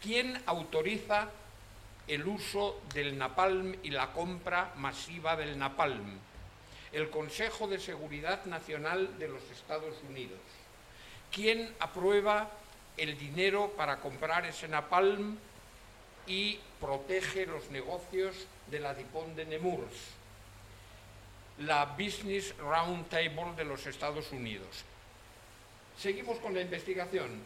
¿Quién 0.00 0.40
autoriza 0.46 1.28
el 2.06 2.26
uso 2.26 2.80
del 2.94 3.18
napalm 3.18 3.74
y 3.82 3.90
la 3.90 4.12
compra 4.12 4.72
masiva 4.76 5.36
del 5.36 5.58
napalm? 5.58 6.18
El 6.92 7.10
Consejo 7.10 7.66
de 7.66 7.80
Seguridad 7.80 8.44
Nacional 8.44 9.18
de 9.18 9.28
los 9.28 9.42
Estados 9.50 9.96
Unidos. 10.08 10.38
¿Quién 11.32 11.74
aprueba 11.80 12.48
el 12.96 13.18
dinero 13.18 13.72
para 13.76 13.98
comprar 13.98 14.46
ese 14.46 14.68
napalm 14.68 15.36
y 16.26 16.58
protege 16.80 17.46
los 17.46 17.70
negocios 17.70 18.34
de 18.70 18.80
la 18.80 18.94
Dupont 18.94 19.36
de 19.36 19.46
Nemours? 19.46 19.94
La 21.58 21.84
Business 21.98 22.56
Roundtable 22.58 23.54
de 23.56 23.64
los 23.64 23.86
Estados 23.86 24.32
Unidos. 24.32 24.84
Seguimos 25.98 26.38
con 26.38 26.54
la 26.54 26.60
investigación. 26.60 27.42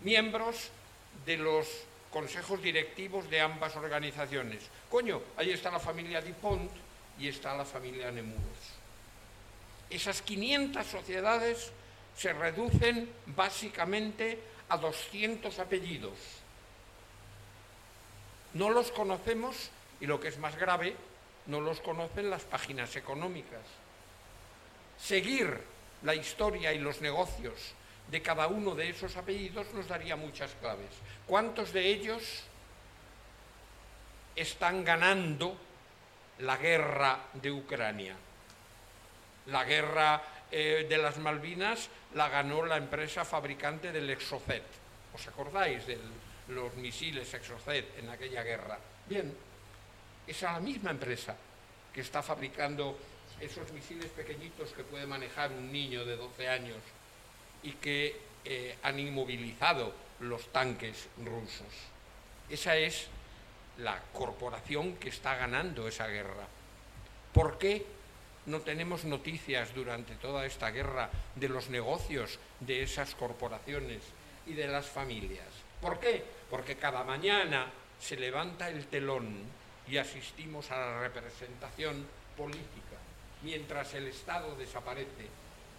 Miembros 0.00 0.70
de 1.24 1.36
los 1.36 1.68
consejos 2.10 2.62
directivos 2.62 3.28
de 3.30 3.40
ambas 3.40 3.76
organizaciones. 3.76 4.62
Coño, 4.90 5.22
ahí 5.36 5.50
está 5.50 5.70
la 5.70 5.78
familia 5.78 6.20
Dupont 6.20 6.70
y 7.18 7.28
está 7.28 7.56
la 7.56 7.64
familia 7.64 8.10
Nemours. 8.10 8.76
Esas 9.90 10.22
500 10.22 10.86
sociedades 10.86 11.72
se 12.16 12.32
reducen 12.32 13.08
básicamente 13.26 14.38
a 14.68 14.76
200 14.76 15.58
apellidos. 15.58 16.18
No 18.54 18.70
los 18.70 18.90
conocemos 18.90 19.70
y 20.00 20.06
lo 20.06 20.20
que 20.20 20.28
es 20.28 20.38
más 20.38 20.56
grave, 20.56 20.96
no 21.46 21.60
los 21.60 21.80
conocen 21.80 22.30
las 22.30 22.42
páginas 22.42 22.96
económicas. 22.96 23.62
Seguir 24.98 25.62
la 26.02 26.14
historia 26.14 26.72
y 26.72 26.78
los 26.78 27.00
negocios 27.00 27.74
de 28.10 28.22
cada 28.22 28.46
uno 28.46 28.74
de 28.74 28.90
esos 28.90 29.16
apellidos 29.16 29.66
nos 29.74 29.88
daría 29.88 30.16
muchas 30.16 30.52
claves. 30.60 30.90
¿Cuántos 31.26 31.72
de 31.72 31.86
ellos 31.86 32.44
están 34.34 34.84
ganando 34.84 35.56
la 36.38 36.56
guerra 36.56 37.18
de 37.34 37.50
Ucrania? 37.50 38.16
La 39.46 39.64
guerra 39.64 40.22
eh, 40.58 40.86
de 40.88 40.96
las 40.96 41.18
Malvinas 41.18 41.90
la 42.14 42.30
ganó 42.30 42.64
la 42.64 42.78
empresa 42.78 43.26
fabricante 43.26 43.92
del 43.92 44.08
Exocet. 44.08 44.64
¿Os 45.12 45.28
acordáis 45.28 45.86
de 45.86 45.98
los 46.48 46.74
misiles 46.76 47.34
Exocet 47.34 47.98
en 47.98 48.08
aquella 48.08 48.42
guerra? 48.42 48.78
Bien, 49.06 49.36
es 50.26 50.40
la 50.40 50.58
misma 50.58 50.92
empresa 50.92 51.36
que 51.92 52.00
está 52.00 52.22
fabricando 52.22 52.96
esos 53.38 53.70
misiles 53.70 54.06
pequeñitos 54.12 54.72
que 54.72 54.82
puede 54.82 55.06
manejar 55.06 55.52
un 55.52 55.70
niño 55.70 56.06
de 56.06 56.16
12 56.16 56.48
años 56.48 56.78
y 57.62 57.72
que 57.72 58.18
eh, 58.42 58.78
han 58.82 58.98
inmovilizado 58.98 59.92
los 60.20 60.50
tanques 60.54 61.08
rusos. 61.18 61.74
Esa 62.48 62.76
es 62.76 63.08
la 63.76 64.00
corporación 64.14 64.96
que 64.96 65.10
está 65.10 65.36
ganando 65.36 65.86
esa 65.86 66.06
guerra. 66.06 66.48
¿Por 67.34 67.58
qué 67.58 67.84
no 68.46 68.60
tenemos 68.60 69.04
noticias 69.04 69.74
durante 69.74 70.14
toda 70.14 70.46
esta 70.46 70.70
guerra 70.70 71.10
de 71.34 71.48
los 71.48 71.68
negocios 71.68 72.38
de 72.60 72.82
esas 72.82 73.14
corporaciones 73.14 74.02
y 74.46 74.54
de 74.54 74.68
las 74.68 74.86
familias? 74.86 75.48
¿Por 75.80 76.00
qué? 76.00 76.24
Porque 76.50 76.76
cada 76.76 77.04
mañana 77.04 77.70
se 78.00 78.16
levanta 78.16 78.68
el 78.68 78.86
telón 78.86 79.42
y 79.88 79.98
asistimos 79.98 80.70
a 80.70 80.78
la 80.78 81.00
representación 81.00 82.06
política, 82.36 82.96
mientras 83.42 83.94
el 83.94 84.06
Estado 84.08 84.54
desaparece 84.56 85.28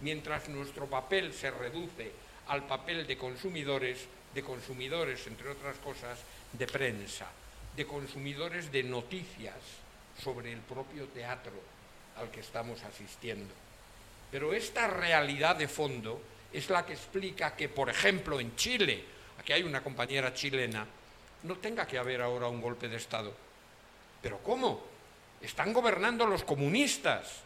mientras 0.00 0.48
nuestro 0.48 0.86
papel 0.86 1.32
se 1.32 1.50
reduce 1.50 2.12
al 2.48 2.66
papel 2.66 3.06
de 3.06 3.18
consumidores, 3.18 4.06
de 4.34 4.42
consumidores, 4.42 5.26
entre 5.26 5.50
otras 5.50 5.76
cosas, 5.78 6.18
de 6.52 6.66
prensa, 6.66 7.26
de 7.76 7.86
consumidores 7.86 8.72
de 8.72 8.82
noticias 8.82 9.56
sobre 10.22 10.52
el 10.52 10.60
propio 10.60 11.06
teatro 11.06 11.77
al 12.18 12.30
que 12.30 12.40
estamos 12.40 12.82
asistiendo. 12.82 13.52
Pero 14.30 14.52
esta 14.52 14.86
realidad 14.86 15.56
de 15.56 15.68
fondo 15.68 16.20
es 16.52 16.68
la 16.70 16.84
que 16.84 16.92
explica 16.92 17.56
que, 17.56 17.68
por 17.68 17.88
ejemplo, 17.88 18.40
en 18.40 18.54
Chile, 18.56 19.04
aquí 19.38 19.52
hay 19.52 19.62
una 19.62 19.82
compañera 19.82 20.34
chilena, 20.34 20.86
no 21.44 21.56
tenga 21.56 21.86
que 21.86 21.98
haber 21.98 22.20
ahora 22.20 22.48
un 22.48 22.60
golpe 22.60 22.88
de 22.88 22.96
Estado. 22.96 23.32
¿Pero 24.20 24.38
cómo? 24.38 24.82
Están 25.40 25.72
gobernando 25.72 26.26
los 26.26 26.42
comunistas 26.42 27.42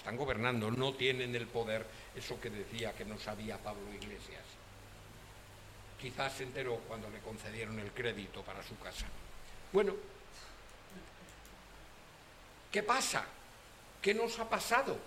están 0.00 0.16
gobernando, 0.16 0.70
no 0.70 0.94
tienen 0.94 1.34
el 1.36 1.46
poder, 1.46 1.84
eso 2.16 2.40
que 2.40 2.48
decía 2.48 2.92
que 2.94 3.04
no 3.04 3.18
sabía 3.18 3.58
Pablo 3.58 3.92
Iglesias. 3.92 4.42
Quizás 6.00 6.32
se 6.32 6.44
enteró 6.44 6.76
cuando 6.88 7.10
le 7.10 7.18
concedieron 7.18 7.78
el 7.78 7.90
crédito 7.92 8.42
para 8.42 8.62
su 8.62 8.78
casa. 8.78 9.06
Bueno, 9.72 9.94
¿qué 12.70 12.82
pasa? 12.82 13.24
¿Qué 14.00 14.14
nos 14.14 14.38
ha 14.38 14.48
pasado? 14.48 14.98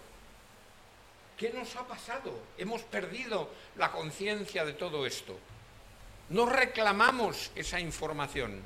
¿Qué 1.38 1.49
nos 1.49 1.76
ha 1.76 1.88
pasado? 1.88 2.38
Hemos 2.57 2.81
perdido 2.84 3.49
la 3.76 3.91
conciencia 3.91 4.65
de 4.65 4.73
todo 4.73 5.06
esto. 5.06 5.38
No 6.30 6.45
reclamamos 6.45 7.52
esa 7.56 7.80
información. 7.80 8.61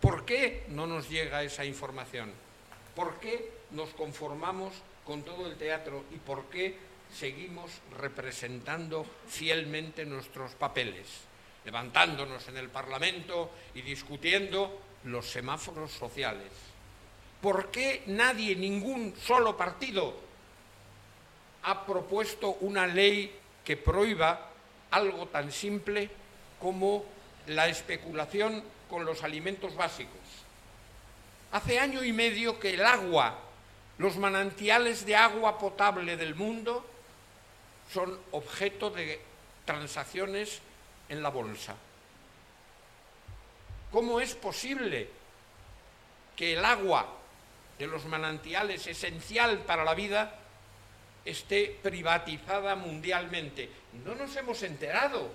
¿Por 0.00 0.24
qué 0.24 0.64
no 0.68 0.86
nos 0.86 1.08
llega 1.08 1.42
esa 1.42 1.64
información? 1.64 2.32
¿Por 2.94 3.20
qué 3.20 3.52
nos 3.70 3.90
conformamos 3.90 4.74
con 5.04 5.22
todo 5.22 5.46
el 5.46 5.56
teatro 5.56 6.04
y 6.10 6.16
por 6.16 6.44
qué 6.46 6.76
seguimos 7.14 7.70
representando 7.98 9.04
fielmente 9.28 10.04
nuestros 10.04 10.52
papeles, 10.52 11.06
levantándonos 11.64 12.48
en 12.48 12.56
el 12.56 12.68
Parlamento 12.68 13.50
y 13.74 13.82
discutiendo 13.82 14.80
los 15.04 15.28
semáforos 15.30 15.92
sociales? 15.92 16.50
¿Por 17.40 17.70
qué 17.70 18.02
nadie, 18.06 18.54
ningún 18.54 19.14
solo 19.16 19.56
partido, 19.56 20.14
ha 21.62 21.86
propuesto 21.86 22.58
una 22.60 22.86
ley 22.86 23.38
que 23.64 23.76
prohíba 23.76 24.48
algo 24.90 25.26
tan 25.26 25.52
simple 25.52 26.10
como 26.60 27.04
la 27.46 27.68
especulación 27.68 28.62
con 28.88 29.04
los 29.04 29.22
alimentos 29.22 29.74
básicos? 29.74 30.20
Hace 31.52 31.78
año 31.78 32.04
y 32.04 32.12
medio 32.12 32.60
que 32.60 32.74
el 32.74 32.84
agua 32.84 33.38
Los 33.98 34.16
manantiales 34.16 35.04
de 35.04 35.14
agua 35.14 35.58
potable 35.58 36.16
del 36.16 36.34
mundo 36.34 36.86
son 37.92 38.18
objeto 38.30 38.88
de 38.88 39.20
transacciones 39.66 40.60
en 41.10 41.22
la 41.22 41.28
bolsa. 41.28 41.74
¿Cómo 43.92 44.20
es 44.20 44.34
posible 44.34 45.08
que 46.36 46.52
el 46.54 46.64
agua 46.64 47.06
de 47.78 47.86
los 47.86 48.04
manantiales 48.04 48.86
esencial 48.86 49.58
para 49.60 49.84
la 49.84 49.94
vida 49.94 50.38
esté 51.24 51.78
privatizada 51.82 52.76
mundialmente? 52.76 53.68
No 54.04 54.14
nos 54.14 54.34
hemos 54.36 54.62
enterado. 54.62 55.30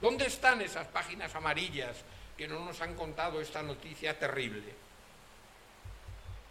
¿Dónde 0.00 0.26
están 0.26 0.62
esas 0.62 0.86
páginas 0.86 1.34
amarillas 1.34 1.96
que 2.36 2.48
no 2.48 2.64
nos 2.64 2.80
han 2.80 2.94
contado 2.94 3.40
esta 3.40 3.62
noticia 3.62 4.18
terrible? 4.18 4.72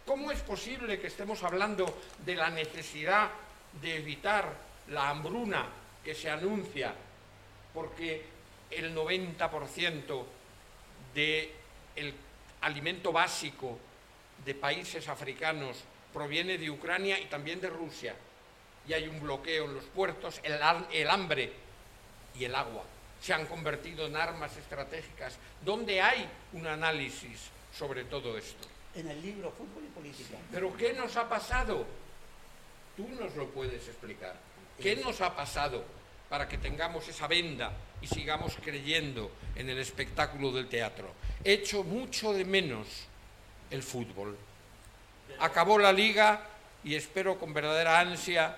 ¿Cómo 0.06 0.30
es 0.30 0.40
posible 0.40 1.00
que 1.00 1.08
estemos 1.08 1.42
hablando 1.42 1.98
de 2.24 2.36
la 2.36 2.50
necesidad 2.50 3.30
de 3.82 3.96
evitar 3.96 4.54
la 4.88 5.10
hambruna 5.10 5.66
que 6.04 6.14
se 6.14 6.30
anuncia 6.30 6.94
porque 7.74 8.24
el 8.70 8.94
90% 8.94 10.24
del 11.14 12.14
alimento 12.60 13.12
básico 13.12 13.78
de 14.44 14.54
países 14.54 15.08
africanos 15.08 15.78
proviene 16.12 16.58
de 16.58 16.70
Ucrania 16.70 17.18
y 17.18 17.26
también 17.26 17.60
de 17.60 17.70
Rusia. 17.70 18.14
Y 18.86 18.92
hay 18.92 19.06
un 19.06 19.20
bloqueo 19.20 19.66
en 19.66 19.74
los 19.74 19.84
puertos, 19.84 20.40
el, 20.42 20.58
el 20.92 21.10
hambre 21.10 21.52
y 22.38 22.44
el 22.44 22.54
agua 22.54 22.84
se 23.20 23.34
han 23.34 23.46
convertido 23.46 24.06
en 24.06 24.16
armas 24.16 24.56
estratégicas. 24.56 25.36
¿Dónde 25.64 26.00
hay 26.00 26.28
un 26.52 26.66
análisis 26.66 27.50
sobre 27.76 28.04
todo 28.04 28.36
esto? 28.38 28.68
En 28.94 29.08
el 29.08 29.20
libro 29.20 29.50
Fútbol 29.50 29.84
y 29.84 29.88
Política. 29.88 30.38
¿Pero 30.50 30.76
qué 30.76 30.92
nos 30.92 31.16
ha 31.16 31.28
pasado? 31.28 31.84
Tú 32.96 33.08
nos 33.08 33.34
lo 33.36 33.48
puedes 33.48 33.86
explicar. 33.86 34.36
¿Qué 34.80 34.96
nos 34.96 35.20
ha 35.20 35.34
pasado 35.34 35.84
para 36.28 36.48
que 36.48 36.58
tengamos 36.58 37.08
esa 37.08 37.26
venda 37.26 37.72
y 38.00 38.06
sigamos 38.06 38.56
creyendo 38.62 39.30
en 39.56 39.68
el 39.68 39.78
espectáculo 39.78 40.52
del 40.52 40.68
teatro. 40.68 41.12
He 41.44 41.52
hecho 41.54 41.82
mucho 41.84 42.32
de 42.32 42.44
menos 42.44 42.86
el 43.70 43.82
fútbol. 43.82 44.36
Acabó 45.40 45.78
la 45.78 45.92
liga 45.92 46.46
y 46.84 46.94
espero 46.94 47.38
con 47.38 47.54
verdadera 47.54 48.00
ansia 48.00 48.56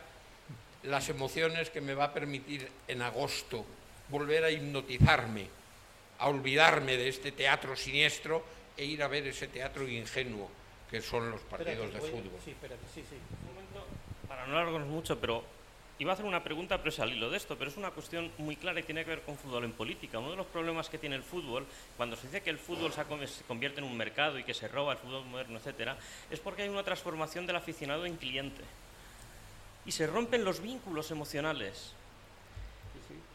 las 0.82 1.08
emociones 1.08 1.70
que 1.70 1.80
me 1.80 1.94
va 1.94 2.04
a 2.04 2.14
permitir 2.14 2.68
en 2.88 3.02
agosto 3.02 3.64
volver 4.08 4.44
a 4.44 4.50
hipnotizarme, 4.50 5.46
a 6.18 6.28
olvidarme 6.28 6.96
de 6.96 7.08
este 7.08 7.32
teatro 7.32 7.76
siniestro 7.76 8.42
e 8.76 8.84
ir 8.84 9.02
a 9.02 9.08
ver 9.08 9.26
ese 9.26 9.46
teatro 9.46 9.86
ingenuo 9.86 10.48
que 10.90 11.00
son 11.00 11.30
los 11.30 11.40
partidos 11.42 11.92
de 11.92 12.00
fútbol. 12.00 12.40
Sí, 12.44 12.50
espérate, 12.50 12.82
sí, 12.92 13.04
sí. 13.08 13.16
Un 13.46 13.54
momento, 13.54 13.86
para 14.26 14.46
no 14.46 14.58
alargarnos 14.58 14.88
mucho, 14.88 15.20
pero 15.20 15.44
Iba 16.00 16.12
a 16.12 16.14
hacer 16.14 16.24
una 16.24 16.42
pregunta, 16.42 16.78
pero 16.78 16.88
es 16.88 16.98
al 16.98 17.12
hilo 17.12 17.28
de 17.28 17.36
esto, 17.36 17.58
pero 17.58 17.70
es 17.70 17.76
una 17.76 17.90
cuestión 17.90 18.32
muy 18.38 18.56
clara 18.56 18.80
y 18.80 18.84
tiene 18.84 19.04
que 19.04 19.10
ver 19.10 19.20
con 19.20 19.36
fútbol 19.36 19.64
en 19.64 19.72
política. 19.72 20.18
Uno 20.18 20.30
de 20.30 20.36
los 20.36 20.46
problemas 20.46 20.88
que 20.88 20.96
tiene 20.96 21.14
el 21.14 21.22
fútbol, 21.22 21.66
cuando 21.98 22.16
se 22.16 22.26
dice 22.26 22.40
que 22.40 22.48
el 22.48 22.56
fútbol 22.56 22.90
se 22.90 23.44
convierte 23.44 23.80
en 23.80 23.84
un 23.84 23.94
mercado 23.94 24.38
y 24.38 24.44
que 24.44 24.54
se 24.54 24.66
roba 24.66 24.92
el 24.92 24.98
fútbol 24.98 25.26
moderno, 25.26 25.58
etcétera, 25.58 25.98
es 26.30 26.40
porque 26.40 26.62
hay 26.62 26.70
una 26.70 26.84
transformación 26.84 27.46
del 27.46 27.56
aficionado 27.56 28.06
en 28.06 28.16
cliente. 28.16 28.62
Y 29.84 29.92
se 29.92 30.06
rompen 30.06 30.42
los 30.42 30.60
vínculos 30.62 31.10
emocionales. 31.10 31.92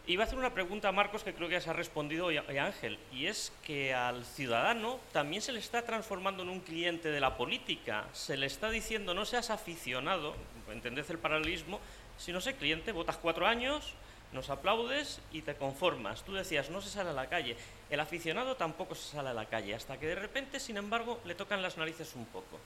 Iba 0.07 0.23
a 0.23 0.27
hacer 0.27 0.39
una 0.39 0.53
pregunta 0.55 0.89
a 0.89 0.91
Marcos 0.91 1.23
que 1.23 1.35
creo 1.35 1.47
que 1.47 1.53
ya 1.53 1.61
se 1.61 1.69
ha 1.69 1.73
respondido 1.73 2.31
y 2.31 2.37
a 2.37 2.65
Ángel, 2.65 2.97
y 3.11 3.27
es 3.27 3.51
que 3.63 3.93
al 3.93 4.25
ciudadano 4.25 4.99
también 5.11 5.43
se 5.43 5.51
le 5.51 5.59
está 5.59 5.83
transformando 5.83 6.41
en 6.41 6.49
un 6.49 6.61
cliente 6.61 7.09
de 7.09 7.19
la 7.19 7.37
política. 7.37 8.05
Se 8.13 8.37
le 8.37 8.47
está 8.47 8.71
diciendo 8.71 9.13
no 9.13 9.25
seas 9.25 9.51
aficionado, 9.51 10.35
entendés 10.71 11.09
el 11.11 11.19
paralelismo, 11.19 11.79
si 12.17 12.31
no 12.31 12.41
sé, 12.41 12.55
cliente, 12.55 12.91
votas 12.91 13.17
cuatro 13.17 13.47
años, 13.47 13.93
nos 14.31 14.49
aplaudes 14.49 15.19
y 15.31 15.41
te 15.41 15.55
conformas. 15.55 16.23
Tú 16.23 16.33
decías, 16.33 16.69
no 16.69 16.81
se 16.81 16.89
sale 16.89 17.09
a 17.09 17.13
la 17.13 17.27
calle. 17.27 17.55
El 17.89 17.99
aficionado 17.99 18.55
tampoco 18.55 18.95
se 18.95 19.11
sale 19.15 19.29
a 19.29 19.33
la 19.33 19.45
calle, 19.45 19.75
hasta 19.75 19.97
que 19.97 20.07
de 20.07 20.15
repente, 20.15 20.59
sin 20.59 20.77
embargo, 20.77 21.19
le 21.25 21.35
tocan 21.35 21.61
las 21.61 21.77
narices 21.77 22.15
un 22.15 22.25
poco. 22.25 22.59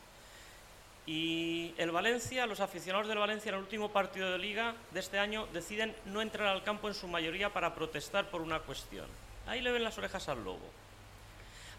Y 1.05 1.73
el 1.77 1.91
Valencia, 1.91 2.45
los 2.45 2.59
aficionados 2.59 3.07
del 3.07 3.17
Valencia 3.17 3.49
en 3.49 3.55
el 3.55 3.61
último 3.61 3.89
partido 3.89 4.31
de 4.31 4.37
liga 4.37 4.75
de 4.91 4.99
este 4.99 5.17
año 5.17 5.47
deciden 5.53 5.95
no 6.05 6.21
entrar 6.21 6.47
al 6.47 6.63
campo 6.63 6.87
en 6.87 6.93
su 6.93 7.07
mayoría 7.07 7.51
para 7.51 7.73
protestar 7.73 8.29
por 8.29 8.41
una 8.41 8.59
cuestión. 8.59 9.07
Ahí 9.47 9.61
le 9.61 9.71
ven 9.71 9.83
las 9.83 9.97
orejas 9.97 10.29
al 10.29 10.43
lobo. 10.43 10.69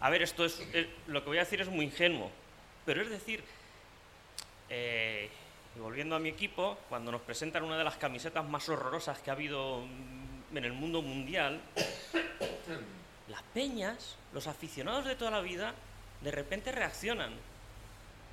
A 0.01 0.09
ver, 0.09 0.21
esto 0.21 0.43
es, 0.43 0.59
eh, 0.73 0.89
lo 1.07 1.21
que 1.23 1.29
voy 1.29 1.37
a 1.37 1.45
decir 1.45 1.61
es 1.61 1.69
muy 1.69 1.85
ingenuo, 1.85 2.29
pero 2.85 3.01
es 3.01 3.09
decir, 3.09 3.43
eh, 4.69 5.29
y 5.75 5.79
volviendo 5.79 6.15
a 6.15 6.19
mi 6.19 6.29
equipo, 6.29 6.77
cuando 6.89 7.11
nos 7.11 7.21
presentan 7.21 7.63
una 7.63 7.77
de 7.77 7.83
las 7.83 7.97
camisetas 7.97 8.45
más 8.47 8.67
horrorosas 8.67 9.19
que 9.19 9.29
ha 9.29 9.33
habido 9.33 9.83
en 10.53 10.65
el 10.65 10.73
mundo 10.73 11.01
mundial, 11.01 11.61
las 13.29 13.41
peñas, 13.53 14.17
los 14.33 14.47
aficionados 14.47 15.05
de 15.05 15.15
toda 15.15 15.31
la 15.31 15.41
vida, 15.41 15.73
de 16.21 16.31
repente 16.31 16.71
reaccionan. 16.71 17.33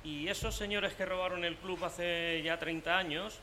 Y 0.03 0.27
esos 0.27 0.55
señores 0.55 0.93
que 0.93 1.05
robaron 1.05 1.43
el 1.45 1.55
club 1.57 1.83
hace 1.85 2.41
ya 2.43 2.59
30 2.59 2.97
años, 2.97 3.39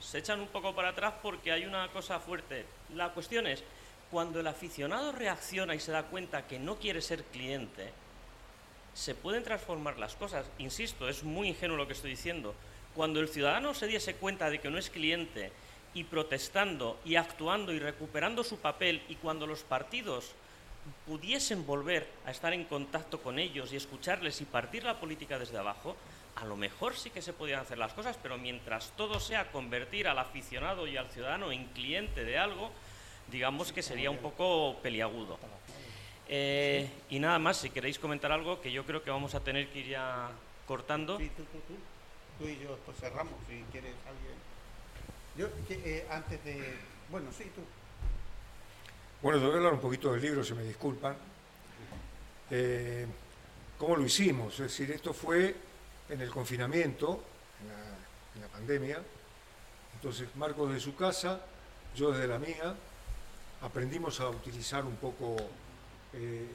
se 0.00 0.18
echan 0.18 0.40
un 0.40 0.48
poco 0.48 0.74
para 0.74 0.90
atrás 0.90 1.14
porque 1.22 1.52
hay 1.52 1.64
una 1.64 1.88
cosa 1.88 2.20
fuerte. 2.20 2.66
La 2.94 3.10
cuestión 3.10 3.46
es, 3.46 3.62
cuando 4.10 4.40
el 4.40 4.46
aficionado 4.46 5.12
reacciona 5.12 5.74
y 5.74 5.80
se 5.80 5.92
da 5.92 6.04
cuenta 6.04 6.46
que 6.46 6.58
no 6.58 6.76
quiere 6.76 7.00
ser 7.00 7.24
cliente, 7.24 7.92
se 8.94 9.14
pueden 9.14 9.42
transformar 9.42 9.98
las 9.98 10.14
cosas. 10.14 10.46
Insisto, 10.58 11.08
es 11.08 11.24
muy 11.24 11.48
ingenuo 11.48 11.76
lo 11.76 11.86
que 11.86 11.94
estoy 11.94 12.10
diciendo. 12.10 12.54
Cuando 12.94 13.20
el 13.20 13.28
ciudadano 13.28 13.74
se 13.74 13.86
diese 13.86 14.14
cuenta 14.14 14.50
de 14.50 14.60
que 14.60 14.70
no 14.70 14.78
es 14.78 14.90
cliente 14.90 15.50
y 15.94 16.04
protestando 16.04 16.98
y 17.04 17.16
actuando 17.16 17.72
y 17.72 17.78
recuperando 17.78 18.44
su 18.44 18.58
papel 18.58 19.02
y 19.08 19.16
cuando 19.16 19.46
los 19.46 19.62
partidos 19.62 20.32
pudiesen 21.06 21.66
volver 21.66 22.06
a 22.26 22.30
estar 22.30 22.52
en 22.52 22.64
contacto 22.64 23.20
con 23.20 23.38
ellos 23.38 23.72
y 23.72 23.76
escucharles 23.76 24.40
y 24.40 24.44
partir 24.44 24.84
la 24.84 25.00
política 25.00 25.38
desde 25.38 25.58
abajo, 25.58 25.96
a 26.36 26.44
lo 26.44 26.56
mejor 26.56 26.96
sí 26.96 27.10
que 27.10 27.22
se 27.22 27.32
podían 27.32 27.60
hacer 27.60 27.78
las 27.78 27.92
cosas, 27.92 28.18
pero 28.22 28.36
mientras 28.38 28.92
todo 28.96 29.20
sea 29.20 29.50
convertir 29.50 30.08
al 30.08 30.18
aficionado 30.18 30.86
y 30.86 30.96
al 30.96 31.10
ciudadano 31.10 31.52
en 31.52 31.66
cliente 31.66 32.24
de 32.24 32.38
algo, 32.38 32.70
digamos 33.30 33.72
que 33.72 33.82
sería 33.82 34.10
un 34.10 34.18
poco 34.18 34.76
peliagudo. 34.82 35.38
Eh, 36.28 36.88
y 37.10 37.18
nada 37.18 37.38
más, 37.38 37.58
si 37.58 37.70
queréis 37.70 37.98
comentar 37.98 38.32
algo, 38.32 38.60
que 38.60 38.72
yo 38.72 38.84
creo 38.84 39.02
que 39.02 39.10
vamos 39.10 39.34
a 39.34 39.40
tener 39.40 39.68
que 39.68 39.80
ir 39.80 39.88
ya 39.88 40.30
cortando 40.66 41.18
tú 42.38 42.48
y 42.48 42.58
yo 42.58 42.70
después 42.70 42.96
cerramos, 42.98 43.34
si 43.48 43.64
quieres 43.70 43.94
alguien. 44.06 44.34
Yo, 45.36 45.48
eh, 45.68 46.06
antes 46.10 46.44
de. 46.44 46.76
Bueno, 47.10 47.30
sí, 47.36 47.44
tú. 47.54 47.62
Bueno, 49.22 49.38
te 49.38 49.44
voy 49.46 49.54
a 49.54 49.56
hablar 49.58 49.72
un 49.74 49.80
poquito 49.80 50.12
del 50.12 50.22
libro, 50.22 50.44
si 50.44 50.54
me 50.54 50.62
disculpan. 50.62 51.16
Eh, 52.50 53.06
¿Cómo 53.78 53.96
lo 53.96 54.04
hicimos? 54.04 54.54
Es 54.54 54.60
decir, 54.60 54.90
esto 54.90 55.12
fue 55.12 55.54
en 56.08 56.20
el 56.20 56.30
confinamiento, 56.30 57.22
en 58.34 58.40
la, 58.40 58.48
pandemia. 58.48 59.02
Entonces, 59.94 60.28
Marcos 60.36 60.72
de 60.72 60.78
su 60.78 60.94
casa, 60.94 61.40
yo 61.96 62.12
desde 62.12 62.28
la 62.28 62.38
mía, 62.38 62.74
aprendimos 63.62 64.20
a 64.20 64.28
utilizar 64.28 64.84
un 64.84 64.96
poco 64.96 65.36
eh, 66.12 66.46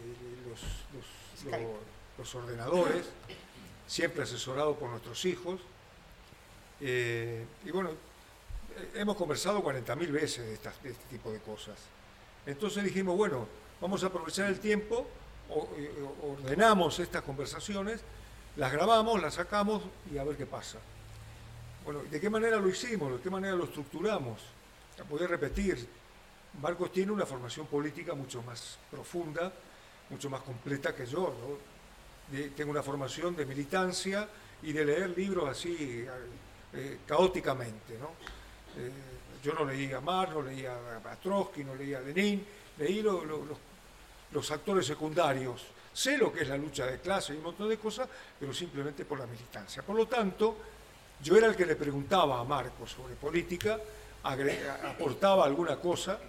los, 0.47 1.51
los 2.17 2.35
ordenadores 2.35 3.05
siempre 3.89 4.21
asesorado 4.21 4.75
por 4.75 4.89
nuestros 4.91 5.25
hijos. 5.25 5.59
Eh, 6.79 7.43
y 7.65 7.71
bueno, 7.71 7.89
hemos 8.93 9.17
conversado 9.17 9.63
40.000 9.63 10.11
veces 10.11 10.45
de, 10.45 10.53
este 10.53 10.93
tipo 11.09 11.31
de 11.31 11.39
cosas. 11.39 11.75
Entonces 12.45 12.83
dijimos, 12.83 13.17
bueno, 13.17 13.47
vamos 13.81 14.03
a 14.03 14.07
aprovechar 14.07 14.47
el 14.47 14.59
tiempo, 14.59 15.07
ordenamos 16.21 16.99
estas 16.99 17.23
conversaciones, 17.23 18.01
las 18.55 18.71
grabamos, 18.71 19.19
las 19.19 19.33
sacamos 19.33 19.81
y 20.13 20.19
a 20.19 20.23
ver 20.23 20.37
qué 20.37 20.45
pasa. 20.45 20.77
Bueno, 21.83 22.03
¿de 22.03 22.21
qué 22.21 22.29
manera 22.29 22.57
lo 22.57 22.69
hicimos? 22.69 23.11
¿De 23.13 23.19
qué 23.19 23.29
manera 23.31 23.55
lo 23.55 23.63
estructuramos? 23.63 24.39
A 24.99 25.27
repetir, 25.27 25.87
Marcos 26.61 26.91
tiene 26.91 27.11
una 27.11 27.25
formación 27.25 27.65
política 27.65 28.13
mucho 28.13 28.43
más 28.43 28.77
profunda, 28.91 29.51
mucho 30.09 30.29
más 30.29 30.41
completa 30.41 30.93
que 30.93 31.07
yo. 31.07 31.33
¿no? 31.41 31.78
Tengo 32.55 32.71
una 32.71 32.83
formación 32.83 33.35
de 33.35 33.45
militancia 33.45 34.27
y 34.61 34.71
de 34.71 34.85
leer 34.85 35.09
libros 35.17 35.49
así 35.49 36.05
eh, 36.73 36.99
caóticamente. 37.07 37.97
¿no? 37.99 38.11
Eh, 38.77 38.91
yo 39.43 39.53
no 39.53 39.65
leía 39.65 39.97
a 39.97 40.01
Marx, 40.01 40.33
no 40.33 40.41
leía 40.41 40.73
a 40.73 41.15
Trotsky, 41.15 41.63
no 41.63 41.75
leía 41.75 41.99
a 41.99 42.01
Lenin, 42.01 42.45
leí 42.77 43.01
los 43.01 44.51
actores 44.51 44.85
secundarios. 44.85 45.65
Sé 45.93 46.17
lo 46.17 46.31
que 46.31 46.41
es 46.41 46.47
la 46.47 46.57
lucha 46.57 46.85
de 46.85 46.99
clase 46.99 47.33
y 47.33 47.37
un 47.37 47.43
montón 47.43 47.69
de 47.69 47.77
cosas, 47.77 48.07
pero 48.39 48.53
simplemente 48.53 49.05
por 49.05 49.19
la 49.19 49.25
militancia. 49.25 49.81
Por 49.81 49.95
lo 49.95 50.07
tanto, 50.07 50.55
yo 51.21 51.35
era 51.35 51.47
el 51.47 51.55
que 51.55 51.65
le 51.65 51.75
preguntaba 51.75 52.39
a 52.39 52.43
Marcos 52.43 52.91
sobre 52.91 53.15
política, 53.15 53.79
aportaba 54.23 55.45
alguna 55.45 55.77
cosa, 55.77 56.19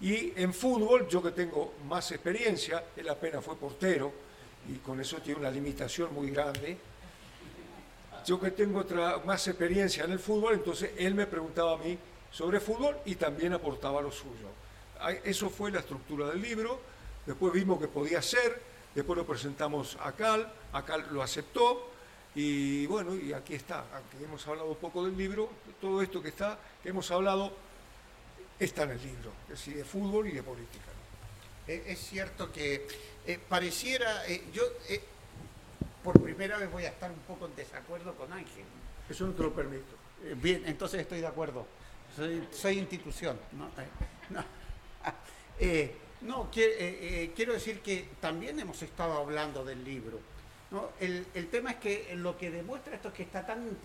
y 0.00 0.32
en 0.40 0.54
fútbol, 0.54 1.08
yo 1.08 1.22
que 1.22 1.32
tengo 1.32 1.74
más 1.88 2.12
experiencia, 2.12 2.84
él 2.96 3.08
apenas 3.08 3.44
fue 3.44 3.56
portero, 3.56 4.12
y 4.68 4.76
con 4.78 5.00
eso 5.00 5.18
tiene 5.18 5.40
una 5.40 5.50
limitación 5.50 6.12
muy 6.14 6.30
grande. 6.30 6.76
yo 8.26 8.38
que 8.38 8.50
tengo 8.50 8.80
otra, 8.80 9.18
más 9.24 9.46
experiencia 9.48 10.04
en 10.04 10.12
el 10.12 10.18
fútbol, 10.18 10.54
entonces 10.54 10.90
él 10.98 11.14
me 11.14 11.26
preguntaba 11.26 11.74
a 11.74 11.78
mí 11.78 11.98
sobre 12.30 12.60
fútbol 12.60 12.96
y 13.06 13.14
también 13.14 13.54
aportaba 13.54 14.02
lo 14.02 14.12
suyo. 14.12 14.48
Eso 15.24 15.48
fue 15.48 15.70
la 15.70 15.80
estructura 15.80 16.28
del 16.28 16.42
libro, 16.42 16.80
después 17.24 17.52
vimos 17.52 17.80
que 17.80 17.88
podía 17.88 18.20
ser, 18.20 18.60
después 18.94 19.16
lo 19.16 19.26
presentamos 19.26 19.96
a 20.00 20.12
Cal, 20.12 20.52
Cal 20.84 21.06
lo 21.10 21.22
aceptó 21.22 21.90
y 22.34 22.86
bueno, 22.86 23.14
y 23.16 23.32
aquí 23.32 23.54
está, 23.54 23.84
aunque 23.94 24.22
hemos 24.22 24.46
hablado 24.46 24.68
un 24.68 24.76
poco 24.76 25.04
del 25.04 25.16
libro, 25.16 25.48
todo 25.80 26.02
esto 26.02 26.20
que 26.20 26.28
está, 26.28 26.58
que 26.82 26.90
hemos 26.90 27.10
hablado, 27.10 27.52
está 28.58 28.82
en 28.82 28.90
el 28.90 29.02
libro, 29.02 29.32
es 29.44 29.50
decir, 29.50 29.76
de 29.76 29.84
fútbol 29.84 30.28
y 30.28 30.32
de 30.32 30.42
política. 30.42 30.84
Es 31.66 31.98
cierto 31.98 32.50
que 32.50 32.86
eh, 33.28 33.38
pareciera, 33.46 34.26
eh, 34.26 34.42
yo 34.54 34.62
eh, 34.88 35.02
por 36.02 36.18
primera 36.18 36.56
vez 36.56 36.72
voy 36.72 36.86
a 36.86 36.88
estar 36.88 37.10
un 37.10 37.18
poco 37.18 37.44
en 37.44 37.54
desacuerdo 37.54 38.14
con 38.14 38.32
Ángel. 38.32 38.64
Eso 39.06 39.26
no 39.26 39.34
te 39.34 39.42
lo 39.42 39.52
permito. 39.52 39.96
bien, 40.36 40.62
entonces 40.64 41.02
estoy 41.02 41.20
de 41.20 41.26
acuerdo. 41.26 41.66
Soy, 42.16 42.78
institución. 42.78 43.38
No, 43.52 43.68
no 46.22 46.50
quiero 46.50 47.52
decir 47.52 47.80
que 47.80 48.08
también 48.18 48.58
hemos 48.60 48.80
estado 48.80 49.18
hablando 49.18 49.62
del 49.62 49.84
libro. 49.84 50.18
El, 50.98 51.48
tema 51.50 51.72
es 51.72 51.76
que 51.76 52.16
lo 52.16 52.38
que 52.38 52.50
demuestra 52.50 52.94
esto 52.94 53.08
es 53.08 53.14
que 53.14 53.24
está 53.24 53.44
tan, 53.44 53.76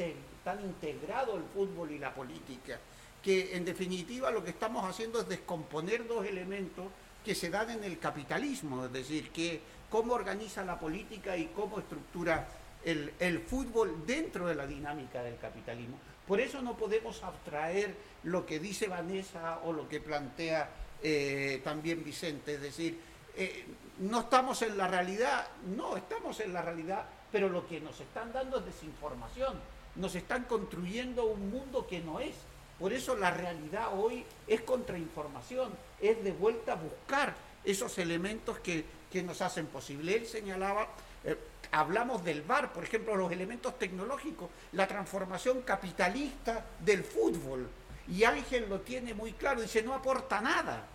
tan 0.45 0.61
integrado 0.63 1.35
el 1.35 1.43
fútbol 1.53 1.91
y 1.91 1.99
la 1.99 2.15
política, 2.15 2.79
que 3.21 3.57
en 3.57 3.65
definitiva 3.65 4.31
lo 4.31 4.41
que 4.41 4.51
estamos 4.51 4.85
haciendo 4.85 5.19
es 5.19 5.27
descomponer 5.27 6.07
dos 6.07 6.25
elementos 6.25 6.85
que 7.23 7.35
se 7.35 7.49
dan 7.49 7.69
en 7.71 7.83
el 7.83 7.99
capitalismo, 7.99 8.85
es 8.85 8.93
decir, 8.93 9.31
que 9.31 9.61
cómo 9.89 10.13
organiza 10.13 10.65
la 10.65 10.79
política 10.79 11.37
y 11.37 11.45
cómo 11.47 11.79
estructura 11.79 12.47
el, 12.83 13.39
fútbol 13.47 14.05
dentro 14.05 14.47
de 14.47 14.55
la 14.55 14.67
dinámica 14.67 15.23
del 15.23 15.37
capitalismo. 15.37 15.97
Por 16.27 16.39
eso 16.39 16.61
no 16.61 16.75
podemos 16.75 17.23
abstraer 17.23 17.95
lo 18.23 18.45
que 18.45 18.59
dice 18.59 18.87
Vanessa 18.87 19.59
o 19.63 19.73
lo 19.73 19.87
que 19.87 19.99
plantea 19.99 20.69
eh, 21.01 21.61
también 21.63 22.03
Vicente, 22.03 22.55
es 22.55 22.61
decir, 22.61 22.99
eh, 23.35 23.65
no 23.99 24.21
estamos 24.21 24.61
en 24.61 24.77
la 24.77 24.87
realidad, 24.87 25.47
no 25.75 25.97
estamos 25.97 26.39
en 26.39 26.53
la 26.53 26.61
realidad, 26.61 27.05
pero 27.31 27.49
lo 27.49 27.67
que 27.67 27.79
nos 27.79 27.99
están 27.99 28.31
dando 28.31 28.59
es 28.59 28.65
desinformación, 28.65 29.59
nos 29.95 30.15
están 30.15 30.43
construyendo 30.43 31.25
un 31.25 31.49
mundo 31.49 31.87
que 31.87 31.99
no 31.99 32.19
es. 32.19 32.35
Por 32.79 32.93
eso 32.93 33.15
la 33.15 33.31
realidad 33.31 33.89
hoy 33.93 34.25
es 34.47 34.61
contrainformación, 34.61 35.71
es 36.09 36.23
de 36.23 36.31
vuelta 36.31 36.75
buscar 36.75 37.33
esos 37.63 37.97
elementos 37.97 38.59
que, 38.59 38.85
nos 39.23 39.41
hacen 39.41 39.67
posible. 39.67 40.15
Él 40.15 40.25
señalaba, 40.25 40.87
eh, 41.23 41.37
hablamos 41.71 42.23
del 42.23 42.41
VAR, 42.41 42.73
por 42.73 42.83
ejemplo, 42.83 43.15
los 43.15 43.31
elementos 43.31 43.77
tecnológicos, 43.77 44.49
la 44.71 44.87
transformación 44.87 45.61
capitalista 45.61 46.65
del 46.79 47.03
fútbol. 47.03 47.69
Y 48.07 48.23
Ángel 48.23 48.67
lo 48.67 48.81
tiene 48.81 49.13
muy 49.13 49.33
claro, 49.33 49.61
dice, 49.61 49.83
no 49.83 49.93
aporta 49.93 50.41
nada 50.41 50.87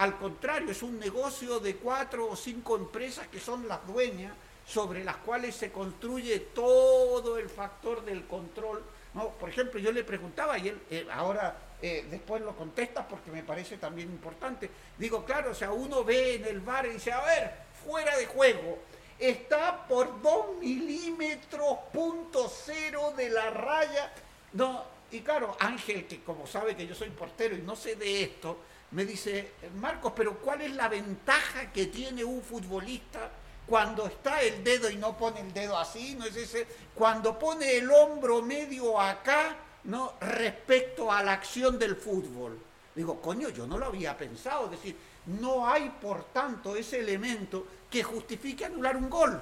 al 0.00 0.16
contrario, 0.16 0.70
es 0.70 0.82
un 0.82 0.98
negocio 0.98 1.60
de 1.60 1.76
cuatro 1.76 2.30
o 2.30 2.34
cinco 2.34 2.74
empresas 2.74 3.28
que 3.28 3.38
son 3.38 3.68
las 3.68 3.86
dueñas 3.86 4.32
sobre 4.66 5.04
las 5.04 5.16
cuales 5.16 5.54
se 5.54 5.70
construye 5.70 6.38
todo 6.54 7.36
el 7.36 7.50
factor 7.50 8.02
del 8.02 8.24
control. 8.26 8.82
¿no? 9.12 9.28
Por 9.28 9.50
ejemplo, 9.50 9.78
yo 9.78 9.92
le 9.92 10.02
preguntaba 10.02 10.56
y 10.56 10.68
él 10.68 10.80
eh, 10.90 11.06
ahora 11.12 11.54
eh, 11.82 12.06
después 12.10 12.42
lo 12.42 12.54
contesta 12.56 13.06
porque 13.06 13.30
me 13.30 13.42
parece 13.42 13.78
también 13.78 14.10
importante. 14.10 14.70
Digo, 14.98 15.24
claro, 15.24 15.52
o 15.52 15.54
sea, 15.54 15.72
uno 15.72 16.04
ve 16.04 16.34
en 16.34 16.44
el 16.46 16.60
bar 16.60 16.86
y 16.86 16.90
dice, 16.90 17.12
a 17.12 17.22
ver, 17.22 17.52
fuera 17.84 18.16
de 18.16 18.26
juego, 18.26 18.78
está 19.18 19.86
por 19.86 20.20
dos 20.22 20.56
milímetros 20.58 21.78
punto 21.92 22.48
cero 22.48 23.12
de 23.16 23.30
la 23.30 23.50
raya. 23.50 24.12
No, 24.52 24.84
y 25.10 25.20
claro, 25.20 25.56
Ángel, 25.58 26.06
que 26.06 26.22
como 26.22 26.46
sabe 26.46 26.76
que 26.76 26.86
yo 26.86 26.94
soy 26.94 27.10
portero 27.10 27.56
y 27.56 27.62
no 27.62 27.76
sé 27.76 27.96
de 27.96 28.22
esto, 28.22 28.58
me 28.92 29.04
dice, 29.04 29.52
Marcos, 29.76 30.12
pero 30.16 30.38
¿cuál 30.38 30.62
es 30.62 30.72
la 30.72 30.88
ventaja 30.88 31.72
que 31.72 31.86
tiene 31.86 32.24
un 32.24 32.42
futbolista 32.42 33.30
cuando 33.66 34.06
está 34.06 34.42
el 34.42 34.64
dedo 34.64 34.90
y 34.90 34.96
no 34.96 35.16
pone 35.16 35.40
el 35.40 35.52
dedo 35.52 35.78
así? 35.78 36.14
¿No 36.16 36.26
es 36.26 36.36
ese? 36.36 36.66
Cuando 36.94 37.38
pone 37.38 37.76
el 37.76 37.90
hombro 37.90 38.42
medio 38.42 39.00
acá, 39.00 39.56
¿no? 39.84 40.14
Respecto 40.20 41.10
a 41.10 41.22
la 41.22 41.32
acción 41.32 41.78
del 41.78 41.96
fútbol. 41.96 42.58
Digo, 42.94 43.20
coño, 43.20 43.48
yo 43.48 43.66
no 43.66 43.78
lo 43.78 43.86
había 43.86 44.16
pensado. 44.16 44.66
Es 44.66 44.72
decir, 44.72 44.96
no 45.26 45.66
hay, 45.66 45.90
por 46.00 46.24
tanto, 46.32 46.76
ese 46.76 47.00
elemento 47.00 47.66
que 47.90 48.02
justifique 48.02 48.64
anular 48.64 48.96
un 48.96 49.08
gol. 49.08 49.40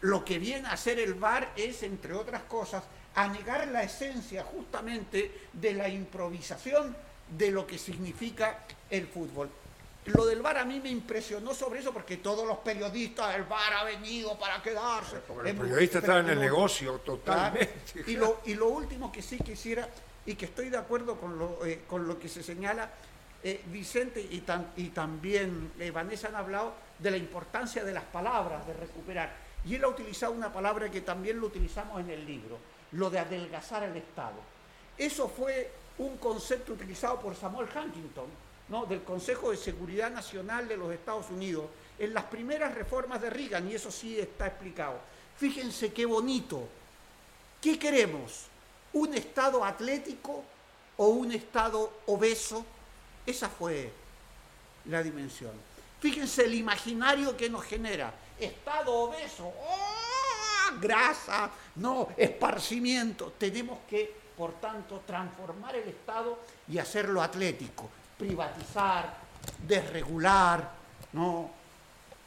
Lo 0.00 0.24
que 0.24 0.38
viene 0.38 0.68
a 0.68 0.72
hacer 0.72 0.98
el 0.98 1.14
VAR 1.14 1.52
es, 1.56 1.82
entre 1.82 2.14
otras 2.14 2.42
cosas, 2.42 2.84
a 3.14 3.28
negar 3.28 3.68
la 3.68 3.82
esencia 3.82 4.42
justamente 4.42 5.48
de 5.52 5.72
la 5.74 5.88
improvisación 5.88 6.96
de 7.36 7.50
lo 7.50 7.66
que 7.66 7.78
significa 7.78 8.64
el 8.90 9.06
fútbol. 9.06 9.50
Lo 10.06 10.26
del 10.26 10.42
VAR 10.42 10.58
a 10.58 10.64
mí 10.64 10.80
me 10.80 10.90
impresionó 10.90 11.54
sobre 11.54 11.80
eso 11.80 11.92
porque 11.92 12.18
todos 12.18 12.46
los 12.46 12.58
periodistas, 12.58 13.34
el 13.36 13.44
VAR 13.44 13.72
ha 13.72 13.84
venido 13.84 14.38
para 14.38 14.62
quedarse. 14.62 15.16
Porque 15.26 15.50
el 15.50 15.56
periodista 15.56 15.98
está 15.98 16.18
en 16.18 16.30
el 16.30 16.40
negocio 16.40 16.98
totalmente. 16.98 18.04
Y, 18.06 18.16
lo, 18.16 18.40
y 18.44 18.54
lo 18.54 18.68
último 18.68 19.10
que 19.10 19.22
sí 19.22 19.38
quisiera, 19.38 19.88
y 20.26 20.34
que 20.34 20.44
estoy 20.46 20.68
de 20.68 20.76
acuerdo 20.76 21.16
con 21.18 21.38
lo, 21.38 21.64
eh, 21.64 21.84
con 21.88 22.06
lo 22.06 22.18
que 22.18 22.28
se 22.28 22.42
señala, 22.42 22.90
eh, 23.42 23.62
Vicente 23.66 24.20
y, 24.20 24.42
y 24.76 24.88
también 24.88 25.72
eh, 25.78 25.90
Vanessa 25.90 26.28
han 26.28 26.36
hablado 26.36 26.74
de 26.98 27.10
la 27.10 27.16
importancia 27.16 27.84
de 27.84 27.92
las 27.92 28.04
palabras, 28.04 28.66
de 28.66 28.74
recuperar. 28.74 29.34
Y 29.66 29.74
él 29.74 29.84
ha 29.84 29.88
utilizado 29.88 30.32
una 30.32 30.52
palabra 30.52 30.90
que 30.90 31.00
también 31.00 31.40
lo 31.40 31.46
utilizamos 31.46 32.00
en 32.00 32.10
el 32.10 32.26
libro, 32.26 32.58
lo 32.92 33.08
de 33.08 33.18
adelgazar 33.18 33.82
el 33.82 33.96
Estado. 33.96 34.36
Eso 34.96 35.28
fue 35.28 35.70
un 35.98 36.16
concepto 36.18 36.72
utilizado 36.72 37.20
por 37.20 37.34
Samuel 37.34 37.68
Huntington, 37.74 38.26
¿no? 38.68 38.86
del 38.86 39.02
Consejo 39.02 39.50
de 39.50 39.56
Seguridad 39.56 40.10
Nacional 40.10 40.68
de 40.68 40.76
los 40.76 40.92
Estados 40.92 41.30
Unidos, 41.30 41.66
en 41.98 42.14
las 42.14 42.24
primeras 42.24 42.74
reformas 42.74 43.20
de 43.20 43.30
Reagan, 43.30 43.70
y 43.70 43.74
eso 43.74 43.90
sí 43.90 44.18
está 44.18 44.46
explicado. 44.46 44.98
Fíjense 45.36 45.92
qué 45.92 46.06
bonito. 46.06 46.68
¿Qué 47.60 47.78
queremos? 47.78 48.46
¿Un 48.92 49.14
Estado 49.14 49.64
atlético 49.64 50.44
o 50.96 51.08
un 51.08 51.32
Estado 51.32 52.00
obeso? 52.06 52.64
Esa 53.26 53.48
fue 53.48 53.90
la 54.86 55.02
dimensión. 55.02 55.52
Fíjense 56.00 56.44
el 56.44 56.54
imaginario 56.54 57.36
que 57.36 57.48
nos 57.48 57.64
genera. 57.64 58.12
Estado 58.38 58.92
obeso, 58.92 59.46
¡oh! 59.46 60.80
grasa, 60.80 61.50
no, 61.76 62.08
esparcimiento. 62.16 63.32
Tenemos 63.38 63.78
que 63.88 64.24
por 64.36 64.54
tanto, 64.54 65.02
transformar 65.06 65.76
el 65.76 65.88
Estado 65.88 66.38
y 66.68 66.78
hacerlo 66.78 67.22
atlético, 67.22 67.88
privatizar, 68.24 69.14
desregular, 69.66 70.70
¿no? 71.12 71.50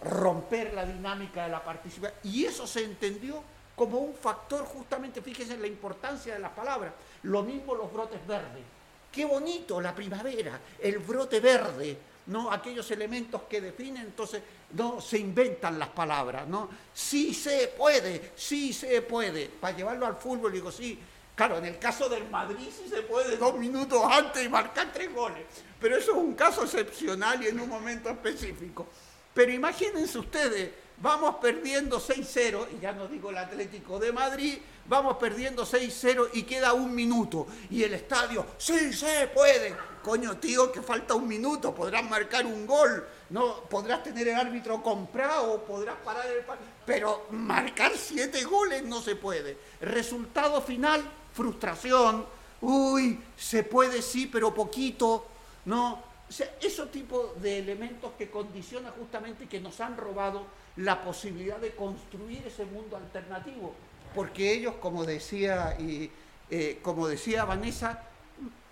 romper 0.03 0.73
la 0.75 0.85
dinámica 0.85 1.43
de 1.43 1.49
la 1.49 1.63
participación. 1.63 2.19
Y 2.23 2.45
eso 2.45 2.67
se 2.67 2.83
entendió 2.83 3.41
como 3.75 3.97
un 3.97 4.13
factor 4.13 4.63
justamente, 4.65 5.21
fíjense 5.21 5.53
en 5.53 5.61
la 5.61 5.67
importancia 5.67 6.35
de 6.35 6.39
las 6.39 6.51
palabras, 6.51 6.93
lo 7.23 7.41
mismo 7.41 7.73
los 7.73 7.91
brotes 7.91 8.25
verdes. 8.27 8.63
Qué 9.11 9.25
bonito 9.25 9.81
la 9.81 9.95
primavera, 9.95 10.59
el 10.79 10.99
brote 10.99 11.39
verde, 11.39 11.97
¿no? 12.27 12.51
aquellos 12.51 12.89
elementos 12.91 13.43
que 13.43 13.61
definen, 13.61 14.03
entonces 14.03 14.43
no 14.73 15.01
se 15.01 15.17
inventan 15.17 15.79
las 15.79 15.89
palabras, 15.89 16.47
¿no? 16.47 16.69
Sí 16.93 17.33
se 17.33 17.69
puede, 17.69 18.33
sí 18.35 18.73
se 18.73 19.01
puede. 19.01 19.47
Para 19.47 19.75
llevarlo 19.75 20.05
al 20.05 20.17
fútbol 20.17 20.51
digo, 20.51 20.71
sí, 20.71 20.99
Claro, 21.37 21.59
en 21.59 21.65
el 21.65 21.77
caso 21.77 22.09
del 22.09 22.27
Madrid 22.31 22.67
sí 22.75 22.89
se 22.89 23.03
puede 23.03 23.37
dos 23.37 23.59
minutos 23.59 24.01
antes 24.09 24.43
y 24.43 24.49
marcar 24.49 24.91
tres 24.91 25.13
goles, 25.13 25.45
pero 25.79 25.95
eso 25.95 26.13
es 26.13 26.17
un 26.17 26.33
caso 26.33 26.63
excepcional 26.63 27.43
y 27.43 27.47
en 27.47 27.59
un 27.59 27.69
momento 27.69 28.09
específico. 28.09 28.87
Pero 29.35 29.51
imagínense 29.51 30.17
ustedes, 30.17 30.71
vamos 30.97 31.35
perdiendo 31.35 32.01
6-0, 32.01 32.69
y 32.75 32.81
ya 32.81 32.91
no 32.93 33.07
digo 33.07 33.29
el 33.29 33.37
Atlético 33.37 33.99
de 33.99 34.11
Madrid, 34.11 34.57
vamos 34.87 35.17
perdiendo 35.17 35.63
6-0 35.63 36.29
y 36.33 36.41
queda 36.41 36.73
un 36.73 36.95
minuto. 36.95 37.45
Y 37.69 37.83
el 37.83 37.93
estadio, 37.93 38.43
sí 38.57 38.91
se 38.91 39.27
puede. 39.27 39.75
Coño, 40.01 40.37
tío, 40.37 40.71
que 40.71 40.81
falta 40.81 41.13
un 41.13 41.27
minuto, 41.27 41.75
podrás 41.75 42.03
marcar 42.03 42.47
un 42.47 42.65
gol, 42.65 43.07
no 43.29 43.61
podrás 43.65 44.01
tener 44.01 44.27
el 44.27 44.35
árbitro 44.35 44.81
comprado, 44.81 45.63
podrás 45.65 45.97
parar 45.97 46.25
el 46.25 46.43
pero 46.83 47.27
marcar 47.29 47.91
siete 47.95 48.43
goles 48.43 48.81
no 48.83 49.01
se 49.01 49.15
puede. 49.17 49.57
Resultado 49.81 50.61
final, 50.61 51.03
frustración, 51.37 52.25
uy, 52.61 53.19
se 53.37 53.63
puede 53.63 54.01
sí, 54.01 54.25
pero 54.25 54.53
poquito, 54.53 55.27
¿no? 55.65 56.03
O 56.27 56.31
sea, 56.31 56.51
esos 56.59 56.91
tipos 56.91 57.39
de 57.41 57.59
elementos 57.59 58.11
que 58.17 58.29
condicionan 58.29 58.91
justamente 58.93 59.47
que 59.47 59.61
nos 59.61 59.79
han 59.79 59.95
robado 59.95 60.45
la 60.77 61.01
posibilidad 61.01 61.57
de 61.57 61.75
construir 61.75 62.43
ese 62.45 62.65
mundo 62.65 62.97
alternativo. 62.97 63.73
Porque 64.15 64.51
ellos, 64.51 64.75
como 64.81 65.05
decía, 65.05 65.77
y, 65.79 66.09
eh, 66.49 66.79
como 66.81 67.07
decía 67.07 67.45
Vanessa, 67.45 68.03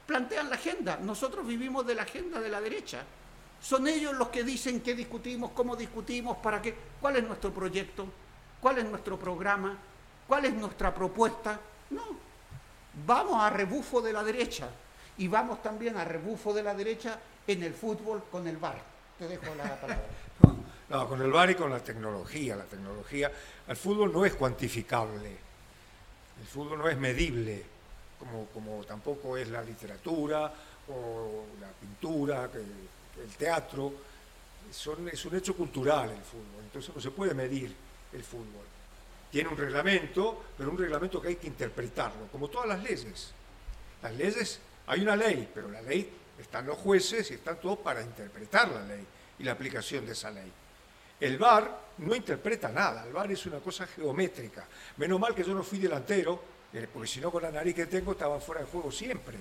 plantean 0.07 0.49
la 0.49 0.55
agenda. 0.55 0.97
Nosotros 0.97 1.45
vivimos 1.45 1.85
de 1.85 1.95
la 1.95 2.01
agenda 2.01 2.41
de 2.41 2.49
la 2.49 2.59
derecha. 2.59 3.03
Son 3.61 3.87
ellos 3.87 4.13
los 4.15 4.29
que 4.29 4.43
dicen 4.43 4.81
qué 4.81 4.95
discutimos, 4.95 5.51
cómo 5.51 5.75
discutimos, 5.75 6.37
para 6.37 6.61
qué, 6.61 6.75
cuál 6.99 7.15
es 7.15 7.23
nuestro 7.23 7.53
proyecto, 7.53 8.05
cuál 8.59 8.79
es 8.79 8.85
nuestro 8.85 9.17
programa, 9.17 9.77
¿Cuál 10.27 10.45
es 10.45 10.53
nuestra 10.53 10.93
propuesta? 10.93 11.59
No, 11.91 12.01
vamos 13.05 13.41
a 13.41 13.49
rebufo 13.49 14.01
de 14.01 14.13
la 14.13 14.23
derecha 14.23 14.69
y 15.17 15.27
vamos 15.27 15.61
también 15.61 15.97
a 15.97 16.05
rebufo 16.05 16.53
de 16.53 16.63
la 16.63 16.73
derecha 16.73 17.19
en 17.47 17.63
el 17.63 17.73
fútbol 17.73 18.23
con 18.31 18.47
el 18.47 18.57
VAR. 18.57 18.81
Te 19.17 19.27
dejo 19.27 19.53
la 19.55 19.79
palabra. 19.79 20.05
No, 20.87 21.09
con 21.09 21.19
el 21.19 21.31
VAR 21.31 21.49
y 21.49 21.55
con 21.55 21.71
la 21.71 21.79
tecnología. 21.79 22.55
La 22.55 22.65
tecnología, 22.65 23.31
el 23.67 23.75
fútbol 23.75 24.13
no 24.13 24.23
es 24.23 24.35
cuantificable, 24.35 25.35
el 26.39 26.45
fútbol 26.45 26.77
no 26.77 26.87
es 26.87 26.95
medible, 26.95 27.63
como, 28.19 28.45
como 28.53 28.83
tampoco 28.83 29.35
es 29.35 29.49
la 29.49 29.63
literatura 29.63 30.53
o 30.87 31.45
la 31.59 31.69
pintura, 31.69 32.47
el 32.53 33.35
teatro. 33.35 33.93
Son, 34.71 35.09
es 35.09 35.25
un 35.25 35.35
hecho 35.35 35.55
cultural 35.55 36.11
el 36.11 36.21
fútbol, 36.21 36.63
entonces 36.65 36.93
no 36.93 37.01
se 37.01 37.09
puede 37.09 37.33
medir 37.33 37.75
el 38.13 38.23
fútbol. 38.23 38.74
Tiene 39.35 39.49
un 39.49 39.57
reglamento, 39.57 40.45
pero 40.57 40.71
un 40.71 40.77
reglamento 40.77 41.21
que 41.21 41.27
hay 41.27 41.35
que 41.35 41.47
interpretarlo, 41.47 42.27
como 42.31 42.47
todas 42.47 42.69
las 42.69 42.81
leyes. 42.81 43.33
Las 44.01 44.13
leyes, 44.15 44.61
hay 44.87 45.01
una 45.01 45.17
ley, 45.17 45.51
pero 45.53 45.67
la 45.67 45.81
ley 45.81 46.09
están 46.39 46.65
los 46.65 46.77
jueces 46.77 47.31
y 47.31 47.33
están 47.33 47.59
todos 47.59 47.79
para 47.79 48.01
interpretar 48.01 48.69
la 48.69 48.83
ley 48.83 49.05
y 49.37 49.43
la 49.43 49.51
aplicación 49.51 50.05
de 50.05 50.13
esa 50.13 50.31
ley. 50.31 50.49
El 51.19 51.37
VAR 51.37 51.69
no 51.97 52.15
interpreta 52.15 52.69
nada, 52.69 53.03
el 53.05 53.11
VAR 53.11 53.29
es 53.29 53.45
una 53.45 53.59
cosa 53.59 53.85
geométrica. 53.87 54.65
Menos 54.95 55.19
mal 55.19 55.35
que 55.35 55.43
yo 55.43 55.53
no 55.53 55.63
fui 55.63 55.79
delantero, 55.79 56.41
eh, 56.71 56.87
porque 56.93 57.09
si 57.09 57.19
no 57.19 57.29
con 57.29 57.43
la 57.43 57.51
nariz 57.51 57.75
que 57.75 57.87
tengo 57.87 58.13
estaba 58.13 58.39
fuera 58.39 58.61
de 58.61 58.67
juego 58.67 58.89
siempre. 58.89 59.35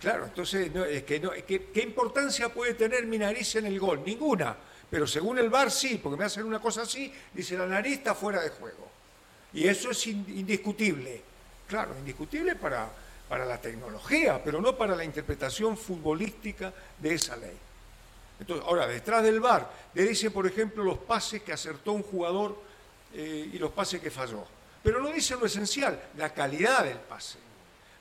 Claro, 0.00 0.26
entonces, 0.26 0.70
¿qué 1.04 1.82
importancia 1.82 2.50
puede 2.50 2.74
tener 2.74 3.04
mi 3.06 3.18
nariz 3.18 3.56
en 3.56 3.66
el 3.66 3.80
gol? 3.80 4.04
Ninguna. 4.06 4.56
Pero 4.94 5.08
según 5.08 5.40
el 5.40 5.50
VAR 5.50 5.72
sí, 5.72 5.98
porque 6.00 6.16
me 6.16 6.24
hacen 6.24 6.44
una 6.44 6.60
cosa 6.60 6.82
así, 6.82 7.12
dice 7.32 7.58
la 7.58 7.66
nariz 7.66 7.94
está 7.94 8.14
fuera 8.14 8.40
de 8.40 8.50
juego. 8.50 8.88
Y 9.52 9.66
eso 9.66 9.90
es 9.90 10.06
indiscutible. 10.06 11.20
Claro, 11.66 11.96
indiscutible 11.98 12.54
para, 12.54 12.88
para 13.28 13.44
la 13.44 13.60
tecnología, 13.60 14.40
pero 14.44 14.60
no 14.60 14.76
para 14.76 14.94
la 14.94 15.02
interpretación 15.02 15.76
futbolística 15.76 16.72
de 17.00 17.12
esa 17.12 17.36
ley. 17.36 17.58
Entonces, 18.38 18.64
ahora, 18.64 18.86
detrás 18.86 19.24
del 19.24 19.40
VAR, 19.40 19.68
le 19.94 20.04
dicen, 20.04 20.32
por 20.32 20.46
ejemplo, 20.46 20.84
los 20.84 20.98
pases 20.98 21.42
que 21.42 21.52
acertó 21.52 21.90
un 21.90 22.04
jugador 22.04 22.56
eh, 23.14 23.50
y 23.52 23.58
los 23.58 23.72
pases 23.72 24.00
que 24.00 24.12
falló. 24.12 24.44
Pero 24.80 25.00
no 25.00 25.08
dice 25.08 25.34
lo 25.34 25.46
esencial, 25.46 26.00
la 26.16 26.32
calidad 26.32 26.84
del 26.84 26.98
pase. 26.98 27.38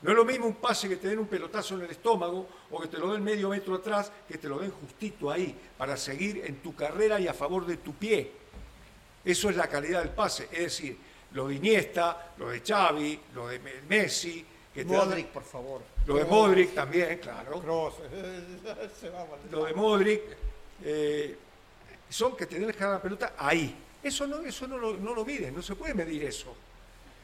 No 0.03 0.11
es 0.11 0.17
lo 0.17 0.25
mismo 0.25 0.45
un 0.47 0.55
pase 0.55 0.89
que 0.89 0.97
te 0.97 1.07
den 1.07 1.19
un 1.19 1.27
pelotazo 1.27 1.75
en 1.75 1.83
el 1.83 1.91
estómago 1.91 2.45
o 2.69 2.81
que 2.81 2.89
te 2.89 2.97
lo 2.97 3.13
den 3.13 3.23
medio 3.23 3.47
metro 3.47 3.75
atrás, 3.75 4.11
que 4.27 4.37
te 4.37 4.49
lo 4.49 4.59
den 4.59 4.69
justito 4.71 5.31
ahí 5.31 5.57
para 5.77 5.95
seguir 5.95 6.43
en 6.45 6.57
tu 6.57 6.75
carrera 6.75 7.21
y 7.21 7.27
a 7.29 7.33
favor 7.33 7.65
de 7.65 7.77
tu 7.77 7.93
pie. 7.93 8.29
Eso 9.23 9.49
es 9.49 9.55
la 9.55 9.67
calidad 9.67 10.01
del 10.01 10.09
pase. 10.09 10.49
Es 10.51 10.59
decir, 10.59 10.97
lo 11.31 11.47
de 11.47 11.55
Iniesta, 11.55 12.33
lo 12.37 12.49
de 12.49 12.59
Xavi, 12.59 13.17
lo 13.33 13.47
de 13.47 13.59
Messi. 13.87 14.45
Que 14.73 14.83
Modric, 14.83 15.27
por 15.27 15.43
favor. 15.43 15.81
Lo 16.05 16.15
de 16.15 16.25
Modric 16.25 16.73
también, 16.73 17.19
claro. 17.19 17.63
lo 19.51 19.65
de 19.65 19.73
Modric. 19.73 20.21
Eh, 20.83 21.37
son 22.09 22.35
que 22.35 22.45
te 22.45 22.59
den 22.59 22.75
la 22.77 23.01
pelota 23.01 23.35
ahí. 23.37 23.73
Eso 24.03 24.27
no, 24.27 24.41
eso 24.41 24.67
no 24.67 24.77
lo, 24.77 24.97
no 24.97 25.15
lo 25.15 25.23
miden, 25.23 25.55
no 25.55 25.61
se 25.61 25.75
puede 25.75 25.93
medir 25.93 26.25
eso. 26.25 26.53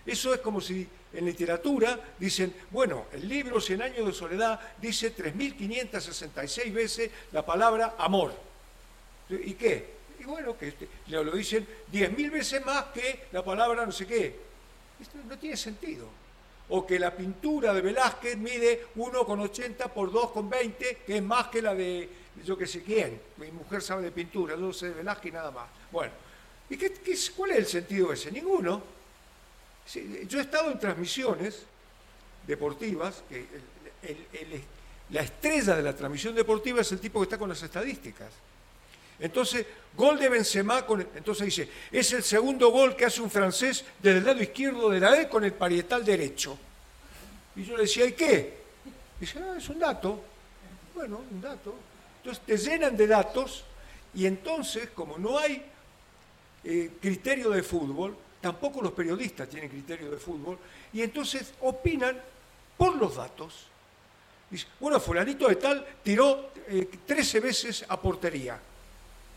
Eso 0.10 0.34
es 0.34 0.41
como 0.41 0.60
si 0.60 0.88
en 1.14 1.26
literatura 1.26 1.99
dicen, 2.18 2.52
bueno, 2.72 3.06
el 3.14 3.30
libro 3.30 3.61
Cien 3.61 3.84
años 3.84 4.07
de 4.07 4.11
soledad 4.11 4.60
dice 4.81 5.15
3.566 5.15 6.73
veces 6.73 7.11
la 7.31 7.45
palabra 7.45 7.94
amor. 7.95 8.34
¿Y 9.30 9.53
qué? 9.53 9.99
Y 10.19 10.23
bueno, 10.23 10.57
que 10.57 10.69
este, 10.69 10.88
lo 11.10 11.31
dicen 11.31 11.68
10.000 11.94 12.31
veces 12.31 12.65
más 12.65 12.86
que 12.86 13.27
la 13.31 13.45
palabra 13.45 13.86
no 13.86 13.91
sé 13.91 14.07
qué. 14.07 14.36
Esto 14.99 15.19
no 15.27 15.38
tiene 15.38 15.56
sentido. 15.56 16.07
O 16.69 16.88
que 16.88 16.98
la 16.98 17.15
pintura 17.15 17.72
de 17.72 17.81
Velázquez 17.81 18.36
mide 18.36 18.88
1,80 18.95 19.91
por 19.91 20.11
2,20, 20.11 20.98
que 21.06 21.18
es 21.18 21.23
más 21.23 21.49
que 21.49 21.61
la 21.61 21.76
de 21.76 22.10
yo 22.44 22.57
que 22.57 22.65
sé 22.65 22.81
quién. 22.81 23.22
Mi 23.38 23.52
mujer 23.52 23.84
sabe 23.84 24.02
de 24.02 24.11
pintura, 24.11 24.56
yo 24.56 24.73
sé 24.73 24.88
de 24.88 24.95
Velázquez 24.95 25.34
nada 25.34 25.52
más. 25.52 25.68
Bueno, 25.91 26.14
¿y 26.68 26.77
qué, 26.77 26.94
cuál 27.36 27.52
es 27.52 27.57
el 27.57 27.65
sentido 27.68 28.11
ese? 28.11 28.31
Ninguno 28.31 28.99
yo 30.28 30.40
he 30.40 30.41
estado 30.41 30.72
en 30.72 30.80
transmisiones 30.80 31.64
deportivas, 32.45 33.24
que 33.30 33.45
la 35.10 35.22
estrella 35.22 35.76
de 35.76 35.84
la 35.84 35.95
transmisión 35.95 36.36
deportiva 36.36 36.82
es 36.82 36.91
el 36.91 36.99
tipo 36.99 37.20
que 37.20 37.24
está 37.24 37.38
con 37.38 37.49
las 37.49 37.61
estadísticas. 37.64 38.30
Entonces, 39.20 39.66
gol 39.95 40.18
de 40.18 40.30
Benzema, 40.30 40.86
con, 40.86 41.02
entonces 41.02 41.45
dice, 41.45 41.70
es 41.91 42.14
el 42.14 42.24
segundo 42.24 42.72
gol 42.72 42.95
que 42.95 43.06
hace 43.06 43.22
un 43.22 43.30
francés 43.30 43.84
desde 44.02 44.20
el 44.20 44.26
lado 44.26 44.41
izquierdo 44.41 44.90
de 44.90 44.99
la 44.99 45.20
E 45.20 45.28
con 45.28 45.44
el 45.44 45.53
parietal 45.53 46.06
derecho. 46.06 46.57
Y 47.56 47.64
yo 47.64 47.76
le 47.76 47.84
decía, 47.84 48.06
¿y 48.06 48.14
qué? 48.14 48.60
Dice, 49.20 49.40
ah, 49.40 49.56
es 49.57 49.68
un 49.68 49.80
dato. 49.80 50.24
Bueno, 50.95 51.22
un 51.30 51.41
dato. 51.41 51.76
Entonces 52.18 52.44
te 52.45 52.57
llenan 52.57 52.95
de 52.95 53.07
datos 53.07 53.66
y 54.14 54.26
entonces, 54.26 54.90
como 54.91 55.18
no 55.18 55.38
hay 55.38 55.64
eh, 56.64 56.91
criterio 57.02 57.49
de 57.49 57.64
fútbol, 57.64 58.16
tampoco 58.41 58.82
los 58.82 58.94
periodistas 58.94 59.49
tienen 59.49 59.70
criterio 59.70 60.11
de 60.11 60.18
fútbol, 60.18 60.57
y 60.94 61.02
entonces 61.02 61.53
opinan 61.61 62.20
por 62.78 62.95
los 62.95 63.16
datos. 63.16 63.68
Dice, 64.49 64.68
bueno, 64.80 64.99
fulanito 64.99 65.48
de 65.48 65.56
tal 65.57 65.86
tiró 66.03 66.52
13 67.06 67.38
eh, 67.38 67.41
veces 67.41 67.86
a 67.88 67.99
portería. 67.99 68.60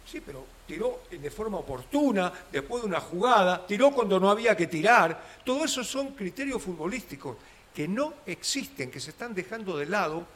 Sí, 0.06 0.20
pero 0.24 0.44
tiró 0.66 1.02
de 1.10 1.30
forma 1.30 1.58
oportuna, 1.58 2.32
después 2.50 2.82
de 2.82 2.88
una 2.88 3.00
jugada, 3.00 3.66
tiró 3.66 3.90
cuando 3.92 4.18
no 4.18 4.30
había 4.30 4.56
que 4.56 4.66
tirar. 4.66 5.22
Todo 5.44 5.64
eso 5.64 5.84
son 5.84 6.12
criterios 6.12 6.62
futbolísticos 6.62 7.36
que 7.74 7.86
no 7.88 8.14
existen, 8.26 8.90
que 8.90 9.00
se 9.00 9.10
están 9.10 9.34
dejando 9.34 9.76
de 9.76 9.86
lado, 9.86 10.26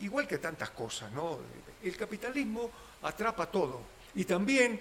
igual 0.00 0.26
que 0.26 0.38
tantas 0.38 0.70
cosas. 0.70 1.10
¿no? 1.12 1.38
El 1.82 1.96
capitalismo 1.96 2.70
atrapa 3.02 3.46
todo. 3.46 3.80
Y 4.14 4.24
también 4.24 4.80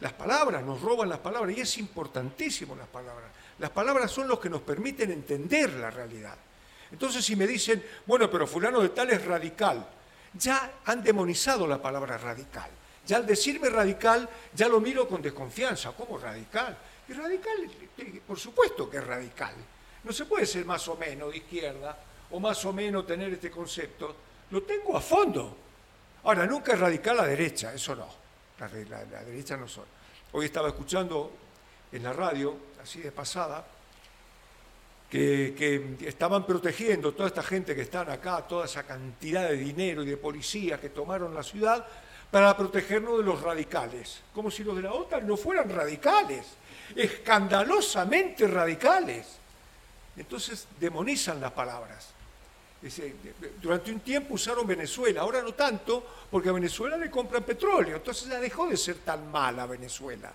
las 0.00 0.12
palabras, 0.12 0.62
nos 0.62 0.80
roban 0.80 1.08
las 1.08 1.18
palabras 1.18 1.56
y 1.56 1.60
es 1.60 1.78
importantísimo 1.78 2.74
las 2.74 2.88
palabras. 2.88 3.30
Las 3.58 3.70
palabras 3.70 4.10
son 4.10 4.26
los 4.26 4.40
que 4.40 4.50
nos 4.50 4.62
permiten 4.62 5.12
entender 5.12 5.72
la 5.74 5.90
realidad. 5.90 6.36
Entonces 6.90 7.24
si 7.24 7.36
me 7.36 7.46
dicen, 7.46 7.82
bueno, 8.06 8.30
pero 8.30 8.46
fulano 8.46 8.80
de 8.80 8.90
tal 8.90 9.10
es 9.10 9.24
radical, 9.24 9.86
ya 10.34 10.72
han 10.84 11.02
demonizado 11.02 11.66
la 11.66 11.80
palabra 11.80 12.18
radical. 12.18 12.70
Ya 13.06 13.18
al 13.18 13.26
decirme 13.26 13.68
radical, 13.68 14.28
ya 14.54 14.68
lo 14.68 14.80
miro 14.80 15.06
con 15.08 15.20
desconfianza. 15.20 15.92
¿Cómo 15.92 16.18
radical? 16.18 16.76
Y 17.08 17.12
radical, 17.12 17.70
por 18.26 18.38
supuesto 18.38 18.88
que 18.88 18.96
es 18.96 19.06
radical. 19.06 19.54
No 20.02 20.12
se 20.12 20.24
puede 20.24 20.46
ser 20.46 20.64
más 20.64 20.86
o 20.88 20.96
menos 20.96 21.30
de 21.30 21.38
izquierda 21.38 21.96
o 22.30 22.40
más 22.40 22.64
o 22.64 22.72
menos 22.72 23.06
tener 23.06 23.32
este 23.32 23.50
concepto. 23.50 24.16
Lo 24.50 24.62
tengo 24.62 24.96
a 24.96 25.00
fondo. 25.00 25.56
Ahora, 26.24 26.46
nunca 26.46 26.72
es 26.72 26.80
radical 26.80 27.18
la 27.18 27.26
derecha, 27.26 27.74
eso 27.74 27.94
no. 27.94 28.23
La, 28.68 29.04
derecha 29.24 29.56
no 29.56 29.68
son. 29.68 29.84
Hoy 30.32 30.46
estaba 30.46 30.68
escuchando 30.68 31.30
en 31.92 32.02
la 32.02 32.12
radio, 32.12 32.56
así 32.82 33.00
de 33.00 33.12
pasada, 33.12 33.64
que, 35.10 35.96
estaban 36.00 36.46
protegiendo 36.46 37.12
toda 37.12 37.28
esta 37.28 37.42
gente 37.42 37.74
que 37.74 37.82
están 37.82 38.10
acá, 38.10 38.42
toda 38.48 38.64
esa 38.64 38.84
cantidad 38.84 39.48
de 39.48 39.56
dinero 39.56 40.02
y 40.02 40.06
de 40.06 40.16
policías 40.16 40.80
que 40.80 40.88
tomaron 40.88 41.34
la 41.34 41.42
ciudad 41.42 41.86
para 42.30 42.56
protegernos 42.56 43.18
de 43.18 43.24
los 43.24 43.40
radicales, 43.42 44.22
como 44.34 44.50
si 44.50 44.64
los 44.64 44.76
de 44.76 44.82
la 44.82 44.92
OTAN 44.92 45.26
no 45.26 45.36
fueran 45.36 45.68
radicales, 45.68 46.46
escandalosamente 46.96 48.48
radicales. 48.48 49.38
Entonces 50.16 50.66
demonizan 50.80 51.40
las 51.40 51.52
palabras. 51.52 52.14
Durante 53.62 53.90
un 53.90 54.00
tiempo 54.00 54.34
usaron 54.34 54.66
Venezuela, 54.66 55.22
ahora 55.22 55.40
no 55.42 55.54
tanto, 55.54 56.04
porque 56.30 56.50
a 56.50 56.52
Venezuela 56.52 56.96
le 56.96 57.10
compran 57.10 57.42
petróleo, 57.42 57.96
entonces 57.96 58.28
ya 58.28 58.38
dejó 58.38 58.66
de 58.66 58.76
ser 58.76 58.96
tan 58.96 59.30
mala 59.30 59.66
Venezuela. 59.66 60.32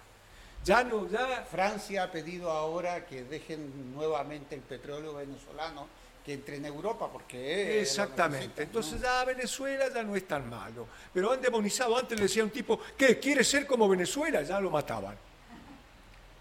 Ya 0.63 0.83
no, 0.83 1.07
ya... 1.09 1.45
Francia 1.49 2.03
ha 2.03 2.11
pedido 2.11 2.51
ahora 2.51 3.05
que 3.05 3.23
dejen 3.23 3.93
nuevamente 3.93 4.55
el 4.55 4.61
petróleo 4.61 5.15
venezolano 5.15 5.87
que 6.25 6.33
entre 6.33 6.57
en 6.57 6.65
Europa 6.65 7.09
porque 7.11 7.79
exactamente. 7.81 8.63
entonces 8.63 9.01
ya 9.01 9.23
Venezuela 9.23 9.85
ya 9.93 10.03
no 10.03 10.15
es 10.15 10.27
tan 10.27 10.49
malo. 10.49 10.87
Pero 11.13 11.31
han 11.31 11.41
demonizado 11.41 11.97
antes 11.97 12.17
le 12.17 12.23
decía 12.23 12.43
un 12.43 12.49
tipo 12.49 12.79
que 12.97 13.19
quiere 13.19 13.43
ser 13.43 13.65
como 13.65 13.87
Venezuela 13.87 14.41
ya 14.41 14.59
lo 14.59 14.69
mataban. 14.69 15.15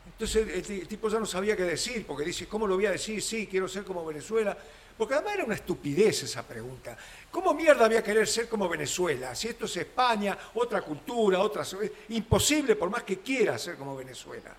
Entonces 0.07 0.69
el, 0.69 0.89
tipo 0.89 1.09
ya 1.09 1.21
no 1.21 1.27
sabía 1.27 1.57
qué 1.57 1.63
decir 1.63 2.05
porque 2.05 2.25
dice 2.25 2.47
cómo 2.47 2.67
lo 2.67 2.75
voy 2.75 2.87
a 2.87 2.91
decir 2.91 3.23
sí 3.23 3.47
quiero 3.47 3.69
ser 3.69 3.85
como 3.85 4.05
Venezuela 4.05 4.57
porque 4.99 5.15
además 5.15 5.35
era 5.35 5.45
una 5.45 5.55
estupidez 5.55 6.25
esa 6.25 6.43
pregunta. 6.43 6.97
¿Cómo 7.31 7.55
mierda 7.55 7.87
voy 7.87 7.97
a 7.97 8.03
querer 8.03 8.27
ser 8.27 8.49
como 8.49 8.69
Venezuela? 8.69 9.33
Si 9.33 9.47
esto 9.47 9.67
es 9.67 9.77
España, 9.77 10.37
otra 10.55 10.83
cultura, 10.83 11.39
otra... 11.39 11.65
Imposible 12.09 12.75
por 12.75 12.91
más 12.91 13.05
que 13.05 13.21
quiera 13.21 13.57
ser 13.59 13.77
como 13.77 13.95
Venezuela. 13.95 14.53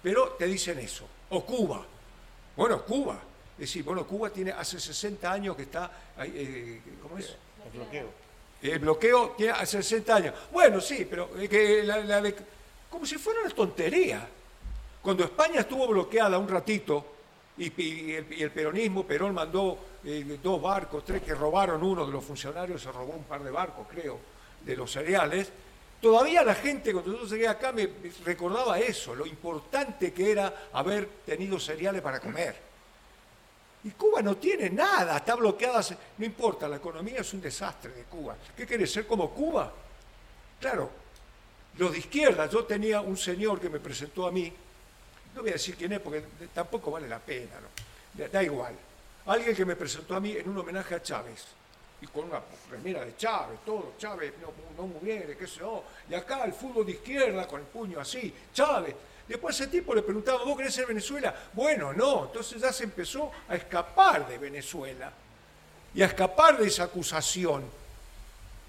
Pero 0.00 0.36
te 0.38 0.46
dicen 0.46 0.78
eso. 0.78 1.08
O 1.30 1.44
Cuba. 1.44 1.84
Bueno, 2.56 2.84
Cuba. 2.84 3.20
Es 3.54 3.60
decir, 3.60 3.82
bueno, 3.82 4.06
Cuba 4.06 4.30
tiene 4.30 4.52
hace 4.52 4.78
60 4.78 5.32
años 5.32 5.56
que 5.56 5.62
está... 5.62 5.90
Eh, 6.18 6.80
¿Cómo 7.02 7.18
es? 7.18 7.34
El 7.64 7.78
bloqueo. 7.78 8.10
El 8.62 8.78
bloqueo 8.78 9.34
tiene 9.36 9.52
hace 9.52 9.82
60 9.82 10.14
años. 10.14 10.34
Bueno, 10.52 10.80
sí, 10.80 11.04
pero 11.10 11.32
que 11.32 11.84
como 12.88 13.04
si 13.04 13.18
fuera 13.18 13.40
una 13.40 13.50
tontería. 13.50 14.28
Cuando 15.02 15.24
España 15.24 15.60
estuvo 15.60 15.88
bloqueada 15.88 16.38
un 16.38 16.48
ratito 16.48 17.13
y, 17.56 18.12
el, 18.12 18.50
peronismo, 18.50 19.06
Perón 19.06 19.34
mandó 19.34 19.78
eh, 20.04 20.38
dos 20.42 20.60
barcos, 20.60 21.04
tres 21.04 21.22
que 21.22 21.34
robaron 21.34 21.82
uno 21.82 22.04
de 22.06 22.12
los 22.12 22.24
funcionarios, 22.24 22.82
se 22.82 22.90
robó 22.90 23.12
un 23.12 23.24
par 23.24 23.42
de 23.42 23.50
barcos, 23.50 23.86
creo, 23.88 24.18
de 24.64 24.76
los 24.76 24.90
cereales, 24.90 25.52
Todavía 26.04 26.44
la 26.44 26.54
gente, 26.54 26.92
cuando 26.92 27.18
yo 27.18 27.24
llegué 27.24 27.48
acá, 27.48 27.72
me 27.72 27.88
recordaba 28.26 28.78
eso, 28.78 29.14
lo 29.14 29.24
importante 29.24 30.12
que 30.12 30.32
era 30.32 30.68
haber 30.74 31.08
tenido 31.24 31.58
cereales 31.58 32.02
para 32.02 32.20
comer. 32.20 32.54
Y 33.84 33.90
Cuba 33.92 34.20
no 34.20 34.36
tiene 34.36 34.68
nada, 34.68 35.16
está 35.16 35.34
bloqueada, 35.34 35.80
no 36.18 36.26
importa, 36.26 36.68
la 36.68 36.76
economía 36.76 37.20
es 37.20 37.32
un 37.32 37.40
desastre 37.40 37.92
de 37.92 38.02
Cuba. 38.02 38.36
¿Qué 38.54 38.66
quiere 38.66 38.86
ser 38.86 39.06
como 39.06 39.30
Cuba? 39.30 39.72
Claro, 40.60 40.90
los 41.78 41.90
de 41.90 42.00
izquierda, 42.00 42.50
yo 42.50 42.64
tenía 42.64 43.00
un 43.00 43.16
señor 43.16 43.58
que 43.58 43.70
me 43.70 43.80
presentó 43.80 44.26
a 44.26 44.30
mí, 44.30 44.52
no 45.34 45.40
voy 45.42 45.50
a 45.50 45.54
decir 45.54 45.76
quién 45.76 45.92
es 45.92 46.00
porque 46.00 46.24
tampoco 46.52 46.90
vale 46.90 47.08
la 47.08 47.18
pena, 47.18 47.52
¿no? 47.60 48.28
da 48.28 48.42
igual. 48.42 48.74
Alguien 49.26 49.56
que 49.56 49.64
me 49.64 49.74
presentó 49.74 50.14
a 50.14 50.20
mí 50.20 50.32
en 50.32 50.48
un 50.48 50.58
homenaje 50.58 50.94
a 50.94 51.02
Chávez 51.02 51.46
y 52.00 52.06
con 52.06 52.26
una 52.26 52.40
remera 52.70 53.04
de 53.04 53.16
Chávez, 53.16 53.60
todo, 53.64 53.94
Chávez 53.98 54.34
no, 54.40 54.52
no 54.76 54.86
muere, 54.86 55.36
qué 55.36 55.46
sé 55.46 55.60
yo, 55.60 55.82
y 56.08 56.14
acá 56.14 56.44
el 56.44 56.52
fútbol 56.52 56.86
de 56.86 56.92
izquierda 56.92 57.48
con 57.48 57.60
el 57.60 57.66
puño 57.66 58.00
así, 58.00 58.32
Chávez. 58.52 58.94
Después 59.26 59.58
ese 59.58 59.70
tipo 59.70 59.94
le 59.94 60.02
preguntaba, 60.02 60.44
¿vos 60.44 60.56
querés 60.56 60.74
ser 60.74 60.86
Venezuela? 60.86 61.34
Bueno, 61.54 61.94
no, 61.94 62.26
entonces 62.26 62.60
ya 62.60 62.72
se 62.72 62.84
empezó 62.84 63.32
a 63.48 63.56
escapar 63.56 64.28
de 64.28 64.36
Venezuela 64.36 65.10
y 65.94 66.02
a 66.02 66.06
escapar 66.06 66.58
de 66.58 66.66
esa 66.66 66.84
acusación. 66.84 67.64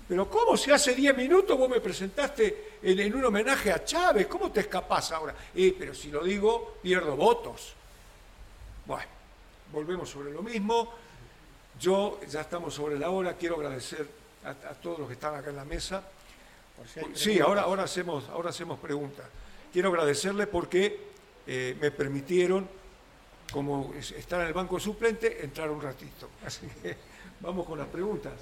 Pero 0.07 0.29
¿cómo 0.29 0.55
si 0.55 0.71
hace 0.71 0.93
10 0.93 1.17
minutos 1.17 1.57
vos 1.57 1.69
me 1.69 1.81
presentaste 1.81 2.77
en, 2.83 3.15
un 3.15 3.25
homenaje 3.25 3.71
a 3.71 3.83
Chávez? 3.83 4.27
¿Cómo 4.27 4.51
te 4.51 4.59
escapás 4.59 5.11
ahora? 5.11 5.35
Eh, 5.55 5.75
pero 5.77 5.95
si 5.95 6.11
lo 6.11 6.23
digo, 6.23 6.77
pierdo 6.81 7.15
votos. 7.15 7.73
Bueno, 8.85 9.09
volvemos 9.71 10.07
sobre 10.07 10.31
lo 10.31 10.43
mismo. 10.43 10.93
Yo, 11.79 12.19
ya 12.29 12.41
estamos 12.41 12.73
sobre 12.73 12.99
la 12.99 13.09
hora, 13.09 13.33
quiero 13.33 13.55
agradecer 13.55 14.07
a, 14.43 14.53
todos 14.75 14.99
los 14.99 15.07
que 15.07 15.15
están 15.15 15.33
acá 15.33 15.49
en 15.49 15.55
la 15.55 15.65
mesa. 15.65 16.03
sí, 17.15 17.39
ahora, 17.39 17.61
ahora, 17.61 17.83
hacemos, 17.83 18.29
ahora 18.29 18.51
hacemos 18.51 18.79
preguntas. 18.79 19.25
Quiero 19.73 19.89
agradecerles 19.89 20.47
porque 20.47 20.99
eh, 21.47 21.75
me 21.81 21.89
permitieron, 21.89 22.69
como 23.51 23.93
estar 23.95 24.41
en 24.41 24.47
el 24.47 24.53
banco 24.53 24.79
suplente, 24.79 25.43
entrar 25.43 25.71
un 25.71 25.81
ratito. 25.81 26.29
Así 26.45 26.67
que 26.81 26.95
vamos 27.41 27.65
con 27.65 27.79
las 27.79 27.87
preguntas. 27.87 28.33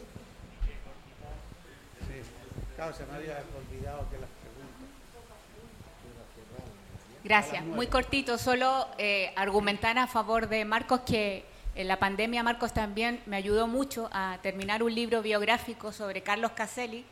Gracias. 7.24 7.64
Muy 7.64 7.88
cortito, 7.88 8.38
solo 8.38 8.88
eh, 8.98 9.32
argumentar 9.36 9.98
a 9.98 10.08
favor 10.08 10.50
de 10.50 10.66
Marcos 10.66 11.02
que 11.02 11.46
en 11.76 11.88
la 11.88 11.98
pandemia 11.98 12.44
Marcos 12.44 12.74
también 12.74 13.22
me 13.26 13.38
ayudó 13.38 13.66
mucho 13.66 14.10
a 14.12 14.38
terminar 14.42 14.84
un 14.84 14.94
libro 14.94 15.22
biográfico 15.22 15.92
sobre 15.92 16.22
Carlos 16.22 16.52
Caselli, 16.52 17.06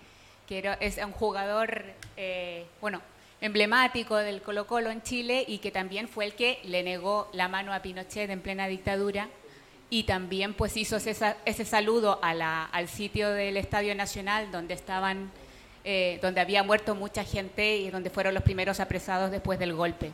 que 0.48 0.78
es 0.82 0.98
un 0.98 1.14
jugador, 1.14 1.84
eh, 2.18 2.66
bueno, 2.82 3.02
emblemático 3.40 4.18
del 4.18 4.42
Colo 4.42 4.68
Colo 4.68 4.92
en 4.92 5.02
Chile 5.02 5.44
y 5.48 5.58
que 5.58 5.72
también 5.72 6.08
fue 6.08 6.26
el 6.26 6.36
que 6.36 6.60
le 6.64 6.84
negó 6.84 7.30
la 7.34 7.48
mano 7.48 7.74
a 7.74 7.82
Pinochet 7.82 8.30
en 8.30 8.42
plena 8.42 8.68
dictadura 8.68 9.30
y 9.90 10.04
también 10.04 10.54
pues 10.54 10.78
hizo 10.78 10.98
ese, 10.98 11.66
saludo 11.66 12.20
al 12.22 12.88
sitio 12.88 13.30
del 13.32 13.58
Estadio 13.58 13.96
Nacional 13.96 14.52
donde 14.52 14.74
estaban, 14.74 15.32
eh, 15.84 16.20
donde 16.22 16.42
había 16.42 16.64
muerto 16.64 16.96
mucha 16.96 17.24
gente 17.24 17.78
y 17.78 17.90
donde 17.90 18.10
fueron 18.10 18.34
los 18.34 18.44
primeros 18.44 18.80
apresados 18.80 19.32
después 19.32 19.60
del 19.60 19.74
golpe. 19.74 20.12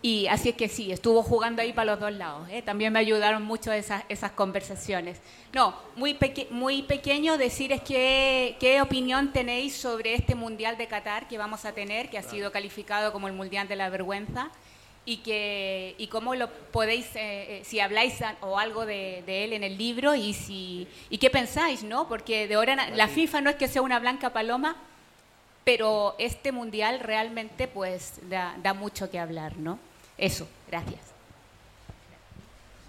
Y 0.00 0.26
así 0.26 0.50
es 0.50 0.54
que 0.54 0.68
sí, 0.68 0.92
estuvo 0.92 1.22
jugando 1.22 1.62
ahí 1.62 1.72
para 1.72 1.92
los 1.92 2.00
dos 2.00 2.12
lados. 2.12 2.46
¿eh? 2.50 2.60
También 2.60 2.92
me 2.92 2.98
ayudaron 2.98 3.42
mucho 3.42 3.72
esas, 3.72 4.04
esas 4.10 4.32
conversaciones. 4.32 5.18
No, 5.54 5.74
muy, 5.96 6.18
muy 6.50 6.82
pequeño 6.82 7.38
decir 7.38 7.72
es 7.72 7.80
que, 7.80 8.56
qué 8.60 8.82
opinión 8.82 9.32
tenéis 9.32 9.74
sobre 9.74 10.14
este 10.14 10.34
Mundial 10.34 10.76
de 10.76 10.88
Qatar 10.88 11.26
que 11.26 11.38
vamos 11.38 11.64
a 11.64 11.72
tener, 11.72 12.10
que 12.10 12.18
ha 12.18 12.22
sido 12.22 12.52
calificado 12.52 13.12
como 13.12 13.28
el 13.28 13.32
Mundial 13.32 13.66
de 13.66 13.76
la 13.76 13.88
Vergüenza, 13.88 14.50
y, 15.06 15.18
que, 15.18 15.94
y 15.98 16.06
cómo 16.08 16.34
lo 16.34 16.50
podéis, 16.50 17.06
eh, 17.16 17.60
eh, 17.60 17.62
si 17.64 17.80
habláis 17.80 18.18
o 18.40 18.58
algo 18.58 18.86
de, 18.86 19.22
él 19.26 19.52
en 19.52 19.64
el 19.64 19.76
libro 19.76 20.14
y, 20.14 20.32
si, 20.32 20.86
y 21.10 21.16
qué 21.16 21.30
pensáis, 21.30 21.82
¿no? 21.82 22.08
Porque 22.08 22.48
de 22.48 22.54
ahora 22.54 22.90
la 22.90 23.08
FIFA 23.08 23.40
no 23.40 23.50
es 23.50 23.56
que 23.56 23.68
sea 23.68 23.82
una 23.82 23.98
blanca 23.98 24.34
paloma, 24.34 24.76
pero 25.64 26.14
este 26.18 26.52
Mundial 26.52 27.00
realmente 27.00 27.68
pues 27.68 28.14
da, 28.28 28.56
da 28.62 28.74
mucho 28.74 29.10
que 29.10 29.18
hablar, 29.18 29.56
¿no? 29.56 29.78
Eso, 30.16 30.46
gracias. 30.68 31.00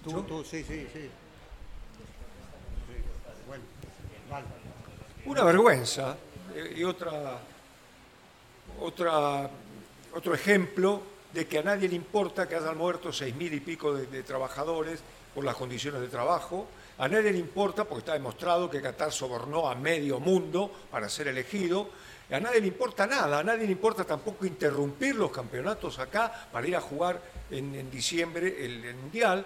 Tú, 0.04 0.22
tú, 0.24 0.44
sí, 0.44 0.64
sí, 0.64 0.88
sí. 0.94 1.10
Bueno, 3.48 3.64
vale. 4.30 4.46
Una 5.26 5.44
vergüenza 5.44 6.16
eh, 6.54 6.76
y 6.78 6.84
otra, 6.84 7.40
otra, 8.80 9.50
otro 10.14 10.34
ejemplo 10.36 11.02
de 11.34 11.48
que 11.48 11.58
a 11.58 11.64
nadie 11.64 11.90
le 11.90 11.96
importa 11.96 12.48
que 12.48 12.56
hayan 12.56 12.78
muerto 12.78 13.12
seis 13.12 13.36
mil 13.36 13.54
y 13.54 13.60
pico 13.60 13.94
de, 13.94 14.24
trabajadores 14.24 15.02
por 15.34 15.44
las 15.44 15.56
condiciones 15.56 16.02
de 16.02 16.08
trabajo. 16.08 16.68
A 16.98 17.08
nadie 17.08 17.32
le 17.32 17.40
importa, 17.40 17.84
porque 17.84 18.00
está 18.00 18.14
demostrado 18.14 18.70
que 18.70 18.82
Qatar 18.82 19.12
sobornó 19.12 19.68
a 19.68 19.76
medio 19.76 20.20
mundo 20.20 20.72
para 20.92 21.10
ser 21.10 21.28
elegido. 21.28 21.90
A 22.32 22.40
nadie 22.40 22.60
le 22.60 22.68
importa 22.68 23.06
nada, 23.06 23.40
a 23.40 23.44
nadie 23.44 23.66
le 23.66 23.74
importa 23.74 24.04
tampoco 24.04 24.46
interrumpir 24.46 25.16
los 25.16 25.32
campeonatos 25.32 26.00
acá 26.00 26.50
para 26.52 26.68
ir 26.68 26.76
a 26.76 26.82
jugar 26.82 27.22
en, 27.52 27.92
diciembre 27.92 28.66
el, 28.66 28.96
Mundial. 28.96 29.46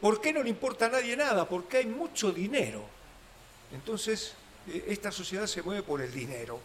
¿Por 0.00 0.20
qué 0.20 0.32
no 0.32 0.42
le 0.42 0.50
importa 0.50 0.86
a 0.86 0.90
nadie 0.90 1.16
nada? 1.16 1.48
Porque 1.48 1.78
hay 1.78 1.86
mucho 1.86 2.30
dinero. 2.30 2.84
Entonces, 3.72 4.34
eh, 4.68 4.84
esta 4.88 5.10
sociedad 5.10 5.46
se 5.46 5.62
mueve 5.62 5.82
por 5.82 6.00
el 6.00 6.12
dinero, 6.12 6.60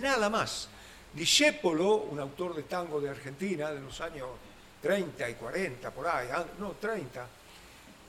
nada 0.00 0.30
más. 0.30 0.68
Discépolo, 1.12 1.96
un 1.96 2.18
autor 2.18 2.54
de 2.56 2.62
tango 2.62 3.00
de 3.00 3.10
Argentina 3.10 3.70
de 3.70 3.80
los 3.80 4.00
años 4.00 4.28
30 4.82 5.30
y 5.30 5.34
40, 5.34 5.90
por 5.90 6.06
ahí, 6.06 6.28
ah, 6.32 6.44
no, 6.58 6.72
30, 6.72 7.26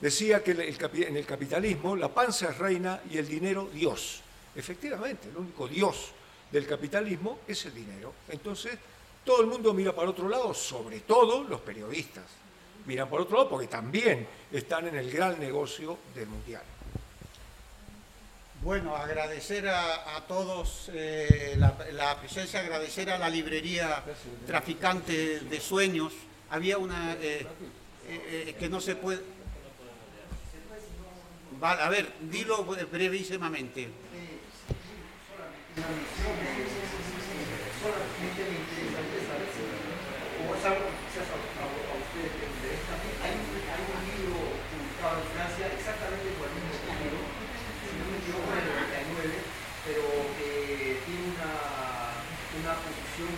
decía 0.00 0.42
que 0.42 0.52
en 0.52 1.16
el 1.16 1.26
capitalismo 1.26 1.94
la 1.94 2.08
panza 2.08 2.50
es 2.50 2.58
reina 2.58 3.00
y 3.10 3.18
el 3.18 3.28
dinero 3.28 3.68
Dios. 3.72 4.22
Efectivamente, 4.54 5.28
el 5.28 5.36
único 5.36 5.68
Dios 5.68 6.12
del 6.50 6.66
capitalismo 6.66 7.40
es 7.46 7.66
el 7.66 7.74
dinero. 7.74 8.12
Entonces, 8.28 8.78
todo 9.24 9.40
el 9.40 9.46
mundo 9.48 9.74
mira 9.74 9.94
para 9.94 10.10
otro 10.10 10.28
lado, 10.28 10.54
sobre 10.54 11.00
todo 11.00 11.44
los 11.44 11.60
periodistas. 11.60 12.24
Miran 12.86 13.08
por 13.08 13.20
otro 13.20 13.38
lado 13.38 13.50
porque 13.50 13.66
también 13.66 14.26
están 14.52 14.86
en 14.86 14.96
el 14.96 15.10
gran 15.10 15.40
negocio 15.40 15.98
del 16.14 16.28
mundial. 16.28 16.62
Bueno, 18.62 18.96
agradecer 18.96 19.68
a, 19.68 20.24
todos 20.26 20.90
eh, 20.92 21.56
la, 21.58 22.18
presencia, 22.18 22.60
agradecer 22.60 23.10
a 23.10 23.18
la 23.18 23.28
librería 23.28 24.02
Traficante 24.46 25.40
de 25.40 25.60
Sueños. 25.60 26.12
Había 26.50 26.78
una 26.78 27.14
eh, 27.20 27.46
eh, 28.08 28.56
que 28.58 28.68
no 28.68 28.80
se 28.80 28.96
puede... 28.96 29.22
a 31.60 31.88
ver, 31.88 32.12
dilo 32.20 32.64
brevísimamente 32.64 33.90
solamente 37.86 38.42
me 38.50 38.58
interesaría 38.66 39.22
saber 39.30 39.46
si, 39.54 39.62
como 39.62 40.50
es 40.58 40.62
algo 40.66 40.90
que 40.90 40.98
quizás 41.06 41.28
a, 41.30 41.38
a, 41.38 41.64
a 41.70 41.94
ustedes 42.02 42.32
les 42.34 42.50
interesa 42.50 42.98
también, 42.98 43.14
hay, 43.22 43.34
hay 43.38 43.82
un 43.86 44.02
libro 44.10 44.38
publicado 44.74 45.22
en 45.22 45.28
Francia 45.30 45.64
exactamente 45.70 46.34
por 46.34 46.50
el 46.50 46.54
mismo 46.58 46.74
título, 46.82 47.18
si 47.78 47.94
no 47.94 48.04
me 48.10 48.18
equivoco, 48.18 48.48
en 48.50 48.58
el 48.58 48.70
99, 49.14 49.38
pero 49.86 50.02
que 50.34 50.50
tiene 51.06 51.26
una, 51.30 51.54
una 52.58 52.74
posición 52.82 53.34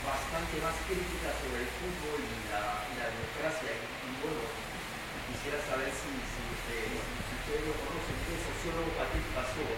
bastante 0.00 0.54
más 0.64 0.76
crítica 0.88 1.36
sobre 1.36 1.68
el 1.68 1.70
fútbol 1.76 2.20
y 2.24 2.36
la, 2.48 2.88
y 2.88 2.92
la 2.96 3.06
democracia. 3.12 3.70
Y, 3.76 3.84
y, 4.08 4.12
bueno, 4.24 4.40
quisiera 5.28 5.60
saber 5.68 5.92
si, 5.92 6.10
si, 6.16 6.40
ustedes, 6.48 6.96
si 6.96 7.32
ustedes 7.44 7.62
lo 7.68 7.74
conocen, 7.76 8.16
que 8.24 8.32
es 8.32 8.40
el 8.40 8.44
sociólogo 8.56 8.88
Patrick 8.96 9.28
Passot, 9.36 9.76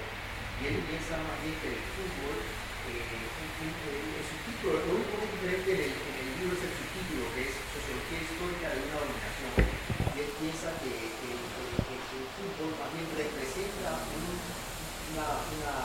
y 0.55 0.71
él 0.71 0.79
piensa 0.87 1.19
más 1.19 1.37
bien 1.43 1.59
que 1.59 1.69
el 1.75 1.83
fútbol 1.99 2.39
el 2.85 4.25
subtítulo, 4.29 4.77
lo 4.85 4.93
único 5.01 5.17
que 5.17 5.33
diferente 5.33 5.71
en 5.73 5.81
el, 5.89 5.93
en 5.95 6.15
el 6.21 6.29
libro 6.37 6.53
es 6.53 6.65
el 6.69 6.75
subtítulo, 6.77 7.23
que 7.33 7.43
es 7.49 7.53
Sociología 7.57 8.21
Histórica 8.21 8.67
de 8.77 8.81
una 8.85 8.99
Dominación. 9.01 9.53
Y 9.57 10.17
él 10.21 10.31
piensa 10.37 10.69
que, 10.85 10.93
que, 10.93 11.31
que, 11.33 11.65
que 11.81 12.17
el 12.21 12.29
fútbol 12.37 12.71
más 12.77 12.91
bien 12.93 13.09
representa 13.09 14.05
un, 14.05 14.37
una, 15.17 15.29
una 15.49 15.77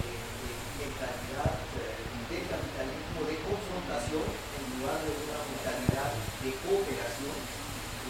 eh, 0.00 0.56
mentalidad 0.80 1.60
eh, 1.76 2.00
de 2.32 2.38
capitalismo 2.48 3.20
de 3.28 3.36
confrontación 3.44 4.24
en 4.24 4.64
lugar 4.80 4.98
de 5.04 5.12
una 5.12 5.38
mentalidad 5.44 6.10
de 6.40 6.50
cooperación 6.64 7.36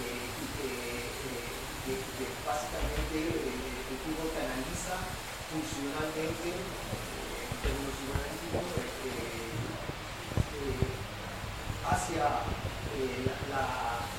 eh, 0.06 0.22
y 0.22 0.46
que, 0.54 0.70
que 1.86 2.24
básicamente 2.46 3.14
el 3.26 3.98
fútbol 4.06 4.30
canaliza 4.34 5.26
funcionalmente 5.56 6.52
hacia 11.86 12.24
eh, 12.96 13.24
la, 13.24 13.36
la, 13.56 13.64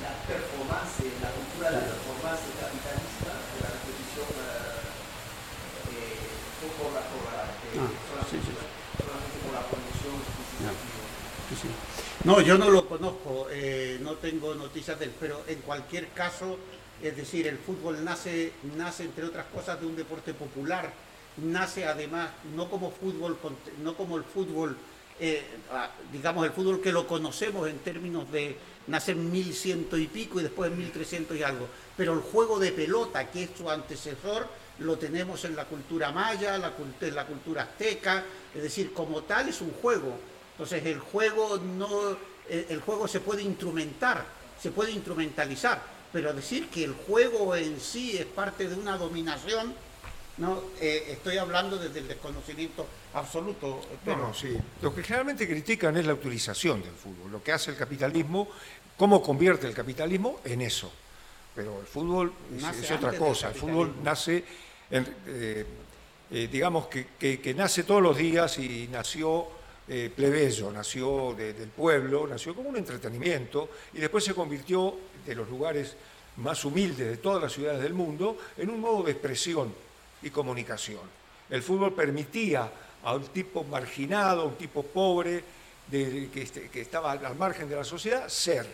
la 0.02 0.12
performance, 0.26 1.04
la 1.22 1.30
cultura 1.30 1.70
de 1.70 1.76
la 1.76 1.86
performance 1.94 2.48
capitalista, 2.58 3.32
de 3.54 3.58
la 3.62 3.70
repetición 3.76 4.28
eh, 4.34 4.82
eh, 5.94 6.72
por 6.78 6.90
la, 6.92 7.02
por 7.06 7.22
la 7.28 7.44
eh, 7.44 7.78
Ah, 7.78 7.90
solamente, 8.08 8.30
sí, 8.30 8.38
sí. 8.40 8.52
solamente 8.98 9.36
por 9.44 9.52
la 9.54 9.62
producción. 9.68 10.16
Sí. 11.48 11.68
No, 12.24 12.40
yo 12.40 12.58
no 12.58 12.68
lo 12.70 12.86
conozco, 12.88 13.48
eh, 13.50 13.98
no 14.02 14.14
tengo 14.14 14.54
noticias 14.54 14.98
de 14.98 15.06
él, 15.06 15.14
pero 15.18 15.42
en 15.46 15.60
cualquier 15.60 16.08
caso, 16.10 16.58
es 17.02 17.16
decir, 17.16 17.46
el 17.46 17.58
fútbol 17.58 18.04
nace, 18.04 18.52
nace 18.76 19.04
entre 19.04 19.24
otras 19.24 19.46
cosas 19.46 19.80
de 19.80 19.86
un 19.86 19.96
deporte 19.96 20.34
popular, 20.34 20.92
nace 21.42 21.86
además 21.86 22.30
no 22.54 22.68
como 22.70 22.90
fútbol, 22.90 23.38
no 23.82 23.96
como 23.96 24.16
el 24.16 24.24
fútbol, 24.24 24.76
eh, 25.20 25.42
ah, 25.70 25.90
digamos 26.12 26.46
el 26.46 26.52
fútbol 26.52 26.80
que 26.80 26.92
lo 26.92 27.06
conocemos 27.06 27.68
en 27.68 27.78
términos 27.78 28.30
de 28.30 28.56
nacer 28.86 29.16
en 29.16 29.30
1100 29.30 29.88
y 29.92 30.06
pico 30.06 30.40
y 30.40 30.44
después 30.44 30.70
en 30.70 30.78
1300 30.78 31.36
y 31.36 31.42
algo, 31.42 31.68
pero 31.96 32.14
el 32.14 32.20
juego 32.20 32.58
de 32.58 32.72
pelota, 32.72 33.30
que 33.30 33.44
es 33.44 33.50
su 33.56 33.70
antecesor, 33.70 34.48
lo 34.78 34.96
tenemos 34.96 35.44
en 35.44 35.56
la 35.56 35.64
cultura 35.64 36.12
maya, 36.12 36.56
la, 36.56 36.72
en 37.00 37.14
la 37.14 37.26
cultura 37.26 37.62
azteca, 37.62 38.24
es 38.54 38.62
decir, 38.62 38.92
como 38.92 39.22
tal 39.22 39.48
es 39.48 39.60
un 39.60 39.72
juego. 39.72 40.16
Entonces 40.52 40.84
el 40.86 40.98
juego 41.00 41.58
no, 41.58 42.16
el, 42.48 42.66
el 42.68 42.80
juego 42.80 43.08
se 43.08 43.20
puede 43.20 43.42
instrumentar, 43.42 44.24
se 44.60 44.70
puede 44.70 44.92
instrumentalizar, 44.92 45.82
pero 46.12 46.32
decir 46.32 46.68
que 46.68 46.84
el 46.84 46.94
juego 46.94 47.54
en 47.54 47.80
sí 47.80 48.16
es 48.16 48.26
parte 48.26 48.68
de 48.68 48.74
una 48.74 48.96
dominación, 48.96 49.74
no, 50.38 50.62
Eh, 50.80 51.06
estoy 51.10 51.36
hablando 51.38 51.76
desde 51.76 51.98
el 52.00 52.08
desconocimiento 52.08 52.86
absoluto. 53.14 53.66
No, 53.90 53.98
pero- 54.04 54.16
no, 54.18 54.34
sí. 54.34 54.56
Lo 54.82 54.94
que 54.94 55.02
generalmente 55.02 55.46
critican 55.48 55.96
es 55.96 56.06
la 56.06 56.14
utilización 56.14 56.82
del 56.82 56.92
fútbol, 56.92 57.32
lo 57.32 57.42
que 57.42 57.52
hace 57.52 57.70
el 57.72 57.76
capitalismo, 57.76 58.48
cómo 58.96 59.22
convierte 59.22 59.66
el 59.66 59.74
capitalismo 59.74 60.40
en 60.44 60.60
eso. 60.62 60.90
Pero 61.54 61.80
el 61.80 61.86
fútbol 61.86 62.32
es, 62.56 62.90
otra 62.92 63.12
cosa. 63.14 63.48
El 63.48 63.54
fútbol 63.54 63.94
nace, 64.04 64.44
en- 64.90 65.16
eh, 65.26 65.66
eh, 66.30 66.48
digamos 66.50 66.86
que, 66.86 67.06
que- 67.18 67.40
que 67.40 67.54
nace 67.54 67.82
todos 67.82 68.02
los 68.02 68.16
días 68.16 68.58
y 68.58 68.88
nació 68.92 69.46
eh, 69.90 70.12
plebeyo, 70.14 70.70
nació 70.70 71.34
de- 71.34 71.54
del 71.54 71.70
pueblo, 71.70 72.26
nació 72.26 72.54
como 72.54 72.68
un 72.68 72.76
entretenimiento 72.76 73.70
y 73.94 73.98
después 74.00 74.22
se 74.22 74.34
convirtió 74.34 74.94
de 75.24 75.34
los 75.34 75.48
lugares 75.48 75.96
más 76.36 76.62
humildes 76.66 77.08
de 77.08 77.16
todas 77.16 77.42
las 77.42 77.52
ciudades 77.54 77.80
del 77.82 77.94
mundo 77.94 78.36
en 78.58 78.68
un 78.68 78.80
modo 78.80 79.02
de 79.04 79.12
expresión 79.12 79.72
y 80.22 80.30
comunicación. 80.30 81.02
El 81.50 81.62
fútbol 81.62 81.94
permitía 81.94 82.70
a 83.04 83.14
un 83.14 83.26
tipo 83.28 83.64
marginado, 83.64 84.42
a 84.42 84.44
un 84.46 84.56
tipo 84.56 84.82
pobre, 84.82 85.42
este- 85.90 86.68
que 86.68 86.80
estaba 86.80 87.12
al 87.12 87.36
margen 87.36 87.68
de 87.68 87.76
la 87.76 87.84
sociedad, 87.84 88.28
ser, 88.28 88.66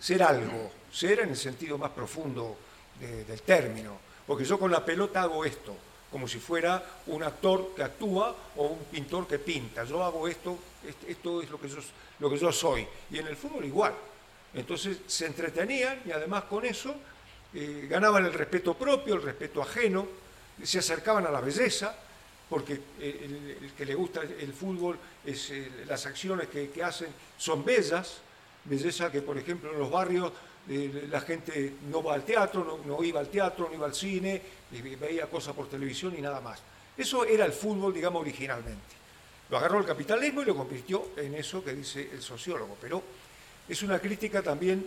ser 0.00 0.22
algo, 0.22 0.70
ser 0.92 1.20
en 1.20 1.30
el 1.30 1.36
sentido 1.36 1.78
más 1.78 1.90
profundo 1.90 2.56
de- 2.98 3.24
del 3.24 3.42
término. 3.42 3.98
Porque 4.26 4.44
yo 4.44 4.58
con 4.58 4.70
la 4.70 4.84
pelota 4.84 5.22
hago 5.22 5.44
esto, 5.44 5.76
como 6.10 6.26
si 6.28 6.38
fuera 6.38 6.82
un 7.06 7.22
actor 7.22 7.72
que 7.76 7.82
actúa 7.82 8.34
o 8.56 8.66
un 8.66 8.84
pintor 8.86 9.26
que 9.26 9.38
pinta. 9.38 9.84
Yo 9.84 10.02
hago 10.04 10.26
esto, 10.28 10.58
est- 10.86 11.08
esto 11.08 11.40
es 11.42 11.50
lo 11.50 11.60
que 11.60 11.68
yo, 11.68 11.78
lo 12.18 12.30
que 12.30 12.38
yo 12.38 12.52
soy. 12.52 12.86
Y 13.10 13.18
en 13.18 13.26
el 13.28 13.36
fútbol 13.36 13.64
igual. 13.64 13.94
Entonces 14.54 14.98
se 15.06 15.26
entretenían 15.26 16.02
y 16.04 16.10
además 16.12 16.44
con 16.44 16.64
eso 16.64 16.94
eh, 17.54 17.86
ganaban 17.88 18.24
el 18.24 18.32
respeto 18.32 18.74
propio, 18.74 19.14
el 19.14 19.22
respeto 19.22 19.60
ajeno, 19.62 20.06
se 20.62 20.78
acercaban 20.78 21.26
a 21.26 21.30
la 21.30 21.40
belleza, 21.40 21.94
porque 22.48 22.80
eh, 23.00 23.56
el, 23.62 23.72
que 23.72 23.86
le 23.86 23.94
gusta 23.94 24.22
el 24.22 24.52
fútbol, 24.52 24.98
es, 25.24 25.50
eh, 25.50 25.70
las 25.86 26.04
acciones 26.06 26.48
que, 26.48 26.70
que 26.70 26.82
hacen 26.82 27.08
son 27.38 27.64
bellas, 27.64 28.18
belleza 28.64 29.10
que 29.10 29.22
por 29.22 29.38
ejemplo 29.38 29.72
en 29.72 29.78
los 29.78 29.90
barrios 29.90 30.32
eh, 30.68 31.08
la 31.10 31.20
gente 31.20 31.74
no 31.90 32.02
va 32.02 32.14
al 32.14 32.24
teatro, 32.24 32.62
no, 32.64 32.78
no 32.84 33.02
iba 33.02 33.20
al 33.20 33.28
teatro, 33.28 33.68
no 33.68 33.74
iba 33.74 33.86
al 33.86 33.94
cine, 33.94 34.40
veía 35.00 35.26
cosas 35.26 35.54
por 35.54 35.68
televisión 35.68 36.14
y 36.16 36.20
nada 36.20 36.40
más. 36.40 36.60
Eso 36.96 37.24
era 37.24 37.44
el 37.44 37.52
fútbol, 37.52 37.94
digamos, 37.94 38.20
originalmente. 38.20 38.94
Lo 39.50 39.58
agarró 39.58 39.78
el 39.78 39.86
capitalismo 39.86 40.42
y 40.42 40.44
lo 40.44 40.56
convirtió 40.56 41.10
en 41.16 41.34
eso 41.34 41.64
que 41.64 41.74
dice 41.74 42.10
el 42.12 42.22
sociólogo, 42.22 42.76
pero 42.80 43.02
es 43.68 43.82
una 43.82 43.98
crítica 43.98 44.42
también 44.42 44.86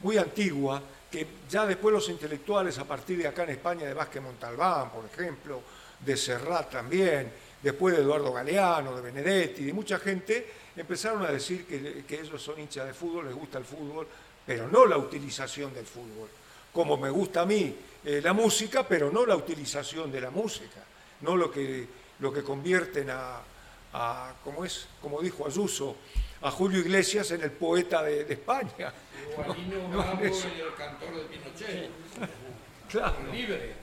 muy 0.00 0.18
antigua, 0.18 0.82
que 1.10 1.26
ya 1.48 1.66
después 1.66 1.92
los 1.92 2.08
intelectuales, 2.08 2.78
a 2.78 2.84
partir 2.84 3.18
de 3.18 3.28
acá 3.28 3.44
en 3.44 3.50
España, 3.50 3.86
de 3.86 3.94
Vázquez 3.94 4.22
Montalbán, 4.22 4.90
por 4.90 5.04
ejemplo, 5.04 5.62
de 6.00 6.16
Serrat 6.16 6.70
también, 6.70 7.32
después 7.62 7.96
de 7.96 8.02
Eduardo 8.02 8.32
Galeano, 8.32 8.94
de 8.96 9.02
Benedetti, 9.02 9.64
de 9.64 9.72
mucha 9.72 9.98
gente, 9.98 10.46
empezaron 10.76 11.24
a 11.24 11.30
decir 11.30 11.66
que, 11.66 12.04
que 12.06 12.20
ellos 12.20 12.40
son 12.42 12.60
hinchas 12.60 12.86
de 12.86 12.94
fútbol, 12.94 13.26
les 13.26 13.34
gusta 13.34 13.58
el 13.58 13.64
fútbol, 13.64 14.06
pero 14.46 14.68
no 14.68 14.86
la 14.86 14.98
utilización 14.98 15.74
del 15.74 15.86
fútbol. 15.86 16.28
Como 16.72 16.96
me 16.96 17.10
gusta 17.10 17.42
a 17.42 17.46
mí 17.46 17.74
eh, 18.04 18.20
la 18.22 18.32
música, 18.32 18.86
pero 18.86 19.10
no 19.10 19.26
la 19.26 19.34
utilización 19.34 20.12
de 20.12 20.20
la 20.20 20.30
música, 20.30 20.84
no 21.22 21.36
lo 21.36 21.50
que, 21.50 21.88
lo 22.20 22.32
que 22.32 22.42
convierten 22.42 23.08
a, 23.10 23.42
como, 24.44 24.64
es, 24.64 24.86
como 25.00 25.20
dijo 25.20 25.46
Ayuso, 25.46 25.96
a 26.42 26.50
Julio 26.50 26.80
Iglesias 26.80 27.30
en 27.30 27.42
el 27.42 27.50
poeta 27.50 28.02
de, 28.02 28.24
de 28.24 28.34
España. 28.34 28.92
O 29.36 29.42
No, 29.42 29.98
bravo 29.98 30.22
eso. 30.24 30.48
y 30.56 30.60
el 30.60 30.74
cantor 30.74 31.14
de 31.14 31.22
Pinochet. 31.24 31.90
Claro, 32.88 33.16
Libre. 33.32 33.74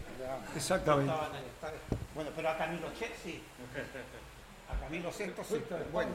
exactamente. 0.55 1.13
Bueno, 2.15 2.29
pero 2.35 2.49
a 2.49 2.57
Camilo 2.57 2.87
Che 2.97 3.09
sí. 3.23 3.41
A 4.69 4.79
Camilo 4.83 5.11
Sesto 5.11 5.43
sí. 5.43 5.61
Bueno, 5.91 6.11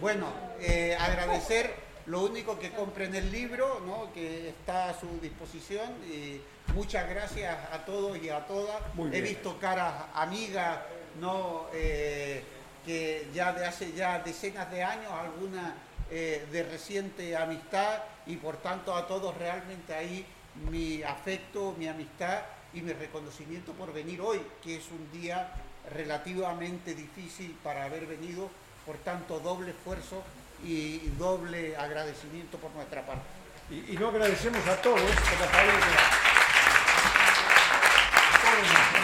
bueno 0.00 0.32
eh, 0.60 0.96
agradecer 0.98 1.74
lo 2.06 2.22
único 2.22 2.58
que 2.58 2.70
compren 2.70 3.14
el 3.14 3.32
libro, 3.32 3.80
¿no? 3.84 4.12
que 4.12 4.50
está 4.50 4.90
a 4.90 5.00
su 5.00 5.06
disposición. 5.20 5.90
Y 6.06 6.40
muchas 6.74 7.08
gracias 7.08 7.56
a 7.72 7.84
todos 7.84 8.16
y 8.22 8.28
a 8.28 8.46
todas. 8.46 8.76
Muy 8.94 9.14
He 9.14 9.20
visto 9.20 9.58
caras 9.58 10.04
amigas, 10.14 10.78
¿no? 11.20 11.66
Eh, 11.72 12.42
que 12.84 13.28
ya 13.34 13.52
de 13.52 13.64
hace 13.66 13.92
ya 13.92 14.18
decenas 14.20 14.70
de 14.70 14.82
años, 14.82 15.10
alguna 15.12 15.74
eh, 16.10 16.46
de 16.52 16.62
reciente 16.64 17.36
amistad, 17.36 17.98
y 18.26 18.36
por 18.36 18.56
tanto 18.58 18.94
a 18.94 19.06
todos 19.06 19.36
realmente 19.36 19.94
ahí 19.94 20.24
mi 20.70 21.02
afecto, 21.02 21.74
mi 21.78 21.88
amistad 21.88 22.40
y 22.72 22.80
mi 22.82 22.92
reconocimiento 22.92 23.72
por 23.72 23.92
venir 23.92 24.20
hoy, 24.20 24.40
que 24.62 24.76
es 24.76 24.84
un 24.90 25.10
día 25.12 25.50
relativamente 25.92 26.94
difícil 26.94 27.56
para 27.62 27.84
haber 27.84 28.06
venido, 28.06 28.50
por 28.86 28.96
tanto 28.98 29.40
doble 29.40 29.70
esfuerzo 29.70 30.22
y 30.64 30.98
doble 31.18 31.76
agradecimiento 31.76 32.58
por 32.58 32.70
nuestra 32.72 33.04
parte. 33.04 33.22
Y, 33.70 33.92
y 33.94 33.96
no 33.98 34.08
agradecemos 34.08 34.66
a 34.66 34.76
todos, 34.82 35.00
Javier, 35.00 35.74
que- 35.74 36.34
todos, 38.44 39.03